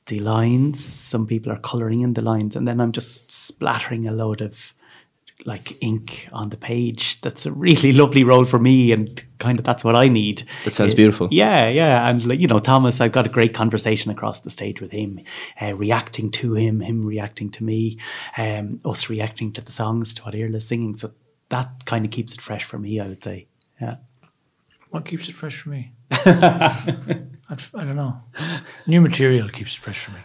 the 0.07 0.21
lines, 0.21 0.85
some 0.85 1.27
people 1.27 1.51
are 1.51 1.59
colouring 1.59 2.01
in 2.01 2.15
the 2.15 2.23
lines, 2.23 2.57
and 2.57 2.69
then 2.69 2.81
I'm 2.81 2.93
just 2.93 3.31
splattering 3.31 4.07
a 4.07 4.13
load 4.13 4.41
of 4.41 4.75
like 5.47 5.77
ink 5.83 6.29
on 6.33 6.49
the 6.51 6.57
page. 6.57 7.21
That's 7.21 7.45
a 7.47 7.53
really 7.53 7.93
lovely 8.01 8.25
role 8.25 8.45
for 8.45 8.59
me, 8.59 8.93
and 8.93 9.23
kind 9.39 9.59
of 9.59 9.65
that's 9.65 9.85
what 9.85 9.95
I 9.97 10.09
need. 10.09 10.45
That 10.65 10.73
sounds 10.73 10.95
beautiful. 10.95 11.29
Yeah, 11.31 11.69
yeah, 11.69 12.09
and 12.09 12.25
like 12.25 12.41
you 12.41 12.47
know, 12.47 12.59
Thomas, 12.59 13.01
I've 13.01 13.13
got 13.13 13.27
a 13.27 13.31
great 13.31 13.53
conversation 13.55 14.11
across 14.11 14.41
the 14.41 14.51
stage 14.51 14.81
with 14.81 14.93
him, 14.93 15.21
uh, 15.61 15.75
reacting 15.77 16.31
to 16.33 16.55
him, 16.55 16.81
him 16.81 17.05
reacting 17.05 17.51
to 17.51 17.65
me, 17.65 17.99
um, 18.39 18.81
us 18.85 19.11
reacting 19.11 19.53
to 19.53 19.61
the 19.61 19.73
songs, 19.73 20.15
to 20.15 20.23
what 20.23 20.35
Iarla's 20.35 20.67
singing. 20.67 20.97
So 20.97 21.13
that 21.51 21.85
kind 21.85 22.05
of 22.05 22.11
keeps 22.11 22.33
it 22.33 22.41
fresh 22.41 22.65
for 22.65 22.79
me, 22.79 23.01
I 23.01 23.09
would 23.09 23.23
say. 23.23 23.49
Yeah. 23.81 23.97
What 24.91 25.05
keeps 25.05 25.29
it 25.29 25.35
fresh 25.35 25.61
for 25.61 25.71
me? 25.71 25.93
I'd- 26.11 27.65
I 27.75 27.85
don't 27.85 27.97
know. 27.97 28.23
New 28.87 29.01
material 29.01 29.49
keeps 29.49 29.77
it 29.77 29.81
fresh 29.81 30.05
for 30.05 30.13
me. 30.13 30.21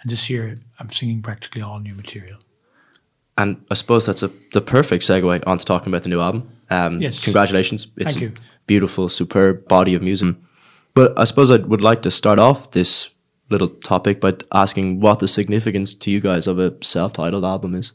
And 0.00 0.10
this 0.10 0.30
year, 0.30 0.56
I'm 0.78 0.88
singing 0.88 1.20
practically 1.20 1.60
all 1.62 1.78
new 1.80 1.94
material. 1.94 2.38
And 3.38 3.56
I 3.70 3.74
suppose 3.74 4.06
that's 4.06 4.22
a 4.22 4.30
the 4.52 4.60
perfect 4.60 5.02
segue 5.04 5.42
onto 5.46 5.64
talking 5.64 5.88
about 5.88 6.02
the 6.02 6.08
new 6.08 6.20
album. 6.20 6.48
Um, 6.70 7.00
Yes. 7.02 7.22
Congratulations. 7.24 7.88
It's 7.96 8.14
Thank 8.14 8.22
a 8.22 8.26
you. 8.26 8.32
beautiful, 8.66 9.08
superb 9.08 9.68
body 9.68 9.94
of 9.94 10.02
music. 10.02 10.36
But 10.94 11.12
I 11.18 11.24
suppose 11.24 11.50
I 11.50 11.56
would 11.58 11.82
like 11.84 12.00
to 12.02 12.10
start 12.10 12.38
off 12.38 12.70
this 12.70 13.10
little 13.50 13.68
topic 13.68 14.20
by 14.20 14.34
asking 14.52 15.00
what 15.00 15.18
the 15.18 15.28
significance 15.28 15.94
to 15.94 16.10
you 16.10 16.20
guys 16.20 16.46
of 16.46 16.58
a 16.58 16.72
self-titled 16.82 17.44
album 17.44 17.74
is. 17.74 17.92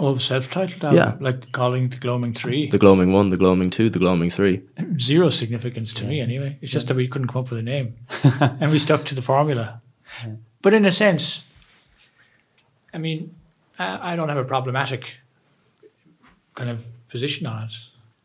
Of 0.00 0.20
self-titled 0.22 0.84
album, 0.84 0.96
Yeah. 0.96 1.14
like 1.20 1.50
calling 1.52 1.84
it 1.84 1.90
the 1.92 1.96
Gloaming 1.98 2.34
Three. 2.34 2.68
The 2.68 2.78
Gloaming 2.78 3.12
1, 3.12 3.30
the 3.30 3.36
Gloaming 3.36 3.70
2, 3.70 3.88
the 3.90 3.98
Gloaming 3.98 4.30
3. 4.30 4.60
Zero 4.98 5.28
significance 5.30 5.92
to 5.94 6.04
me, 6.04 6.20
anyway. 6.20 6.58
It's 6.60 6.72
just 6.72 6.88
that 6.88 6.96
we 6.96 7.08
couldn't 7.08 7.28
come 7.28 7.42
up 7.44 7.50
with 7.50 7.60
a 7.60 7.62
name, 7.62 7.94
and 8.60 8.70
we 8.70 8.78
stuck 8.78 9.04
to 9.06 9.14
the 9.14 9.22
formula. 9.22 9.80
But 10.62 10.74
in 10.74 10.84
a 10.84 10.90
sense, 10.92 11.42
I 12.92 12.98
mean, 12.98 13.34
I, 13.78 14.12
I 14.12 14.16
don't 14.16 14.28
have 14.28 14.38
a 14.38 14.44
problematic 14.44 15.18
kind 16.54 16.70
of 16.70 16.86
position 17.08 17.46
on 17.46 17.64
it. 17.64 17.72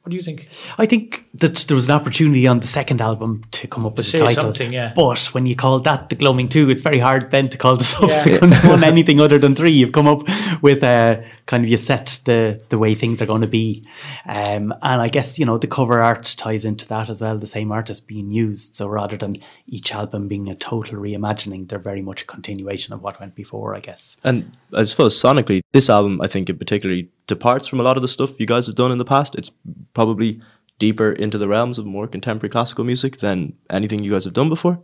What 0.03 0.09
do 0.09 0.17
you 0.17 0.21
think? 0.21 0.49
I 0.77 0.85
think 0.85 1.29
that 1.35 1.55
there 1.69 1.75
was 1.75 1.85
an 1.85 1.91
opportunity 1.91 2.45
on 2.45 2.59
the 2.59 2.67
second 2.67 2.99
album 2.99 3.45
to 3.51 3.67
come 3.67 3.85
up 3.85 3.95
with 3.95 4.05
say 4.05 4.17
a 4.17 4.21
title. 4.21 4.43
something, 4.43 4.73
yeah. 4.73 4.91
But 4.93 5.27
when 5.27 5.45
you 5.45 5.55
call 5.55 5.79
that 5.79 6.09
the 6.09 6.15
Gloaming 6.15 6.49
Two, 6.49 6.69
it's 6.69 6.81
very 6.81 6.99
hard 6.99 7.31
then 7.31 7.47
to 7.47 7.57
call 7.57 7.77
the 7.77 7.83
subsequent 7.95 8.57
one 8.65 8.83
anything 8.83 9.21
other 9.21 9.39
than 9.39 9.55
three. 9.55 9.71
You've 9.71 9.93
come 9.93 10.07
up 10.07 10.23
with 10.61 10.83
a 10.83 11.25
kind 11.45 11.63
of 11.63 11.69
you 11.69 11.77
set 11.77 12.19
the 12.25 12.61
the 12.69 12.77
way 12.77 12.95
things 12.95 13.21
are 13.21 13.25
going 13.25 13.41
to 13.41 13.47
be, 13.47 13.85
um, 14.25 14.73
and 14.81 15.01
I 15.01 15.09
guess 15.09 15.37
you 15.37 15.45
know 15.45 15.57
the 15.57 15.67
cover 15.67 16.01
art 16.01 16.35
ties 16.37 16.65
into 16.65 16.87
that 16.87 17.09
as 17.09 17.21
well. 17.21 17.37
The 17.37 17.47
same 17.47 17.71
artist 17.71 18.07
being 18.07 18.31
used, 18.31 18.75
so 18.75 18.87
rather 18.87 19.17
than 19.17 19.37
each 19.67 19.93
album 19.93 20.27
being 20.27 20.49
a 20.49 20.55
total 20.55 20.99
reimagining, 20.99 21.67
they're 21.67 21.79
very 21.79 22.01
much 22.01 22.23
a 22.23 22.25
continuation 22.25 22.93
of 22.93 23.01
what 23.01 23.19
went 23.19 23.35
before. 23.35 23.75
I 23.75 23.79
guess. 23.79 24.17
And 24.23 24.55
I 24.73 24.83
suppose 24.83 25.19
sonically, 25.19 25.61
this 25.71 25.89
album, 25.89 26.21
I 26.21 26.27
think, 26.27 26.49
it 26.49 26.59
particularly 26.59 27.09
departs 27.27 27.67
from 27.67 27.79
a 27.79 27.83
lot 27.83 27.97
of 27.97 28.01
the 28.01 28.07
stuff 28.07 28.39
you 28.39 28.45
guys 28.45 28.67
have 28.67 28.75
done 28.75 28.91
in 28.91 28.97
the 28.97 29.05
past. 29.05 29.35
It's 29.35 29.51
probably 29.93 30.41
deeper 30.79 31.11
into 31.11 31.37
the 31.37 31.47
realms 31.47 31.77
of 31.77 31.85
more 31.85 32.07
contemporary 32.07 32.51
classical 32.51 32.83
music 32.83 33.17
than 33.17 33.53
anything 33.69 34.03
you 34.03 34.11
guys 34.11 34.23
have 34.23 34.33
done 34.33 34.49
before. 34.49 34.81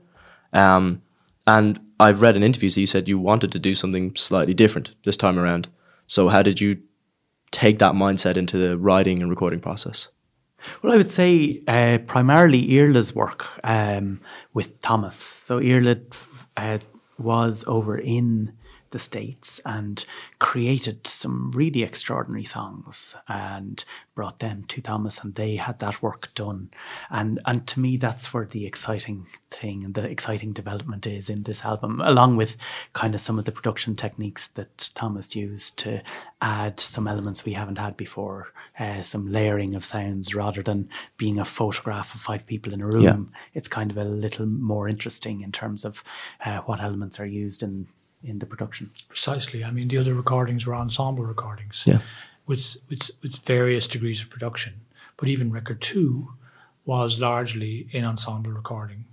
Um, 0.53 1.01
and 1.45 1.79
I've 1.99 2.21
read 2.21 2.35
in 2.35 2.43
interviews 2.43 2.75
that 2.75 2.81
you 2.81 2.87
said 2.87 3.07
you 3.07 3.19
wanted 3.19 3.51
to 3.51 3.59
do 3.59 3.75
something 3.75 4.15
slightly 4.15 4.53
different 4.53 4.95
this 5.03 5.17
time 5.17 5.39
around. 5.39 5.67
So, 6.09 6.27
how 6.27 6.41
did 6.41 6.59
you 6.59 6.81
take 7.51 7.77
that 7.79 7.93
mindset 7.93 8.35
into 8.35 8.57
the 8.57 8.77
writing 8.77 9.21
and 9.21 9.29
recording 9.29 9.59
process? 9.59 10.09
Well, 10.81 10.91
I 10.91 10.97
would 10.97 11.11
say 11.11 11.61
uh, 11.67 11.99
primarily 12.05 12.67
Iarla's 12.67 13.15
work 13.15 13.47
um, 13.63 14.19
with 14.53 14.81
Thomas. 14.81 15.15
So 15.15 15.59
Iarla 15.59 15.97
uh, 16.57 16.79
was 17.19 17.63
over 17.67 17.97
in 17.97 18.51
the 18.91 18.99
States 18.99 19.59
and 19.65 20.05
created 20.39 21.05
some 21.07 21.51
really 21.51 21.83
extraordinary 21.83 22.45
songs 22.45 23.15
and 23.27 23.83
brought 24.15 24.39
them 24.39 24.63
to 24.65 24.81
Thomas 24.81 25.23
and 25.23 25.35
they 25.35 25.55
had 25.55 25.79
that 25.79 26.01
work 26.01 26.29
done. 26.35 26.69
And 27.09 27.39
and 27.45 27.65
to 27.67 27.79
me 27.79 27.97
that's 27.97 28.33
where 28.33 28.45
the 28.45 28.65
exciting 28.65 29.27
thing 29.51 29.83
and 29.83 29.93
the 29.93 30.09
exciting 30.09 30.53
development 30.53 31.05
is 31.05 31.29
in 31.29 31.43
this 31.43 31.63
album, 31.63 32.01
along 32.01 32.37
with 32.37 32.57
kind 32.93 33.15
of 33.15 33.21
some 33.21 33.39
of 33.39 33.45
the 33.45 33.51
production 33.51 33.95
techniques 33.95 34.47
that 34.49 34.91
Thomas 34.93 35.35
used 35.35 35.77
to 35.79 36.01
add 36.41 36.79
some 36.79 37.07
elements 37.07 37.45
we 37.45 37.53
haven't 37.53 37.77
had 37.77 37.95
before, 37.97 38.53
uh, 38.79 39.01
some 39.01 39.31
layering 39.31 39.75
of 39.75 39.85
sounds 39.85 40.35
rather 40.35 40.63
than 40.63 40.89
being 41.17 41.39
a 41.39 41.45
photograph 41.45 42.13
of 42.13 42.21
five 42.21 42.45
people 42.45 42.73
in 42.73 42.81
a 42.81 42.85
room. 42.85 43.31
Yeah. 43.31 43.39
It's 43.53 43.67
kind 43.67 43.91
of 43.91 43.97
a 43.97 44.03
little 44.03 44.45
more 44.45 44.87
interesting 44.87 45.41
in 45.41 45.51
terms 45.51 45.85
of 45.85 46.03
uh, 46.45 46.59
what 46.61 46.81
elements 46.81 47.19
are 47.19 47.25
used 47.25 47.63
in 47.63 47.87
in 48.23 48.39
the 48.39 48.45
production. 48.45 48.91
Precisely. 49.07 49.63
I 49.63 49.71
mean, 49.71 49.87
the 49.87 49.97
other 49.97 50.13
recordings 50.13 50.65
were 50.65 50.75
ensemble 50.75 51.25
recordings. 51.25 51.83
Yeah. 51.85 51.99
With, 52.47 52.77
with, 52.89 53.11
with 53.21 53.37
various 53.45 53.87
degrees 53.87 54.21
of 54.21 54.29
production. 54.29 54.81
But 55.17 55.29
even 55.29 55.51
record 55.51 55.81
two 55.81 56.33
was 56.85 57.19
largely 57.19 57.87
in 57.91 58.03
ensemble 58.03 58.51
recording 58.51 59.05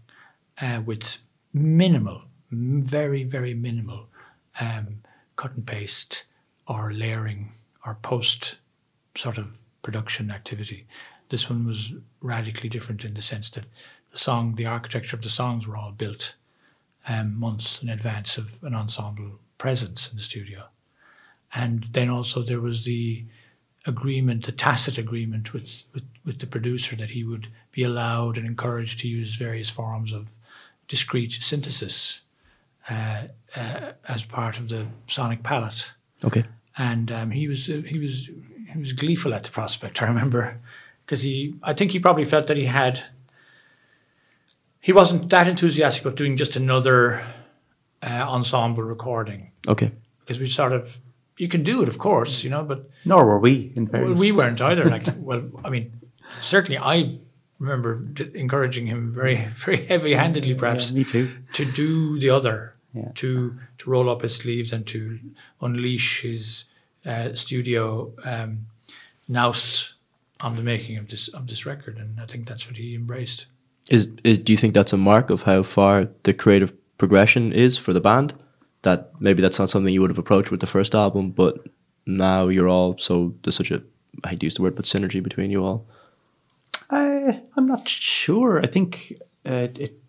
uh, 0.61 0.81
with 0.85 1.19
minimal, 1.53 2.23
very, 2.51 3.25
very 3.25 3.55
minimal 3.55 4.07
um, 4.61 5.03
cut 5.37 5.53
and 5.53 5.67
paste 5.67 6.25
or 6.67 6.93
layering 6.93 7.53
or 7.85 7.99
post 8.03 8.57
sort 9.15 9.39
of 9.39 9.61
production 9.83 10.31
activity. 10.31 10.87
This 11.29 11.51
one 11.51 11.67
was 11.67 11.93
radically 12.21 12.69
different 12.69 13.05
in 13.05 13.15
the 13.15 13.23
sense 13.23 13.51
that 13.51 13.67
the 14.13 14.19
song, 14.19 14.55
the 14.55 14.67
architecture 14.67 15.17
of 15.17 15.23
the 15.23 15.29
songs 15.29 15.67
were 15.67 15.77
all 15.77 15.93
built 15.93 16.35
um, 17.09 17.39
months 17.39 17.83
in 17.83 17.89
advance 17.89 18.37
of 18.37 18.63
an 18.63 18.75
ensemble 18.75 19.39
presence 19.59 20.11
in 20.11 20.17
the 20.17 20.23
studio. 20.23 20.65
And 21.55 21.85
then 21.85 22.09
also 22.11 22.43
there 22.43 22.61
was 22.61 22.85
the 22.85 23.25
agreement, 23.87 24.45
the 24.45 24.53
tacit 24.53 24.99
agreement 24.99 25.53
with, 25.53 25.85
with, 25.95 26.03
with 26.25 26.41
the 26.41 26.47
producer 26.47 26.97
that 26.97 27.11
he 27.11 27.25
would 27.25 27.49
be 27.71 27.83
allowed 27.83 28.37
and 28.37 28.47
encouraged 28.47 29.01
to 29.01 29.09
use 29.09 29.37
various 29.37 29.71
forms 29.71 30.13
of 30.13 30.31
discrete 30.89 31.33
synthesis 31.33 32.21
uh, 32.89 33.25
uh, 33.55 33.93
as 34.09 34.25
part 34.25 34.59
of 34.59 34.69
the 34.69 34.87
sonic 35.07 35.43
palette. 35.43 35.93
Okay. 36.25 36.45
And 36.77 37.11
um, 37.11 37.31
he 37.31 37.49
was 37.49 37.69
uh, 37.69 37.83
he 37.87 37.99
was 37.99 38.29
he 38.73 38.79
was 38.79 38.93
gleeful 38.93 39.33
at 39.33 39.45
the 39.45 39.51
prospect. 39.51 40.03
I 40.03 40.07
remember 40.07 40.61
because 41.05 41.23
he 41.23 41.55
I 41.63 41.73
think 41.73 41.93
he 41.93 41.99
probably 41.99 42.25
felt 42.25 42.47
that 42.49 42.57
he 42.57 42.67
had 42.67 43.03
he 44.87 44.93
wasn't 44.93 45.29
that 45.31 45.47
enthusiastic 45.49 46.05
about 46.05 46.17
doing 46.17 46.37
just 46.39 46.57
another 46.57 47.21
uh, 48.03 48.25
ensemble 48.37 48.85
recording 48.85 49.51
Okay. 49.69 49.91
because 50.21 50.39
we 50.41 50.47
sort 50.47 50.73
of 50.73 50.99
you 51.39 51.49
can 51.49 51.63
do 51.65 51.83
it 51.83 51.89
of 51.89 51.99
course 51.99 52.45
you 52.45 52.51
know 52.51 52.63
but 52.65 52.81
Nor 53.05 53.25
were 53.27 53.41
we, 53.41 53.73
in 53.77 53.87
well, 53.93 54.15
we 54.15 54.33
weren't 54.33 54.61
either 54.61 54.85
like 54.95 55.07
well 55.19 55.43
I 55.65 55.71
mean 55.71 55.91
certainly 56.41 56.79
I 56.79 57.19
remember 57.59 57.91
d- 57.99 58.31
encouraging 58.35 58.87
him 58.87 59.11
very 59.11 59.37
very 59.65 59.87
heavy 59.87 60.15
handedly 60.15 60.55
perhaps 60.55 60.93
me 60.93 61.05
too. 61.05 61.27
to 61.55 61.65
do 61.65 62.19
the 62.19 62.31
other 62.31 62.59
Yeah. 62.95 63.11
to 63.15 63.29
to 63.79 63.91
roll 63.91 64.09
up 64.13 64.23
his 64.23 64.35
sleeves 64.37 64.73
and 64.73 64.87
to 64.87 64.99
unleash 65.61 66.23
his 66.23 66.65
uh, 67.05 67.35
studio 67.35 68.13
um, 68.25 68.51
nous 69.29 69.95
on 70.41 70.57
the 70.57 70.63
making 70.63 70.97
of 70.99 71.07
this 71.09 71.29
of 71.35 71.47
this 71.47 71.67
record 71.67 71.99
and 71.99 72.21
I 72.21 72.27
think 72.27 72.47
that's 72.49 72.67
what 72.69 72.77
he 72.79 72.95
embraced 72.95 73.47
Is, 73.91 74.11
is 74.25 74.39
do 74.39 74.53
you 74.53 74.57
think 74.57 74.75
that's 74.75 74.93
a 74.93 74.97
mark 74.97 75.31
of 75.31 75.43
how 75.43 75.63
far 75.63 76.09
the 76.25 76.35
creative 76.35 76.73
progression 76.99 77.53
is 77.53 77.77
for 77.79 77.93
the 77.93 78.01
band? 78.01 78.35
That 78.83 79.13
maybe 79.21 79.43
that's 79.43 79.59
not 79.59 79.71
something 79.71 79.93
you 79.93 80.01
would 80.01 80.11
have 80.11 80.19
approached 80.19 80.51
with 80.51 80.61
the 80.61 80.67
first 80.67 80.95
album, 80.95 81.31
but 81.31 81.67
now 82.07 82.49
you're 82.49 82.69
all 82.69 82.99
so 82.99 83.35
there's 83.43 83.57
such 83.57 83.71
a 83.71 83.83
I 84.25 84.31
hate 84.31 84.41
to 84.41 84.47
use 84.47 84.55
the 84.55 84.63
word, 84.63 84.77
but 84.77 84.85
synergy 84.85 85.23
between 85.23 85.51
you 85.51 85.65
all. 85.65 85.87
I, 86.89 87.43
I'm 87.57 87.67
not 87.67 87.89
sure. 87.89 88.61
I 88.63 88.67
think 88.67 89.15
uh, 89.45 89.69
it 89.75 90.01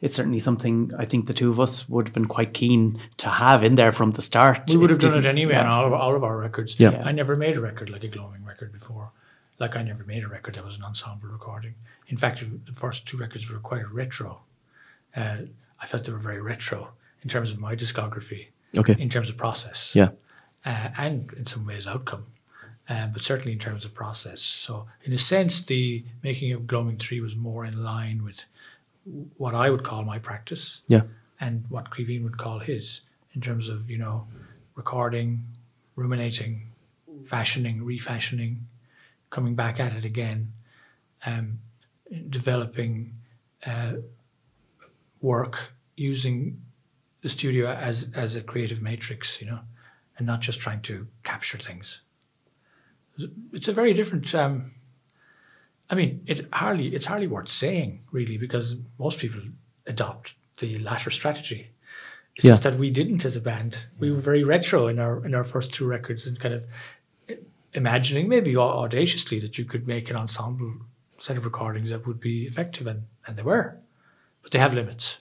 it's 0.00 0.16
certainly 0.16 0.40
something 0.40 0.92
I 0.96 1.04
think 1.04 1.26
the 1.26 1.34
two 1.34 1.50
of 1.50 1.60
us 1.60 1.88
would 1.88 2.08
have 2.08 2.14
been 2.14 2.26
quite 2.26 2.54
keen 2.54 3.00
to 3.18 3.28
have 3.28 3.62
in 3.62 3.74
there 3.74 3.92
from 3.92 4.12
the 4.12 4.22
start. 4.22 4.62
we 4.68 4.76
would 4.76 4.90
have 4.90 4.98
done 4.98 5.18
it 5.18 5.26
anyway 5.26 5.52
yeah. 5.54 5.64
on 5.64 5.72
all 5.72 5.86
of, 5.86 5.92
all 5.92 6.16
of 6.16 6.24
our 6.24 6.36
records 6.36 6.78
Yeah. 6.78 7.02
I 7.04 7.12
never 7.12 7.36
made 7.36 7.56
a 7.56 7.60
record 7.60 7.90
like 7.90 8.04
a 8.04 8.08
glowing 8.08 8.44
record 8.44 8.72
before 8.72 9.12
like 9.58 9.76
I 9.76 9.82
never 9.82 10.04
made 10.04 10.24
a 10.24 10.28
record 10.28 10.54
that 10.54 10.64
was 10.64 10.78
an 10.78 10.84
ensemble 10.84 11.28
recording 11.28 11.74
in 12.10 12.16
fact 12.22 12.36
the 12.66 12.72
first 12.84 13.06
two 13.08 13.16
records 13.24 13.44
were 13.50 13.58
quite 13.70 13.86
retro 14.00 14.30
uh, 15.16 15.38
I 15.82 15.86
felt 15.86 16.04
they 16.04 16.12
were 16.12 16.18
very 16.30 16.42
retro 16.52 16.80
in 17.22 17.28
terms 17.30 17.50
of 17.52 17.58
my 17.66 17.74
discography 17.74 18.42
Okay. 18.80 18.96
in 19.04 19.08
terms 19.14 19.28
of 19.30 19.36
process 19.36 19.78
Yeah. 20.00 20.10
uh, 20.70 20.88
and 21.04 21.32
in 21.40 21.46
some 21.46 21.64
ways 21.70 21.86
outcome. 21.86 22.24
uh, 22.88 23.06
but 23.14 23.22
certainly 23.22 23.52
in 23.52 23.58
terms 23.68 23.84
of 23.84 23.94
process. 23.94 24.40
So, 24.42 24.72
in 25.04 25.12
a 25.12 25.18
sense, 25.18 25.54
the 25.72 26.04
making 26.24 26.52
of 26.52 26.66
Gloaming 26.66 26.98
3 26.98 27.20
was 27.20 27.36
more 27.36 27.64
in 27.64 27.84
line 27.84 28.24
with 28.24 28.46
what 29.36 29.54
I 29.54 29.70
would 29.70 29.84
call 29.84 30.02
my 30.02 30.18
practice 30.18 30.82
Yeah. 30.88 31.02
and 31.38 31.64
what 31.68 31.90
Caoimhín 31.92 32.24
would 32.24 32.36
call 32.44 32.58
his 32.58 33.02
in 33.34 33.40
terms 33.40 33.68
of, 33.68 33.88
you 33.92 33.96
know, 33.98 34.26
recording, 34.74 35.44
ruminating, 35.94 36.52
fashioning, 37.24 37.84
refashioning, 37.84 38.66
coming 39.30 39.54
back 39.54 39.78
at 39.78 39.92
it 39.94 40.04
again, 40.04 40.52
um, 41.26 41.60
developing 42.28 43.14
uh, 43.66 43.94
work 45.20 45.72
using 45.96 46.60
the 47.22 47.28
studio 47.28 47.68
as 47.70 48.10
as 48.14 48.36
a 48.36 48.40
creative 48.42 48.82
matrix, 48.82 49.40
you 49.40 49.46
know, 49.46 49.60
and 50.18 50.26
not 50.26 50.40
just 50.40 50.60
trying 50.60 50.80
to 50.82 51.06
capture 51.22 51.58
things. 51.58 52.00
It's 53.52 53.68
a 53.68 53.72
very 53.72 53.92
different. 53.92 54.34
Um, 54.34 54.74
I 55.90 55.94
mean, 55.94 56.22
it 56.26 56.48
hardly 56.52 56.94
it's 56.94 57.06
hardly 57.06 57.26
worth 57.26 57.48
saying 57.48 58.00
really 58.12 58.38
because 58.38 58.76
most 58.98 59.18
people 59.18 59.40
adopt 59.86 60.34
the 60.58 60.78
latter 60.78 61.10
strategy. 61.10 61.70
It's 62.36 62.44
Yeah. 62.44 62.52
just 62.52 62.62
that 62.62 62.78
we 62.78 62.90
didn't 62.90 63.24
as 63.24 63.36
a 63.36 63.40
band. 63.40 63.86
We 63.98 64.10
were 64.10 64.20
very 64.20 64.44
retro 64.44 64.88
in 64.88 64.98
our 64.98 65.24
in 65.26 65.34
our 65.34 65.44
first 65.44 65.72
two 65.74 65.86
records 65.86 66.26
and 66.26 66.38
kind 66.40 66.54
of 66.54 66.64
imagining 67.74 68.28
maybe 68.28 68.56
audaciously 68.56 69.38
that 69.40 69.58
you 69.58 69.64
could 69.64 69.86
make 69.86 70.10
an 70.10 70.16
ensemble 70.16 70.74
set 71.20 71.36
of 71.36 71.44
recordings 71.44 71.90
that 71.90 72.06
would 72.06 72.18
be 72.20 72.46
effective 72.46 72.86
and, 72.86 73.02
and 73.26 73.36
they 73.36 73.42
were 73.42 73.76
but 74.42 74.50
they 74.52 74.58
have 74.58 74.74
limits 74.74 75.18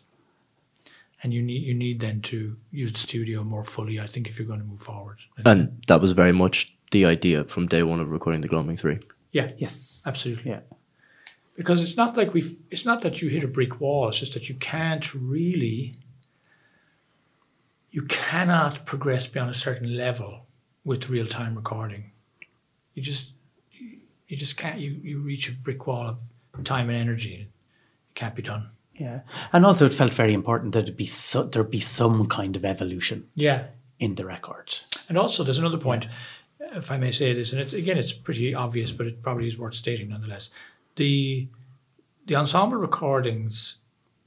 and 1.21 1.33
you 1.33 1.41
need 1.41 1.61
you 1.63 1.73
need 1.73 1.99
then 1.99 2.21
to 2.21 2.55
use 2.71 2.93
the 2.93 2.99
studio 2.99 3.43
more 3.43 3.63
fully 3.65 3.99
i 3.99 4.05
think 4.05 4.27
if 4.29 4.37
you're 4.39 4.47
going 4.47 4.61
to 4.61 4.65
move 4.65 4.81
forward 4.81 5.17
And 5.45 5.81
that 5.87 5.99
was 6.01 6.13
very 6.13 6.31
much 6.31 6.73
the 6.91 7.05
idea 7.05 7.43
from 7.43 7.67
day 7.67 7.83
one 7.83 7.99
of 7.99 8.09
recording 8.09 8.41
the 8.41 8.47
Gloaming 8.47 8.77
3. 8.77 8.99
yeah 9.33 9.49
Yes. 9.57 10.01
absolutely 10.05 10.51
Yeah. 10.51 10.61
because 11.57 11.83
it's 11.83 11.97
not 11.97 12.15
like 12.17 12.33
we've 12.33 12.55
it's 12.71 12.85
not 12.85 13.01
that 13.01 13.21
you 13.21 13.29
hit 13.29 13.43
a 13.43 13.47
brick 13.57 13.81
wall 13.81 14.07
it's 14.09 14.19
just 14.19 14.33
that 14.35 14.47
you 14.49 14.55
can't 14.55 15.13
really 15.13 15.95
you 17.91 18.03
cannot 18.03 18.85
progress 18.85 19.27
beyond 19.27 19.49
a 19.49 19.53
certain 19.53 19.97
level 19.97 20.45
with 20.85 21.09
real-time 21.09 21.55
recording 21.55 22.11
you 22.93 23.01
just 23.03 23.33
you 24.29 24.37
just 24.37 24.55
can't 24.55 24.79
you, 24.79 24.91
you 25.03 25.19
reach 25.19 25.49
a 25.49 25.51
brick 25.51 25.85
wall 25.87 26.07
of 26.07 26.63
time 26.63 26.89
and 26.89 26.97
energy 26.97 27.33
it 27.43 27.47
can't 28.15 28.35
be 28.35 28.41
done 28.41 28.69
Yeah. 28.99 29.19
And 29.53 29.65
also, 29.65 29.85
it 29.85 29.93
felt 29.93 30.13
very 30.13 30.33
important 30.33 30.73
that 30.73 30.89
it 30.89 30.97
be 30.97 31.05
so, 31.05 31.43
there 31.43 31.63
be 31.63 31.79
some 31.79 32.27
kind 32.27 32.55
of 32.57 32.63
evolution 32.65 33.27
yeah 33.35 33.61
in 33.97 34.15
the 34.15 34.25
record. 34.25 34.67
And 35.09 35.17
also, 35.17 35.43
there's 35.43 35.57
another 35.59 35.77
point, 35.77 36.07
if 36.75 36.91
I 36.91 36.97
may 36.97 37.11
say 37.11 37.33
this, 37.33 37.53
and 37.53 37.61
it's, 37.61 37.73
again, 37.73 37.97
it's 37.97 38.13
pretty 38.13 38.53
obvious, 38.55 38.91
but 38.91 39.07
it 39.07 39.21
probably 39.23 39.47
is 39.47 39.57
worth 39.57 39.75
stating 39.75 40.09
nonetheless. 40.09 40.51
The 40.95 41.47
the 42.27 42.35
ensemble 42.35 42.77
recordings, 42.77 43.77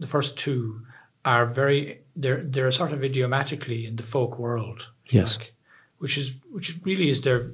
the 0.01 0.07
first 0.07 0.39
two, 0.39 0.81
are 1.25 1.47
very 1.47 2.01
they're 2.17 2.43
they're 2.53 2.71
sort 2.73 2.93
of 2.93 3.03
idiomatically 3.05 3.87
in 3.87 3.97
the 3.97 4.03
folk 4.03 4.39
world, 4.39 4.89
if 5.05 5.13
you 5.13 5.21
Yes. 5.21 5.39
like, 5.39 5.53
which 5.99 6.17
is 6.19 6.35
which 6.55 6.79
really 6.85 7.09
is 7.09 7.21
their 7.21 7.53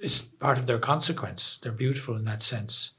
is 0.00 0.20
part 0.20 0.58
of 0.58 0.66
their 0.66 0.78
consequence. 0.78 1.58
They're 1.58 1.72
beautiful 1.72 2.16
in 2.16 2.24
that 2.24 2.42
sense. 2.42 2.92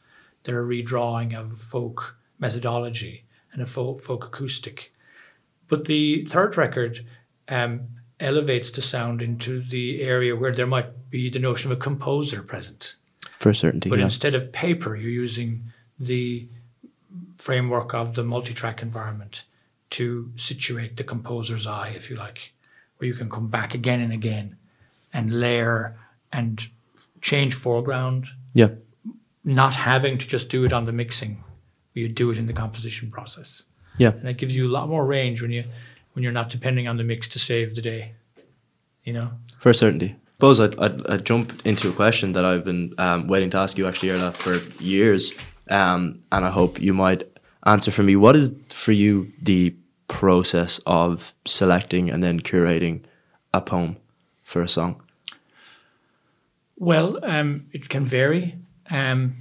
They're 0.43 0.63
a 0.63 0.67
redrawing 0.67 1.35
of 1.35 1.59
folk 1.59 2.17
methodology 2.39 3.25
and 3.53 3.61
a 3.61 3.65
folk, 3.65 3.99
folk 4.01 4.25
acoustic. 4.25 4.93
But 5.67 5.85
the 5.85 6.25
third 6.25 6.57
record 6.57 7.05
um, 7.47 7.81
elevates 8.19 8.71
the 8.71 8.81
sound 8.81 9.21
into 9.21 9.61
the 9.61 10.01
area 10.01 10.35
where 10.35 10.51
there 10.51 10.67
might 10.67 11.09
be 11.09 11.29
the 11.29 11.39
notion 11.39 11.71
of 11.71 11.77
a 11.77 11.81
composer 11.81 12.41
present. 12.43 12.95
For 13.39 13.53
certainty, 13.53 13.89
But 13.89 13.99
yeah. 13.99 14.05
instead 14.05 14.35
of 14.35 14.51
paper, 14.51 14.95
you're 14.95 15.09
using 15.09 15.63
the 15.99 16.47
framework 17.37 17.93
of 17.93 18.15
the 18.15 18.23
multi-track 18.23 18.81
environment 18.81 19.45
to 19.91 20.31
situate 20.35 20.95
the 20.95 21.03
composer's 21.03 21.67
eye, 21.67 21.91
if 21.95 22.09
you 22.09 22.15
like, 22.15 22.53
where 22.97 23.07
you 23.07 23.13
can 23.13 23.29
come 23.29 23.47
back 23.47 23.73
again 23.73 23.99
and 23.99 24.13
again 24.13 24.55
and 25.13 25.39
layer 25.39 25.97
and 26.31 26.69
change 27.21 27.53
foreground, 27.53 28.27
Yeah. 28.53 28.69
not 29.43 29.73
having 29.73 30.17
to 30.17 30.27
just 30.27 30.49
do 30.49 30.63
it 30.65 30.73
on 30.73 30.85
the 30.85 30.91
mixing, 30.91 31.43
you 31.93 32.07
do 32.09 32.31
it 32.31 32.37
in 32.37 32.47
the 32.47 32.53
composition 32.53 33.09
process. 33.11 33.63
Yeah. 33.97 34.11
And 34.11 34.23
that 34.25 34.37
gives 34.37 34.55
you 34.55 34.67
a 34.67 34.71
lot 34.71 34.87
more 34.89 35.05
range 35.05 35.41
when 35.41 35.51
you 35.51 35.63
when 36.13 36.23
you're 36.23 36.33
not 36.33 36.49
depending 36.49 36.87
on 36.89 36.97
the 36.97 37.03
mix 37.03 37.27
to 37.29 37.39
save 37.39 37.73
the 37.75 37.81
day. 37.81 38.11
You 39.05 39.13
know? 39.13 39.31
For 39.59 39.73
certainty. 39.73 40.15
Suppose 40.35 40.59
I'd, 40.59 40.77
I'd, 40.79 41.07
I'd 41.07 41.25
jump 41.25 41.65
into 41.65 41.89
a 41.89 41.93
question 41.93 42.33
that 42.33 42.43
I've 42.43 42.65
been 42.65 42.93
um, 42.97 43.27
waiting 43.27 43.49
to 43.51 43.57
ask 43.59 43.77
you 43.77 43.87
actually, 43.87 44.11
Iarla, 44.11 44.33
for 44.33 44.55
years, 44.83 45.31
um, 45.69 46.19
and 46.31 46.45
I 46.45 46.49
hope 46.49 46.81
you 46.81 46.93
might 46.93 47.27
answer 47.65 47.91
for 47.91 48.03
me. 48.03 48.15
What 48.15 48.35
is 48.35 48.51
for 48.69 48.91
you 48.91 49.31
the 49.41 49.73
process 50.07 50.79
of 50.85 51.33
selecting 51.45 52.09
and 52.09 52.21
then 52.23 52.39
curating 52.41 53.01
a 53.53 53.61
poem 53.61 53.97
for 54.43 54.61
a 54.61 54.67
song? 54.67 55.01
Well, 56.81 57.19
um, 57.21 57.67
it 57.73 57.89
can 57.89 58.07
vary. 58.07 58.55
Um, 58.89 59.33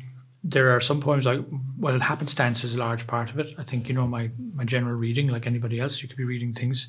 there 0.45 0.77
are 0.77 0.81
some 0.81 1.01
poems 1.01 1.25
like 1.25 1.41
well, 1.79 1.99
happenstance 1.99 2.65
is 2.65 2.75
a 2.75 2.79
large 2.79 3.07
part 3.07 3.31
of 3.31 3.39
it. 3.39 3.55
I 3.57 3.63
think 3.63 3.89
you 3.89 3.95
know 3.95 4.07
my 4.07 4.31
my 4.55 4.65
general 4.65 4.95
reading, 4.95 5.29
like 5.29 5.47
anybody 5.47 5.81
else, 5.81 6.03
you 6.03 6.09
could 6.09 6.19
be 6.19 6.25
reading 6.25 6.53
things, 6.53 6.89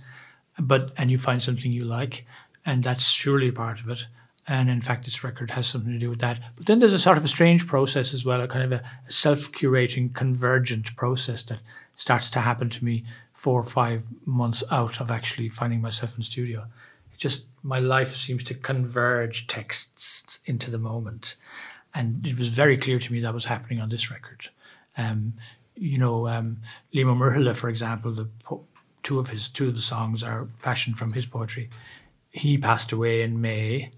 but 0.59 0.91
and 0.97 1.09
you 1.09 1.17
find 1.17 1.41
something 1.41 1.71
you 1.71 1.85
like, 1.85 2.25
and 2.65 2.83
that's 2.83 3.07
surely 3.07 3.47
a 3.47 3.53
part 3.53 3.79
of 3.79 3.87
it. 3.87 4.07
And 4.45 4.69
in 4.69 4.81
fact, 4.81 5.05
this 5.05 5.23
record 5.23 5.51
has 5.51 5.67
something 5.67 5.93
to 5.93 5.99
do 5.99 6.09
with 6.09 6.19
that. 6.19 6.41
But 6.57 6.65
then 6.65 6.79
there's 6.79 6.91
a 6.91 6.99
sort 6.99 7.17
of 7.17 7.23
a 7.23 7.29
strange 7.29 7.65
process 7.65 8.13
as 8.13 8.25
well, 8.25 8.41
a 8.41 8.47
kind 8.49 8.65
of 8.65 8.73
a 8.73 8.83
self-curating, 9.07 10.13
convergent 10.13 10.97
process 10.97 11.43
that 11.43 11.63
starts 11.95 12.29
to 12.31 12.39
happen 12.41 12.69
to 12.71 12.83
me 12.83 13.05
four 13.31 13.61
or 13.61 13.63
five 13.63 14.03
months 14.25 14.65
out 14.69 14.99
of 14.99 15.11
actually 15.11 15.47
finding 15.47 15.79
myself 15.79 16.17
in 16.17 16.23
studio. 16.23 16.65
Just 17.21 17.49
my 17.61 17.79
life 17.79 18.15
seems 18.15 18.43
to 18.45 18.55
converge 18.55 19.45
texts 19.45 20.39
into 20.47 20.71
the 20.71 20.79
moment, 20.79 21.35
and 21.93 22.25
it 22.25 22.35
was 22.35 22.47
very 22.47 22.77
clear 22.77 22.97
to 22.97 23.13
me 23.13 23.19
that 23.19 23.31
was 23.31 23.45
happening 23.45 23.79
on 23.79 23.89
this 23.89 24.09
record. 24.09 24.49
Um, 24.97 25.33
you 25.75 25.99
know, 25.99 26.27
um, 26.27 26.57
Liam 26.95 27.05
Ó 27.05 27.15
Muirthile, 27.15 27.55
for 27.55 27.69
example, 27.69 28.11
the 28.11 28.27
po- 28.43 28.65
two 29.03 29.19
of 29.19 29.29
his 29.29 29.49
two 29.49 29.67
of 29.67 29.75
the 29.75 29.81
songs 29.81 30.23
are 30.23 30.47
fashioned 30.55 30.97
from 30.97 31.11
his 31.11 31.27
poetry. 31.27 31.69
He 32.31 32.57
passed 32.57 32.91
away 32.91 33.21
in 33.21 33.39
May. 33.39 33.91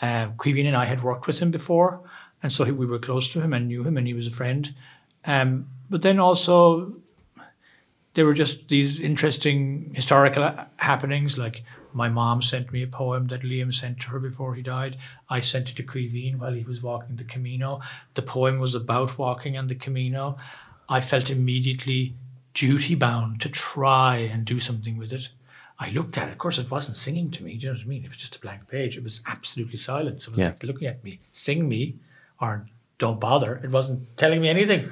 Uh, 0.00 0.28
Caoimhín 0.38 0.68
and 0.68 0.76
I 0.76 0.84
had 0.84 1.02
worked 1.02 1.26
with 1.26 1.40
him 1.40 1.50
before, 1.50 2.00
and 2.44 2.52
so 2.52 2.62
he, 2.62 2.70
we 2.70 2.86
were 2.86 3.00
close 3.00 3.32
to 3.32 3.40
him 3.40 3.52
and 3.52 3.66
knew 3.66 3.82
him, 3.82 3.96
and 3.96 4.06
he 4.06 4.14
was 4.14 4.28
a 4.28 4.36
friend. 4.40 4.72
Um, 5.24 5.66
but 5.90 6.02
then 6.02 6.20
also, 6.20 6.94
there 8.14 8.24
were 8.24 8.38
just 8.44 8.68
these 8.68 9.00
interesting 9.00 9.90
historical 9.94 10.48
happenings. 10.76 11.36
Like 11.36 11.64
my 11.94 12.08
mom 12.08 12.42
sent 12.42 12.72
me 12.72 12.82
a 12.82 12.86
poem 12.86 13.26
that 13.28 13.42
Liam 13.42 13.72
sent 13.72 14.00
to 14.00 14.08
her 14.10 14.18
before 14.18 14.54
he 14.54 14.62
died. 14.62 14.96
I 15.28 15.40
sent 15.40 15.70
it 15.70 15.76
to 15.76 15.82
Caoimhín 15.82 16.36
while 16.38 16.52
he 16.52 16.64
was 16.64 16.82
walking 16.82 17.16
the 17.16 17.24
Camino. 17.24 17.80
The 18.14 18.22
poem 18.22 18.58
was 18.58 18.74
about 18.74 19.18
walking 19.18 19.56
on 19.58 19.68
the 19.68 19.74
Camino. 19.74 20.36
I 20.88 21.00
felt 21.00 21.30
immediately 21.30 22.14
duty 22.54 22.94
bound 22.94 23.40
to 23.40 23.48
try 23.48 24.16
and 24.16 24.44
do 24.44 24.60
something 24.60 24.96
with 24.98 25.12
it. 25.12 25.28
I 25.78 25.90
looked 25.90 26.16
at 26.18 26.28
it. 26.28 26.32
Of 26.32 26.38
course, 26.38 26.58
it 26.58 26.70
wasn't 26.70 26.96
singing 26.96 27.30
to 27.32 27.42
me. 27.42 27.54
Do 27.56 27.66
you 27.66 27.72
know 27.72 27.78
what 27.78 27.84
I 27.84 27.88
mean? 27.88 28.04
It 28.04 28.08
was 28.08 28.18
just 28.18 28.36
a 28.36 28.40
blank 28.40 28.68
page. 28.68 28.96
It 28.96 29.02
was 29.02 29.20
absolutely 29.26 29.78
silent. 29.78 30.22
So 30.22 30.28
it 30.30 30.32
was 30.32 30.40
Yeah. 30.40 30.48
like 30.48 30.62
looking 30.62 30.86
at 30.88 31.02
me, 31.02 31.20
sing 31.32 31.68
me, 31.68 31.96
or 32.40 32.66
don't 32.98 33.18
bother. 33.18 33.56
It 33.64 33.70
wasn't 33.70 34.16
telling 34.16 34.40
me 34.40 34.48
anything. 34.48 34.90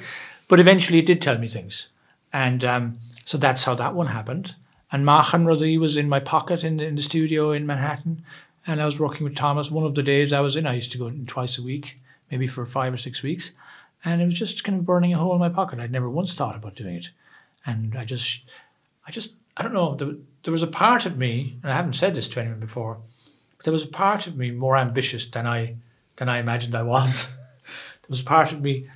But 0.49 0.59
eventually 0.59 0.99
it 0.99 1.07
did 1.07 1.23
tell 1.23 1.39
me 1.39 1.47
things. 1.49 1.89
And 2.33 2.65
um, 2.65 2.99
so 3.25 3.39
that's 3.39 3.65
how 3.65 3.75
that 3.75 3.95
one 3.95 4.09
happened. 4.09 4.55
And 4.93 5.05
Meáchan 5.05 5.45
Rudaí 5.45 5.79
was 5.79 5.97
in 5.97 6.09
my 6.09 6.21
pocket 6.21 6.65
in, 6.65 6.81
in 6.81 6.97
the 6.97 7.03
studio 7.03 7.53
in 7.53 7.67
Manhattan. 7.67 8.23
And 8.67 8.83
I 8.83 8.85
was 8.85 8.99
working 8.99 9.25
with 9.25 9.37
Thomas. 9.37 9.71
One 9.71 9.85
of 9.85 9.95
the 9.95 10.03
days 10.03 10.33
I 10.33 10.41
was 10.41 10.57
in, 10.57 10.67
I 10.67 10.75
used 10.75 10.93
to 10.93 10.99
go 10.99 11.07
in 11.07 11.27
twice 11.27 11.59
a 11.59 11.63
week, 11.63 12.01
maybe 12.31 12.47
for 12.47 12.67
five 12.67 12.93
or 12.93 12.97
six 12.97 13.23
weeks. 13.23 13.53
And 14.05 14.21
it 14.21 14.25
was 14.25 14.39
just 14.39 14.65
kind 14.65 14.79
of 14.79 14.87
burning 14.87 15.15
a 15.15 15.19
hole 15.19 15.35
in 15.35 15.41
my 15.41 15.49
pocket. 15.49 15.79
I'd 15.79 15.93
never 15.93 16.11
once 16.11 16.35
thought 16.35 16.57
about 16.57 16.77
doing 16.77 16.97
it. 16.97 17.11
And 17.65 17.97
I 17.97 18.05
just, 18.05 18.49
I 19.07 19.11
just, 19.11 19.35
I 19.57 19.63
don't 19.63 19.75
know. 19.75 19.95
There, 19.95 20.15
there 20.43 20.53
was 20.53 20.63
a 20.63 20.67
part 20.67 21.07
of 21.07 21.19
me, 21.19 21.59
and 21.63 21.71
I 21.71 21.77
haven't 21.77 21.95
said 21.95 22.15
this 22.15 22.29
to 22.29 22.41
anyone 22.41 22.61
before, 22.61 22.99
but 23.57 23.65
there 23.65 23.73
was 23.73 23.85
a 23.85 23.89
part 23.89 24.27
of 24.27 24.37
me 24.37 24.51
more 24.51 24.77
ambitious 24.77 25.27
than 25.27 25.47
I, 25.47 25.77
than 26.17 26.29
I 26.29 26.39
imagined 26.39 26.75
I 26.75 26.83
was. 26.83 27.37
there 27.67 28.09
was 28.09 28.23
a 28.23 28.25
part 28.25 28.53
of 28.53 28.63
me 28.63 28.89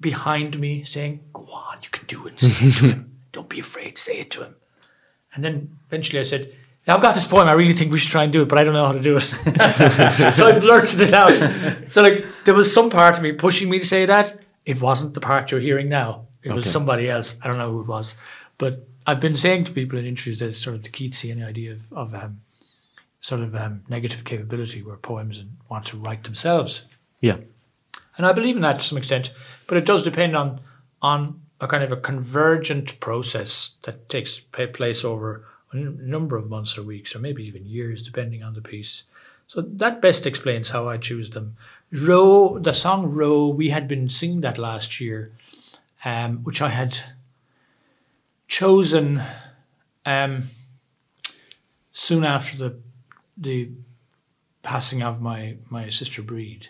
behind 0.00 0.58
me 0.58 0.82
saying, 0.84 1.20
"Go 1.32 1.42
on, 1.52 1.78
you 1.82 1.90
can 1.90 2.06
do 2.06 2.26
it. 2.26 2.40
Say 2.40 2.66
it 2.66 2.74
to 2.76 2.88
him. 2.88 3.18
Don't 3.32 3.48
be 3.48 3.60
afraid. 3.60 3.96
Say 3.96 4.18
it 4.18 4.30
to 4.32 4.42
him." 4.44 4.56
And 5.34 5.44
then 5.44 5.76
eventually 5.88 6.20
I 6.20 6.22
said, 6.22 6.52
"I've 6.86 7.00
got 7.00 7.14
this 7.14 7.26
poem. 7.26 7.48
I 7.48 7.52
really 7.52 7.72
think 7.72 7.92
we 7.92 7.98
should 7.98 8.10
try 8.10 8.24
and 8.24 8.32
do 8.32 8.42
it, 8.42 8.48
but 8.48 8.58
I 8.58 8.64
don't 8.64 8.74
know 8.74 8.86
how 8.86 8.92
to 8.92 9.00
do 9.02 9.16
it." 9.16 9.20
so 10.34 10.48
I 10.48 10.58
blurted 10.58 11.00
it 11.00 11.12
out. 11.12 11.90
So 11.90 12.02
like 12.02 12.24
there 12.44 12.54
was 12.54 12.72
some 12.72 12.90
part 12.90 13.16
of 13.16 13.22
me 13.22 13.32
pushing 13.32 13.68
me 13.68 13.78
to 13.78 13.86
say 13.86 14.06
that. 14.06 14.40
It 14.64 14.80
wasn't 14.80 15.14
the 15.14 15.20
part 15.20 15.50
you're 15.50 15.60
hearing 15.60 15.88
now. 15.88 16.26
It 16.42 16.52
was 16.52 16.70
somebody 16.70 17.08
else. 17.08 17.38
I 17.42 17.48
don't 17.48 17.58
know 17.58 17.70
who 17.70 17.80
it 17.80 17.86
was, 17.86 18.14
but 18.58 18.86
I've 19.06 19.20
been 19.20 19.36
saying 19.36 19.64
to 19.64 19.72
people 19.72 19.98
in 19.98 20.06
interviews 20.06 20.38
that 20.38 20.46
it's 20.46 20.58
sort 20.58 20.76
of 20.76 20.82
the 20.82 20.88
Keatsian 20.88 21.46
idea 21.46 21.72
of, 21.72 21.92
of 21.92 22.14
um, 22.14 22.40
sort 23.20 23.40
of 23.40 23.54
um, 23.54 23.82
negative 23.88 24.24
capability 24.24 24.82
where 24.82 24.96
poems 24.96 25.38
and 25.38 25.56
want 25.70 25.84
to 25.86 25.96
write 25.96 26.24
themselves. 26.24 26.84
Yeah. 27.20 27.38
And 28.16 28.26
I 28.26 28.32
believe 28.32 28.56
in 28.56 28.62
that 28.62 28.78
to 28.78 28.84
some 28.84 28.98
extent, 28.98 29.32
but 29.66 29.76
it 29.76 29.86
does 29.86 30.04
depend 30.04 30.36
on 30.36 30.60
on 31.02 31.40
a 31.60 31.68
kind 31.68 31.84
of 31.84 31.92
a 31.92 31.96
convergent 31.96 32.98
process 33.00 33.76
that 33.82 34.08
takes 34.08 34.40
place 34.40 35.04
over 35.04 35.46
a 35.72 35.76
number 35.76 36.36
of 36.36 36.48
months 36.48 36.76
or 36.78 36.82
weeks, 36.82 37.14
or 37.14 37.18
maybe 37.18 37.46
even 37.46 37.64
years, 37.64 38.02
depending 38.02 38.42
on 38.42 38.54
the 38.54 38.60
piece. 38.60 39.04
So 39.46 39.60
that 39.60 40.00
best 40.00 40.26
explains 40.26 40.70
how 40.70 40.88
I 40.88 40.96
choose 40.96 41.30
them. 41.30 41.56
Row, 41.92 42.58
the 42.58 42.72
song 42.72 43.12
Row, 43.12 43.48
we 43.48 43.70
had 43.70 43.86
been 43.86 44.08
singing 44.08 44.40
that 44.40 44.58
last 44.58 45.00
year, 45.00 45.32
um, 46.04 46.38
which 46.38 46.62
I 46.62 46.70
had 46.70 46.98
chosen 48.48 49.22
um, 50.04 50.44
soon 51.92 52.24
after 52.24 52.56
the 52.56 52.78
the 53.36 53.70
passing 54.62 55.02
of 55.02 55.20
my 55.20 55.56
my 55.68 55.88
sister 55.88 56.22
Breed, 56.22 56.68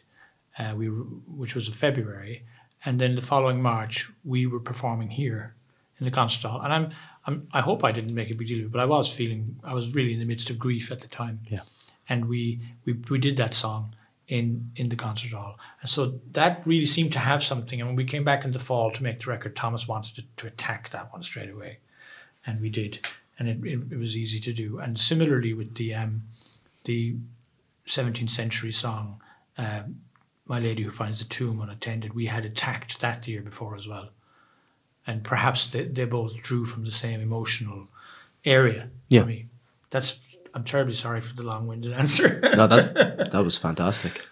uh, 0.59 0.75
we 0.77 0.87
which 0.87 1.55
was 1.55 1.69
in 1.69 1.75
February, 1.75 2.45
and 2.85 3.01
then 3.01 3.15
the 3.15 3.23
following 3.23 3.63
March 3.63 4.11
we 4.25 4.47
were 4.47 4.61
performing 4.61 5.11
here 5.11 5.55
in 5.99 6.05
the 6.05 6.11
concert 6.11 6.47
hall. 6.47 6.61
And 6.61 6.73
I'm, 6.73 6.91
I'm 7.27 7.49
I 7.53 7.61
hope 7.61 7.85
I 7.85 7.93
didn't 7.93 8.15
make 8.15 8.31
a 8.31 8.35
big 8.35 8.49
deal 8.49 8.61
of 8.61 8.67
it, 8.67 8.73
but 8.73 8.81
I 8.81 8.85
was 8.85 9.13
feeling 9.13 9.57
I 9.65 9.75
was 9.75 9.95
really 9.95 10.13
in 10.13 10.19
the 10.19 10.25
midst 10.25 10.51
of 10.51 10.59
grief 10.59 10.91
at 10.93 11.01
the 11.01 11.09
time. 11.09 11.41
Yeah. 11.49 11.61
And 12.09 12.27
we 12.27 12.61
we, 12.85 12.95
we 13.11 13.19
did 13.19 13.37
that 13.37 13.55
song 13.55 13.95
in 14.29 14.71
in 14.77 14.89
the 14.89 14.97
concert 14.97 15.33
hall, 15.33 15.59
and 15.81 15.89
so 15.89 16.21
that 16.33 16.67
really 16.67 16.85
seemed 16.85 17.13
to 17.15 17.19
have 17.19 17.43
something. 17.43 17.81
And 17.81 17.89
when 17.89 17.97
we 17.97 18.05
came 18.05 18.25
back 18.25 18.45
in 18.45 18.53
the 18.53 18.59
fall 18.59 18.91
to 18.91 19.03
make 19.03 19.21
the 19.21 19.31
record, 19.31 19.57
Thomas 19.57 19.89
wanted 19.89 20.17
to, 20.17 20.23
to 20.37 20.47
attack 20.47 20.91
that 20.91 21.13
one 21.13 21.23
straight 21.23 21.51
away, 21.51 21.79
and 22.47 22.61
we 22.61 22.69
did, 22.69 23.07
and 23.39 23.49
it, 23.49 23.65
it, 23.65 23.93
it 23.93 23.99
was 23.99 24.17
easy 24.17 24.39
to 24.41 24.53
do. 24.53 24.79
And 24.79 24.99
similarly 24.99 25.55
with 25.55 25.75
the 25.77 25.95
um, 25.95 26.25
the 26.85 27.17
17th 27.87 28.31
century 28.31 28.73
song, 28.73 29.21
um, 29.57 30.01
My 30.47 30.59
Lady 30.59 30.83
Who 30.83 30.91
Finds 30.91 31.21
the 31.21 31.25
Tomb 31.25 31.61
Unattended, 31.61 32.15
we 32.15 32.27
had 32.27 32.45
attacked 32.45 33.01
that 33.01 33.23
the 33.23 33.33
year 33.33 33.43
before 33.43 33.77
as 33.77 33.89
well. 33.89 34.11
And 35.07 35.25
perhaps 35.25 35.67
they, 35.67 35.85
they 35.85 36.05
both 36.05 36.43
drew 36.43 36.65
from 36.65 36.85
the 36.85 36.91
same 36.91 37.21
emotional 37.21 37.89
area 38.45 38.91
Yeah. 39.09 39.21
for 39.23 39.27
me. 39.27 39.47
That's 39.91 40.37
I'm 40.55 40.65
terribly 40.65 40.95
sorry 40.95 41.21
for 41.21 41.35
the 41.35 41.43
long 41.43 41.67
winded 41.67 41.93
answer. 42.03 42.41
No, 42.57 42.67
that 42.67 43.31
that 43.33 43.45
was 43.45 43.57
fantastic. 43.59 44.27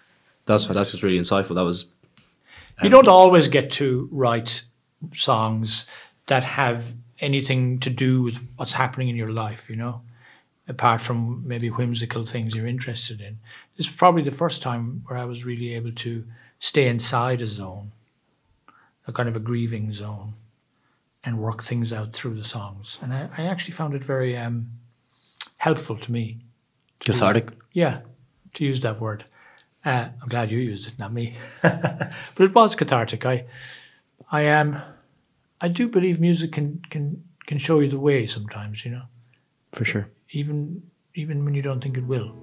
That 0.45 0.53
was 0.53 0.65
fantastic. 0.67 0.93
It 0.93 0.97
was 0.97 1.03
really 1.03 1.19
insightful. 1.19 1.55
That 1.55 1.63
was 1.65 1.87
you 2.81 2.89
don't 2.89 3.07
always 3.07 3.47
get 3.47 3.71
to 3.73 4.07
write 4.11 4.63
songs 5.13 5.85
that 6.27 6.43
have 6.43 6.93
anything 7.19 7.79
to 7.79 7.89
do 7.89 8.21
with 8.23 8.39
what's 8.57 8.73
happening 8.73 9.09
in 9.09 9.15
your 9.15 9.31
life, 9.31 9.69
you 9.69 9.75
know, 9.75 10.01
apart 10.67 11.01
from 11.01 11.45
maybe 11.45 11.67
whimsical 11.67 12.23
things 12.23 12.55
you're 12.55 12.67
interested 12.67 13.19
in. 13.19 13.39
This 13.75 13.87
is 13.87 13.93
probably 13.93 14.23
the 14.23 14.31
first 14.31 14.61
time 14.61 15.03
where 15.07 15.17
I 15.19 15.25
was 15.25 15.45
really 15.45 15.73
able 15.75 15.91
to 15.91 16.23
stay 16.59 16.87
inside 16.87 17.41
a 17.41 17.45
zone, 17.45 17.91
a 19.07 19.11
kind 19.11 19.27
of 19.27 19.35
a 19.35 19.39
grieving 19.39 19.91
zone, 19.91 20.33
and 21.23 21.39
work 21.39 21.63
things 21.63 21.91
out 21.91 22.13
through 22.13 22.35
the 22.35 22.43
songs. 22.43 22.97
And 23.01 23.13
I, 23.13 23.29
I 23.37 23.43
actually 23.43 23.73
found 23.73 23.93
it 23.93 24.03
very 24.03 24.37
um, 24.37 24.69
helpful 25.57 25.97
to 25.97 26.11
me. 26.11 26.39
cathartic. 27.01 27.51
Yeah, 27.73 28.01
to 28.53 28.65
use 28.65 28.79
that 28.81 29.01
word. 29.01 29.25
Uh, 29.85 30.07
I'm 30.21 30.29
glad 30.29 30.49
you 30.49 30.59
used 30.59 30.87
it, 30.87 30.97
not 30.97 31.11
me. 31.11 31.35
but 31.61 32.13
it 32.39 32.55
was 32.55 32.75
cathartic. 32.75 33.25
I, 33.25 33.45
I 34.31 34.43
am, 34.43 34.81
I 35.59 35.67
do 35.67 35.89
believe 35.89 36.21
music 36.21 36.53
can 36.53 36.81
can 36.89 37.23
can 37.47 37.57
show 37.57 37.81
you 37.81 37.89
the 37.89 37.99
way 37.99 38.25
sometimes. 38.25 38.85
You 38.85 38.91
know, 38.91 39.01
For 39.73 39.83
sure. 39.83 40.07
Even 40.33 40.81
even 41.15 41.45
when 41.45 41.53
you 41.53 41.61
don't 41.61 41.81
think 41.81 41.97
it 41.97 42.05
will. 42.05 42.35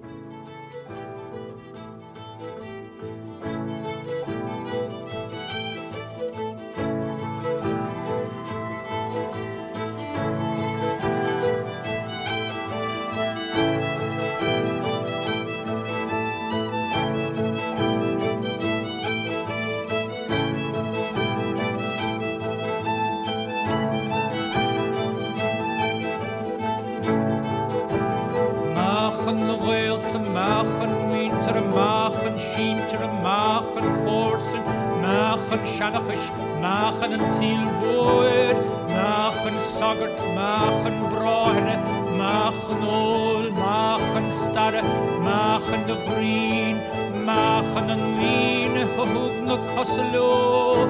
Machen 35.81 35.93
seannachis 36.05 36.31
machen 36.61 37.13
an 37.13 37.23
tíilhir 37.37 38.55
machen 38.87 39.55
sagart 39.77 40.19
machen 40.35 40.97
brahanne 41.11 41.75
machen 42.19 42.83
óil 42.87 43.47
machen 43.51 44.27
starre 44.31 44.83
machen 45.27 45.81
de 45.87 45.95
bhrín 46.05 46.77
machen 47.25 47.89
an 47.95 48.03
líne 48.19 48.83
chohúb 48.95 49.33
na 49.47 49.57
cosaló 49.73 50.87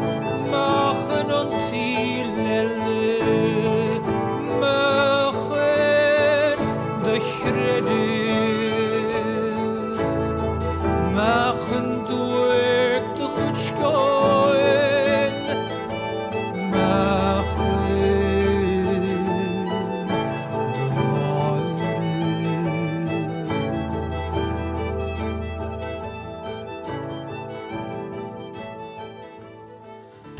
machen 0.56 1.32
an 1.40 1.50
tí 1.70 1.88
leile 2.44 4.02
machen 4.62 6.58
de 7.06 7.16
chredir 7.32 8.31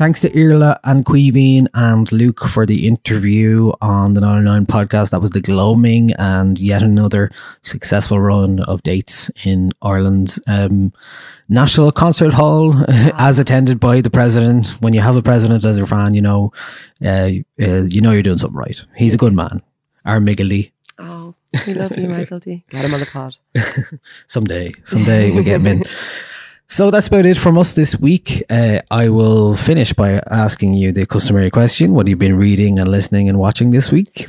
Thanks 0.02 0.20
to 0.22 0.36
Iarla 0.36 0.80
and 0.82 1.04
Caoimhín 1.04 1.68
and 1.74 2.10
Luke 2.10 2.40
for 2.48 2.66
the 2.66 2.88
interview 2.88 3.70
on 3.80 4.14
the 4.14 4.20
909 4.20 4.66
podcast. 4.66 5.10
That 5.10 5.20
was 5.20 5.30
the 5.30 5.40
gloaming 5.40 6.10
and 6.14 6.58
yet 6.58 6.82
another 6.82 7.30
successful 7.62 8.18
run 8.18 8.58
of 8.64 8.82
dates 8.82 9.30
in 9.44 9.70
Ireland's 9.80 10.40
um, 10.48 10.92
National 11.48 11.92
Concert 11.92 12.32
Hall, 12.32 12.84
as 12.88 13.38
attended 13.38 13.78
by 13.78 14.00
the 14.00 14.10
president. 14.10 14.70
When 14.80 14.92
you 14.92 15.00
have 15.00 15.14
a 15.14 15.22
president 15.22 15.64
as 15.64 15.78
your 15.78 15.86
fan, 15.86 16.14
you 16.14 16.20
know, 16.20 16.52
uh, 17.00 17.30
uh, 17.60 17.82
you 17.84 18.00
know 18.00 18.10
you're 18.10 18.24
doing 18.24 18.38
something 18.38 18.58
right. 18.58 18.82
He's 18.96 19.14
a 19.14 19.18
good 19.18 19.34
man. 19.34 19.62
Our 20.04 20.18
Miggly. 20.18 20.72
Oh, 20.98 21.36
we 21.64 21.74
love 21.74 21.96
you, 21.96 22.08
Michael 22.08 22.40
D. 22.40 22.64
Get 22.70 22.84
him 22.84 22.92
on 22.92 22.98
the 22.98 23.06
pod. 23.06 23.36
someday, 24.26 24.74
someday 24.82 25.30
we 25.30 25.44
get 25.44 25.60
him 25.60 25.66
in. 25.68 25.84
So 26.72 26.90
that's 26.90 27.06
about 27.08 27.26
it 27.26 27.36
from 27.36 27.58
us 27.58 27.74
this 27.74 28.00
week. 28.00 28.44
Uh, 28.48 28.80
I 28.90 29.10
will 29.10 29.54
finish 29.54 29.92
by 29.92 30.22
asking 30.30 30.72
you 30.72 30.90
the 30.90 31.04
customary 31.04 31.50
question: 31.50 31.92
What 31.92 32.06
have 32.06 32.08
you 32.08 32.16
been 32.16 32.38
reading 32.38 32.78
and 32.78 32.88
listening 32.88 33.28
and 33.28 33.38
watching 33.38 33.72
this 33.72 33.92
week? 33.92 34.28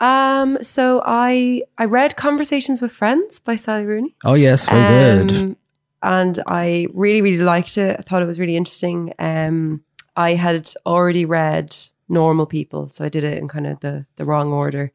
Um, 0.00 0.56
so 0.62 1.02
I 1.04 1.64
I 1.76 1.84
read 1.84 2.16
Conversations 2.16 2.80
with 2.80 2.92
Friends 2.92 3.40
by 3.40 3.56
Sally 3.56 3.84
Rooney. 3.84 4.16
Oh 4.24 4.32
yes, 4.32 4.70
very 4.70 5.26
good. 5.26 5.36
Um, 5.36 5.56
And 6.02 6.38
I 6.46 6.86
really, 6.94 7.20
really 7.20 7.44
liked 7.44 7.76
it. 7.76 7.96
I 7.98 8.02
thought 8.02 8.22
it 8.22 8.26
was 8.26 8.40
really 8.40 8.56
interesting. 8.56 9.12
Um, 9.18 9.84
I 10.16 10.32
had 10.32 10.70
already 10.86 11.26
read 11.26 11.76
Normal 12.08 12.46
People, 12.46 12.88
so 12.88 13.04
I 13.04 13.10
did 13.10 13.22
it 13.22 13.36
in 13.36 13.48
kind 13.48 13.66
of 13.66 13.80
the 13.80 14.06
the 14.16 14.24
wrong 14.24 14.50
order. 14.50 14.92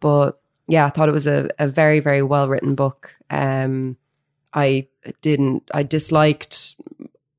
But 0.00 0.40
yeah, 0.68 0.86
I 0.86 0.88
thought 0.88 1.10
it 1.10 1.12
was 1.12 1.26
a, 1.26 1.50
a 1.58 1.68
very, 1.68 2.00
very 2.00 2.22
well 2.22 2.48
written 2.48 2.74
book. 2.74 3.18
Um, 3.28 3.98
I 4.54 4.88
didn't, 5.22 5.68
I 5.72 5.82
disliked 5.82 6.74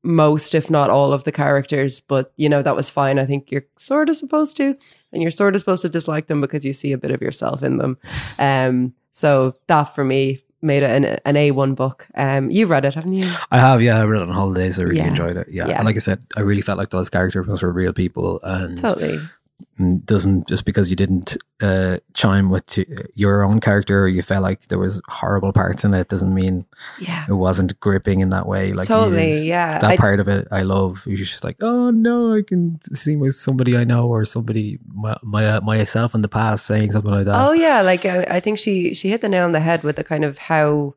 most, 0.04 0.56
if 0.56 0.70
not 0.72 0.90
all, 0.90 1.14
of 1.14 1.24
the 1.26 1.32
characters, 1.32 2.02
but 2.02 2.34
you 2.36 2.50
know, 2.50 2.62
that 2.64 2.76
was 2.76 2.90
fine. 2.90 3.20
I 3.20 3.26
think 3.26 3.52
you're 3.52 3.66
sort 3.78 4.10
of 4.10 4.16
supposed 4.16 4.58
to, 4.58 4.76
and 5.14 5.22
you're 5.22 5.30
sort 5.32 5.54
of 5.56 5.60
supposed 5.62 5.84
to 5.84 5.90
dislike 5.90 6.28
them 6.28 6.42
because 6.42 6.66
you 6.66 6.74
see 6.74 6.92
a 6.92 6.98
bit 6.98 7.12
of 7.12 7.22
yourself 7.22 7.64
in 7.64 7.78
them. 7.78 7.98
Um, 8.40 8.94
so 9.12 9.56
that 9.68 9.94
for 9.94 10.04
me 10.06 10.42
made 10.64 10.84
it 10.84 10.90
an, 10.90 11.06
an 11.26 11.36
A1 11.36 11.76
book. 11.76 12.08
Um, 12.16 12.50
you've 12.50 12.70
read 12.70 12.86
it, 12.86 12.94
haven't 12.96 13.14
you? 13.14 13.30
I 13.52 13.60
have, 13.60 13.82
yeah, 13.82 14.00
I 14.00 14.06
read 14.06 14.22
it 14.22 14.30
on 14.30 14.34
holidays. 14.34 14.80
I 14.80 14.84
really 14.84 14.98
Yeah. 14.98 15.08
enjoyed 15.08 15.36
it. 15.36 15.48
Yeah. 15.50 15.68
Yeah. 15.68 15.78
and 15.78 15.86
like 15.86 15.96
I 15.96 16.00
said, 16.00 16.22
I 16.38 16.42
really 16.42 16.62
felt 16.62 16.78
like 16.78 16.92
those 16.92 17.10
characters 17.10 17.62
were 17.62 17.72
real 17.72 17.94
people, 17.94 18.40
and 18.44 18.78
Totally. 18.78 19.20
Mm, 19.80 20.06
doesn't 20.06 20.48
just 20.48 20.66
because 20.66 20.90
you 20.90 20.96
didn't 20.96 21.38
uh, 21.62 21.98
chime 22.14 22.50
with 22.50 22.66
t- 22.66 22.86
your 23.16 23.44
own 23.44 23.60
character 23.60 24.04
or 24.04 24.08
you 24.08 24.22
felt 24.22 24.42
like 24.44 24.68
there 24.68 24.80
was 24.80 25.02
horrible 25.08 25.54
parts 25.54 25.84
in 25.84 25.94
it 25.94 26.08
doesn't 26.10 26.34
mean 26.34 26.66
Yeah. 27.00 27.26
it 27.30 27.34
wasn't 27.34 27.80
gripping 27.80 28.20
in 28.20 28.30
that 28.32 28.48
way. 28.48 28.74
Like 28.74 28.88
Totally, 28.88 29.32
is- 29.32 29.46
yeah. 29.46 29.80
that 29.80 29.92
I- 29.92 29.98
part 29.98 30.20
of 30.20 30.28
it 30.28 30.48
I 30.52 30.64
love. 30.64 31.04
You're 31.08 31.18
just 31.18 31.44
like, 31.44 31.58
oh 31.62 31.90
no, 31.92 32.34
I 32.36 32.42
can 32.42 32.80
see 32.94 33.16
my 33.16 33.28
somebody 33.30 33.76
I 33.78 33.84
know 33.84 34.08
or 34.08 34.26
somebody 34.26 34.80
my, 34.94 35.16
my 35.24 35.46
uh, 35.46 35.62
myself 35.62 36.14
in 36.16 36.22
the 36.22 36.30
past 36.30 36.66
saying 36.66 36.92
something 36.92 37.12
like 37.12 37.26
that. 37.26 37.48
Oh 37.48 37.54
yeah, 37.54 37.82
like 37.82 38.06
I, 38.06 38.24
I 38.30 38.40
think 38.40 38.60
she 38.60 38.94
she 38.94 39.10
hit 39.10 39.22
the 39.22 39.30
nail 39.30 39.46
on 39.46 39.52
the 39.52 39.60
head 39.60 39.84
with 39.84 39.96
the 39.96 40.04
kind 40.04 40.24
of 40.24 40.38
how 40.38 40.96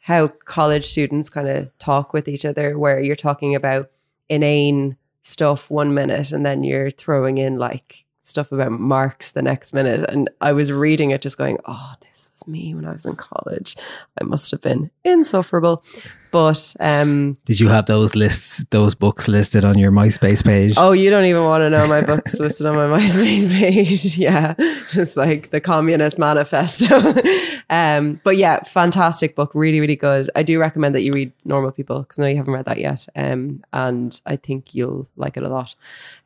how 0.00 0.28
college 0.28 0.86
students 0.86 1.28
kind 1.28 1.48
of 1.48 1.70
talk 1.78 2.12
with 2.12 2.28
each 2.28 2.44
other, 2.44 2.78
where 2.78 2.98
you're 3.00 3.14
talking 3.16 3.54
about 3.54 3.90
inane 4.28 4.96
stuff 5.22 5.70
one 5.70 5.94
minute 5.94 6.32
and 6.32 6.44
then 6.44 6.62
you're 6.62 6.90
throwing 6.90 7.38
in 7.38 7.58
like 7.58 8.04
stuff 8.28 8.52
about 8.52 8.72
Marx 8.72 9.32
the 9.32 9.42
next 9.42 9.72
minute. 9.72 10.08
And 10.08 10.30
I 10.40 10.52
was 10.52 10.70
reading 10.72 11.10
it, 11.10 11.20
just 11.20 11.38
going, 11.38 11.58
"Oh, 11.64 11.94
this 12.00 12.30
was 12.32 12.46
me 12.46 12.74
when 12.74 12.84
I 12.84 12.92
was 12.92 13.04
in 13.04 13.16
college. 13.16 13.76
I 14.20 14.24
must 14.24 14.50
have 14.50 14.60
been 14.60 14.90
insufferable." 15.04 15.82
But 16.30 16.74
um, 16.80 17.38
Did 17.44 17.60
you 17.60 17.68
have 17.68 17.86
those 17.86 18.14
lists, 18.14 18.64
those 18.70 18.94
books 18.94 19.28
listed 19.28 19.64
on 19.64 19.78
your 19.78 19.90
MySpace 19.90 20.44
page? 20.44 20.74
Oh, 20.76 20.92
you 20.92 21.10
don't 21.10 21.24
even 21.24 21.44
want 21.44 21.62
to 21.62 21.70
know 21.70 21.86
my 21.88 22.02
books 22.02 22.34
listed 22.40 22.66
on 22.66 22.76
my 22.76 22.98
MySpace 22.98 23.50
page. 23.50 24.18
yeah, 24.18 24.54
just 24.90 25.16
like 25.16 25.50
the 25.50 25.60
Communist 25.60 26.18
Manifesto. 26.18 27.14
um, 27.70 28.20
but 28.24 28.36
yeah, 28.36 28.62
fantastic 28.62 29.34
book, 29.36 29.52
really, 29.54 29.80
really 29.80 29.96
good. 29.96 30.30
I 30.34 30.42
do 30.42 30.58
recommend 30.58 30.94
that 30.94 31.02
you 31.02 31.12
read 31.12 31.32
Normal 31.44 31.72
People 31.72 32.00
because 32.00 32.18
I 32.18 32.22
know 32.22 32.28
you 32.28 32.36
haven't 32.36 32.54
read 32.54 32.66
that 32.66 32.78
yet, 32.78 33.06
um, 33.16 33.64
and 33.72 34.20
I 34.26 34.36
think 34.36 34.74
you'll 34.74 35.08
like 35.16 35.36
it 35.36 35.42
a 35.42 35.48
lot. 35.48 35.74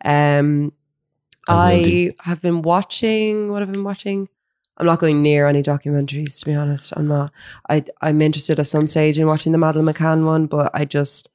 Um, 0.04 0.72
I 1.48 2.12
have 2.20 2.40
been 2.40 2.62
watching. 2.62 3.50
What 3.50 3.62
I've 3.62 3.72
been 3.72 3.84
watching? 3.84 4.28
I'm 4.78 4.86
not 4.86 5.00
going 5.00 5.22
near 5.22 5.46
any 5.46 5.62
documentaries 5.62 6.40
to 6.40 6.46
be 6.46 6.54
honest. 6.54 6.92
I'm 6.96 7.06
not. 7.08 7.32
I 7.68 7.84
I'm 8.00 8.20
interested 8.20 8.58
at 8.58 8.66
some 8.66 8.86
stage 8.86 9.18
in 9.18 9.26
watching 9.26 9.52
the 9.52 9.58
Madeleine 9.58 9.92
McCann 9.92 10.24
one, 10.24 10.46
but 10.46 10.70
I 10.74 10.84
just 10.84 11.28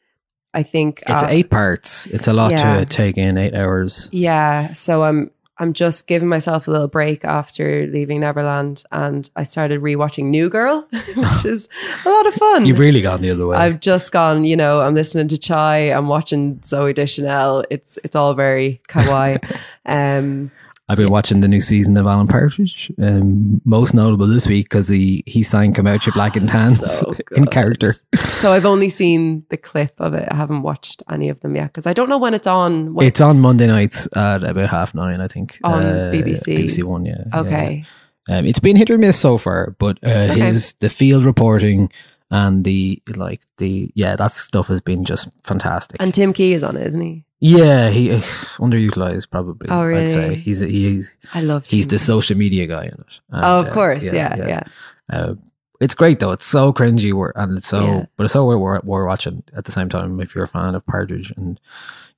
I 0.53 0.63
think 0.63 1.03
It's 1.07 1.23
uh, 1.23 1.27
eight 1.29 1.49
parts. 1.49 2.07
It's 2.07 2.27
a 2.27 2.33
lot 2.33 2.51
yeah. 2.51 2.79
to 2.79 2.85
take 2.85 3.17
in 3.17 3.37
eight 3.37 3.53
hours. 3.53 4.09
yeah, 4.11 4.73
so 4.73 5.03
I'm 5.03 5.31
I'm 5.59 5.73
just 5.73 6.07
giving 6.07 6.27
myself 6.27 6.67
a 6.67 6.71
little 6.71 6.87
break 6.87 7.25
after 7.25 7.87
leaving 7.87 8.19
Neverland, 8.19 8.83
and 8.91 9.29
I 9.35 9.43
started 9.43 9.81
rewatching 9.81 10.25
New 10.25 10.49
Girl, 10.49 10.87
which 10.91 11.45
is 11.45 11.67
a 12.05 12.09
lot 12.09 12.25
of 12.27 12.33
fun. 12.35 12.65
You've 12.65 12.79
really 12.79 13.01
gone 13.01 13.21
the 13.21 13.31
other 13.31 13.47
way. 13.47 13.57
I've 13.57 13.79
just 13.79 14.11
gone, 14.11 14.43
you 14.43 14.55
know, 14.55 14.81
I'm 14.81 14.95
listening 14.95 15.27
to 15.29 15.37
Chai, 15.37 15.91
I'm 15.91 16.07
watching 16.07 16.57
Zooey 16.59 16.93
Deschanel. 16.93 17.65
It's 17.69 17.97
it's 18.03 18.15
all 18.15 18.33
very 18.33 18.81
kawaii. 18.87 19.43
um, 19.85 20.51
I've 20.89 20.97
been 20.97 21.09
watching 21.09 21.41
the 21.41 21.49
new 21.49 21.59
season 21.59 21.97
of 21.97 22.07
Alan 22.07 22.27
Partridge. 22.27 22.89
Um, 23.01 23.61
most 23.65 23.93
notable 23.93 24.25
this 24.25 24.47
week 24.47 24.65
because 24.67 24.87
he 24.87 25.21
he 25.25 25.43
sang 25.43 25.73
"Come 25.73 25.85
Out 25.87 26.05
Your 26.05 26.13
Black 26.13 26.35
and 26.37 26.47
Tans" 26.47 26.79
So 26.99 27.13
in 27.35 27.45
character. 27.47 27.93
so 28.15 28.53
I've 28.53 28.65
only 28.65 28.87
seen 28.89 29.45
the 29.49 29.57
clip 29.57 29.91
of 29.99 30.13
it. 30.13 30.27
I 30.31 30.35
haven't 30.35 30.61
watched 30.61 31.03
any 31.11 31.27
of 31.29 31.41
them 31.41 31.55
yet 31.57 31.67
because 31.67 31.87
I 31.87 31.93
don't 31.93 32.07
know 32.07 32.17
when 32.17 32.33
it's 32.33 32.47
on. 32.47 32.93
When, 32.93 33.05
It's 33.05 33.19
on 33.19 33.39
Monday 33.41 33.67
nights 33.67 34.07
at 34.15 34.43
about 34.43 34.69
half 34.69 34.95
nine, 34.95 35.19
I 35.19 35.27
think. 35.27 35.59
On 35.63 35.83
Uh, 35.85 36.11
BBC. 36.13 36.57
BBC 36.57 36.83
One, 36.83 37.05
yeah. 37.05 37.23
yeah. 37.33 37.39
okay. 37.41 37.83
Um, 38.29 38.45
it's 38.45 38.59
been 38.59 38.75
hit 38.75 38.89
or 38.89 38.97
miss 38.97 39.17
so 39.19 39.37
far, 39.37 39.75
but 39.79 39.97
uh, 40.05 40.09
Okay. 40.31 40.39
his 40.39 40.73
the 40.79 40.89
field 40.89 41.25
reporting 41.25 41.89
and 42.29 42.63
the 42.63 43.01
like 43.15 43.41
the 43.57 43.91
yeah 43.95 44.15
that 44.15 44.31
stuff 44.31 44.67
has 44.67 44.81
been 44.81 45.05
just 45.05 45.29
fantastic. 45.43 45.97
And 46.01 46.13
Tim 46.13 46.33
Key 46.33 46.53
is 46.53 46.63
on 46.63 46.75
it, 46.77 46.87
isn't 46.87 47.01
he? 47.01 47.23
yeah, 47.39 47.89
he 47.89 48.11
uh, 48.11 48.19
underutilized 48.57 49.29
probably. 49.29 49.69
Oh, 49.69 49.81
I'd 49.95 50.09
say 50.09 50.19
really? 50.29 50.35
he's 50.35 50.59
he's 50.61 51.17
I 51.33 51.41
love. 51.41 51.65
he's 51.65 51.85
Tim 51.85 51.91
the 51.97 51.99
Key. 52.01 52.05
social 52.05 52.37
media 52.37 52.67
guy 52.67 52.83
in 52.83 52.93
it. 52.93 53.19
And, 53.29 53.45
Oh, 53.45 53.59
of 53.59 53.67
uh, 53.67 53.73
course, 53.73 54.05
yeah, 54.05 54.35
yeah. 54.35 54.63
Uh, 55.11 55.35
it's 55.79 55.93
great 55.93 56.19
though. 56.19 56.31
It's 56.31 56.45
so 56.45 56.73
cringy, 56.73 57.13
and 57.35 57.57
it's 57.57 57.67
so, 57.67 57.85
Yeah. 57.85 58.05
but 58.17 58.23
it's 58.23 58.33
so 58.33 58.47
worth, 58.47 58.59
worth, 58.59 58.83
worth 58.83 59.07
watching 59.07 59.43
at 59.55 59.65
the 59.65 59.71
same 59.71 59.89
time 59.89 60.19
if 60.19 60.33
you're 60.33 60.43
a 60.45 60.47
fan 60.47 60.73
of 60.73 60.85
Partridge, 60.87 61.31
and 61.37 61.59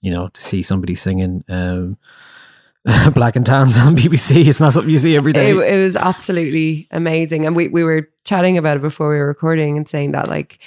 you 0.01 0.11
know 0.11 0.29
to 0.29 0.41
see 0.41 0.63
somebody 0.63 0.95
singing 0.95 1.43
um, 1.49 1.97
Black 3.13 3.35
and 3.35 3.45
Tans 3.45 3.77
on 3.77 3.95
BBC. 3.95 4.47
It's 4.47 4.61
not 4.61 4.73
something 4.73 4.91
you 4.91 4.97
see 4.97 5.15
every 5.15 5.33
day. 5.33 5.51
It, 5.51 5.57
it 5.57 5.83
was 5.83 5.95
absolutely 5.95 6.87
amazing, 6.91 7.45
and 7.45 7.55
we 7.55 7.67
we 7.67 7.83
were 7.83 8.09
chatting 8.23 8.57
about 8.57 8.77
it 8.77 8.81
before 8.81 9.09
we 9.09 9.17
were 9.17 9.27
recording 9.27 9.77
and 9.77 9.87
saying 9.87 10.11
that 10.13 10.29
like 10.29 10.59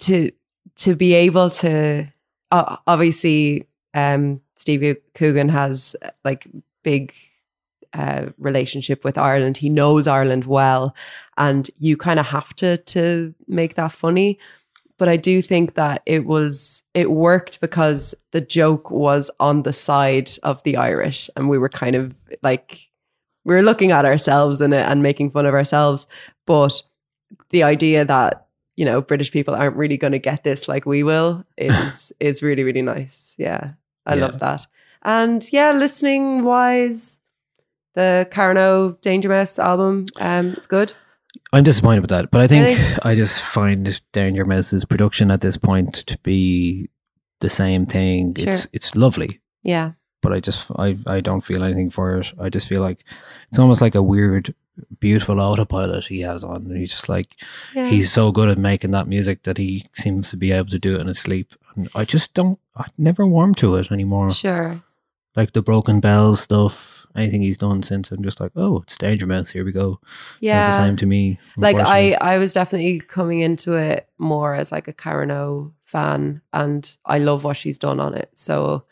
to 0.00 0.30
to 0.76 0.94
be 0.94 1.14
able 1.14 1.50
to 1.50 2.06
uh, 2.50 2.76
obviously 2.86 3.68
um 3.94 4.40
Stevie 4.56 4.96
Coogan 5.14 5.48
has 5.50 5.94
like 6.24 6.46
big 6.82 7.12
uh, 7.92 8.26
relationship 8.38 9.04
with 9.04 9.18
Ireland. 9.18 9.58
He 9.58 9.68
knows 9.68 10.06
Ireland 10.06 10.46
well, 10.46 10.94
and 11.36 11.70
you 11.78 11.96
kind 11.96 12.18
of 12.18 12.26
have 12.26 12.54
to 12.56 12.78
to 12.78 13.34
make 13.46 13.74
that 13.74 13.92
funny. 13.92 14.38
But 14.98 15.08
I 15.08 15.16
do 15.16 15.42
think 15.42 15.74
that 15.74 16.02
it 16.06 16.26
was 16.26 16.82
it 16.94 17.10
worked 17.10 17.60
because 17.60 18.14
the 18.30 18.40
joke 18.40 18.90
was 18.90 19.30
on 19.40 19.62
the 19.62 19.72
side 19.72 20.30
of 20.42 20.62
the 20.62 20.76
Irish, 20.76 21.28
and 21.36 21.48
we 21.48 21.58
were 21.58 21.68
kind 21.68 21.96
of 21.96 22.14
like 22.42 22.78
we 23.44 23.54
were 23.54 23.62
looking 23.62 23.90
at 23.90 24.04
ourselves 24.04 24.60
in 24.60 24.72
it 24.72 24.86
and 24.88 25.02
making 25.02 25.30
fun 25.30 25.46
of 25.46 25.54
ourselves. 25.54 26.06
But 26.46 26.82
the 27.50 27.62
idea 27.64 28.04
that 28.04 28.46
you 28.76 28.84
know 28.84 29.00
British 29.00 29.32
people 29.32 29.54
aren't 29.54 29.76
really 29.76 29.96
going 29.96 30.12
to 30.12 30.18
get 30.18 30.44
this 30.44 30.68
like 30.68 30.86
we 30.86 31.02
will 31.02 31.44
is 31.56 32.12
is 32.20 32.42
really 32.42 32.62
really 32.62 32.82
nice. 32.82 33.34
Yeah, 33.38 33.72
I 34.06 34.14
Yeah. 34.14 34.26
love 34.26 34.38
that. 34.40 34.66
And 35.04 35.44
yeah, 35.52 35.72
listening 35.72 36.44
wise, 36.44 37.18
the 37.94 38.28
Karen 38.30 38.56
O 38.58 38.92
Danger 39.02 39.28
Mouse 39.28 39.58
album, 39.58 40.06
um, 40.20 40.50
it's 40.50 40.68
good. 40.68 40.94
I'm 41.52 41.64
disappointed 41.64 42.00
with 42.00 42.10
that, 42.10 42.30
but 42.30 42.42
I 42.42 42.46
think 42.46 42.66
Really? 42.78 42.98
I 43.02 43.14
just 43.14 43.40
find 43.42 44.00
Danger 44.12 44.44
Mouse's 44.44 44.84
production 44.84 45.30
at 45.30 45.40
this 45.40 45.56
point 45.56 45.94
to 46.06 46.18
be 46.22 46.88
the 47.40 47.50
same 47.50 47.86
thing. 47.86 48.34
It's 48.38 48.62
Sure. 48.62 48.70
it's 48.72 48.94
lovely, 48.94 49.40
Yeah, 49.62 49.92
but 50.22 50.32
I 50.32 50.40
just 50.40 50.70
I 50.76 50.96
I 51.06 51.20
don't 51.20 51.40
feel 51.44 51.62
anything 51.64 51.90
for 51.90 52.18
it. 52.18 52.32
I 52.38 52.48
just 52.48 52.68
feel 52.68 52.80
like 52.80 53.04
it's 53.48 53.58
almost 53.58 53.80
like 53.80 53.94
a 53.94 54.02
weird, 54.02 54.54
beautiful 55.00 55.40
autopilot 55.40 56.06
he 56.06 56.20
has 56.20 56.44
on. 56.44 56.66
And 56.66 56.76
he's 56.76 56.92
just 56.92 57.08
like 57.08 57.28
yeah. 57.74 57.88
he's 57.88 58.12
so 58.12 58.32
good 58.32 58.48
at 58.48 58.58
making 58.58 58.92
that 58.92 59.08
music 59.08 59.42
that 59.42 59.58
he 59.58 59.84
seems 59.92 60.30
to 60.30 60.36
be 60.36 60.52
able 60.52 60.70
to 60.70 60.78
do 60.78 60.94
it 60.94 61.00
in 61.02 61.08
his 61.08 61.18
sleep. 61.18 61.52
And 61.76 61.88
I 61.94 62.04
just 62.04 62.34
don't. 62.34 62.58
I 62.76 62.86
never 62.96 63.26
warm 63.26 63.54
to 63.56 63.74
it 63.76 63.90
anymore. 63.92 64.30
sure. 64.30 64.82
Like 65.36 65.52
the 65.52 65.62
Broken 65.62 66.00
Bells 66.00 66.40
stuff. 66.40 67.01
Anything 67.16 67.42
he's 67.42 67.56
done 67.58 67.82
since, 67.82 68.10
I'm 68.10 68.22
just 68.22 68.40
like, 68.40 68.52
oh, 68.56 68.78
it's 68.78 68.96
Danger 68.96 69.26
Mouse. 69.26 69.50
Here 69.50 69.64
we 69.64 69.72
go. 69.72 70.00
Yeah, 70.40 70.62
Sounds 70.62 70.76
the 70.76 70.82
same 70.82 70.96
to 70.96 71.06
me. 71.06 71.38
like. 71.56 71.78
I, 71.78 72.12
I 72.20 72.38
was 72.38 72.52
definitely 72.52 73.00
coming 73.00 73.40
into 73.40 73.74
it 73.74 74.08
more 74.18 74.54
as 74.54 74.72
like 74.72 74.88
a 74.88 74.92
Karen 74.92 75.30
O 75.30 75.72
fan, 75.84 76.40
and 76.52 76.96
I 77.04 77.18
love 77.18 77.44
what 77.44 77.56
she's 77.56 77.78
done 77.78 78.00
on 78.00 78.14
it. 78.14 78.30
So, 78.34 78.84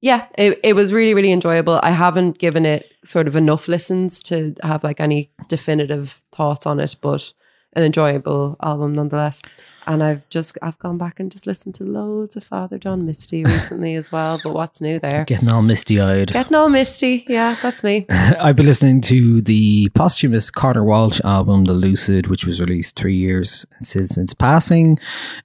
yeah, 0.00 0.26
it, 0.38 0.58
it 0.62 0.74
was 0.74 0.92
really 0.92 1.14
really 1.14 1.32
enjoyable. 1.32 1.78
I 1.82 1.90
haven't 1.90 2.38
given 2.38 2.64
it 2.64 2.90
sort 3.04 3.28
of 3.28 3.36
enough 3.36 3.68
listens 3.68 4.22
to 4.24 4.54
have 4.62 4.82
like 4.82 5.00
any 5.00 5.30
definitive 5.48 6.20
thoughts 6.32 6.66
on 6.66 6.80
it, 6.80 6.96
but 7.00 7.32
an 7.74 7.82
enjoyable 7.82 8.56
album 8.62 8.94
nonetheless. 8.94 9.42
And 9.86 10.02
I've 10.02 10.28
just 10.28 10.58
I've 10.62 10.78
gone 10.78 10.98
back 10.98 11.20
and 11.20 11.30
just 11.30 11.46
listened 11.46 11.74
to 11.76 11.84
loads 11.84 12.36
of 12.36 12.44
Father 12.44 12.78
John 12.78 13.06
Misty 13.06 13.44
recently 13.44 13.94
as 13.94 14.10
well. 14.10 14.40
But 14.42 14.52
what's 14.52 14.80
new 14.80 14.98
there? 14.98 15.24
Getting 15.24 15.48
all 15.48 15.62
misty 15.62 16.00
eyed. 16.00 16.32
Getting 16.32 16.56
all 16.56 16.68
misty, 16.68 17.24
yeah, 17.28 17.56
that's 17.62 17.84
me. 17.84 18.06
I've 18.10 18.56
been 18.56 18.66
listening 18.66 19.00
to 19.02 19.40
the 19.42 19.88
posthumous 19.90 20.50
Conor 20.50 20.84
Walsh 20.84 21.20
album, 21.24 21.64
The 21.64 21.74
Lucid, 21.74 22.26
which 22.26 22.46
was 22.46 22.60
released 22.60 22.96
three 22.96 23.16
years 23.16 23.64
since 23.80 24.10
since 24.10 24.34
passing. 24.34 24.98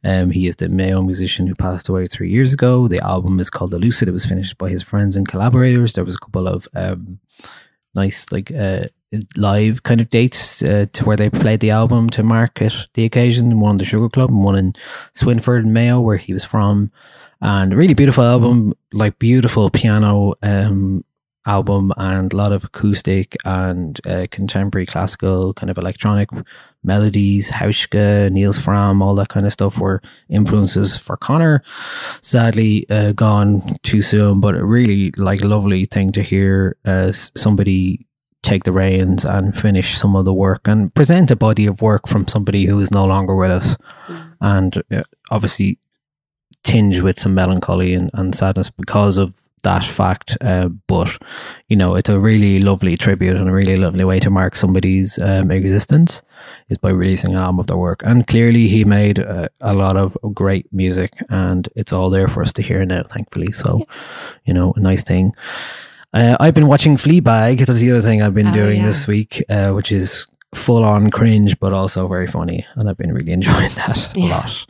Um, 0.04 0.32
he 0.32 0.48
is 0.48 0.56
the 0.56 0.70
Mayo 0.70 1.02
musician 1.02 1.48
who 1.48 1.56
passed 1.56 1.88
away 1.88 2.06
three 2.08 2.30
years 2.30 2.54
ago. 2.54 2.88
The 2.88 3.00
album 3.00 3.40
is 3.40 3.50
called 3.50 3.72
The 3.72 3.80
Lucid. 3.80 4.08
It 4.08 4.12
was 4.12 4.26
finished 4.26 4.58
by 4.58 4.70
his 4.70 4.82
friends 4.82 5.16
and 5.16 5.28
collaborators. 5.28 5.94
There 5.94 6.04
was 6.06 6.16
a 6.16 6.20
couple 6.20 6.48
of 6.48 6.68
um, 6.74 7.20
nice, 7.96 8.32
like, 8.32 8.52
uh, 8.52 8.86
live 9.36 9.84
kind 9.84 10.00
of 10.00 10.10
dates 10.10 10.64
uh, 10.64 10.86
to 10.94 11.06
where 11.06 11.18
they 11.18 11.30
played 11.30 11.60
the 11.60 11.72
album 11.72 12.10
to 12.12 12.24
market 12.24 12.74
the 12.94 13.06
occasion. 13.06 13.60
One 13.60 13.72
in 13.72 13.78
the 13.78 13.86
Sugar 13.86 14.10
Club 14.10 14.30
and 14.30 14.44
one 14.44 14.58
in 14.58 14.74
Swinford 15.14 15.60
and 15.60 15.74
Mayo, 15.74 16.00
where 16.00 16.18
he 16.18 16.34
was 16.34 16.46
from. 16.46 16.92
And 17.42 17.74
a 17.74 17.76
really 17.76 17.94
beautiful 17.94 18.24
album, 18.24 18.74
like 18.94 19.20
beautiful 19.20 19.70
piano 19.70 20.36
um, 20.44 21.04
album 21.46 21.92
and 21.98 22.34
a 22.34 22.38
lot 22.38 22.52
of 22.52 22.64
acoustic 22.64 23.36
and 23.46 24.00
uh, 24.06 24.28
contemporary 24.32 24.86
classical 24.86 25.54
kind 25.54 25.70
of 25.70 25.78
electronic 25.78 26.30
melodies, 26.84 27.50
Hauschka, 27.52 28.32
Nils 28.32 28.60
Frahm, 28.60 29.02
all 29.02 29.16
that 29.16 29.30
kind 29.30 29.46
of 29.46 29.54
stuff 29.54 29.78
were 29.78 30.02
influences 30.30 30.98
for 30.98 31.18
Conor. 31.18 31.64
Sadly, 32.22 32.86
uh, 32.90 33.12
gone 33.14 33.64
too 33.84 34.02
soon, 34.02 34.42
but 34.42 34.56
a 34.56 34.66
really 34.66 35.12
like 35.18 35.42
lovely 35.42 35.86
thing 35.86 36.12
to 36.14 36.22
hear 36.22 36.78
uh, 36.86 37.12
somebody 37.12 38.08
take 38.44 38.64
the 38.64 38.72
reins 38.72 39.24
and 39.24 39.56
finish 39.56 39.98
some 39.98 40.16
of 40.16 40.26
the 40.26 40.34
work 40.34 40.68
and 40.68 40.94
present 40.96 41.30
a 41.30 41.36
body 41.36 41.68
of 41.68 41.82
work 41.82 42.08
from 42.08 42.28
somebody 42.28 42.66
who 42.66 42.80
is 42.80 42.92
no 42.92 43.06
longer 43.06 43.36
with 43.36 43.52
us 43.52 43.78
and 44.42 44.82
uh, 44.92 45.04
obviously 45.30 45.78
tinge 46.64 47.02
with 47.02 47.20
some 47.20 47.36
melancholy 47.36 47.94
and, 47.94 48.10
and 48.14 48.36
sadness 48.36 48.72
because 48.72 49.18
of 49.18 49.36
that 49.64 49.84
fact. 49.84 50.38
Uh, 50.42 50.70
but 50.88 51.18
you 51.68 51.76
know, 51.76 51.96
it's 51.96 52.10
a 52.10 52.20
really 52.20 52.60
lovely 52.60 52.98
tribute 52.98 53.36
and 53.38 53.48
a 53.50 53.52
really 53.52 53.78
lovely 53.78 54.04
way 54.04 54.20
to 54.20 54.30
mark 54.30 54.56
somebody's 54.56 55.18
um, 55.20 55.52
existence 55.52 56.24
is 56.70 56.78
by 56.78 56.90
releasing 56.90 57.32
an 57.36 57.38
album 57.42 57.60
of 57.60 57.68
their 57.68 57.78
work. 57.78 58.02
And 58.04 58.26
clearly, 58.26 58.68
he 58.68 58.84
made 58.84 59.20
uh, 59.20 59.48
a 59.60 59.74
lot 59.74 59.98
of 59.98 60.18
great 60.34 60.72
music, 60.74 61.14
and 61.30 61.70
it's 61.76 61.94
all 61.94 62.10
there 62.10 62.28
for 62.28 62.42
us 62.42 62.54
to 62.54 62.62
hear 62.62 62.84
now, 62.86 63.04
thankfully. 63.04 63.52
So, 63.52 63.84
you 64.46 64.54
know, 64.54 64.74
a 64.76 64.80
nice 64.80 65.04
thing. 65.04 65.34
Uh, 66.14 66.36
I've 66.40 66.54
been 66.56 66.68
watching 66.68 66.98
Fleabag. 66.98 67.66
That's 67.66 67.80
the 67.80 67.92
other 67.92 68.02
thing 68.02 68.22
I've 68.22 68.34
been 68.34 68.48
Oh, 68.48 68.54
doing 68.54 68.78
yeah. 68.80 68.86
this 68.88 69.08
week, 69.08 69.44
uh, 69.50 69.72
which 69.72 69.92
is 69.92 70.28
full 70.56 70.84
on 70.84 71.10
cringe, 71.12 71.58
but 71.60 71.72
also 71.74 72.08
very 72.08 72.28
funny. 72.28 72.66
And 72.76 72.90
I've 72.90 72.98
been 72.98 73.14
really 73.14 73.32
enjoying 73.32 73.70
that 73.76 74.14
a 74.16 74.20
lot. 74.20 74.66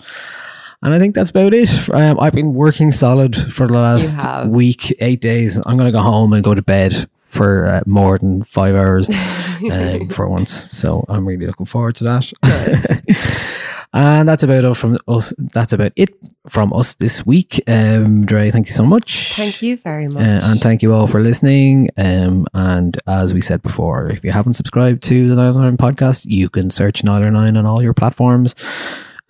And 0.83 0.93
I 0.93 0.99
think 0.99 1.13
that's 1.13 1.29
about 1.29 1.53
it. 1.53 1.69
Um, 1.91 2.19
I've 2.19 2.33
been 2.33 2.53
working 2.53 2.91
solid 2.91 3.35
for 3.35 3.67
the 3.67 3.73
last 3.73 4.47
week, 4.47 4.95
eight 4.99 5.21
days. 5.21 5.57
I'm 5.57 5.77
going 5.77 5.91
to 5.91 5.97
go 5.97 6.03
home 6.03 6.33
and 6.33 6.43
go 6.43 6.55
to 6.55 6.61
bed 6.61 7.07
for 7.31 7.67
uh, 7.67 7.81
more 7.85 8.17
than 8.17 8.43
five 8.43 8.75
hours 8.75 9.09
um, 9.71 10.09
for 10.09 10.27
once. 10.27 10.69
So 10.75 11.05
I'm 11.07 11.27
really 11.27 11.45
looking 11.45 11.65
forward 11.65 11.95
to 11.95 12.03
that. 12.05 12.33
and 13.93 14.27
that's 14.27 14.43
about 14.43 14.63
it 14.63 14.73
from 14.75 14.97
us. 15.07 15.33
That's 15.37 15.71
about 15.71 15.93
it 15.95 16.09
from 16.49 16.73
us 16.73 16.95
this 16.95 17.25
week. 17.25 17.61
Um, 17.67 18.25
Dre, 18.25 18.49
thank 18.49 18.67
you 18.67 18.73
so 18.73 18.83
much. 18.83 19.35
Thank 19.35 19.61
you 19.61 19.77
very 19.77 20.07
much. 20.07 20.17
Uh, 20.17 20.41
and 20.43 20.61
thank 20.61 20.81
you 20.81 20.93
all 20.93 21.07
for 21.07 21.21
listening. 21.21 21.89
Um, 21.95 22.47
and 22.53 22.99
as 23.07 23.33
we 23.33 23.41
said 23.41 23.61
before, 23.61 24.09
if 24.09 24.23
you 24.23 24.31
haven't 24.31 24.53
subscribed 24.53 25.03
to 25.03 25.27
the 25.27 25.35
Nine 25.35 25.77
podcast, 25.77 26.25
you 26.27 26.49
can 26.49 26.71
search 26.71 27.03
Nine 27.03 27.35
on 27.35 27.65
all 27.65 27.83
your 27.83 27.93
platforms. 27.93 28.55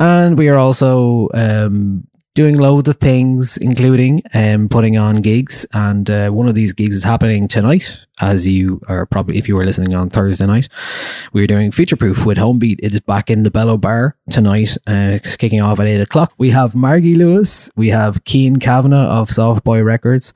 And 0.02 0.36
we 0.36 0.49
are 0.49 0.57
also 0.57 1.30
um, 1.36 2.07
doing 2.34 2.57
loads 2.57 2.90
of 2.90 2.98
things, 2.98 3.56
including 3.57 4.23
um, 4.34 4.68
putting 4.68 4.98
on 4.98 5.18
gigs. 5.18 5.64
And 5.73 6.10
uh, 6.10 6.32
one 6.32 6.48
of 6.48 6.56
these 6.56 6.73
gigs 6.73 6.95
is 6.95 7.03
happening 7.03 7.48
tonight, 7.48 7.99
as 8.19 8.48
you 8.48 8.82
are 8.88 9.06
probably, 9.06 9.38
if 9.38 9.48
you 9.48 9.56
were 9.56 9.64
listening 9.64 9.94
on 9.94 10.10
Thursday 10.10 10.48
night. 10.48 10.69
We're 11.34 11.45
doing 11.45 11.72
Future 11.72 11.95
Proof 11.95 12.26
with 12.26 12.40
Homebeat. 12.40 12.80
It's 12.80 12.99
back 12.99 13.30
in 13.30 13.44
the 13.44 13.52
Bello 13.52 13.78
Bar 13.78 14.18
tonight. 14.32 14.76
Uh, 14.88 15.22
it's 15.22 15.36
kicking 15.36 15.61
off 15.61 15.80
at 15.80 15.86
8 15.86 16.02
o'clock. 16.02 16.34
We 16.40 16.49
have 16.49 16.73
Margie 16.73 17.14
Lewis. 17.14 17.69
We 17.76 17.90
have 17.90 18.23
Kean 18.23 18.56
Kavanagh 18.56 19.07
of 19.07 19.30
Soft 19.30 19.64
Boy 19.64 19.84
Records. 19.84 20.34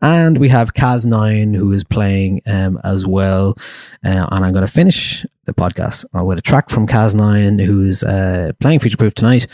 And 0.00 0.38
we 0.38 0.48
have 0.50 0.74
Kaz9 0.74 1.56
who 1.56 1.72
is 1.72 1.82
playing 1.82 2.42
um, 2.46 2.78
as 2.84 3.04
well. 3.04 3.56
Uh, 4.04 4.28
and 4.30 4.44
I'm 4.44 4.52
going 4.52 4.64
to 4.64 4.72
finish 4.72 5.26
the 5.48 5.54
podcast 5.54 6.04
uh, 6.16 6.24
with 6.24 6.38
a 6.38 6.42
track 6.42 6.70
from 6.70 6.86
Kaz9 6.86 7.64
who's 7.64 8.04
uh, 8.04 8.52
playing 8.60 8.78
Future 8.78 8.96
Proof 8.96 9.14
tonight. 9.14 9.46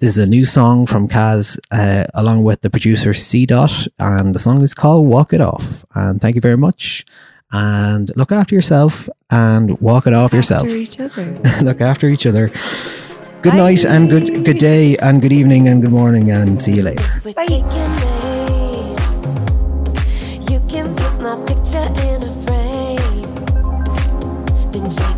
This 0.00 0.10
is 0.10 0.18
a 0.18 0.26
new 0.26 0.44
song 0.44 0.86
from 0.86 1.08
Kaz 1.08 1.58
uh, 1.70 2.04
along 2.14 2.42
with 2.42 2.60
the 2.60 2.68
producer 2.68 3.14
C 3.14 3.46
Dot. 3.46 3.86
And 3.98 4.34
the 4.34 4.38
song 4.38 4.60
is 4.60 4.74
called 4.74 5.06
Walk 5.06 5.32
It 5.32 5.40
Off. 5.40 5.86
And 5.94 6.20
thank 6.20 6.34
you 6.34 6.40
very 6.40 6.56
much. 6.56 7.06
And 7.52 8.10
look 8.16 8.32
after 8.32 8.54
yourself 8.54 9.08
and 9.30 9.80
walk 9.80 10.06
it 10.06 10.12
off 10.12 10.32
yourself. 10.32 10.68
Each 10.68 10.98
other. 11.00 11.24
look 11.62 11.80
after 11.80 12.08
each 12.08 12.26
other. 12.26 12.50
Good 13.42 13.54
night 13.54 13.84
and 13.84 14.10
good 14.10 14.44
good 14.44 14.58
day 14.58 14.96
and 14.96 15.22
good 15.22 15.32
evening 15.32 15.68
and 15.68 15.80
good 15.80 15.92
morning 15.92 16.32
and 16.32 16.60
see 16.60 16.72
you 16.72 16.82
later. 16.82 17.04
We're 17.24 17.32
taking 17.34 17.96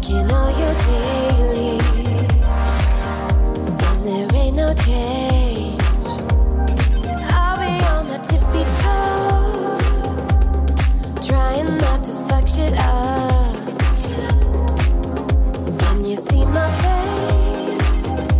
checking 0.08 0.30
all 0.30 0.50
your 0.58 0.74
daily. 0.86 1.78
And 3.86 4.06
there 4.06 4.28
ain't 4.34 4.56
no 4.56 4.74
change. 4.74 5.82
I'll 7.30 7.58
be 7.58 7.84
on 7.86 8.08
my 8.08 8.18
tippy 8.18 8.64
toes. 8.82 10.26
Trying 11.26 11.76
not 11.78 12.04
to 12.04 12.12
fuck 12.28 12.48
shit 12.48 12.72
up. 12.78 13.56
Can 15.78 16.04
you 16.04 16.16
see 16.16 16.44
my 16.46 16.68
face? 16.82 18.30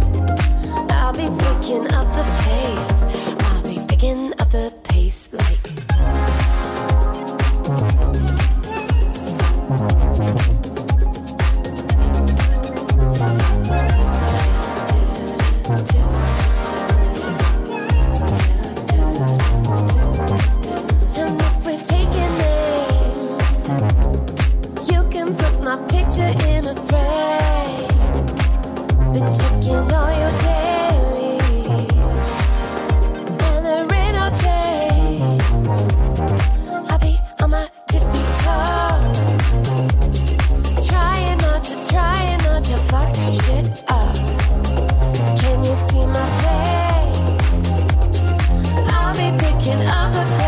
I'll 0.91 1.13
be 1.13 1.29
picking 1.43 1.93
up 1.93 2.09
the 2.15 2.38
Can 45.41 45.65
you 45.65 45.75
see 45.89 46.05
my 46.07 46.27
face? 46.43 47.21
I'll 48.93 49.15
be 49.15 49.29
picking 49.39 49.83
up 49.87 50.13
the. 50.15 50.48